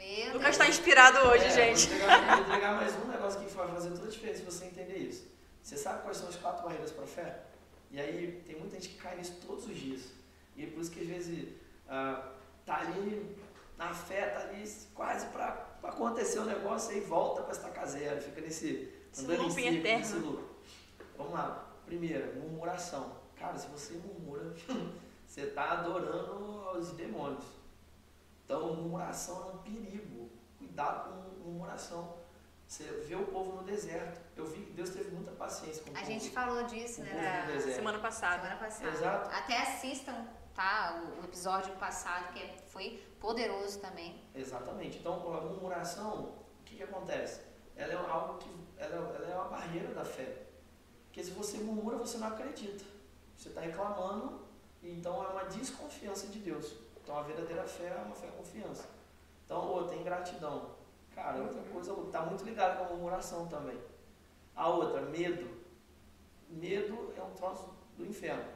meu 0.04 0.34
Lucas 0.34 0.50
está 0.50 0.68
inspirado 0.68 1.18
hoje, 1.28 1.44
é, 1.44 1.50
gente. 1.50 1.86
Vou 1.86 1.96
entregar, 1.96 2.36
vou 2.36 2.44
entregar 2.44 2.74
mais 2.74 2.94
um 2.94 3.08
negócio 3.08 3.40
que 3.40 3.54
vai 3.54 3.68
fazer 3.68 3.90
toda 3.90 4.06
a 4.06 4.10
diferença 4.10 4.38
se 4.38 4.44
você 4.44 4.64
entender 4.66 4.98
isso. 4.98 5.26
Você 5.62 5.76
sabe 5.76 6.02
quais 6.02 6.18
são 6.18 6.28
as 6.28 6.36
quatro 6.36 6.62
barreiras 6.62 6.92
para 6.92 7.04
a 7.04 7.06
fé? 7.06 7.40
E 7.90 7.98
aí 7.98 8.42
tem 8.46 8.58
muita 8.58 8.74
gente 8.74 8.90
que 8.90 8.96
cai 8.96 9.16
nisso 9.16 9.38
todos 9.46 9.66
os 9.66 9.76
dias. 9.76 10.02
E 10.56 10.64
é 10.64 10.66
por 10.66 10.80
isso 10.80 10.90
que 10.90 11.00
às 11.00 11.06
vezes 11.06 11.48
ah, 11.88 12.30
tá 12.64 12.80
ali 12.80 13.36
na 13.76 13.92
fé, 13.92 14.28
tá 14.28 14.40
ali 14.40 14.68
quase 14.94 15.26
para 15.26 15.66
acontecer 15.82 16.38
o 16.38 16.44
negócio 16.44 16.96
e 16.96 17.00
volta 17.00 17.42
para 17.42 17.52
estacar 17.52 17.86
zero. 17.86 18.20
Fica 18.20 18.40
nesse 18.40 18.92
andando 19.18 19.44
em 19.44 19.50
círculo, 19.50 19.82
nesse 19.82 20.14
loop. 20.16 20.44
Vamos 21.16 21.32
lá. 21.32 21.70
Primeira, 21.86 22.32
murmuração. 22.34 23.16
Cara, 23.38 23.58
se 23.58 23.66
você 23.68 23.94
murmura, 23.94 24.54
você 25.26 25.42
está 25.42 25.72
adorando 25.72 26.78
os 26.78 26.92
demônios. 26.92 27.44
Então, 28.44 28.74
murmuração 28.74 29.50
é 29.50 29.54
um 29.54 29.58
perigo. 29.58 30.30
Cuidado 30.58 31.10
com 31.10 31.44
murmuração. 31.44 32.16
Você 32.66 32.84
vê 33.06 33.14
o 33.14 33.26
povo 33.26 33.56
no 33.58 33.62
deserto. 33.64 34.20
Eu 34.36 34.46
vi 34.46 34.62
que 34.62 34.72
Deus 34.72 34.90
teve 34.90 35.10
muita 35.10 35.30
paciência 35.32 35.82
com 35.82 35.90
o 35.90 35.92
A 35.92 36.00
povo, 36.00 36.10
gente 36.10 36.30
falou 36.30 36.62
disso, 36.64 37.02
né? 37.02 37.46
Semana 37.60 37.98
passada. 37.98 38.42
Semana 38.42 38.56
passada. 38.56 38.88
Exato. 38.88 39.30
Até 39.34 39.60
assistam, 39.60 40.26
tá? 40.54 41.02
O 41.20 41.24
episódio 41.24 41.74
passado, 41.76 42.32
que 42.32 42.62
foi 42.68 43.02
poderoso 43.20 43.80
também. 43.80 44.22
Exatamente. 44.34 44.98
Então, 44.98 45.14
a 45.34 45.40
murmuração, 45.40 46.34
o 46.60 46.64
que, 46.64 46.76
que 46.76 46.82
acontece? 46.82 47.40
Ela 47.76 47.92
é 47.92 47.96
algo 47.96 48.38
que. 48.38 48.48
Ela, 48.76 48.96
ela 49.16 49.26
é 49.26 49.34
uma 49.34 49.48
barreira 49.48 49.92
da 49.92 50.04
fé. 50.04 50.44
Porque 51.06 51.22
se 51.22 51.30
você 51.30 51.58
murmura, 51.58 51.96
você 51.96 52.18
não 52.18 52.28
acredita. 52.28 52.84
Você 53.36 53.48
está 53.48 53.60
reclamando, 53.60 54.40
então 54.82 55.22
é 55.24 55.28
uma 55.28 55.44
desconfiança 55.44 56.26
de 56.28 56.38
Deus. 56.38 56.74
Então 57.02 57.16
a 57.16 57.22
verdadeira 57.22 57.64
fé 57.64 57.86
é 57.86 58.02
uma 58.04 58.14
fé 58.14 58.28
confiança. 58.28 58.88
Então, 59.44 59.68
outra, 59.68 59.94
ingratidão. 59.96 60.70
Cara, 61.14 61.42
outra 61.42 61.62
coisa 61.72 61.92
está 61.92 62.22
muito 62.22 62.44
ligada 62.44 62.76
com 62.76 62.84
a 62.84 62.88
murmuração 62.88 63.46
também. 63.46 63.78
A 64.56 64.68
outra, 64.68 65.02
medo. 65.02 65.62
Medo 66.48 67.12
é 67.16 67.22
um 67.22 67.30
troço 67.34 67.72
do 67.96 68.06
inferno. 68.06 68.53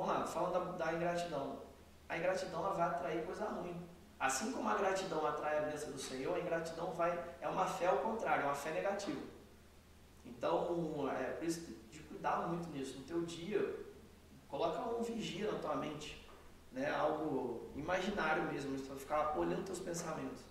Vamos 0.00 0.14
lá, 0.14 0.26
falando 0.26 0.78
da, 0.78 0.86
da 0.86 0.94
ingratidão. 0.94 1.58
A 2.08 2.16
ingratidão 2.16 2.64
ela 2.64 2.72
vai 2.72 2.88
atrair 2.88 3.22
coisa 3.26 3.44
ruim. 3.44 3.86
Assim 4.18 4.50
como 4.50 4.66
a 4.66 4.74
gratidão 4.74 5.26
atrai 5.26 5.58
a 5.58 5.62
bênção 5.70 5.92
do 5.92 5.98
Senhor, 5.98 6.34
a 6.34 6.40
ingratidão 6.40 6.90
vai 6.92 7.22
é 7.38 7.46
uma 7.46 7.66
fé 7.66 7.86
ao 7.86 7.98
contrário, 7.98 8.44
é 8.44 8.46
uma 8.46 8.54
fé 8.54 8.70
negativa. 8.72 9.20
Então, 10.24 11.06
é 11.10 11.32
por 11.32 11.44
isso 11.44 11.76
de 11.90 11.98
cuidar 11.98 12.48
muito 12.48 12.70
nisso. 12.70 12.96
No 12.96 13.04
teu 13.04 13.26
dia, 13.26 13.78
coloca 14.48 14.80
um 14.88 15.02
vigia 15.02 15.52
na 15.52 15.58
tua 15.58 15.76
mente, 15.76 16.26
né? 16.72 16.90
algo 16.90 17.70
imaginário 17.76 18.44
mesmo, 18.44 18.78
vai 18.78 18.98
ficar 18.98 19.38
olhando 19.38 19.66
teus 19.66 19.80
pensamentos. 19.80 20.44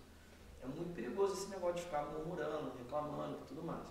É 0.62 0.68
muito 0.68 0.94
perigoso 0.94 1.34
esse 1.34 1.48
negócio 1.48 1.78
de 1.78 1.82
ficar 1.82 2.04
murmurando, 2.04 2.78
reclamando 2.78 3.40
e 3.42 3.48
tudo 3.48 3.64
mais. 3.64 3.88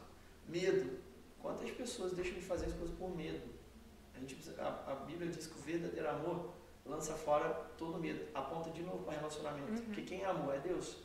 Medo. 0.47 1.01
Quantas 1.43 1.69
pessoas 1.73 2.13
deixam 2.13 2.35
de 2.35 2.43
fazer 2.43 2.67
as 2.67 2.75
coisas 2.75 2.97
por 2.97 3.11
medo? 3.11 3.58
A, 4.19 4.21
gente, 4.21 4.37
a, 4.59 4.93
a 4.93 4.95
Bíblia 5.07 5.31
diz 5.31 5.47
que 5.47 5.57
o 5.57 5.63
verdadeiro 5.63 6.09
amor 6.11 6.51
lança 6.85 7.15
fora 7.15 7.51
todo 7.77 7.99
medo. 7.99 8.27
Aponta 8.35 8.71
de 8.71 8.83
novo 8.83 9.05
para 9.05 9.15
relacionamento. 9.15 9.71
Uhum. 9.71 9.85
Porque 9.85 10.03
quem 10.03 10.23
é 10.23 10.27
amor 10.27 10.55
é 10.55 10.59
Deus. 10.59 10.97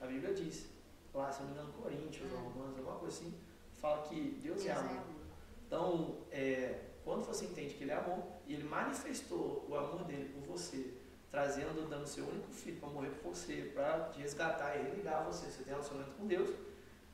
A 0.00 0.06
Bíblia 0.06 0.34
diz. 0.34 0.66
Lá, 1.14 1.32
se 1.32 1.40
não 1.40 1.48
me 1.48 1.54
engano, 1.54 1.72
Coríntios, 1.72 2.30
uhum. 2.30 2.50
Romanos, 2.50 2.78
alguma 2.78 2.98
coisa 2.98 3.16
assim, 3.16 3.34
fala 3.72 4.02
que 4.02 4.38
Deus, 4.42 4.64
é. 4.66 4.68
É 4.68 4.72
amor. 4.72 5.02
Então, 5.66 6.18
é, 6.30 6.80
quando 7.02 7.24
você 7.24 7.46
entende 7.46 7.74
que 7.74 7.84
Ele 7.84 7.92
é 7.92 7.96
amor, 7.96 8.22
e 8.46 8.54
Ele 8.54 8.64
manifestou 8.64 9.66
o 9.68 9.74
amor 9.74 10.04
dele 10.04 10.30
por 10.34 10.42
você, 10.42 10.94
trazendo, 11.30 11.88
dando 11.88 12.06
seu 12.06 12.24
único 12.26 12.52
filho 12.52 12.78
para 12.78 12.88
morrer 12.90 13.10
por 13.10 13.34
você, 13.34 13.70
para 13.74 14.10
te 14.10 14.20
resgatar 14.20 14.76
e 14.76 14.82
religar 14.82 15.24
você. 15.24 15.46
Você 15.46 15.62
tem 15.62 15.72
relacionamento 15.72 16.12
com 16.12 16.26
Deus. 16.26 16.50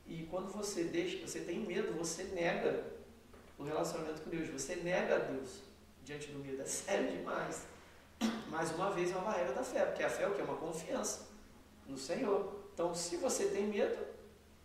E 0.05 0.23
quando 0.29 0.51
você 0.51 0.83
deixa, 0.83 1.25
você 1.25 1.39
tem 1.39 1.65
medo, 1.65 1.93
você 1.93 2.25
nega 2.25 2.94
o 3.57 3.63
relacionamento 3.63 4.21
com 4.21 4.29
Deus. 4.29 4.49
Você 4.49 4.75
nega 4.77 5.15
a 5.15 5.19
Deus 5.19 5.61
diante 6.03 6.31
do 6.31 6.39
medo. 6.39 6.61
É 6.61 6.65
sério 6.65 7.11
demais. 7.11 7.65
Mais 8.49 8.71
uma 8.71 8.91
vez 8.91 9.11
é 9.11 9.15
uma 9.15 9.25
barreira 9.25 9.53
da 9.53 9.63
fé, 9.63 9.85
porque 9.85 10.03
a 10.03 10.09
fé 10.09 10.23
é 10.23 10.27
o 10.27 10.33
que? 10.33 10.41
É 10.41 10.43
uma 10.43 10.55
confiança 10.55 11.27
no 11.85 11.97
Senhor. 11.97 12.53
Então, 12.73 12.93
se 12.93 13.17
você 13.17 13.47
tem 13.47 13.67
medo, 13.67 13.97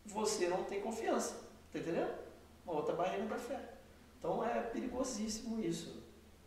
você 0.05 0.49
não 0.49 0.65
tem 0.65 0.81
confiança. 0.81 1.37
Está 1.67 1.79
entendendo? 1.79 2.15
Uma 2.65 2.75
outra 2.75 2.95
barreira 2.95 3.27
da 3.27 3.39
fé. 3.39 3.61
Então 4.19 4.45
é 4.45 4.61
perigosíssimo 4.61 5.61
isso. 5.65 6.03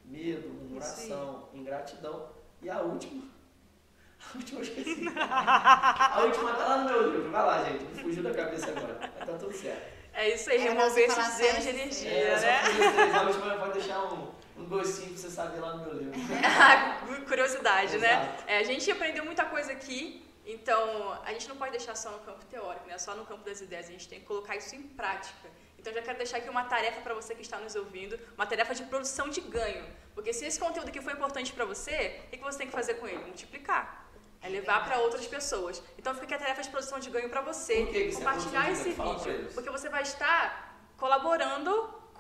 Medo, 0.06 0.48
murmuração, 0.50 1.50
ingratidão. 1.54 2.30
E 2.62 2.70
a 2.70 2.82
última, 2.82 3.24
a 4.34 4.38
última 4.38 4.60
eu 4.60 4.64
esqueci. 4.64 5.08
a 5.18 6.24
última 6.24 6.52
está 6.52 6.68
lá 6.68 6.78
no 6.80 6.90
meu 6.90 7.12
livro. 7.12 7.32
Vai 7.32 7.46
lá, 7.46 7.64
gente. 7.64 7.84
Me 7.86 8.04
fugiu 8.04 8.24
da 8.24 8.34
cabeça 8.34 8.70
agora. 8.70 9.00
Mas 9.18 9.30
tá 9.30 9.38
tudo 9.38 9.54
certo. 9.54 9.93
É 10.14 10.30
isso 10.30 10.50
aí, 10.50 10.58
remover 10.60 11.10
esses 11.10 11.34
zeros 11.36 11.64
de 11.64 11.70
energia, 11.70 12.12
é, 12.12 12.40
né? 12.40 12.62
A 13.18 13.22
última 13.24 13.58
pode 13.58 13.74
deixar 13.74 14.00
um, 14.04 14.32
um 14.58 14.66
gostinho 14.66 15.10
pra 15.10 15.18
você 15.18 15.30
saber 15.30 15.60
lá 15.60 15.78
no 15.78 15.86
meu 15.86 15.94
livro. 15.98 16.14
Curiosidade, 17.28 17.98
né? 17.98 18.38
É, 18.46 18.60
a 18.60 18.64
gente 18.64 18.90
aprendeu 18.92 19.26
muita 19.26 19.46
coisa 19.46 19.72
aqui, 19.72 20.24
então 20.46 21.20
a 21.26 21.34
gente 21.34 21.50
não 21.50 21.56
pode 21.56 21.72
deixar 21.72 21.96
só 21.96 22.12
no 22.12 22.20
campo 22.20 22.46
teórico, 22.46 22.88
né? 22.88 22.98
Só 23.00 23.16
no 23.16 23.26
campo 23.26 23.44
das 23.44 23.60
ideias, 23.60 23.88
a 23.88 23.92
gente 23.92 24.08
tem 24.08 24.20
que 24.20 24.26
colocar 24.26 24.56
isso 24.56 24.76
em 24.76 24.84
prática. 24.84 25.50
Então 25.80 25.92
já 25.92 26.02
quero 26.02 26.18
deixar 26.18 26.38
aqui 26.38 26.50
uma 26.50 26.64
tarefa 26.64 27.02
para 27.02 27.14
você 27.14 27.34
que 27.34 27.42
está 27.42 27.58
nos 27.58 27.76
ouvindo, 27.76 28.18
uma 28.36 28.46
tarefa 28.46 28.74
de 28.76 28.84
produção 28.84 29.30
de 29.30 29.42
ganho. 29.42 29.84
Porque 30.14 30.32
se 30.32 30.46
esse 30.46 30.60
conteúdo 30.60 30.90
aqui 30.90 31.02
foi 31.02 31.14
importante 31.14 31.52
para 31.52 31.66
você, 31.66 32.22
o 32.28 32.30
que 32.30 32.38
você 32.38 32.60
tem 32.60 32.68
que 32.68 32.74
fazer 32.74 32.94
com 32.96 33.08
ele? 33.08 33.18
Multiplicar. 33.18 34.03
É 34.44 34.50
levar 34.50 34.84
para 34.84 35.00
outras 35.00 35.26
pessoas. 35.26 35.82
Então 35.98 36.14
fica 36.14 36.26
aqui 36.26 36.34
a 36.34 36.38
tarefa 36.38 36.62
de 36.62 36.70
produção 36.70 37.00
de 37.00 37.10
ganho 37.10 37.30
para 37.30 37.42
você. 37.42 37.86
Que 37.86 38.10
que 38.10 38.16
compartilhar 38.16 38.70
esse 38.70 38.90
vídeo. 38.90 39.50
Porque 39.54 39.70
você 39.70 39.88
vai 39.90 40.04
estar 40.04 40.78
colaborando 40.98 41.72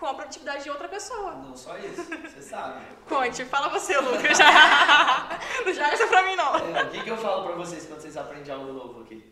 com 0.03 0.05
a 0.05 0.13
produtividade 0.13 0.63
de 0.63 0.69
outra 0.69 0.87
pessoa. 0.89 1.31
Não 1.31 1.55
só 1.55 1.77
isso, 1.77 2.03
você 2.03 2.41
sabe. 2.41 2.85
Conte, 3.07 3.45
fala 3.45 3.69
você, 3.69 3.97
Lucas. 3.97 4.37
não 5.65 5.73
joga 5.73 5.93
isso 5.93 6.07
pra 6.07 6.23
mim, 6.23 6.35
não. 6.35 6.55
É, 6.55 6.83
o 6.83 6.89
que, 6.89 7.03
que 7.03 7.09
eu 7.09 7.17
falo 7.17 7.45
pra 7.45 7.55
vocês 7.55 7.85
quando 7.85 8.01
vocês 8.01 8.17
aprendem 8.17 8.53
algo 8.53 8.73
novo 8.73 9.01
aqui? 9.01 9.23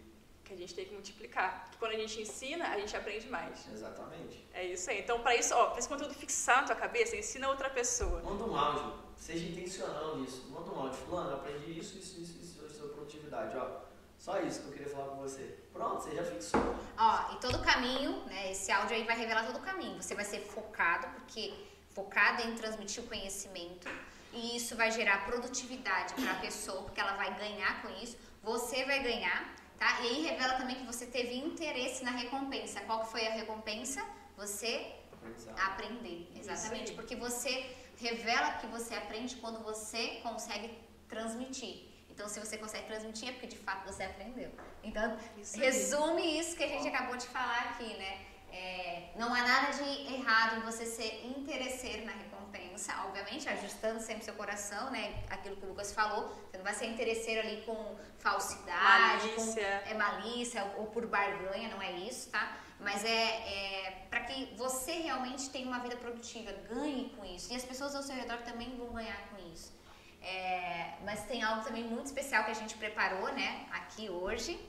Que 0.45 0.53
a 0.53 0.57
gente 0.57 0.73
tem 0.73 0.85
que 0.85 0.93
multiplicar. 0.93 1.67
Que 1.71 1.77
quando 1.77 1.91
a 1.91 1.97
gente 1.97 2.21
ensina, 2.21 2.67
a 2.67 2.79
gente 2.79 2.95
aprende 2.95 3.27
mais. 3.29 3.67
Exatamente. 3.71 4.47
É 4.53 4.65
isso 4.65 4.89
aí. 4.89 4.99
Então, 4.99 5.19
pra 5.19 5.35
isso, 5.35 5.53
ó, 5.53 5.67
pra 5.67 5.79
esse 5.79 5.89
conteúdo 5.89 6.13
fixar 6.13 6.61
na 6.61 6.67
tua 6.67 6.75
cabeça, 6.75 7.15
ensina 7.15 7.49
outra 7.49 7.69
pessoa. 7.69 8.21
Manda 8.21 8.43
um 8.43 8.55
áudio. 8.55 8.93
Seja 9.15 9.45
intencional 9.45 10.17
nisso. 10.17 10.47
Manda 10.51 10.71
um 10.71 10.79
áudio. 10.79 10.99
Fulano, 11.05 11.35
aprendi 11.35 11.79
isso, 11.79 11.97
isso, 11.97 12.21
isso, 12.21 12.40
ó. 13.33 13.81
Só 14.17 14.39
isso 14.41 14.61
que 14.61 14.67
eu 14.67 14.73
queria 14.73 14.89
falar 14.89 15.07
com 15.09 15.15
você. 15.15 15.57
Pronto, 15.73 16.03
você 16.03 16.15
já 16.15 16.23
fixou. 16.23 16.75
Ó, 16.97 17.33
e 17.33 17.39
todo 17.39 17.55
o 17.55 17.61
caminho, 17.63 18.23
né? 18.25 18.51
Esse 18.51 18.71
áudio 18.71 18.95
aí 18.95 19.03
vai 19.03 19.17
revelar 19.17 19.45
todo 19.47 19.57
o 19.57 19.61
caminho. 19.61 20.01
Você 20.01 20.13
vai 20.13 20.25
ser 20.25 20.41
focado, 20.41 21.07
porque 21.15 21.53
focado 21.89 22.43
em 22.43 22.53
transmitir 22.53 23.03
o 23.03 23.07
conhecimento. 23.07 23.89
E 24.33 24.55
isso 24.55 24.75
vai 24.75 24.91
gerar 24.91 25.25
produtividade 25.25 26.13
para 26.13 26.31
a 26.31 26.35
pessoa, 26.35 26.83
porque 26.83 27.01
ela 27.01 27.13
vai 27.13 27.35
ganhar 27.35 27.81
com 27.81 27.89
isso. 28.01 28.15
Você 28.43 28.85
vai 28.85 29.01
ganhar, 29.01 29.55
tá? 29.77 30.01
E 30.01 30.07
aí 30.07 30.21
revela 30.21 30.53
também 30.53 30.75
que 30.75 30.85
você 30.85 31.05
teve 31.05 31.35
interesse 31.35 32.03
na 32.03 32.11
recompensa. 32.11 32.79
Qual 32.81 33.01
que 33.01 33.11
foi 33.11 33.27
a 33.27 33.31
recompensa? 33.31 34.05
Você 34.37 34.93
aprender. 35.57 36.31
Exatamente. 36.35 36.93
Porque 36.93 37.15
você 37.15 37.75
revela 37.97 38.53
que 38.53 38.67
você 38.67 38.95
aprende 38.95 39.35
quando 39.37 39.63
você 39.63 40.19
consegue 40.23 40.77
transmitir. 41.09 41.90
Então, 42.21 42.29
se 42.29 42.39
você 42.39 42.55
consegue 42.55 42.85
transmitir, 42.85 43.29
é 43.29 43.31
porque 43.31 43.47
de 43.47 43.57
fato 43.57 43.91
você 43.91 44.03
aprendeu. 44.03 44.51
Então, 44.83 45.17
isso 45.41 45.57
resume 45.57 46.39
isso 46.39 46.55
que 46.55 46.63
a 46.63 46.67
gente 46.67 46.87
acabou 46.87 47.17
de 47.17 47.25
falar 47.25 47.71
aqui, 47.71 47.97
né? 47.97 48.25
É, 48.53 49.09
não 49.15 49.33
há 49.33 49.41
nada 49.41 49.71
de 49.71 50.13
errado 50.13 50.57
em 50.57 50.61
você 50.61 50.85
ser 50.85 51.25
interesseiro 51.25 52.05
na 52.05 52.11
recompensa, 52.11 52.93
obviamente, 53.05 53.49
ajustando 53.49 53.99
sempre 53.99 54.23
seu 54.23 54.35
coração, 54.35 54.91
né? 54.91 55.23
Aquilo 55.31 55.55
que 55.55 55.65
o 55.65 55.69
Lucas 55.69 55.93
falou, 55.93 56.29
você 56.51 56.57
não 56.57 56.63
vai 56.63 56.75
ser 56.75 56.85
interesseiro 56.85 57.39
ali 57.39 57.63
com 57.63 57.97
falsidade, 58.19 59.27
malícia. 59.27 59.81
com 59.83 59.89
é, 59.89 59.93
malícia 59.95 60.63
ou, 60.77 60.85
por 60.87 61.07
barganha, 61.07 61.69
não 61.69 61.81
é 61.81 61.91
isso, 61.93 62.29
tá? 62.29 62.55
Mas 62.79 63.03
é, 63.03 63.07
é 63.09 64.05
para 64.11 64.19
que 64.25 64.53
você 64.55 64.91
realmente 64.91 65.49
tenha 65.49 65.65
uma 65.65 65.79
vida 65.79 65.95
produtiva, 65.95 66.51
ganhe 66.69 67.09
com 67.15 67.25
isso. 67.25 67.51
E 67.51 67.55
as 67.55 67.63
pessoas 67.63 67.95
ao 67.95 68.03
seu 68.03 68.15
redor 68.15 68.37
também 68.43 68.77
vão 68.77 68.93
ganhar 68.93 69.27
com 69.29 69.37
isso. 69.51 69.80
É, 70.21 70.93
mas 71.03 71.23
tem 71.23 71.41
algo 71.41 71.63
também 71.63 71.83
muito 71.83 72.05
especial 72.05 72.43
que 72.43 72.51
a 72.51 72.55
gente 72.55 72.75
preparou, 72.75 73.31
né, 73.33 73.65
aqui 73.71 74.09
hoje. 74.09 74.59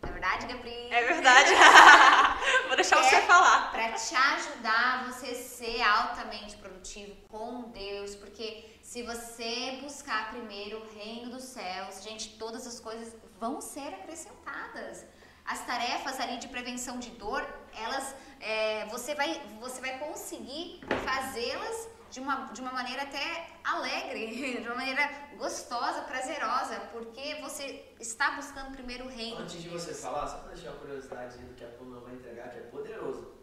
Na 0.00 0.08
é 0.08 0.12
verdade, 0.12 0.46
Gabriel? 0.46 0.92
É 0.92 1.04
verdade. 1.06 1.50
Vou 2.68 2.76
deixar 2.76 2.98
é 2.98 3.02
você 3.02 3.20
falar. 3.22 3.72
Para 3.72 3.92
te 3.92 4.14
ajudar 4.14 5.00
a 5.00 5.10
você 5.10 5.34
ser 5.34 5.82
altamente 5.82 6.56
produtivo 6.56 7.16
com 7.28 7.62
Deus, 7.70 8.14
porque 8.14 8.78
se 8.80 9.02
você 9.02 9.78
buscar 9.82 10.30
primeiro 10.30 10.78
o 10.78 10.94
reino 10.96 11.30
dos 11.30 11.44
céus, 11.44 12.02
gente, 12.02 12.38
todas 12.38 12.66
as 12.66 12.78
coisas 12.78 13.16
vão 13.40 13.60
ser 13.60 13.88
acrescentadas. 13.88 15.04
As 15.44 15.64
tarefas 15.66 16.20
ali 16.20 16.36
de 16.36 16.46
prevenção 16.46 16.98
de 16.98 17.10
dor, 17.10 17.42
elas, 17.74 18.14
é, 18.40 18.86
você 18.86 19.14
vai, 19.14 19.40
você 19.58 19.80
vai 19.80 19.98
conseguir 19.98 20.80
fazê-las 21.04 21.88
de 22.10 22.20
uma, 22.20 22.46
de 22.52 22.60
uma 22.60 22.72
maneira 22.72 23.02
até 23.02 23.48
alegre, 23.64 24.60
de 24.60 24.66
uma 24.66 24.76
maneira 24.76 25.08
gostosa, 25.36 26.02
prazerosa, 26.02 26.80
porque 26.92 27.36
você 27.40 27.94
está 28.00 28.32
buscando 28.32 28.72
primeiro 28.72 29.04
o 29.04 29.08
reino. 29.08 29.40
Antes 29.40 29.62
de 29.62 29.68
você 29.68 29.94
falar, 29.94 30.26
só 30.26 30.38
para 30.38 30.52
deixar 30.52 30.70
uma 30.70 30.80
curiosidade 30.80 31.38
do 31.38 31.54
que 31.54 31.64
a 31.64 31.68
Puma 31.68 32.00
vai 32.00 32.14
entregar, 32.14 32.50
que 32.50 32.58
é 32.58 32.62
poderoso. 32.62 33.34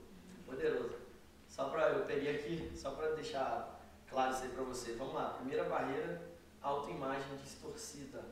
Poderoso. 0.46 0.96
Só 1.48 1.70
para 1.70 1.90
eu 1.90 2.06
peguei 2.06 2.36
aqui, 2.36 2.72
só 2.76 2.92
para 2.92 3.12
deixar 3.12 3.80
claro 4.10 4.34
isso 4.34 4.44
aí 4.44 4.50
para 4.50 4.64
você. 4.64 4.94
Vamos 4.94 5.14
lá. 5.14 5.30
Primeira 5.30 5.64
barreira, 5.66 6.22
autoimagem 6.62 7.38
distorcida. 7.38 8.24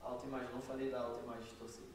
Autoimagem, 0.00 0.48
não 0.52 0.62
falei 0.62 0.90
da 0.90 1.00
autoimagem 1.00 1.42
distorcida. 1.42 1.86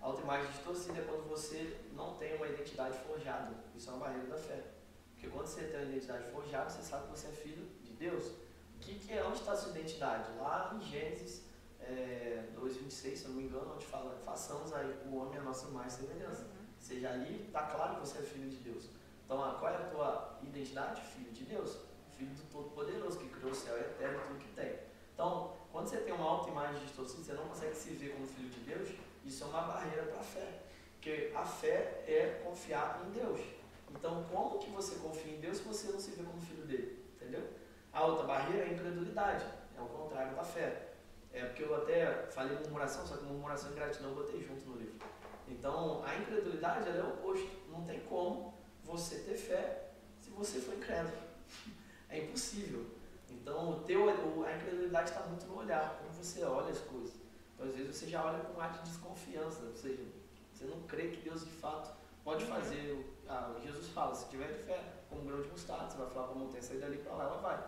Autoimagem 0.00 0.50
distorcida 0.52 1.00
é 1.00 1.02
quando 1.02 1.28
você 1.28 1.80
não 1.92 2.14
tem 2.14 2.36
uma 2.36 2.46
identidade 2.46 2.96
forjada. 2.98 3.52
Isso 3.74 3.90
é 3.90 3.92
uma 3.92 4.06
barreira 4.06 4.26
da 4.26 4.36
fé. 4.36 4.62
Porque 5.18 5.30
quando 5.34 5.46
você 5.46 5.64
tem 5.64 5.80
a 5.80 5.82
identidade 5.82 6.30
forjada, 6.30 6.70
você 6.70 6.80
sabe 6.80 7.08
que 7.08 7.18
você 7.18 7.26
é 7.26 7.32
filho 7.32 7.66
de 7.82 7.92
Deus. 7.94 8.28
O 8.76 8.78
que, 8.78 8.94
que 8.94 9.12
é, 9.12 9.24
onde 9.24 9.38
está 9.38 9.50
a 9.50 9.56
sua 9.56 9.72
identidade? 9.72 10.30
Lá 10.38 10.72
em 10.76 10.80
Gênesis 10.80 11.42
é, 11.80 12.44
2,26, 12.54 13.16
se 13.16 13.24
eu 13.24 13.30
não 13.30 13.36
me 13.36 13.42
engano, 13.42 13.74
onde 13.74 13.84
fala, 13.84 14.16
façamos 14.24 14.72
aí 14.72 14.96
o 15.06 15.16
homem 15.16 15.40
a 15.40 15.42
nossa 15.42 15.66
mais 15.68 15.94
semelhança. 15.94 16.42
Uhum. 16.42 16.66
Ou 16.76 16.80
seja, 16.80 17.10
ali 17.10 17.46
está 17.46 17.62
claro 17.62 17.96
que 17.96 18.00
você 18.00 18.18
é 18.18 18.22
filho 18.22 18.48
de 18.48 18.58
Deus. 18.58 18.90
Então, 19.24 19.38
qual 19.58 19.72
é 19.72 19.76
a 19.76 19.88
tua 19.90 20.38
identidade? 20.40 21.00
Filho 21.00 21.32
de 21.32 21.44
Deus. 21.44 21.78
Filho 22.16 22.32
do 22.34 22.42
Todo-Poderoso, 22.52 23.18
que 23.18 23.28
criou 23.28 23.50
o 23.50 23.54
céu 23.54 23.76
e 23.76 23.80
a 23.80 23.88
terra 23.94 24.22
e 24.22 24.28
tudo 24.28 24.38
que 24.38 24.52
tem. 24.54 24.78
Então, 25.14 25.56
quando 25.72 25.88
você 25.88 25.98
tem 25.98 26.14
uma 26.14 26.30
autoimagem 26.30 26.80
distorcida, 26.82 27.24
você 27.24 27.32
não 27.32 27.48
consegue 27.48 27.74
se 27.74 27.90
ver 27.90 28.14
como 28.14 28.24
filho 28.24 28.50
de 28.50 28.60
Deus, 28.60 28.88
isso 29.24 29.42
é 29.42 29.46
uma 29.48 29.62
barreira 29.62 30.04
para 30.04 30.20
a 30.20 30.22
fé. 30.22 30.62
Porque 30.92 31.32
a 31.34 31.44
fé 31.44 32.04
é 32.06 32.40
confiar 32.44 33.04
em 33.04 33.10
Deus. 33.10 33.57
Então, 33.90 34.24
como 34.24 34.58
que 34.58 34.70
você 34.70 34.96
confia 34.96 35.32
em 35.32 35.40
Deus 35.40 35.58
se 35.58 35.64
você 35.64 35.90
não 35.92 35.98
se 35.98 36.10
vê 36.12 36.22
como 36.22 36.40
filho 36.40 36.66
dele? 36.66 37.04
Entendeu? 37.16 37.48
A 37.92 38.04
outra 38.04 38.26
barreira 38.26 38.64
é 38.64 38.68
a 38.68 38.72
incredulidade, 38.72 39.44
é 39.76 39.80
o 39.80 39.86
contrário 39.86 40.36
da 40.36 40.44
fé. 40.44 40.92
É 41.32 41.44
porque 41.44 41.62
eu 41.62 41.74
até 41.74 42.26
falei 42.30 42.56
murmuração, 42.58 43.06
só 43.06 43.16
que 43.16 43.24
murmuração 43.24 43.72
e 43.72 43.74
gratidão 43.74 44.10
eu 44.10 44.16
botei 44.16 44.42
junto 44.42 44.64
no 44.66 44.76
livro. 44.76 44.98
Então, 45.46 46.02
a 46.04 46.14
incredulidade 46.16 46.88
é 46.88 47.02
o 47.02 47.08
oposto. 47.14 47.50
Não 47.70 47.84
tem 47.84 48.00
como 48.00 48.54
você 48.84 49.20
ter 49.20 49.36
fé 49.36 49.90
se 50.20 50.30
você 50.30 50.60
for 50.60 50.74
incrédulo. 50.74 51.16
É 52.10 52.20
impossível. 52.20 52.86
Então, 53.28 53.70
o 53.70 53.80
teu, 53.80 54.08
a 54.08 54.56
incredulidade 54.56 55.10
está 55.10 55.20
muito 55.26 55.44
no 55.44 55.58
olhar, 55.58 55.98
como 55.98 56.10
você 56.10 56.42
olha 56.42 56.70
as 56.70 56.78
coisas. 56.78 57.16
Então, 57.54 57.66
às 57.66 57.74
vezes, 57.74 57.96
você 57.96 58.06
já 58.08 58.24
olha 58.24 58.38
com 58.38 58.58
um 58.58 58.60
ar 58.62 58.72
de 58.72 58.88
desconfiança, 58.88 59.62
ou 59.66 59.76
seja, 59.76 60.02
você 60.50 60.64
não 60.64 60.80
crê 60.84 61.08
que 61.08 61.20
Deus 61.20 61.44
de 61.44 61.50
fato 61.50 61.94
pode 62.24 62.44
uhum. 62.44 62.50
fazer. 62.50 63.17
Ah, 63.28 63.54
Jesus 63.62 63.88
fala: 63.88 64.14
se 64.14 64.28
tiver 64.28 64.48
de 64.48 64.62
fé, 64.64 64.82
como 65.08 65.22
um 65.22 65.26
grão 65.26 65.42
de 65.42 65.48
mostarda, 65.48 65.90
você 65.90 65.98
vai 65.98 66.10
falar 66.10 66.26
para 66.28 66.36
a 66.36 66.38
montanha 66.38 66.62
sair 66.62 66.78
dali 66.78 66.98
para 66.98 67.12
lá, 67.12 67.24
ela 67.24 67.38
vai. 67.38 67.62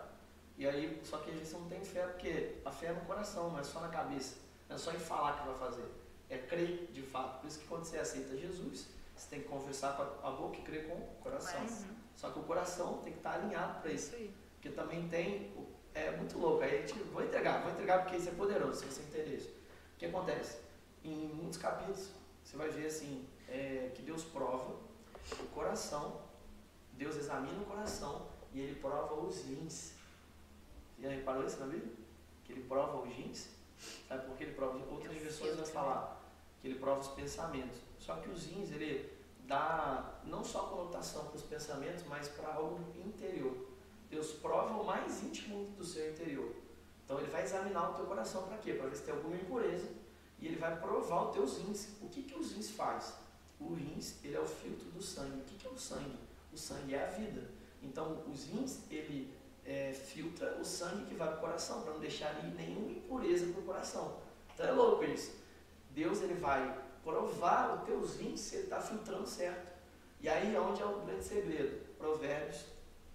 E 0.57 0.67
aí, 0.67 1.01
só 1.05 1.19
que 1.19 1.31
a 1.31 1.35
gente 1.35 1.51
não 1.53 1.69
tem 1.69 1.85
fé, 1.85 2.07
porque 2.07 2.57
a 2.65 2.71
fé 2.71 2.87
é 2.87 2.93
no 2.93 3.01
coração, 3.03 3.51
não 3.51 3.59
é 3.59 3.63
só 3.63 3.81
na 3.81 3.89
cabeça. 3.89 4.37
Não 4.69 4.77
é 4.77 4.79
só 4.79 4.93
em 4.93 4.99
falar 4.99 5.41
que 5.41 5.49
vai 5.49 5.59
fazer. 5.59 5.85
É 6.29 6.39
crer 6.39 6.91
de 6.93 7.03
fato. 7.03 7.41
Por 7.41 7.49
isso 7.49 7.59
que 7.61 7.67
quando 7.67 7.85
você 7.85 7.99
aceita 7.99 8.37
Jesus, 8.37 8.87
você 9.17 9.29
tem 9.31 9.41
que 9.41 9.49
confessar 9.49 9.97
com 9.97 10.27
a 10.27 10.31
boca 10.31 10.59
e 10.59 10.63
crer 10.63 10.87
com 10.87 10.95
o 10.95 11.17
coração. 11.23 11.61
Uhum. 11.61 11.97
Só 12.15 12.31
que 12.31 12.39
o 12.39 12.43
coração 12.43 12.99
tem 12.99 13.13
que 13.13 13.19
estar 13.19 13.35
alinhado 13.35 13.81
para 13.81 13.91
isso. 13.91 14.15
isso 14.17 14.33
porque 14.61 14.69
também 14.69 15.09
tem. 15.09 15.53
É 15.95 16.11
muito 16.13 16.39
louco. 16.39 16.63
Aí 16.63 16.77
a 16.77 16.87
gente. 16.87 16.93
Vou 17.05 17.25
entregar, 17.25 17.63
vou 17.63 17.73
entregar 17.73 18.03
porque 18.03 18.17
isso 18.17 18.29
é 18.29 18.33
poderoso, 18.33 18.81
se 18.81 18.87
você 18.87 19.01
entender 19.01 19.37
isso. 19.37 19.49
O 19.49 19.99
que 19.99 20.07
acontece? 20.07 20.59
Em 21.03 21.29
muitos 21.29 21.59
capítulos, 21.59 22.11
você 22.45 22.57
vai 22.57 22.69
ver 22.69 22.87
assim, 22.87 23.27
é, 23.49 23.91
que 23.95 24.03
Deus 24.03 24.23
prova 24.25 24.77
o 25.39 25.47
coração, 25.49 26.21
Deus 26.93 27.17
examina 27.17 27.61
o 27.61 27.65
coração 27.65 28.27
e 28.53 28.61
ele 28.61 28.81
prova 28.81 29.15
os 29.15 29.43
rins. 29.45 29.93
Você 30.97 31.03
já 31.03 31.11
reparou 31.11 31.45
isso 31.47 31.59
na 31.61 31.67
Bíblia? 31.67 31.93
Que 32.45 32.53
ele 32.53 32.63
prova 32.65 32.99
os 32.99 33.15
rins? 33.15 33.49
Sabe 34.07 34.27
por 34.27 34.37
que 34.37 34.45
ele 34.45 34.55
prova? 34.55 34.79
Outras 34.91 35.17
versões 35.17 35.57
vai 35.57 35.67
falar 35.67 36.21
que 36.61 36.69
ele 36.69 36.79
prova 36.79 37.01
os 37.01 37.09
pensamentos. 37.09 37.79
Só 37.99 38.17
que 38.17 38.29
os 38.29 38.45
rins, 38.45 38.71
ele 38.71 39.11
dá 39.47 40.21
não 40.25 40.45
só 40.45 40.65
conotação 40.65 41.27
para 41.27 41.37
os 41.37 41.43
pensamentos, 41.43 42.05
mas 42.07 42.29
para 42.29 42.55
algo 42.55 42.79
interior. 43.05 43.57
Deus 44.11 44.33
prova 44.33 44.75
o 44.75 44.85
mais 44.85 45.23
íntimo 45.23 45.71
do 45.77 45.85
seu 45.85 46.11
interior. 46.11 46.53
Então 47.05 47.19
ele 47.19 47.31
vai 47.31 47.43
examinar 47.43 47.91
o 47.91 47.95
teu 47.95 48.07
coração 48.07 48.43
para 48.45 48.59
quê? 48.59 48.75
Para 48.75 48.89
ver 48.89 48.97
se 48.97 49.03
tem 49.03 49.15
alguma 49.15 49.37
impureza. 49.37 49.89
E 50.39 50.47
ele 50.47 50.57
vai 50.57 50.79
provar 50.79 51.29
os 51.29 51.35
teus 51.35 51.59
rins. 51.59 51.89
O 52.01 52.09
que, 52.09 52.23
que 52.23 52.35
os 52.35 52.53
rins 52.53 52.71
faz? 52.71 53.15
O 53.61 53.75
rins, 53.75 54.17
ele 54.25 54.35
é 54.35 54.41
o 54.41 54.47
filtro 54.47 54.89
do 54.91 55.03
sangue. 55.03 55.41
O 55.41 55.45
que, 55.45 55.67
é 55.67 55.71
o 55.71 55.79
sangue? 55.79 56.19
O 56.53 56.57
sangue 56.57 56.95
é 56.95 57.05
a 57.05 57.11
vida. 57.11 57.51
Então, 57.83 58.25
os 58.27 58.47
rins, 58.47 58.81
ele 58.91 59.33
é, 59.65 59.93
filtra 59.93 60.57
o 60.59 60.65
sangue 60.65 61.07
que 61.07 61.15
vai 61.15 61.29
para 61.29 61.37
o 61.37 61.41
coração, 61.41 61.83
para 61.83 61.93
não 61.93 62.01
deixar 62.01 62.29
ali 62.31 62.51
nenhuma 62.55 62.91
impureza 62.91 63.53
para 63.53 63.61
o 63.61 63.65
coração. 63.65 64.19
Então 64.55 64.67
é 64.67 64.73
louco 64.73 65.05
isso. 65.05 65.39
Deus, 65.91 66.21
ele 66.23 66.35
vai 66.35 66.77
provar 67.03 67.75
os 67.75 67.85
teus 67.85 68.17
rins 68.17 68.41
se 68.41 68.57
ele 68.57 68.65
está 68.65 68.81
filtrando 68.81 69.27
certo. 69.27 69.71
E 70.21 70.29
aí 70.29 70.55
é 70.55 70.61
onde 70.61 70.83
é 70.83 70.85
o 70.85 71.01
grande 71.01 71.25
segredo. 71.25 71.87
Provérbios 71.97 72.65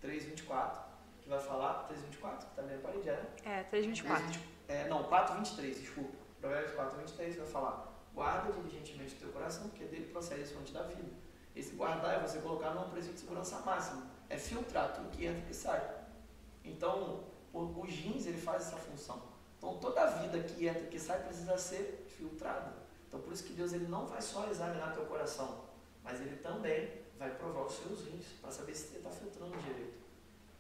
3, 0.02 0.26
24, 0.26 0.82
que 1.22 1.30
vai 1.30 1.40
falar, 1.40 1.84
3, 1.88 2.02
24, 2.02 2.48
que 2.48 2.56
tá 2.56 2.62
na 2.62 2.78
parede, 2.78 3.10
é? 3.10 3.26
É, 3.44 3.64
3, 3.64 3.86
24. 3.86 4.40
É, 4.68 4.88
não, 4.88 5.04
4, 5.04 5.36
23, 5.36 5.80
desculpa. 5.80 6.16
Provérbios 6.40 6.76
4, 6.76 6.98
23 6.98 7.36
vai 7.38 7.48
falar 7.48 7.95
Guarda 8.16 8.54
diligentemente 8.54 9.16
o 9.16 9.20
teu 9.20 9.30
coração, 9.30 9.68
porque 9.68 9.84
dele 9.84 10.06
procede 10.06 10.44
a 10.44 10.48
fonte 10.48 10.72
da 10.72 10.84
vida. 10.84 11.04
Esse 11.54 11.76
guardar 11.76 12.16
é 12.16 12.20
você 12.26 12.40
colocar 12.40 12.72
num 12.72 12.90
presídio 12.90 13.16
de 13.16 13.20
segurança 13.20 13.60
máxima. 13.60 14.08
É 14.30 14.38
filtrar 14.38 14.94
tudo 14.94 15.10
que 15.10 15.26
entra 15.26 15.42
e 15.42 15.46
que 15.46 15.54
sai. 15.54 15.82
Então, 16.64 17.26
o, 17.54 17.86
jeans 17.86 18.26
ele 18.26 18.40
faz 18.40 18.68
essa 18.68 18.78
função. 18.78 19.22
Então, 19.58 19.78
toda 19.80 20.02
a 20.02 20.08
vida 20.08 20.40
que 20.40 20.66
entra 20.66 20.84
e 20.84 20.88
que 20.88 21.00
sai 21.00 21.24
precisa 21.24 21.58
ser 21.58 22.06
filtrada. 22.18 22.74
Então, 23.08 23.20
por 23.20 23.34
isso 23.34 23.44
que 23.44 23.54
Deus 23.54 23.74
ele 23.74 23.88
não 23.88 24.06
vai 24.08 24.22
só 24.22 24.48
examinar 24.50 24.94
teu 24.94 25.06
coração, 25.06 25.66
mas 26.04 26.20
ele 26.22 26.38
também 26.38 26.90
vai 27.20 27.32
provar 27.32 27.66
os 27.66 27.74
seus 27.74 28.06
rins 28.06 28.26
para 28.42 28.52
saber 28.52 28.74
se 28.74 28.88
você 28.88 28.98
está 28.98 29.10
filtrando 29.10 29.58
direito. 29.58 30.06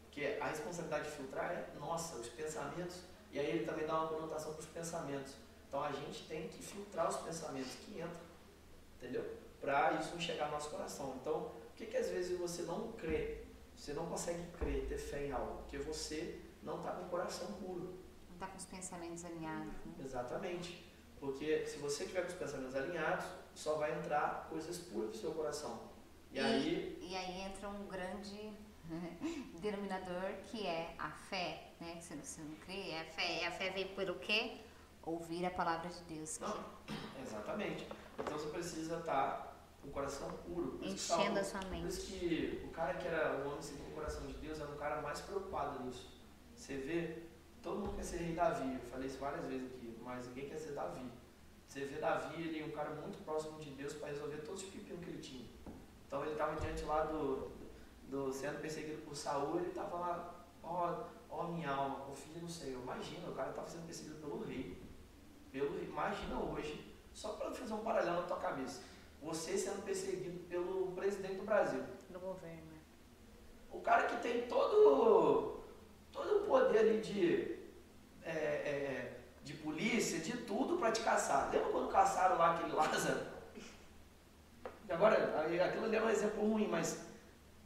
Porque 0.06 0.38
a 0.42 0.48
responsabilidade 0.48 1.06
de 1.06 1.12
filtrar 1.12 1.52
é 1.52 1.70
nossa, 1.80 2.18
os 2.18 2.28
pensamentos, 2.30 3.02
e 3.32 3.40
aí 3.40 3.48
ele 3.48 3.66
também 3.66 3.86
dá 3.86 4.00
uma 4.00 4.08
conotação 4.08 4.54
para 4.54 4.62
os 4.62 4.68
pensamentos. 4.68 5.34
Então 5.76 5.84
a 5.84 5.92
gente 5.92 6.24
tem 6.30 6.48
que 6.48 6.64
filtrar 6.64 7.10
os 7.10 7.18
pensamentos 7.18 7.74
que 7.84 8.00
entram, 8.00 8.10
entendeu? 8.98 9.30
Para 9.60 10.00
isso 10.00 10.14
não 10.14 10.22
chegar 10.22 10.46
no 10.46 10.54
nosso 10.54 10.70
coração. 10.70 11.18
Então, 11.20 11.52
por 11.52 11.76
que, 11.76 11.88
que 11.88 11.98
às 11.98 12.08
vezes 12.08 12.40
você 12.40 12.62
não 12.62 12.94
crê? 12.94 13.42
Você 13.76 13.92
não 13.92 14.06
consegue 14.06 14.42
crer, 14.58 14.88
ter 14.88 14.98
fé 14.98 15.26
em 15.26 15.34
algo? 15.34 15.64
Porque 15.64 15.78
você 15.80 16.40
não 16.64 16.78
está 16.78 16.92
com 16.92 17.08
o 17.08 17.10
coração 17.10 17.52
puro. 17.60 17.94
Não 18.30 18.36
está 18.36 18.48
com 18.48 18.58
os 18.58 18.64
pensamentos 18.64 19.26
alinhados. 19.26 19.74
Né? 19.86 20.06
Exatamente. 20.06 20.90
Porque 21.20 21.66
se 21.66 21.78
você 21.80 22.06
tiver 22.06 22.22
com 22.22 22.30
os 22.30 22.36
pensamentos 22.36 22.74
alinhados, 22.74 23.26
só 23.54 23.76
vai 23.76 24.00
entrar 24.00 24.48
coisas 24.50 24.78
puras 24.78 25.10
do 25.10 25.18
seu 25.18 25.34
coração. 25.34 25.90
E, 26.32 26.38
e 26.38 26.40
aí, 26.40 27.00
e 27.02 27.16
aí 27.18 27.42
entra 27.42 27.68
um 27.68 27.86
grande 27.88 28.54
denominador 29.60 30.38
que 30.46 30.66
é 30.66 30.96
a 30.98 31.12
fé, 31.12 31.74
né? 31.82 31.98
Que 31.98 32.06
você 32.06 32.42
não 32.42 32.56
crê, 32.66 32.92
é 32.92 33.02
a 33.02 33.06
fé. 33.06 33.46
A 33.46 33.52
fé 33.52 33.72
veio 33.72 33.90
pelo 33.90 34.16
quê? 34.20 34.62
Ouvir 35.06 35.46
a 35.46 35.52
palavra 35.52 35.90
de 35.90 36.02
Deus. 36.04 36.40
Não, 36.40 36.58
exatamente. 37.22 37.88
Então 38.18 38.38
você 38.38 38.50
precisa 38.50 38.98
estar 38.98 39.56
com 39.82 39.90
o 39.90 39.92
coração 39.92 40.30
puro. 40.46 40.80
Enchendo 40.82 41.40
a 41.40 41.44
sua 41.44 41.62
mente. 41.66 41.82
Por 41.82 41.90
isso 41.90 42.08
que 42.08 42.64
o 42.66 42.70
cara 42.70 42.96
que 42.96 43.08
era 43.08 43.38
o 43.38 43.48
homem 43.48 43.62
segundo 43.62 43.92
o 43.92 43.94
coração 43.94 44.26
de 44.26 44.34
Deus 44.34 44.60
era 44.60 44.70
o 44.70 44.76
cara 44.76 45.02
mais 45.02 45.22
preocupado 45.22 45.84
nisso. 45.84 46.12
Você 46.56 46.78
vê, 46.78 47.24
todo 47.62 47.80
mundo 47.80 47.96
quer 47.96 48.04
ser 48.04 48.18
rei 48.18 48.36
Davi. 48.36 48.74
Eu 48.74 48.90
falei 48.90 49.08
isso 49.08 49.20
várias 49.20 49.46
vezes 49.46 49.72
aqui, 49.72 49.98
mas 50.02 50.28
ninguém 50.28 50.50
quer 50.50 50.58
ser 50.58 50.72
Davi. 50.72 51.12
Você 51.68 51.86
vê 51.86 52.00
Davi, 52.00 52.42
ele 52.42 52.62
é 52.62 52.66
um 52.66 52.72
cara 52.72 52.92
muito 52.92 53.24
próximo 53.24 53.60
de 53.60 53.72
Deus 53.72 53.94
para 53.94 54.10
resolver 54.10 54.38
todos 54.38 54.64
os 54.64 54.70
pepinos 54.70 55.04
que 55.04 55.10
ele 55.10 55.22
tinha. 55.22 55.46
Então 56.08 56.22
ele 56.22 56.32
estava 56.32 56.60
diante 56.60 56.84
lá 56.84 57.04
do, 57.06 57.52
do 58.08 58.32
sendo 58.32 58.62
perseguido 58.62 59.02
por 59.02 59.16
Saul, 59.16 59.58
ele 59.58 59.70
estava 59.70 59.98
lá, 59.98 60.46
ó, 60.64 61.04
ó 61.30 61.48
minha 61.48 61.70
alma, 61.70 62.06
confia 62.06 62.42
no 62.42 62.50
Senhor. 62.50 62.82
Imagina, 62.82 63.30
o 63.30 63.34
cara 63.34 63.50
estava 63.50 63.68
sendo 63.68 63.86
perseguido 63.86 64.20
pelo 64.20 64.44
rei 64.46 64.85
pelo, 65.56 65.82
imagina 65.82 66.38
hoje, 66.38 66.86
só 67.14 67.30
para 67.30 67.50
fazer 67.52 67.74
um 67.74 67.78
paralelo 67.78 68.22
na 68.22 68.28
tua 68.28 68.38
cabeça, 68.38 68.82
você 69.22 69.58
sendo 69.58 69.86
perseguido 69.86 70.38
pelo 70.50 70.92
presidente 70.92 71.36
do 71.36 71.46
Brasil. 71.46 71.82
Do 72.10 72.20
governo. 72.20 72.76
O 73.72 73.80
cara 73.80 74.04
que 74.04 74.22
tem 74.22 74.48
todo, 74.48 75.64
todo 76.12 76.44
o 76.44 76.46
poder 76.46 76.80
ali 76.80 77.00
de, 77.00 77.58
é, 78.22 78.32
é, 78.32 79.20
de 79.46 79.54
polícia, 79.54 80.20
de 80.20 80.36
tudo 80.40 80.78
para 80.78 80.92
te 80.92 81.02
caçar. 81.02 81.50
Lembra 81.50 81.70
quando 81.70 81.90
caçaram 81.90 82.38
lá 82.38 82.56
aquele 82.56 82.74
Lázaro? 82.74 83.26
E 84.88 84.92
agora, 84.92 85.42
aquilo 85.42 85.86
ali 85.86 85.96
é 85.96 86.04
um 86.04 86.10
exemplo 86.10 86.52
ruim, 86.52 86.68
mas 86.68 87.00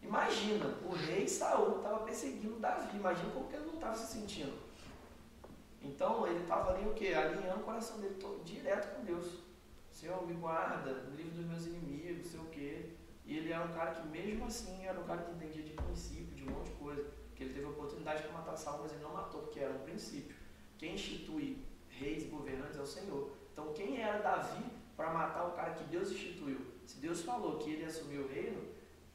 imagina, 0.04 0.78
o 0.84 0.94
rei 0.94 1.28
Saul 1.28 1.78
estava 1.78 2.06
perseguindo 2.06 2.60
Davi, 2.60 2.96
imagina 2.96 3.32
como 3.32 3.48
que 3.48 3.56
ele 3.56 3.66
não 3.66 3.74
estava 3.74 3.98
se 3.98 4.14
sentindo. 4.14 4.69
Então 5.82 6.28
ele 6.28 6.42
estava 6.42 6.74
ali 6.74 6.88
o 6.88 6.94
quê? 6.94 7.14
Alinhando 7.14 7.62
o 7.62 7.64
coração 7.64 8.00
dele 8.00 8.16
todo, 8.16 8.44
direto 8.44 8.96
com 8.96 9.04
Deus. 9.04 9.40
Senhor, 9.92 10.26
me 10.26 10.34
guarda, 10.34 11.10
livre 11.16 11.32
dos 11.32 11.46
meus 11.46 11.66
inimigos, 11.66 12.28
sei 12.28 12.40
o 12.40 12.46
quê. 12.46 12.90
E 13.26 13.38
ele 13.38 13.52
era 13.52 13.66
um 13.66 13.74
cara 13.74 13.92
que 13.92 14.08
mesmo 14.08 14.46
assim 14.46 14.86
era 14.86 15.00
um 15.00 15.04
cara 15.04 15.22
que 15.22 15.32
entendia 15.32 15.64
de 15.64 15.74
princípio, 15.74 16.36
de 16.36 16.44
um 16.44 16.52
monte 16.52 16.72
de 16.72 16.76
coisa. 16.78 17.06
Que 17.36 17.44
ele 17.44 17.54
teve 17.54 17.66
a 17.66 17.70
oportunidade 17.70 18.24
de 18.24 18.34
matar 18.34 18.58
Saul, 18.58 18.80
mas 18.82 18.92
ele 18.92 19.04
não 19.04 19.14
matou, 19.14 19.42
porque 19.42 19.60
era 19.60 19.74
um 19.74 19.80
princípio. 19.80 20.36
Quem 20.78 20.96
institui 20.96 21.66
reis 21.90 22.24
e 22.24 22.28
governantes 22.28 22.78
é 22.78 22.82
o 22.82 22.88
Senhor. 22.88 23.32
Então 23.52 23.74
quem 23.74 24.02
era 24.02 24.20
Davi 24.20 24.64
para 24.96 25.12
matar 25.12 25.48
o 25.48 25.52
cara 25.52 25.74
que 25.74 25.84
Deus 25.86 26.12
instituiu? 26.12 26.60
Se 26.86 26.98
Deus 27.00 27.22
falou 27.22 27.58
que 27.58 27.72
ele 27.72 27.86
assumiu 27.86 28.24
o 28.24 28.28
reino, 28.28 28.62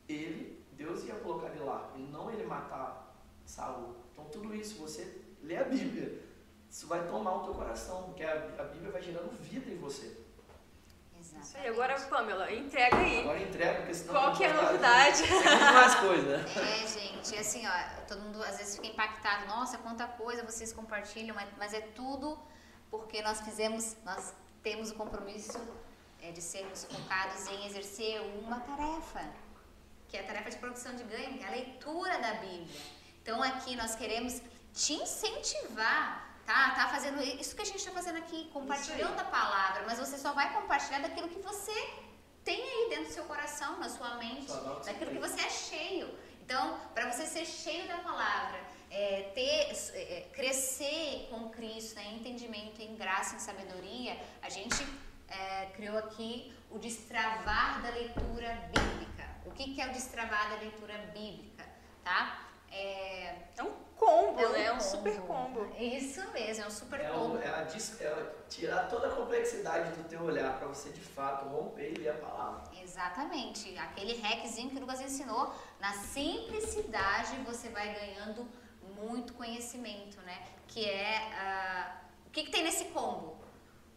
ele, 0.09 0.63
Deus 0.73 1.05
ia 1.05 1.15
colocar 1.17 1.49
ele 1.49 1.65
lá, 1.65 1.93
e 1.97 2.03
não 2.03 2.31
ele 2.31 2.45
matar 2.45 3.17
Saul. 3.45 3.97
Então 4.13 4.27
tudo 4.27 4.55
isso, 4.55 4.81
você 4.81 5.23
lê 5.43 5.57
a 5.57 5.65
Bíblia, 5.65 6.23
isso 6.75 6.89
vai 6.89 7.07
tomar 7.07 7.35
o 7.37 7.45
teu 7.45 7.55
coração, 7.55 8.03
porque 8.03 8.25
a, 8.25 8.33
a 8.33 8.65
Bíblia 8.65 8.91
vai 8.91 9.01
gerando 9.01 9.31
vida 9.41 9.71
em 9.71 9.79
você. 9.79 10.19
Exatamente. 11.17 11.47
Isso 11.47 11.57
aí, 11.57 11.69
agora, 11.69 12.01
Pamela, 12.01 12.53
entrega 12.53 12.97
aí. 12.97 13.21
Agora 13.21 13.41
entrega, 13.41 13.77
porque 13.77 13.95
senão. 13.95 14.13
Qual 14.13 14.33
que 14.35 14.43
é 14.43 14.51
a 14.51 14.61
novidade? 14.61 15.23
Mais 15.73 15.95
coisa, 15.95 16.39
né? 16.39 16.45
É, 16.59 16.87
gente, 16.89 17.37
assim, 17.39 17.65
ó, 17.65 18.07
todo 18.09 18.23
mundo 18.23 18.43
às 18.43 18.57
vezes 18.57 18.75
fica 18.75 18.89
impactado. 18.89 19.47
Nossa, 19.47 19.79
quanta 19.79 20.09
coisa 20.09 20.43
vocês 20.43 20.73
compartilham, 20.73 21.37
mas 21.57 21.73
é 21.73 21.81
tudo 21.81 22.37
porque 22.91 23.23
nós 23.23 23.41
fizemos, 23.43 23.97
nós 24.05 24.35
temos 24.61 24.91
o 24.91 24.97
compromisso 24.97 25.57
é, 26.21 26.33
de 26.33 26.43
sermos 26.43 26.87
focados 26.87 27.47
em 27.47 27.67
exercer 27.69 28.21
uma 28.43 28.59
tarefa, 28.59 29.23
que 30.09 30.17
é 30.17 30.23
a 30.23 30.27
tarefa 30.27 30.51
de 30.51 30.57
produção 30.57 30.97
de 30.97 31.05
ganho, 31.05 31.39
que 31.39 31.45
é 31.45 31.47
a 31.47 31.53
leitura 31.53 32.19
da 32.19 32.35
Bíblia. 32.35 32.67
Então 33.23 33.41
aqui 33.41 33.77
nós 33.77 33.95
queremos 33.95 34.43
te 34.73 34.95
incentivar 34.95 36.34
tá? 36.47 36.71
Tá 36.71 36.89
fazendo 36.89 37.23
isso 37.23 37.55
que 37.55 37.63
a 37.63 37.65
gente 37.65 37.79
está 37.79 37.91
fazendo 37.91 38.19
aqui, 38.19 38.49
compartilhando 38.53 39.19
a 39.19 39.25
palavra, 39.25 39.85
mas 39.87 39.99
você 39.99 40.19
só 40.19 40.33
vai 40.33 40.53
compartilhar 40.53 41.01
daquilo 41.01 41.29
que 41.29 41.41
você 41.41 41.75
tem 42.45 42.63
aí 42.63 42.89
dentro 42.91 43.07
do 43.07 43.13
seu 43.13 43.25
coração, 43.25 43.79
na 43.79 43.89
sua 43.89 44.17
mente, 44.17 44.47
daquilo 44.85 45.11
que 45.11 45.19
você 45.19 45.41
é 45.41 45.51
cheio. 45.51 46.09
Então, 46.43 46.79
para 46.95 47.11
você 47.11 47.27
ser 47.27 47.47
cheio 47.47 47.89
da 47.89 47.99
palavra, 47.99 48.61
é, 48.91 49.33
ter, 49.35 49.73
é, 49.95 50.29
crescer 50.33 51.29
com 51.31 51.49
Cristo, 51.49 51.95
né, 51.97 52.05
em 52.05 52.17
entendimento, 52.17 52.83
em 52.83 52.95
graça, 52.95 53.35
em 53.37 53.39
sabedoria, 53.39 54.21
a 54.43 54.51
gente 54.51 54.87
é, 55.29 55.67
criou 55.75 55.97
aqui 55.97 56.55
o 56.71 56.79
destravar 56.79 57.81
da 57.83 57.89
leitura 57.89 58.53
bíblica. 58.73 59.27
O 59.47 59.51
que, 59.53 59.75
que 59.75 59.81
é 59.81 59.89
o 59.89 59.93
destravar 59.93 60.51
da 60.51 60.57
leitura 60.57 60.99
bíblica, 61.15 61.65
tá? 62.03 62.51
É, 62.75 63.37
é 63.57 63.63
um 63.63 63.73
combo, 63.97 64.41
é 64.41 64.49
um 64.49 64.53
né? 64.53 64.65
É 64.65 64.73
um 64.73 64.81
super 64.81 65.21
combo. 65.21 65.71
Isso 65.79 66.21
mesmo, 66.33 66.65
é 66.65 66.67
um 66.67 66.71
super 66.71 67.01
é 67.01 67.09
combo. 67.09 67.37
Um, 67.37 67.41
ela, 67.41 67.63
diz, 67.63 68.01
ela 68.01 68.35
tirar 68.49 68.89
toda 68.89 69.09
a 69.09 69.11
complexidade 69.15 69.91
do 69.97 70.09
teu 70.09 70.23
olhar 70.23 70.59
para 70.59 70.67
você 70.67 70.91
de 70.91 71.01
fato 71.01 71.47
romper 71.49 71.93
e 71.93 71.95
ler 71.95 72.11
a 72.11 72.15
palavra. 72.15 72.63
Exatamente. 72.83 73.77
Aquele 73.79 74.21
hackzinho 74.21 74.71
que 74.71 74.77
o 74.77 74.81
Lucas 74.81 75.01
ensinou, 75.01 75.55
na 75.81 75.93
simplicidade 75.93 77.37
você 77.47 77.69
vai 77.69 77.95
ganhando 77.95 78.47
muito 78.97 79.33
conhecimento, 79.35 80.21
né? 80.23 80.43
Que 80.67 80.89
é 80.89 81.31
uh, 81.33 82.05
o 82.27 82.31
que, 82.31 82.45
que 82.45 82.51
tem 82.51 82.65
nesse 82.65 82.87
combo? 82.87 83.43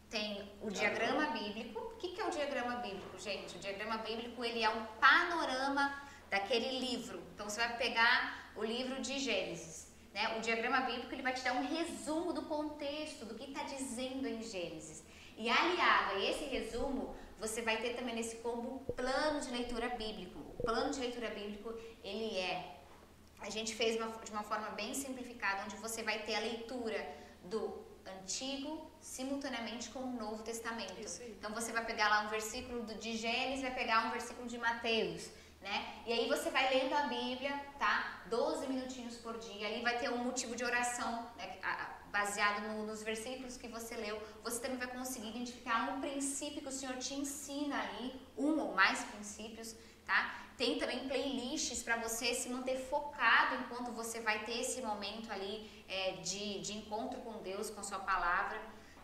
Tem 0.09 0.49
o 0.61 0.69
diagrama 0.69 1.27
bíblico. 1.27 1.79
O 1.79 1.97
que, 1.97 2.09
que 2.09 2.21
é 2.21 2.25
o 2.25 2.29
diagrama 2.29 2.77
bíblico, 2.77 3.19
gente? 3.19 3.57
O 3.57 3.59
diagrama 3.59 3.97
bíblico 3.97 4.43
ele 4.43 4.63
é 4.63 4.69
um 4.69 4.85
panorama 5.01 6.01
daquele 6.29 6.79
livro. 6.79 7.21
Então 7.33 7.49
você 7.49 7.59
vai 7.59 7.77
pegar 7.77 8.46
o 8.57 8.63
livro 8.63 9.01
de 9.01 9.19
Gênesis. 9.19 9.87
Né? 10.13 10.37
O 10.37 10.41
diagrama 10.41 10.81
bíblico 10.81 11.13
ele 11.13 11.21
vai 11.21 11.33
te 11.33 11.43
dar 11.43 11.53
um 11.53 11.65
resumo 11.65 12.33
do 12.33 12.43
contexto, 12.43 13.25
do 13.25 13.35
que 13.35 13.45
está 13.45 13.63
dizendo 13.63 14.27
em 14.27 14.41
Gênesis. 14.41 15.03
E 15.37 15.49
aliado 15.49 16.15
a 16.15 16.19
esse 16.19 16.45
resumo, 16.45 17.15
você 17.39 17.61
vai 17.61 17.77
ter 17.77 17.95
também 17.95 18.15
nesse 18.15 18.37
combo 18.37 18.79
plano 18.93 19.39
de 19.39 19.51
leitura 19.51 19.89
bíblico. 19.89 20.39
O 20.57 20.63
plano 20.63 20.91
de 20.91 20.99
leitura 20.99 21.29
bíblico, 21.29 21.73
ele 22.03 22.37
é, 22.37 22.77
a 23.39 23.49
gente 23.49 23.75
fez 23.75 23.95
uma, 23.95 24.07
de 24.07 24.31
uma 24.31 24.43
forma 24.43 24.69
bem 24.71 24.95
simplificada, 24.95 25.63
onde 25.63 25.75
você 25.75 26.01
vai 26.01 26.19
ter 26.23 26.35
a 26.35 26.39
leitura 26.39 26.99
do 27.43 27.85
Antigo 28.19 28.89
simultaneamente 29.01 29.89
com 29.89 29.99
o 29.99 30.11
Novo 30.11 30.41
Testamento. 30.41 30.95
Então 31.27 31.53
você 31.53 31.71
vai 31.71 31.85
pegar 31.85 32.07
lá 32.09 32.21
um 32.21 32.29
versículo 32.29 32.83
de 32.85 33.15
Gênesis, 33.15 33.61
vai 33.61 33.75
pegar 33.75 34.07
um 34.07 34.11
versículo 34.11 34.47
de 34.47 34.57
Mateus 34.57 35.29
né? 35.67 35.85
E 36.05 36.13
aí 36.13 36.27
você 36.27 36.49
vai 36.49 36.73
lendo 36.73 36.93
a 36.93 37.03
Bíblia, 37.03 37.53
tá? 37.77 38.21
12 38.27 38.67
minutinhos 38.67 39.15
por 39.17 39.37
dia. 39.37 39.67
Ali 39.67 39.81
vai 39.81 39.97
ter 39.99 40.09
um 40.09 40.23
motivo 40.23 40.55
de 40.55 40.63
oração, 40.63 41.27
né? 41.37 41.57
baseado 42.11 42.61
no, 42.67 42.85
nos 42.85 43.03
versículos 43.03 43.57
que 43.57 43.67
você 43.67 43.95
leu. 43.95 44.19
Você 44.43 44.59
também 44.61 44.77
vai 44.77 44.87
conseguir 44.87 45.29
identificar 45.29 45.91
um 45.91 45.99
princípio 45.99 46.61
que 46.61 46.69
o 46.69 46.71
Senhor 46.71 46.95
te 46.97 47.13
ensina 47.13 47.75
ali, 47.83 48.19
um 48.37 48.59
ou 48.59 48.73
mais 48.73 49.03
princípios, 49.03 49.75
tá? 50.05 50.19
Tem 50.57 50.79
também 50.79 51.07
playlists 51.07 51.83
para 51.83 51.97
você 51.97 52.33
se 52.33 52.49
manter 52.49 52.77
focado 52.79 53.55
enquanto 53.61 53.91
você 53.91 54.19
vai 54.21 54.43
ter 54.45 54.61
esse 54.61 54.81
momento 54.81 55.31
ali 55.31 55.69
é, 55.87 56.13
de, 56.13 56.59
de 56.61 56.77
encontro 56.77 57.19
com 57.21 57.43
Deus, 57.43 57.69
com 57.69 57.81
a 57.81 57.83
sua 57.83 57.99
palavra, 57.99 58.59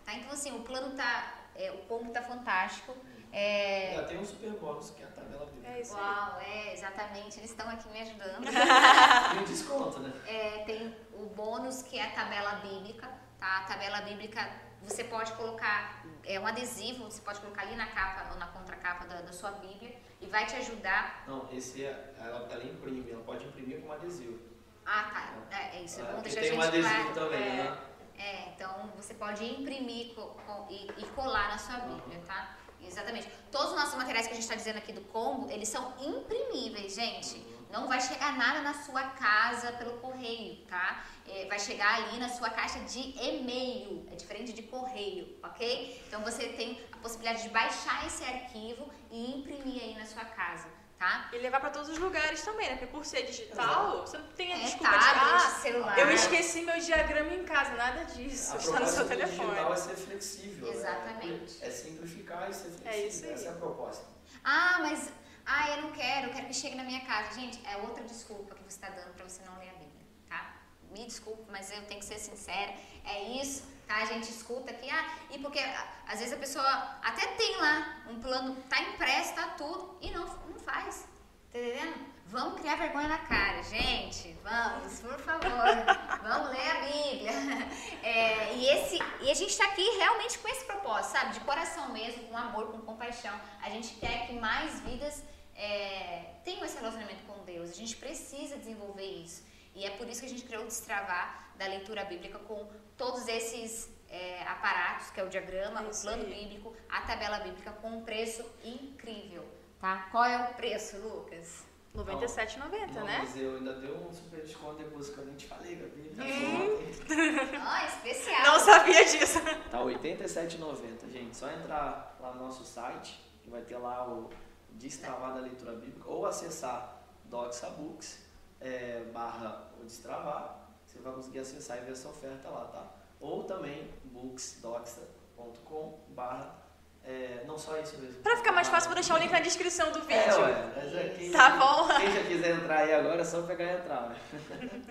tá? 0.06 0.16
Então 0.16 0.32
assim, 0.32 0.52
o 0.56 0.62
plano 0.62 0.96
tá, 0.96 1.36
é, 1.56 1.72
o 1.72 1.80
combo 1.90 2.12
tá 2.12 2.24
fantástico. 2.24 2.96
É... 3.32 3.96
Já 3.96 4.04
tem 4.04 4.20
um 4.20 4.26
super 4.26 4.52
bônus 4.52 4.92
que 4.92 5.02
é 5.04 5.08
bíblica. 5.46 5.68
É 5.68 5.82
isso 5.82 5.94
Uau, 5.94 6.42
é, 6.42 6.74
exatamente. 6.74 7.40
Eles 7.40 7.52
estão 7.52 7.70
aqui 7.70 7.90
me 7.90 8.02
ajudando. 8.02 8.46
tem 9.36 9.44
desconto, 9.46 10.00
né? 10.00 10.14
É, 10.28 10.64
tem 10.66 10.96
o 11.14 11.26
bônus 11.28 11.82
que 11.84 11.98
é 11.98 12.06
a 12.06 12.12
tabela 12.12 12.56
bíblica, 12.56 13.10
tá? 13.40 13.60
A 13.60 13.64
tabela 13.64 14.02
bíblica 14.02 14.50
você 14.84 15.04
pode 15.06 15.32
colocar, 15.34 16.06
é 16.26 16.40
um 16.40 16.46
adesivo, 16.46 17.06
você 17.06 17.22
pode 17.22 17.40
colocar 17.40 17.62
ali 17.62 17.76
na 17.76 17.88
capa 17.88 18.32
ou 18.34 18.38
na 18.38 18.48
contracapa 18.48 19.06
da, 19.06 19.22
da 19.22 19.32
sua 19.32 19.52
Bíblia 19.52 19.96
e 20.20 20.26
vai 20.26 20.46
te 20.46 20.56
ajudar. 20.58 21.24
Não, 21.28 21.50
esse 21.52 21.86
é, 21.86 22.14
ela, 22.18 22.48
ela 22.52 22.64
imprime, 22.64 23.10
ela 23.10 23.24
pode 23.24 23.46
imprimir 23.46 23.82
com 23.82 23.92
adesivo. 23.92 24.40
Ah, 24.86 25.36
tá. 25.50 25.58
É, 25.58 25.78
é 25.78 25.82
isso. 25.84 26.02
É 26.02 26.12
bom 26.12 26.22
deixar 26.22 26.42
tem 26.42 26.50
a 26.50 26.54
gente 26.54 26.60
um 26.60 26.68
adesivo 26.68 27.14
claro. 27.14 27.14
também, 27.14 27.42
é, 27.42 27.64
né? 27.64 27.78
É, 28.18 28.50
então 28.50 28.92
você 28.96 29.14
pode 29.14 29.44
imprimir 29.44 30.14
co, 30.14 30.36
co, 30.46 30.68
e, 30.70 30.88
e, 30.98 31.06
colar 31.16 31.50
na 31.50 31.58
sua 31.58 31.78
Bíblia, 31.80 32.22
tá? 32.28 32.58
Exatamente. 32.88 33.28
Todos 33.52 33.72
os 33.72 33.76
nossos 33.76 33.96
materiais 33.96 34.28
que 34.28 34.34
a 34.34 34.36
gente 34.36 34.44
está 34.44 34.56
dizendo 34.56 34.78
aqui 34.78 34.94
do 34.94 35.02
combo, 35.02 35.50
eles 35.50 35.70
são 35.70 35.94
imprimíveis, 36.00 36.96
gente. 36.96 37.44
Não 37.72 37.88
vai 37.88 38.00
chegar 38.00 38.38
nada 38.38 38.62
na 38.62 38.74
sua 38.74 39.02
casa 39.02 39.72
pelo 39.74 39.98
correio, 39.98 40.64
tá? 40.66 41.04
É, 41.28 41.46
vai 41.46 41.60
chegar 41.60 41.96
ali 41.96 42.20
na 42.20 42.30
sua 42.30 42.50
caixa 42.52 42.80
de 42.82 43.00
e-mail. 43.20 44.08
É 44.12 44.16
diferente 44.16 44.54
de 44.54 44.62
correio, 44.64 45.40
ok? 45.42 46.04
Então 46.08 46.22
você 46.22 46.50
tem 46.50 46.80
a 46.92 46.98
possibilidade 46.98 47.44
de 47.44 47.50
baixar 47.50 48.06
esse 48.06 48.24
arquivo 48.24 48.92
e 49.10 49.40
imprimir 49.40 49.82
aí 49.82 49.96
na 49.96 50.06
sua 50.06 50.24
casa 50.24 50.83
tá? 50.98 51.30
E 51.34 51.38
levar 51.38 51.60
para 51.60 51.70
todos 51.70 51.90
os 51.90 51.98
lugares 51.98 52.42
também, 52.44 52.70
né? 52.70 52.76
Porque 52.76 52.88
por 52.88 53.06
ser 53.06 53.24
digital, 53.24 54.02
você 54.02 54.18
não 54.18 54.28
tem 54.28 54.54
a 54.54 54.58
é, 54.58 54.64
desculpa 54.64 54.92
tablet, 54.92 55.16
de 55.16 55.46
ah, 55.46 55.50
celular. 55.62 56.00
eu 56.00 56.12
esqueci 56.12 56.62
meu 56.62 56.80
diagrama 56.80 57.34
em 57.34 57.44
casa, 57.44 57.76
nada 57.76 58.06
disso, 58.06 58.54
a 58.54 58.58
está 58.60 58.80
no 58.80 58.88
seu 58.88 59.08
telefone. 59.08 59.50
digital 59.50 59.74
é 59.74 59.76
ser 59.76 59.96
flexível. 59.96 60.68
Né? 60.68 60.74
Exatamente. 60.74 61.64
É, 61.64 61.68
é 61.68 61.72
simplificar 61.72 62.50
e 62.50 62.54
ser 62.54 62.70
flexível. 62.70 62.92
É 62.92 63.08
isso 63.08 63.26
aí. 63.26 63.32
Essa 63.32 63.46
é 63.46 63.52
a 63.52 63.56
proposta. 63.56 64.06
Ah, 64.44 64.78
mas 64.82 65.12
ah, 65.46 65.70
eu 65.72 65.82
não 65.84 65.92
quero, 65.92 66.28
eu 66.28 66.34
quero 66.34 66.48
que 66.48 66.54
chegue 66.54 66.76
na 66.76 66.84
minha 66.84 67.02
casa. 67.02 67.40
Gente, 67.40 67.60
é 67.68 67.78
outra 67.78 68.04
desculpa 68.04 68.56
que 68.56 68.64
você 68.64 68.78
está 68.78 68.90
dando 68.90 69.14
para 69.14 69.28
você 69.28 69.42
não 69.44 69.58
ler 69.60 69.70
a 69.70 69.74
Bíblia, 69.74 70.06
tá? 70.30 70.62
Me 70.92 71.06
desculpe, 71.06 71.44
mas 71.52 71.72
eu 71.72 71.82
tenho 71.84 72.00
que 72.00 72.06
ser 72.06 72.20
sincera. 72.20 72.74
É 73.04 73.42
isso, 73.42 73.64
tá? 73.88 73.98
A 73.98 74.06
gente 74.06 74.30
escuta 74.30 74.72
aqui, 74.72 74.90
ah, 74.90 75.18
e 75.32 75.40
porque 75.40 75.60
às 76.08 76.20
vezes 76.20 76.34
a 76.34 76.38
pessoa 76.38 76.98
até 77.04 77.28
tem 77.28 77.56
lá 77.58 78.02
um 78.10 78.20
plano, 78.20 78.56
tá 78.70 78.82
impresso, 78.82 79.36
tá 79.36 79.48
tudo, 79.58 79.98
e 80.02 80.12
não, 80.12 80.26
não 80.26 80.60
faz. 80.60 81.08
Tá 81.52 81.60
entendendo? 81.60 82.14
Vamos 82.28 82.60
criar 82.60 82.76
vergonha 82.78 83.08
na 83.08 83.20
cara, 83.20 83.62
gente. 83.62 84.36
Vamos, 84.44 85.00
por 85.02 85.20
favor. 85.20 85.52
Vamos 86.24 86.50
ler 86.50 86.70
a 86.70 86.82
Bíblia. 86.82 87.34
É, 88.04 88.56
e, 88.56 88.68
esse, 88.68 89.00
e 89.22 89.32
a 89.32 89.34
gente 89.34 89.52
está 89.52 89.64
aqui 89.64 89.82
realmente 89.98 90.38
com 90.38 90.50
esse 90.50 90.66
propósito, 90.66 91.14
sabe? 91.14 91.36
De 91.36 91.40
coração 91.40 91.94
mesmo, 91.94 92.24
com 92.24 92.38
amor, 92.38 92.70
com 92.70 92.80
compaixão. 92.82 93.34
A 93.62 93.70
gente 93.70 93.94
quer 93.94 94.28
que 94.28 94.34
mais 94.34 94.82
vidas 94.82 95.24
é, 95.56 96.34
tenham 96.44 96.66
esse 96.66 96.76
relacionamento 96.76 97.24
com 97.24 97.42
Deus. 97.46 97.72
A 97.72 97.74
gente 97.74 97.96
precisa 97.96 98.58
desenvolver 98.58 99.06
isso. 99.06 99.42
E 99.74 99.86
é 99.86 99.92
por 99.92 100.08
isso 100.10 100.20
que 100.20 100.26
a 100.26 100.30
gente 100.30 100.44
criou 100.44 100.64
o 100.64 100.68
Destravar 100.68 101.50
da 101.56 101.66
leitura 101.66 102.04
bíblica 102.04 102.40
com 102.40 102.70
todos 102.98 103.28
esses 103.28 103.92
é, 104.10 104.44
aparatos, 104.44 105.10
que 105.10 105.20
é 105.20 105.24
o 105.24 105.30
diagrama, 105.30 105.82
o 105.82 106.02
plano 106.02 106.26
bíblico, 106.26 106.74
a 106.90 107.02
tabela 107.02 107.40
bíblica, 107.40 107.72
com 107.72 107.90
um 107.90 108.04
preço 108.04 108.46
incrível. 108.64 109.44
Tá? 109.80 110.08
Qual 110.12 110.24
é 110.24 110.50
o 110.50 110.54
preço, 110.54 110.98
Lucas? 110.98 111.66
R$ 111.96 112.02
97,90, 112.04 113.04
né? 113.04 113.18
Mas 113.20 113.38
eu 113.38 113.58
ainda 113.58 113.74
deu 113.74 113.96
um 113.98 114.12
super 114.12 114.42
desconto 114.42 114.78
depois 114.78 115.10
que 115.10 115.18
eu 115.18 115.26
nem 115.26 115.36
te 115.36 115.48
falei, 115.48 115.76
Gabi. 115.76 116.12
Hum. 116.20 117.60
Ah, 117.62 117.86
especial. 117.86 118.42
Não 118.44 118.60
sabia 118.60 119.06
disso. 119.06 119.40
Tá 119.70 119.84
R$ 119.84 119.96
87,90, 119.96 121.12
gente. 121.12 121.38
Só 121.38 121.50
entrar 121.52 122.18
lá 122.20 122.34
no 122.34 122.46
nosso 122.46 122.64
site, 122.64 123.22
que 123.44 123.50
vai 123.50 123.62
ter 123.62 123.78
lá 123.78 124.08
o 124.08 124.30
Destravar 124.72 125.36
da 125.36 125.42
Leitura 125.42 125.74
Bíblica, 125.74 126.10
ou 126.10 126.26
acessar 126.26 127.04
Doxabooks, 127.26 128.26
é, 128.60 129.04
barra 129.14 129.70
o 129.80 129.84
Destravar, 129.84 130.63
você 130.94 131.00
vai 131.00 131.14
conseguir 131.14 131.40
acessar 131.40 131.78
e 131.78 131.82
ver 131.82 131.92
essa 131.92 132.08
oferta 132.08 132.50
lá, 132.50 132.66
tá? 132.66 132.92
Ou 133.20 133.44
também 133.44 133.90
booksdoxa.com 134.06 136.00
barra 136.10 136.64
é, 137.06 137.44
não 137.46 137.58
só 137.58 137.78
isso 137.80 137.98
mesmo. 137.98 138.22
Pra 138.22 138.38
ficar 138.38 138.54
mais 138.54 138.70
fácil, 138.70 138.88
vou 138.88 138.96
deixar 138.96 139.16
o 139.16 139.18
link 139.18 139.32
na 139.32 139.42
descrição 139.42 139.92
do 139.92 140.00
vídeo. 140.02 140.16
É, 140.16 140.38
ué, 140.38 140.72
mas 140.76 140.96
é 140.96 141.10
quem, 141.10 141.32
tá 141.32 141.50
bom? 141.58 141.88
Quem 142.00 142.12
já 142.12 142.24
quiser 142.24 142.56
entrar 142.56 142.78
aí 142.78 142.94
agora, 142.94 143.22
é 143.22 143.26
só 143.26 143.42
pegar 143.42 143.66
e 143.66 143.78
entrar. 143.78 144.10
Né? 144.10 144.18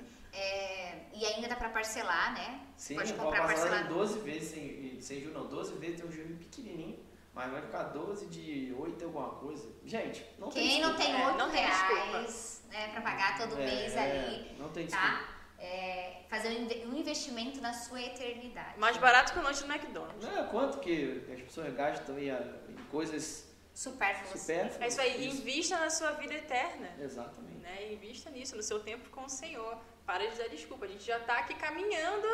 É, 0.35 1.09
e 1.13 1.27
ainda 1.27 1.47
dá 1.47 1.57
pra 1.57 1.69
parcelar, 1.69 2.33
né? 2.33 2.63
Sim, 2.75 2.95
pode 2.95 3.13
comprar 3.13 3.47
parcelar 3.47 3.85
em 3.85 3.89
12 3.89 4.21
vezes, 4.21 4.49
sem, 4.49 4.99
sem 4.99 5.21
juros 5.21 5.37
não. 5.37 5.47
12 5.47 5.75
vezes 5.75 6.01
tem 6.01 6.09
um 6.09 6.11
juros 6.11 6.39
pequenininho, 6.39 6.99
mas 7.35 7.53
vai 7.53 7.61
ficar 7.61 7.83
12 7.83 8.27
de 8.29 8.75
8 8.79 9.05
alguma 9.05 9.29
coisa. 9.29 9.69
Gente, 9.85 10.25
não 10.39 10.49
Quem 10.49 10.63
tem 10.63 10.71
Quem 10.71 10.81
não 10.81 10.97
tem 10.97 11.27
8 11.27 11.43
é, 11.43 11.51
reais 11.51 12.63
né, 12.71 12.89
pra 12.93 13.03
pagar 13.03 13.37
todo 13.37 13.61
é, 13.61 13.67
mês 13.67 13.95
ali, 13.95 14.57
não 14.59 14.71
tem 14.71 14.87
tá? 14.87 15.32
É, 15.65 16.23
fazer 16.29 16.49
um 16.87 16.97
investimento 16.97 17.61
na 17.61 17.73
sua 17.73 18.03
eternidade. 18.03 18.79
Mais 18.79 18.97
barato 18.97 19.33
que 19.33 19.39
o 19.39 19.43
lanche 19.43 19.63
do 19.63 19.73
McDonald's. 19.73 20.27
Não, 20.27 20.49
quanto 20.49 20.81
que 20.81 21.25
as 21.33 21.41
pessoas 21.41 21.73
gastam 21.73 22.19
em 22.19 22.35
coisas 22.91 23.49
supérfluas. 23.73 24.41
supérfluas. 24.41 24.81
É 24.81 24.89
isso 24.89 25.01
aí, 25.01 25.29
isso. 25.29 25.41
invista 25.41 25.79
na 25.79 25.89
sua 25.89 26.11
vida 26.13 26.35
eterna. 26.35 26.91
Exatamente. 27.01 27.59
Né? 27.59 27.93
Invista 27.93 28.29
nisso, 28.31 28.57
no 28.57 28.63
seu 28.63 28.81
tempo 28.81 29.09
com 29.11 29.25
o 29.25 29.29
Senhor. 29.29 29.79
Para 30.05 30.29
de 30.29 30.37
dar 30.37 30.49
desculpa. 30.49 30.85
A 30.85 30.89
gente 30.89 31.05
já 31.05 31.19
está 31.19 31.39
aqui 31.39 31.55
caminhando 31.55 32.27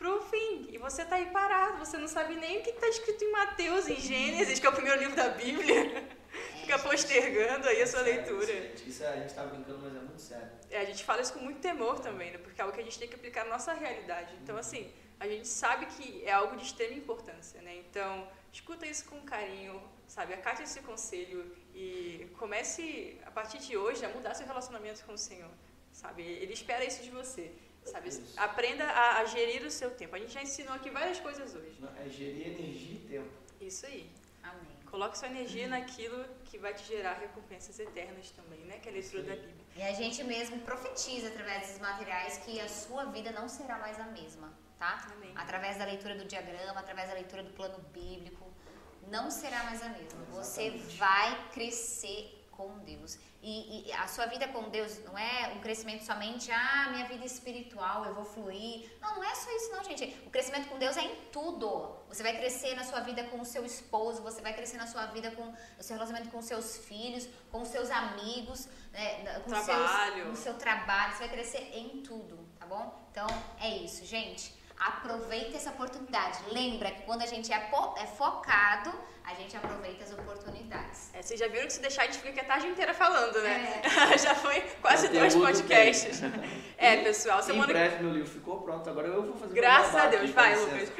para 0.00 0.10
o 0.16 0.22
fim. 0.22 0.66
E 0.70 0.78
você 0.78 1.02
está 1.02 1.16
aí 1.16 1.26
parado. 1.26 1.78
Você 1.78 1.98
não 1.98 2.08
sabe 2.08 2.34
nem 2.34 2.58
o 2.58 2.62
que 2.62 2.70
está 2.70 2.88
escrito 2.88 3.22
em 3.22 3.30
Mateus, 3.30 3.86
em 3.86 4.00
Gênesis, 4.00 4.58
que 4.58 4.66
é 4.66 4.70
o 4.70 4.72
primeiro 4.72 4.98
livro 4.98 5.14
da 5.14 5.28
Bíblia. 5.28 5.78
É, 5.78 6.20
Fica 6.62 6.78
postergando 6.78 7.68
aí 7.68 7.82
a 7.82 7.86
sua 7.86 8.02
sério, 8.02 8.22
leitura. 8.22 8.52
Isso, 8.74 8.88
isso, 8.88 9.04
a 9.04 9.16
gente 9.16 9.26
está 9.26 9.44
brincando, 9.44 9.80
mas 9.82 9.94
é 9.94 9.98
muito 9.98 10.22
sério. 10.22 10.50
É, 10.70 10.78
a 10.78 10.84
gente 10.84 11.04
fala 11.04 11.20
isso 11.20 11.34
com 11.34 11.40
muito 11.40 11.60
temor 11.60 12.00
também, 12.00 12.30
né? 12.30 12.38
Porque 12.38 12.60
é 12.60 12.64
algo 12.64 12.74
que 12.74 12.80
a 12.80 12.84
gente 12.84 12.98
tem 12.98 13.08
que 13.08 13.14
aplicar 13.14 13.44
na 13.44 13.50
nossa 13.50 13.74
realidade. 13.74 14.34
Então, 14.42 14.54
uhum. 14.54 14.60
assim, 14.60 14.90
a 15.18 15.28
gente 15.28 15.46
sabe 15.46 15.84
que 15.86 16.24
é 16.24 16.32
algo 16.32 16.56
de 16.56 16.64
extrema 16.64 16.94
importância, 16.94 17.60
né? 17.60 17.76
Então, 17.76 18.26
escuta 18.50 18.86
isso 18.86 19.04
com 19.04 19.20
carinho, 19.20 19.82
sabe? 20.06 20.32
Acate 20.32 20.62
esse 20.62 20.80
conselho 20.80 21.54
e 21.74 22.26
comece, 22.38 23.18
a 23.26 23.30
partir 23.30 23.58
de 23.58 23.76
hoje, 23.76 24.02
a 24.04 24.08
mudar 24.08 24.32
seu 24.34 24.46
relacionamento 24.46 25.04
com 25.04 25.12
o 25.12 25.18
Senhor, 25.18 25.50
sabe? 25.92 26.22
Ele 26.22 26.54
espera 26.54 26.84
isso 26.84 27.02
de 27.02 27.10
você, 27.10 27.52
sabe? 27.84 28.08
Isso. 28.08 28.22
Aprenda 28.36 28.84
a, 28.84 29.20
a, 29.20 29.24
gerir 29.24 29.64
o 29.64 29.70
seu 29.70 29.90
tempo. 29.90 30.14
A 30.16 30.18
gente 30.18 30.32
já 30.32 30.42
ensinou 30.42 30.74
aqui 30.74 30.90
várias 30.90 31.20
coisas 31.20 31.54
hoje. 31.54 31.76
Não, 31.80 31.94
é 31.96 32.08
gerir 32.08 32.48
energia 32.48 32.94
e 32.94 33.08
tempo. 33.08 33.30
Isso 33.60 33.86
aí. 33.86 34.10
Amém. 34.42 34.78
Coloque 34.90 35.18
sua 35.18 35.28
energia 35.28 35.68
naquilo 35.68 36.24
que 36.44 36.58
vai 36.58 36.74
te 36.74 36.84
gerar 36.84 37.14
recompensas 37.14 37.78
eternas 37.78 38.30
também, 38.30 38.60
né? 38.60 38.78
Que 38.78 38.88
é 38.88 38.92
a 38.92 38.94
leitura 38.94 39.22
da 39.22 39.36
Bíblia. 39.36 39.54
E 39.76 39.82
a 39.82 39.92
gente 39.92 40.24
mesmo 40.24 40.58
profetiza 40.60 41.28
através 41.28 41.60
desses 41.60 41.78
materiais 41.78 42.38
que 42.38 42.60
a 42.60 42.68
sua 42.68 43.04
vida 43.04 43.30
não 43.30 43.48
será 43.48 43.78
mais 43.78 44.00
a 44.00 44.06
mesma, 44.06 44.52
tá? 44.78 45.06
Amém. 45.12 45.32
Através 45.36 45.76
da 45.76 45.84
leitura 45.84 46.16
do 46.16 46.24
diagrama, 46.24 46.80
através 46.80 47.08
da 47.08 47.14
leitura 47.14 47.42
do 47.44 47.52
plano 47.52 47.78
bíblico, 47.92 48.50
não 49.08 49.30
será 49.30 49.62
mais 49.64 49.82
a 49.82 49.88
mesma. 49.90 50.24
Você 50.30 50.64
Exatamente. 50.64 50.96
vai 50.96 51.48
crescer 51.50 52.39
com 52.60 52.78
Deus. 52.80 53.18
E, 53.42 53.88
e 53.88 53.92
a 53.92 54.06
sua 54.06 54.26
vida 54.26 54.46
com 54.48 54.68
Deus 54.68 55.02
não 55.04 55.16
é 55.16 55.52
um 55.56 55.60
crescimento 55.60 56.04
somente, 56.04 56.52
ah, 56.52 56.88
minha 56.90 57.06
vida 57.06 57.24
espiritual, 57.24 58.04
eu 58.04 58.14
vou 58.14 58.24
fluir. 58.24 58.90
Não, 59.00 59.16
não 59.16 59.24
é 59.24 59.34
só 59.34 59.50
isso 59.56 59.72
não, 59.72 59.82
gente. 59.82 60.04
O 60.26 60.30
crescimento 60.30 60.68
com 60.68 60.78
Deus 60.78 60.96
é 60.96 61.02
em 61.02 61.16
tudo. 61.32 61.96
Você 62.08 62.22
vai 62.22 62.36
crescer 62.36 62.74
na 62.74 62.84
sua 62.84 63.00
vida 63.00 63.24
com 63.24 63.40
o 63.40 63.44
seu 63.44 63.64
esposo, 63.64 64.22
você 64.22 64.42
vai 64.42 64.52
crescer 64.52 64.76
na 64.76 64.86
sua 64.86 65.06
vida 65.06 65.30
com 65.30 65.48
o 65.78 65.82
seu 65.82 65.94
relacionamento 65.96 66.30
com 66.30 66.42
seus 66.42 66.76
filhos, 66.78 67.26
com 67.50 67.62
os 67.62 67.68
seus 67.68 67.90
amigos, 67.90 68.68
né, 68.92 69.40
com 69.40 69.50
Trabalho. 69.50 70.14
seus, 70.14 70.28
no 70.28 70.36
seu 70.36 70.54
trabalho, 70.54 71.12
você 71.12 71.18
vai 71.20 71.28
crescer 71.30 71.70
em 71.72 72.02
tudo, 72.02 72.46
tá 72.58 72.66
bom? 72.66 73.08
Então, 73.10 73.26
é 73.58 73.70
isso, 73.78 74.04
gente. 74.04 74.59
Aproveita 74.80 75.58
essa 75.58 75.70
oportunidade. 75.70 76.38
Lembra 76.50 76.90
que 76.90 77.02
quando 77.02 77.20
a 77.20 77.26
gente 77.26 77.52
é, 77.52 77.70
é 77.98 78.06
focado, 78.06 78.90
a 79.22 79.34
gente 79.34 79.54
aproveita 79.54 80.04
as 80.04 80.12
oportunidades. 80.12 81.10
É, 81.12 81.20
vocês 81.20 81.38
já 81.38 81.48
viram 81.48 81.66
que 81.66 81.74
se 81.74 81.82
deixar 81.82 82.04
a 82.04 82.06
gente 82.06 82.18
fica 82.18 82.40
a 82.40 82.44
tarde 82.44 82.66
inteira 82.66 82.94
falando, 82.94 83.42
né? 83.42 83.82
É. 83.84 84.16
já 84.16 84.34
foi 84.34 84.62
quase 84.80 85.08
dois 85.08 85.34
podcasts. 85.34 86.22
É, 86.82 87.04
pessoal, 87.04 87.40
Em 87.40 87.42
semana 87.42 87.66
que 87.66 87.72
breve 87.74 88.02
meu 88.02 88.14
livro 88.14 88.30
ficou 88.30 88.62
pronto, 88.62 88.88
agora 88.88 89.06
eu 89.08 89.22
vou 89.22 89.36
fazer 89.36 89.52
Graças 89.52 89.94
a 89.94 90.04
aqui, 90.04 90.16
Deus, 90.16 90.30
vai. 90.30 90.58
Lucas. 90.58 90.90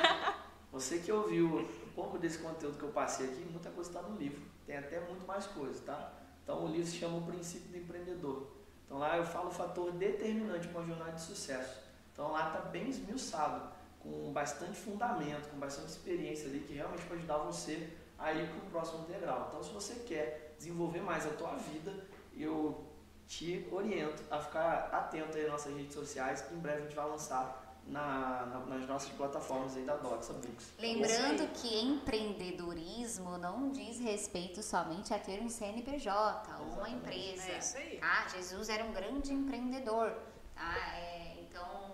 Você 0.72 1.00
que 1.00 1.12
ouviu 1.12 1.68
um 1.86 1.92
pouco 1.94 2.16
desse 2.16 2.38
conteúdo 2.38 2.78
que 2.78 2.84
eu 2.84 2.88
passei 2.88 3.26
aqui, 3.26 3.44
muita 3.50 3.68
coisa 3.68 3.90
está 3.90 4.00
no 4.00 4.16
livro. 4.16 4.40
Tem 4.66 4.78
até 4.78 4.98
muito 5.00 5.26
mais 5.26 5.46
coisa, 5.46 5.82
tá? 5.84 6.12
Então 6.42 6.64
o 6.64 6.68
livro 6.68 6.86
se 6.86 6.96
chama 6.96 7.18
O 7.18 7.26
Princípio 7.26 7.68
do 7.68 7.76
Empreendedor. 7.76 8.48
Então 8.86 8.96
lá 8.96 9.18
eu 9.18 9.26
falo 9.26 9.48
o 9.48 9.50
fator 9.50 9.92
determinante 9.92 10.66
para 10.68 10.80
uma 10.80 10.86
jornada 10.86 11.12
de 11.12 11.20
sucesso. 11.20 11.87
Então 12.18 12.32
lá 12.32 12.48
está 12.48 12.58
bem 12.62 12.88
esmiuçado, 12.88 13.62
com 14.00 14.32
bastante 14.32 14.76
fundamento, 14.76 15.48
com 15.50 15.56
bastante 15.58 15.90
experiência 15.90 16.48
ali, 16.48 16.58
que 16.66 16.72
realmente 16.74 17.02
pode 17.02 17.18
ajudar 17.20 17.36
você 17.38 17.90
a 18.18 18.32
ir 18.32 18.48
para 18.48 18.56
o 18.58 18.70
próximo 18.72 19.06
degrau. 19.06 19.46
Então 19.48 19.62
se 19.62 19.70
você 19.70 19.94
quer 20.00 20.56
desenvolver 20.58 21.00
mais 21.00 21.24
a 21.24 21.30
tua 21.30 21.54
vida, 21.54 21.94
eu 22.36 22.84
te 23.28 23.68
oriento 23.70 24.20
a 24.32 24.40
ficar 24.40 24.88
atento 24.92 25.36
aí 25.36 25.44
nas 25.44 25.52
nossas 25.52 25.76
redes 25.76 25.94
sociais, 25.94 26.40
que 26.40 26.54
em 26.54 26.58
breve 26.58 26.78
a 26.78 26.80
gente 26.86 26.96
vai 26.96 27.08
lançar 27.08 27.76
na- 27.86 28.46
na- 28.46 28.66
nas 28.66 28.88
nossas 28.88 29.10
plataformas 29.10 29.76
aí 29.76 29.84
da 29.84 29.94
Doxa 29.96 30.32
Books. 30.32 30.72
Lembrando 30.76 31.46
que 31.52 31.78
empreendedorismo 31.80 33.38
não 33.38 33.70
diz 33.70 34.00
respeito 34.00 34.60
somente 34.60 35.14
a 35.14 35.20
ter 35.20 35.40
um 35.40 35.48
CNPJ 35.48 36.58
ou 36.58 36.66
uma 36.78 36.90
empresa. 36.90 37.48
É 37.48 37.58
isso 37.58 37.76
aí. 37.76 37.98
Tá? 37.98 38.26
Jesus 38.28 38.68
era 38.68 38.82
um 38.84 38.92
grande 38.92 39.32
empreendedor. 39.32 40.12
Tá? 40.54 40.76
É, 40.96 41.36
então, 41.40 41.87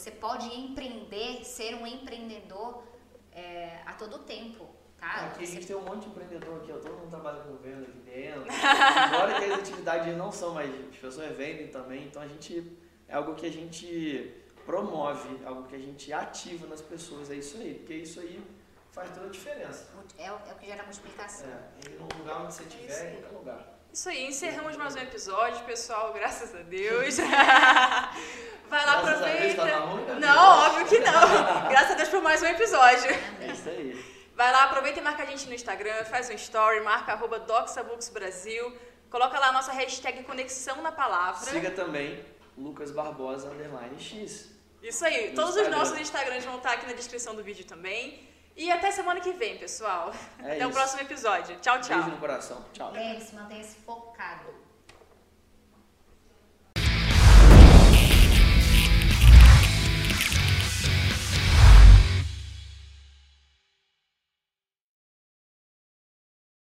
você 0.00 0.10
pode 0.10 0.46
empreender, 0.58 1.44
ser 1.44 1.74
um 1.74 1.86
empreendedor 1.86 2.82
é, 3.32 3.80
a 3.86 3.92
todo 3.92 4.18
tempo. 4.20 4.66
Tá? 4.98 5.26
Aqui 5.26 5.44
a 5.44 5.46
Você- 5.46 5.52
gente 5.54 5.66
tem 5.66 5.76
um 5.76 5.80
monte 5.82 6.02
de 6.04 6.08
empreendedor 6.08 6.56
aqui, 6.58 6.72
ó, 6.72 6.76
todo 6.76 6.92
mundo 6.98 7.08
trabalha 7.10 7.40
com 7.42 7.56
venda 7.56 7.82
aqui 7.86 7.98
dentro. 8.00 8.44
Embora 9.08 9.38
que 9.38 9.44
as 9.46 9.58
atividades 9.60 10.16
não 10.16 10.30
são 10.30 10.52
mais, 10.54 10.70
as 10.90 10.96
pessoas 10.96 11.36
vendem 11.36 11.68
também, 11.68 12.04
então 12.04 12.20
a 12.20 12.26
gente 12.28 12.76
é 13.08 13.14
algo 13.14 13.34
que 13.34 13.46
a 13.46 13.50
gente 13.50 14.34
promove, 14.66 15.40
algo 15.44 15.64
que 15.68 15.74
a 15.74 15.78
gente 15.78 16.12
ativa 16.12 16.66
nas 16.66 16.82
pessoas, 16.82 17.30
é 17.30 17.34
isso 17.36 17.56
aí, 17.56 17.74
porque 17.74 17.94
isso 17.94 18.20
aí 18.20 18.42
faz 18.92 19.10
toda 19.10 19.26
a 19.26 19.30
diferença. 19.30 19.88
é, 20.18 20.30
o- 20.30 20.34
é 20.48 20.52
o 20.52 20.56
que 20.58 20.66
gera 20.66 20.82
multiplicação. 20.82 21.48
É, 21.48 21.86
e 21.86 21.90
no 21.94 22.08
lugar 22.18 22.42
onde 22.42 22.54
você 22.54 22.62
estiver, 22.64 23.00
aí. 23.00 23.16
em 23.16 23.20
qualquer 23.22 23.36
lugar. 23.38 23.79
Isso 23.92 24.08
aí, 24.08 24.26
encerramos 24.26 24.76
mais 24.76 24.94
um 24.94 24.98
episódio, 24.98 25.64
pessoal, 25.64 26.12
graças 26.12 26.54
a 26.54 26.62
Deus. 26.62 27.16
Vai 28.70 28.86
lá, 28.86 29.02
Graças 29.02 29.22
a 29.22 29.26
Deus, 29.26 29.54
tá 29.56 29.62
aproveita. 29.64 29.80
mão, 29.80 29.96
né? 29.96 30.14
Não, 30.20 30.58
óbvio 30.66 30.86
que 30.86 30.98
não. 31.00 31.68
Graças 31.68 31.90
a 31.90 31.94
Deus 31.94 32.08
por 32.08 32.22
mais 32.22 32.40
um 32.40 32.46
episódio. 32.46 33.10
É 33.40 33.46
isso 33.52 33.68
aí. 33.68 34.04
Vai 34.36 34.52
lá, 34.52 34.64
aproveita 34.64 35.00
e 35.00 35.02
marca 35.02 35.24
a 35.24 35.26
gente 35.26 35.48
no 35.48 35.54
Instagram, 35.54 36.04
faz 36.04 36.30
um 36.30 36.34
story, 36.34 36.80
marca 36.82 37.12
arroba 37.12 37.40
coloca 39.10 39.38
lá 39.40 39.48
a 39.48 39.52
nossa 39.52 39.72
hashtag 39.72 40.22
Conexão 40.22 40.80
na 40.82 40.92
Palavra. 40.92 41.40
Siga 41.40 41.72
também 41.72 42.24
Lucas 42.56 42.92
Barbosa 42.92 43.50
X. 43.98 44.50
Isso 44.80 45.04
aí, 45.04 45.30
No 45.30 45.34
todos 45.34 45.50
os 45.50 45.56
Instagram. 45.62 45.78
nossos 45.78 45.98
Instagrams 46.00 46.44
vão 46.44 46.58
estar 46.58 46.72
aqui 46.74 46.86
na 46.86 46.92
descrição 46.92 47.34
do 47.34 47.42
vídeo 47.42 47.64
também. 47.64 48.29
E 48.60 48.70
até 48.70 48.90
semana 48.90 49.20
que 49.20 49.32
vem, 49.32 49.56
pessoal. 49.56 50.12
É 50.38 50.52
até 50.56 50.66
o 50.66 50.68
isso. 50.68 50.78
próximo 50.78 51.00
episódio. 51.00 51.56
Tchau, 51.60 51.80
tchau. 51.80 51.96
Beijo 51.96 52.10
no 52.10 52.18
coração. 52.18 52.62
Tchau. 52.74 52.92
Lembre-se, 52.92 53.34
mantenha-se 53.34 53.76
focado. 53.86 54.59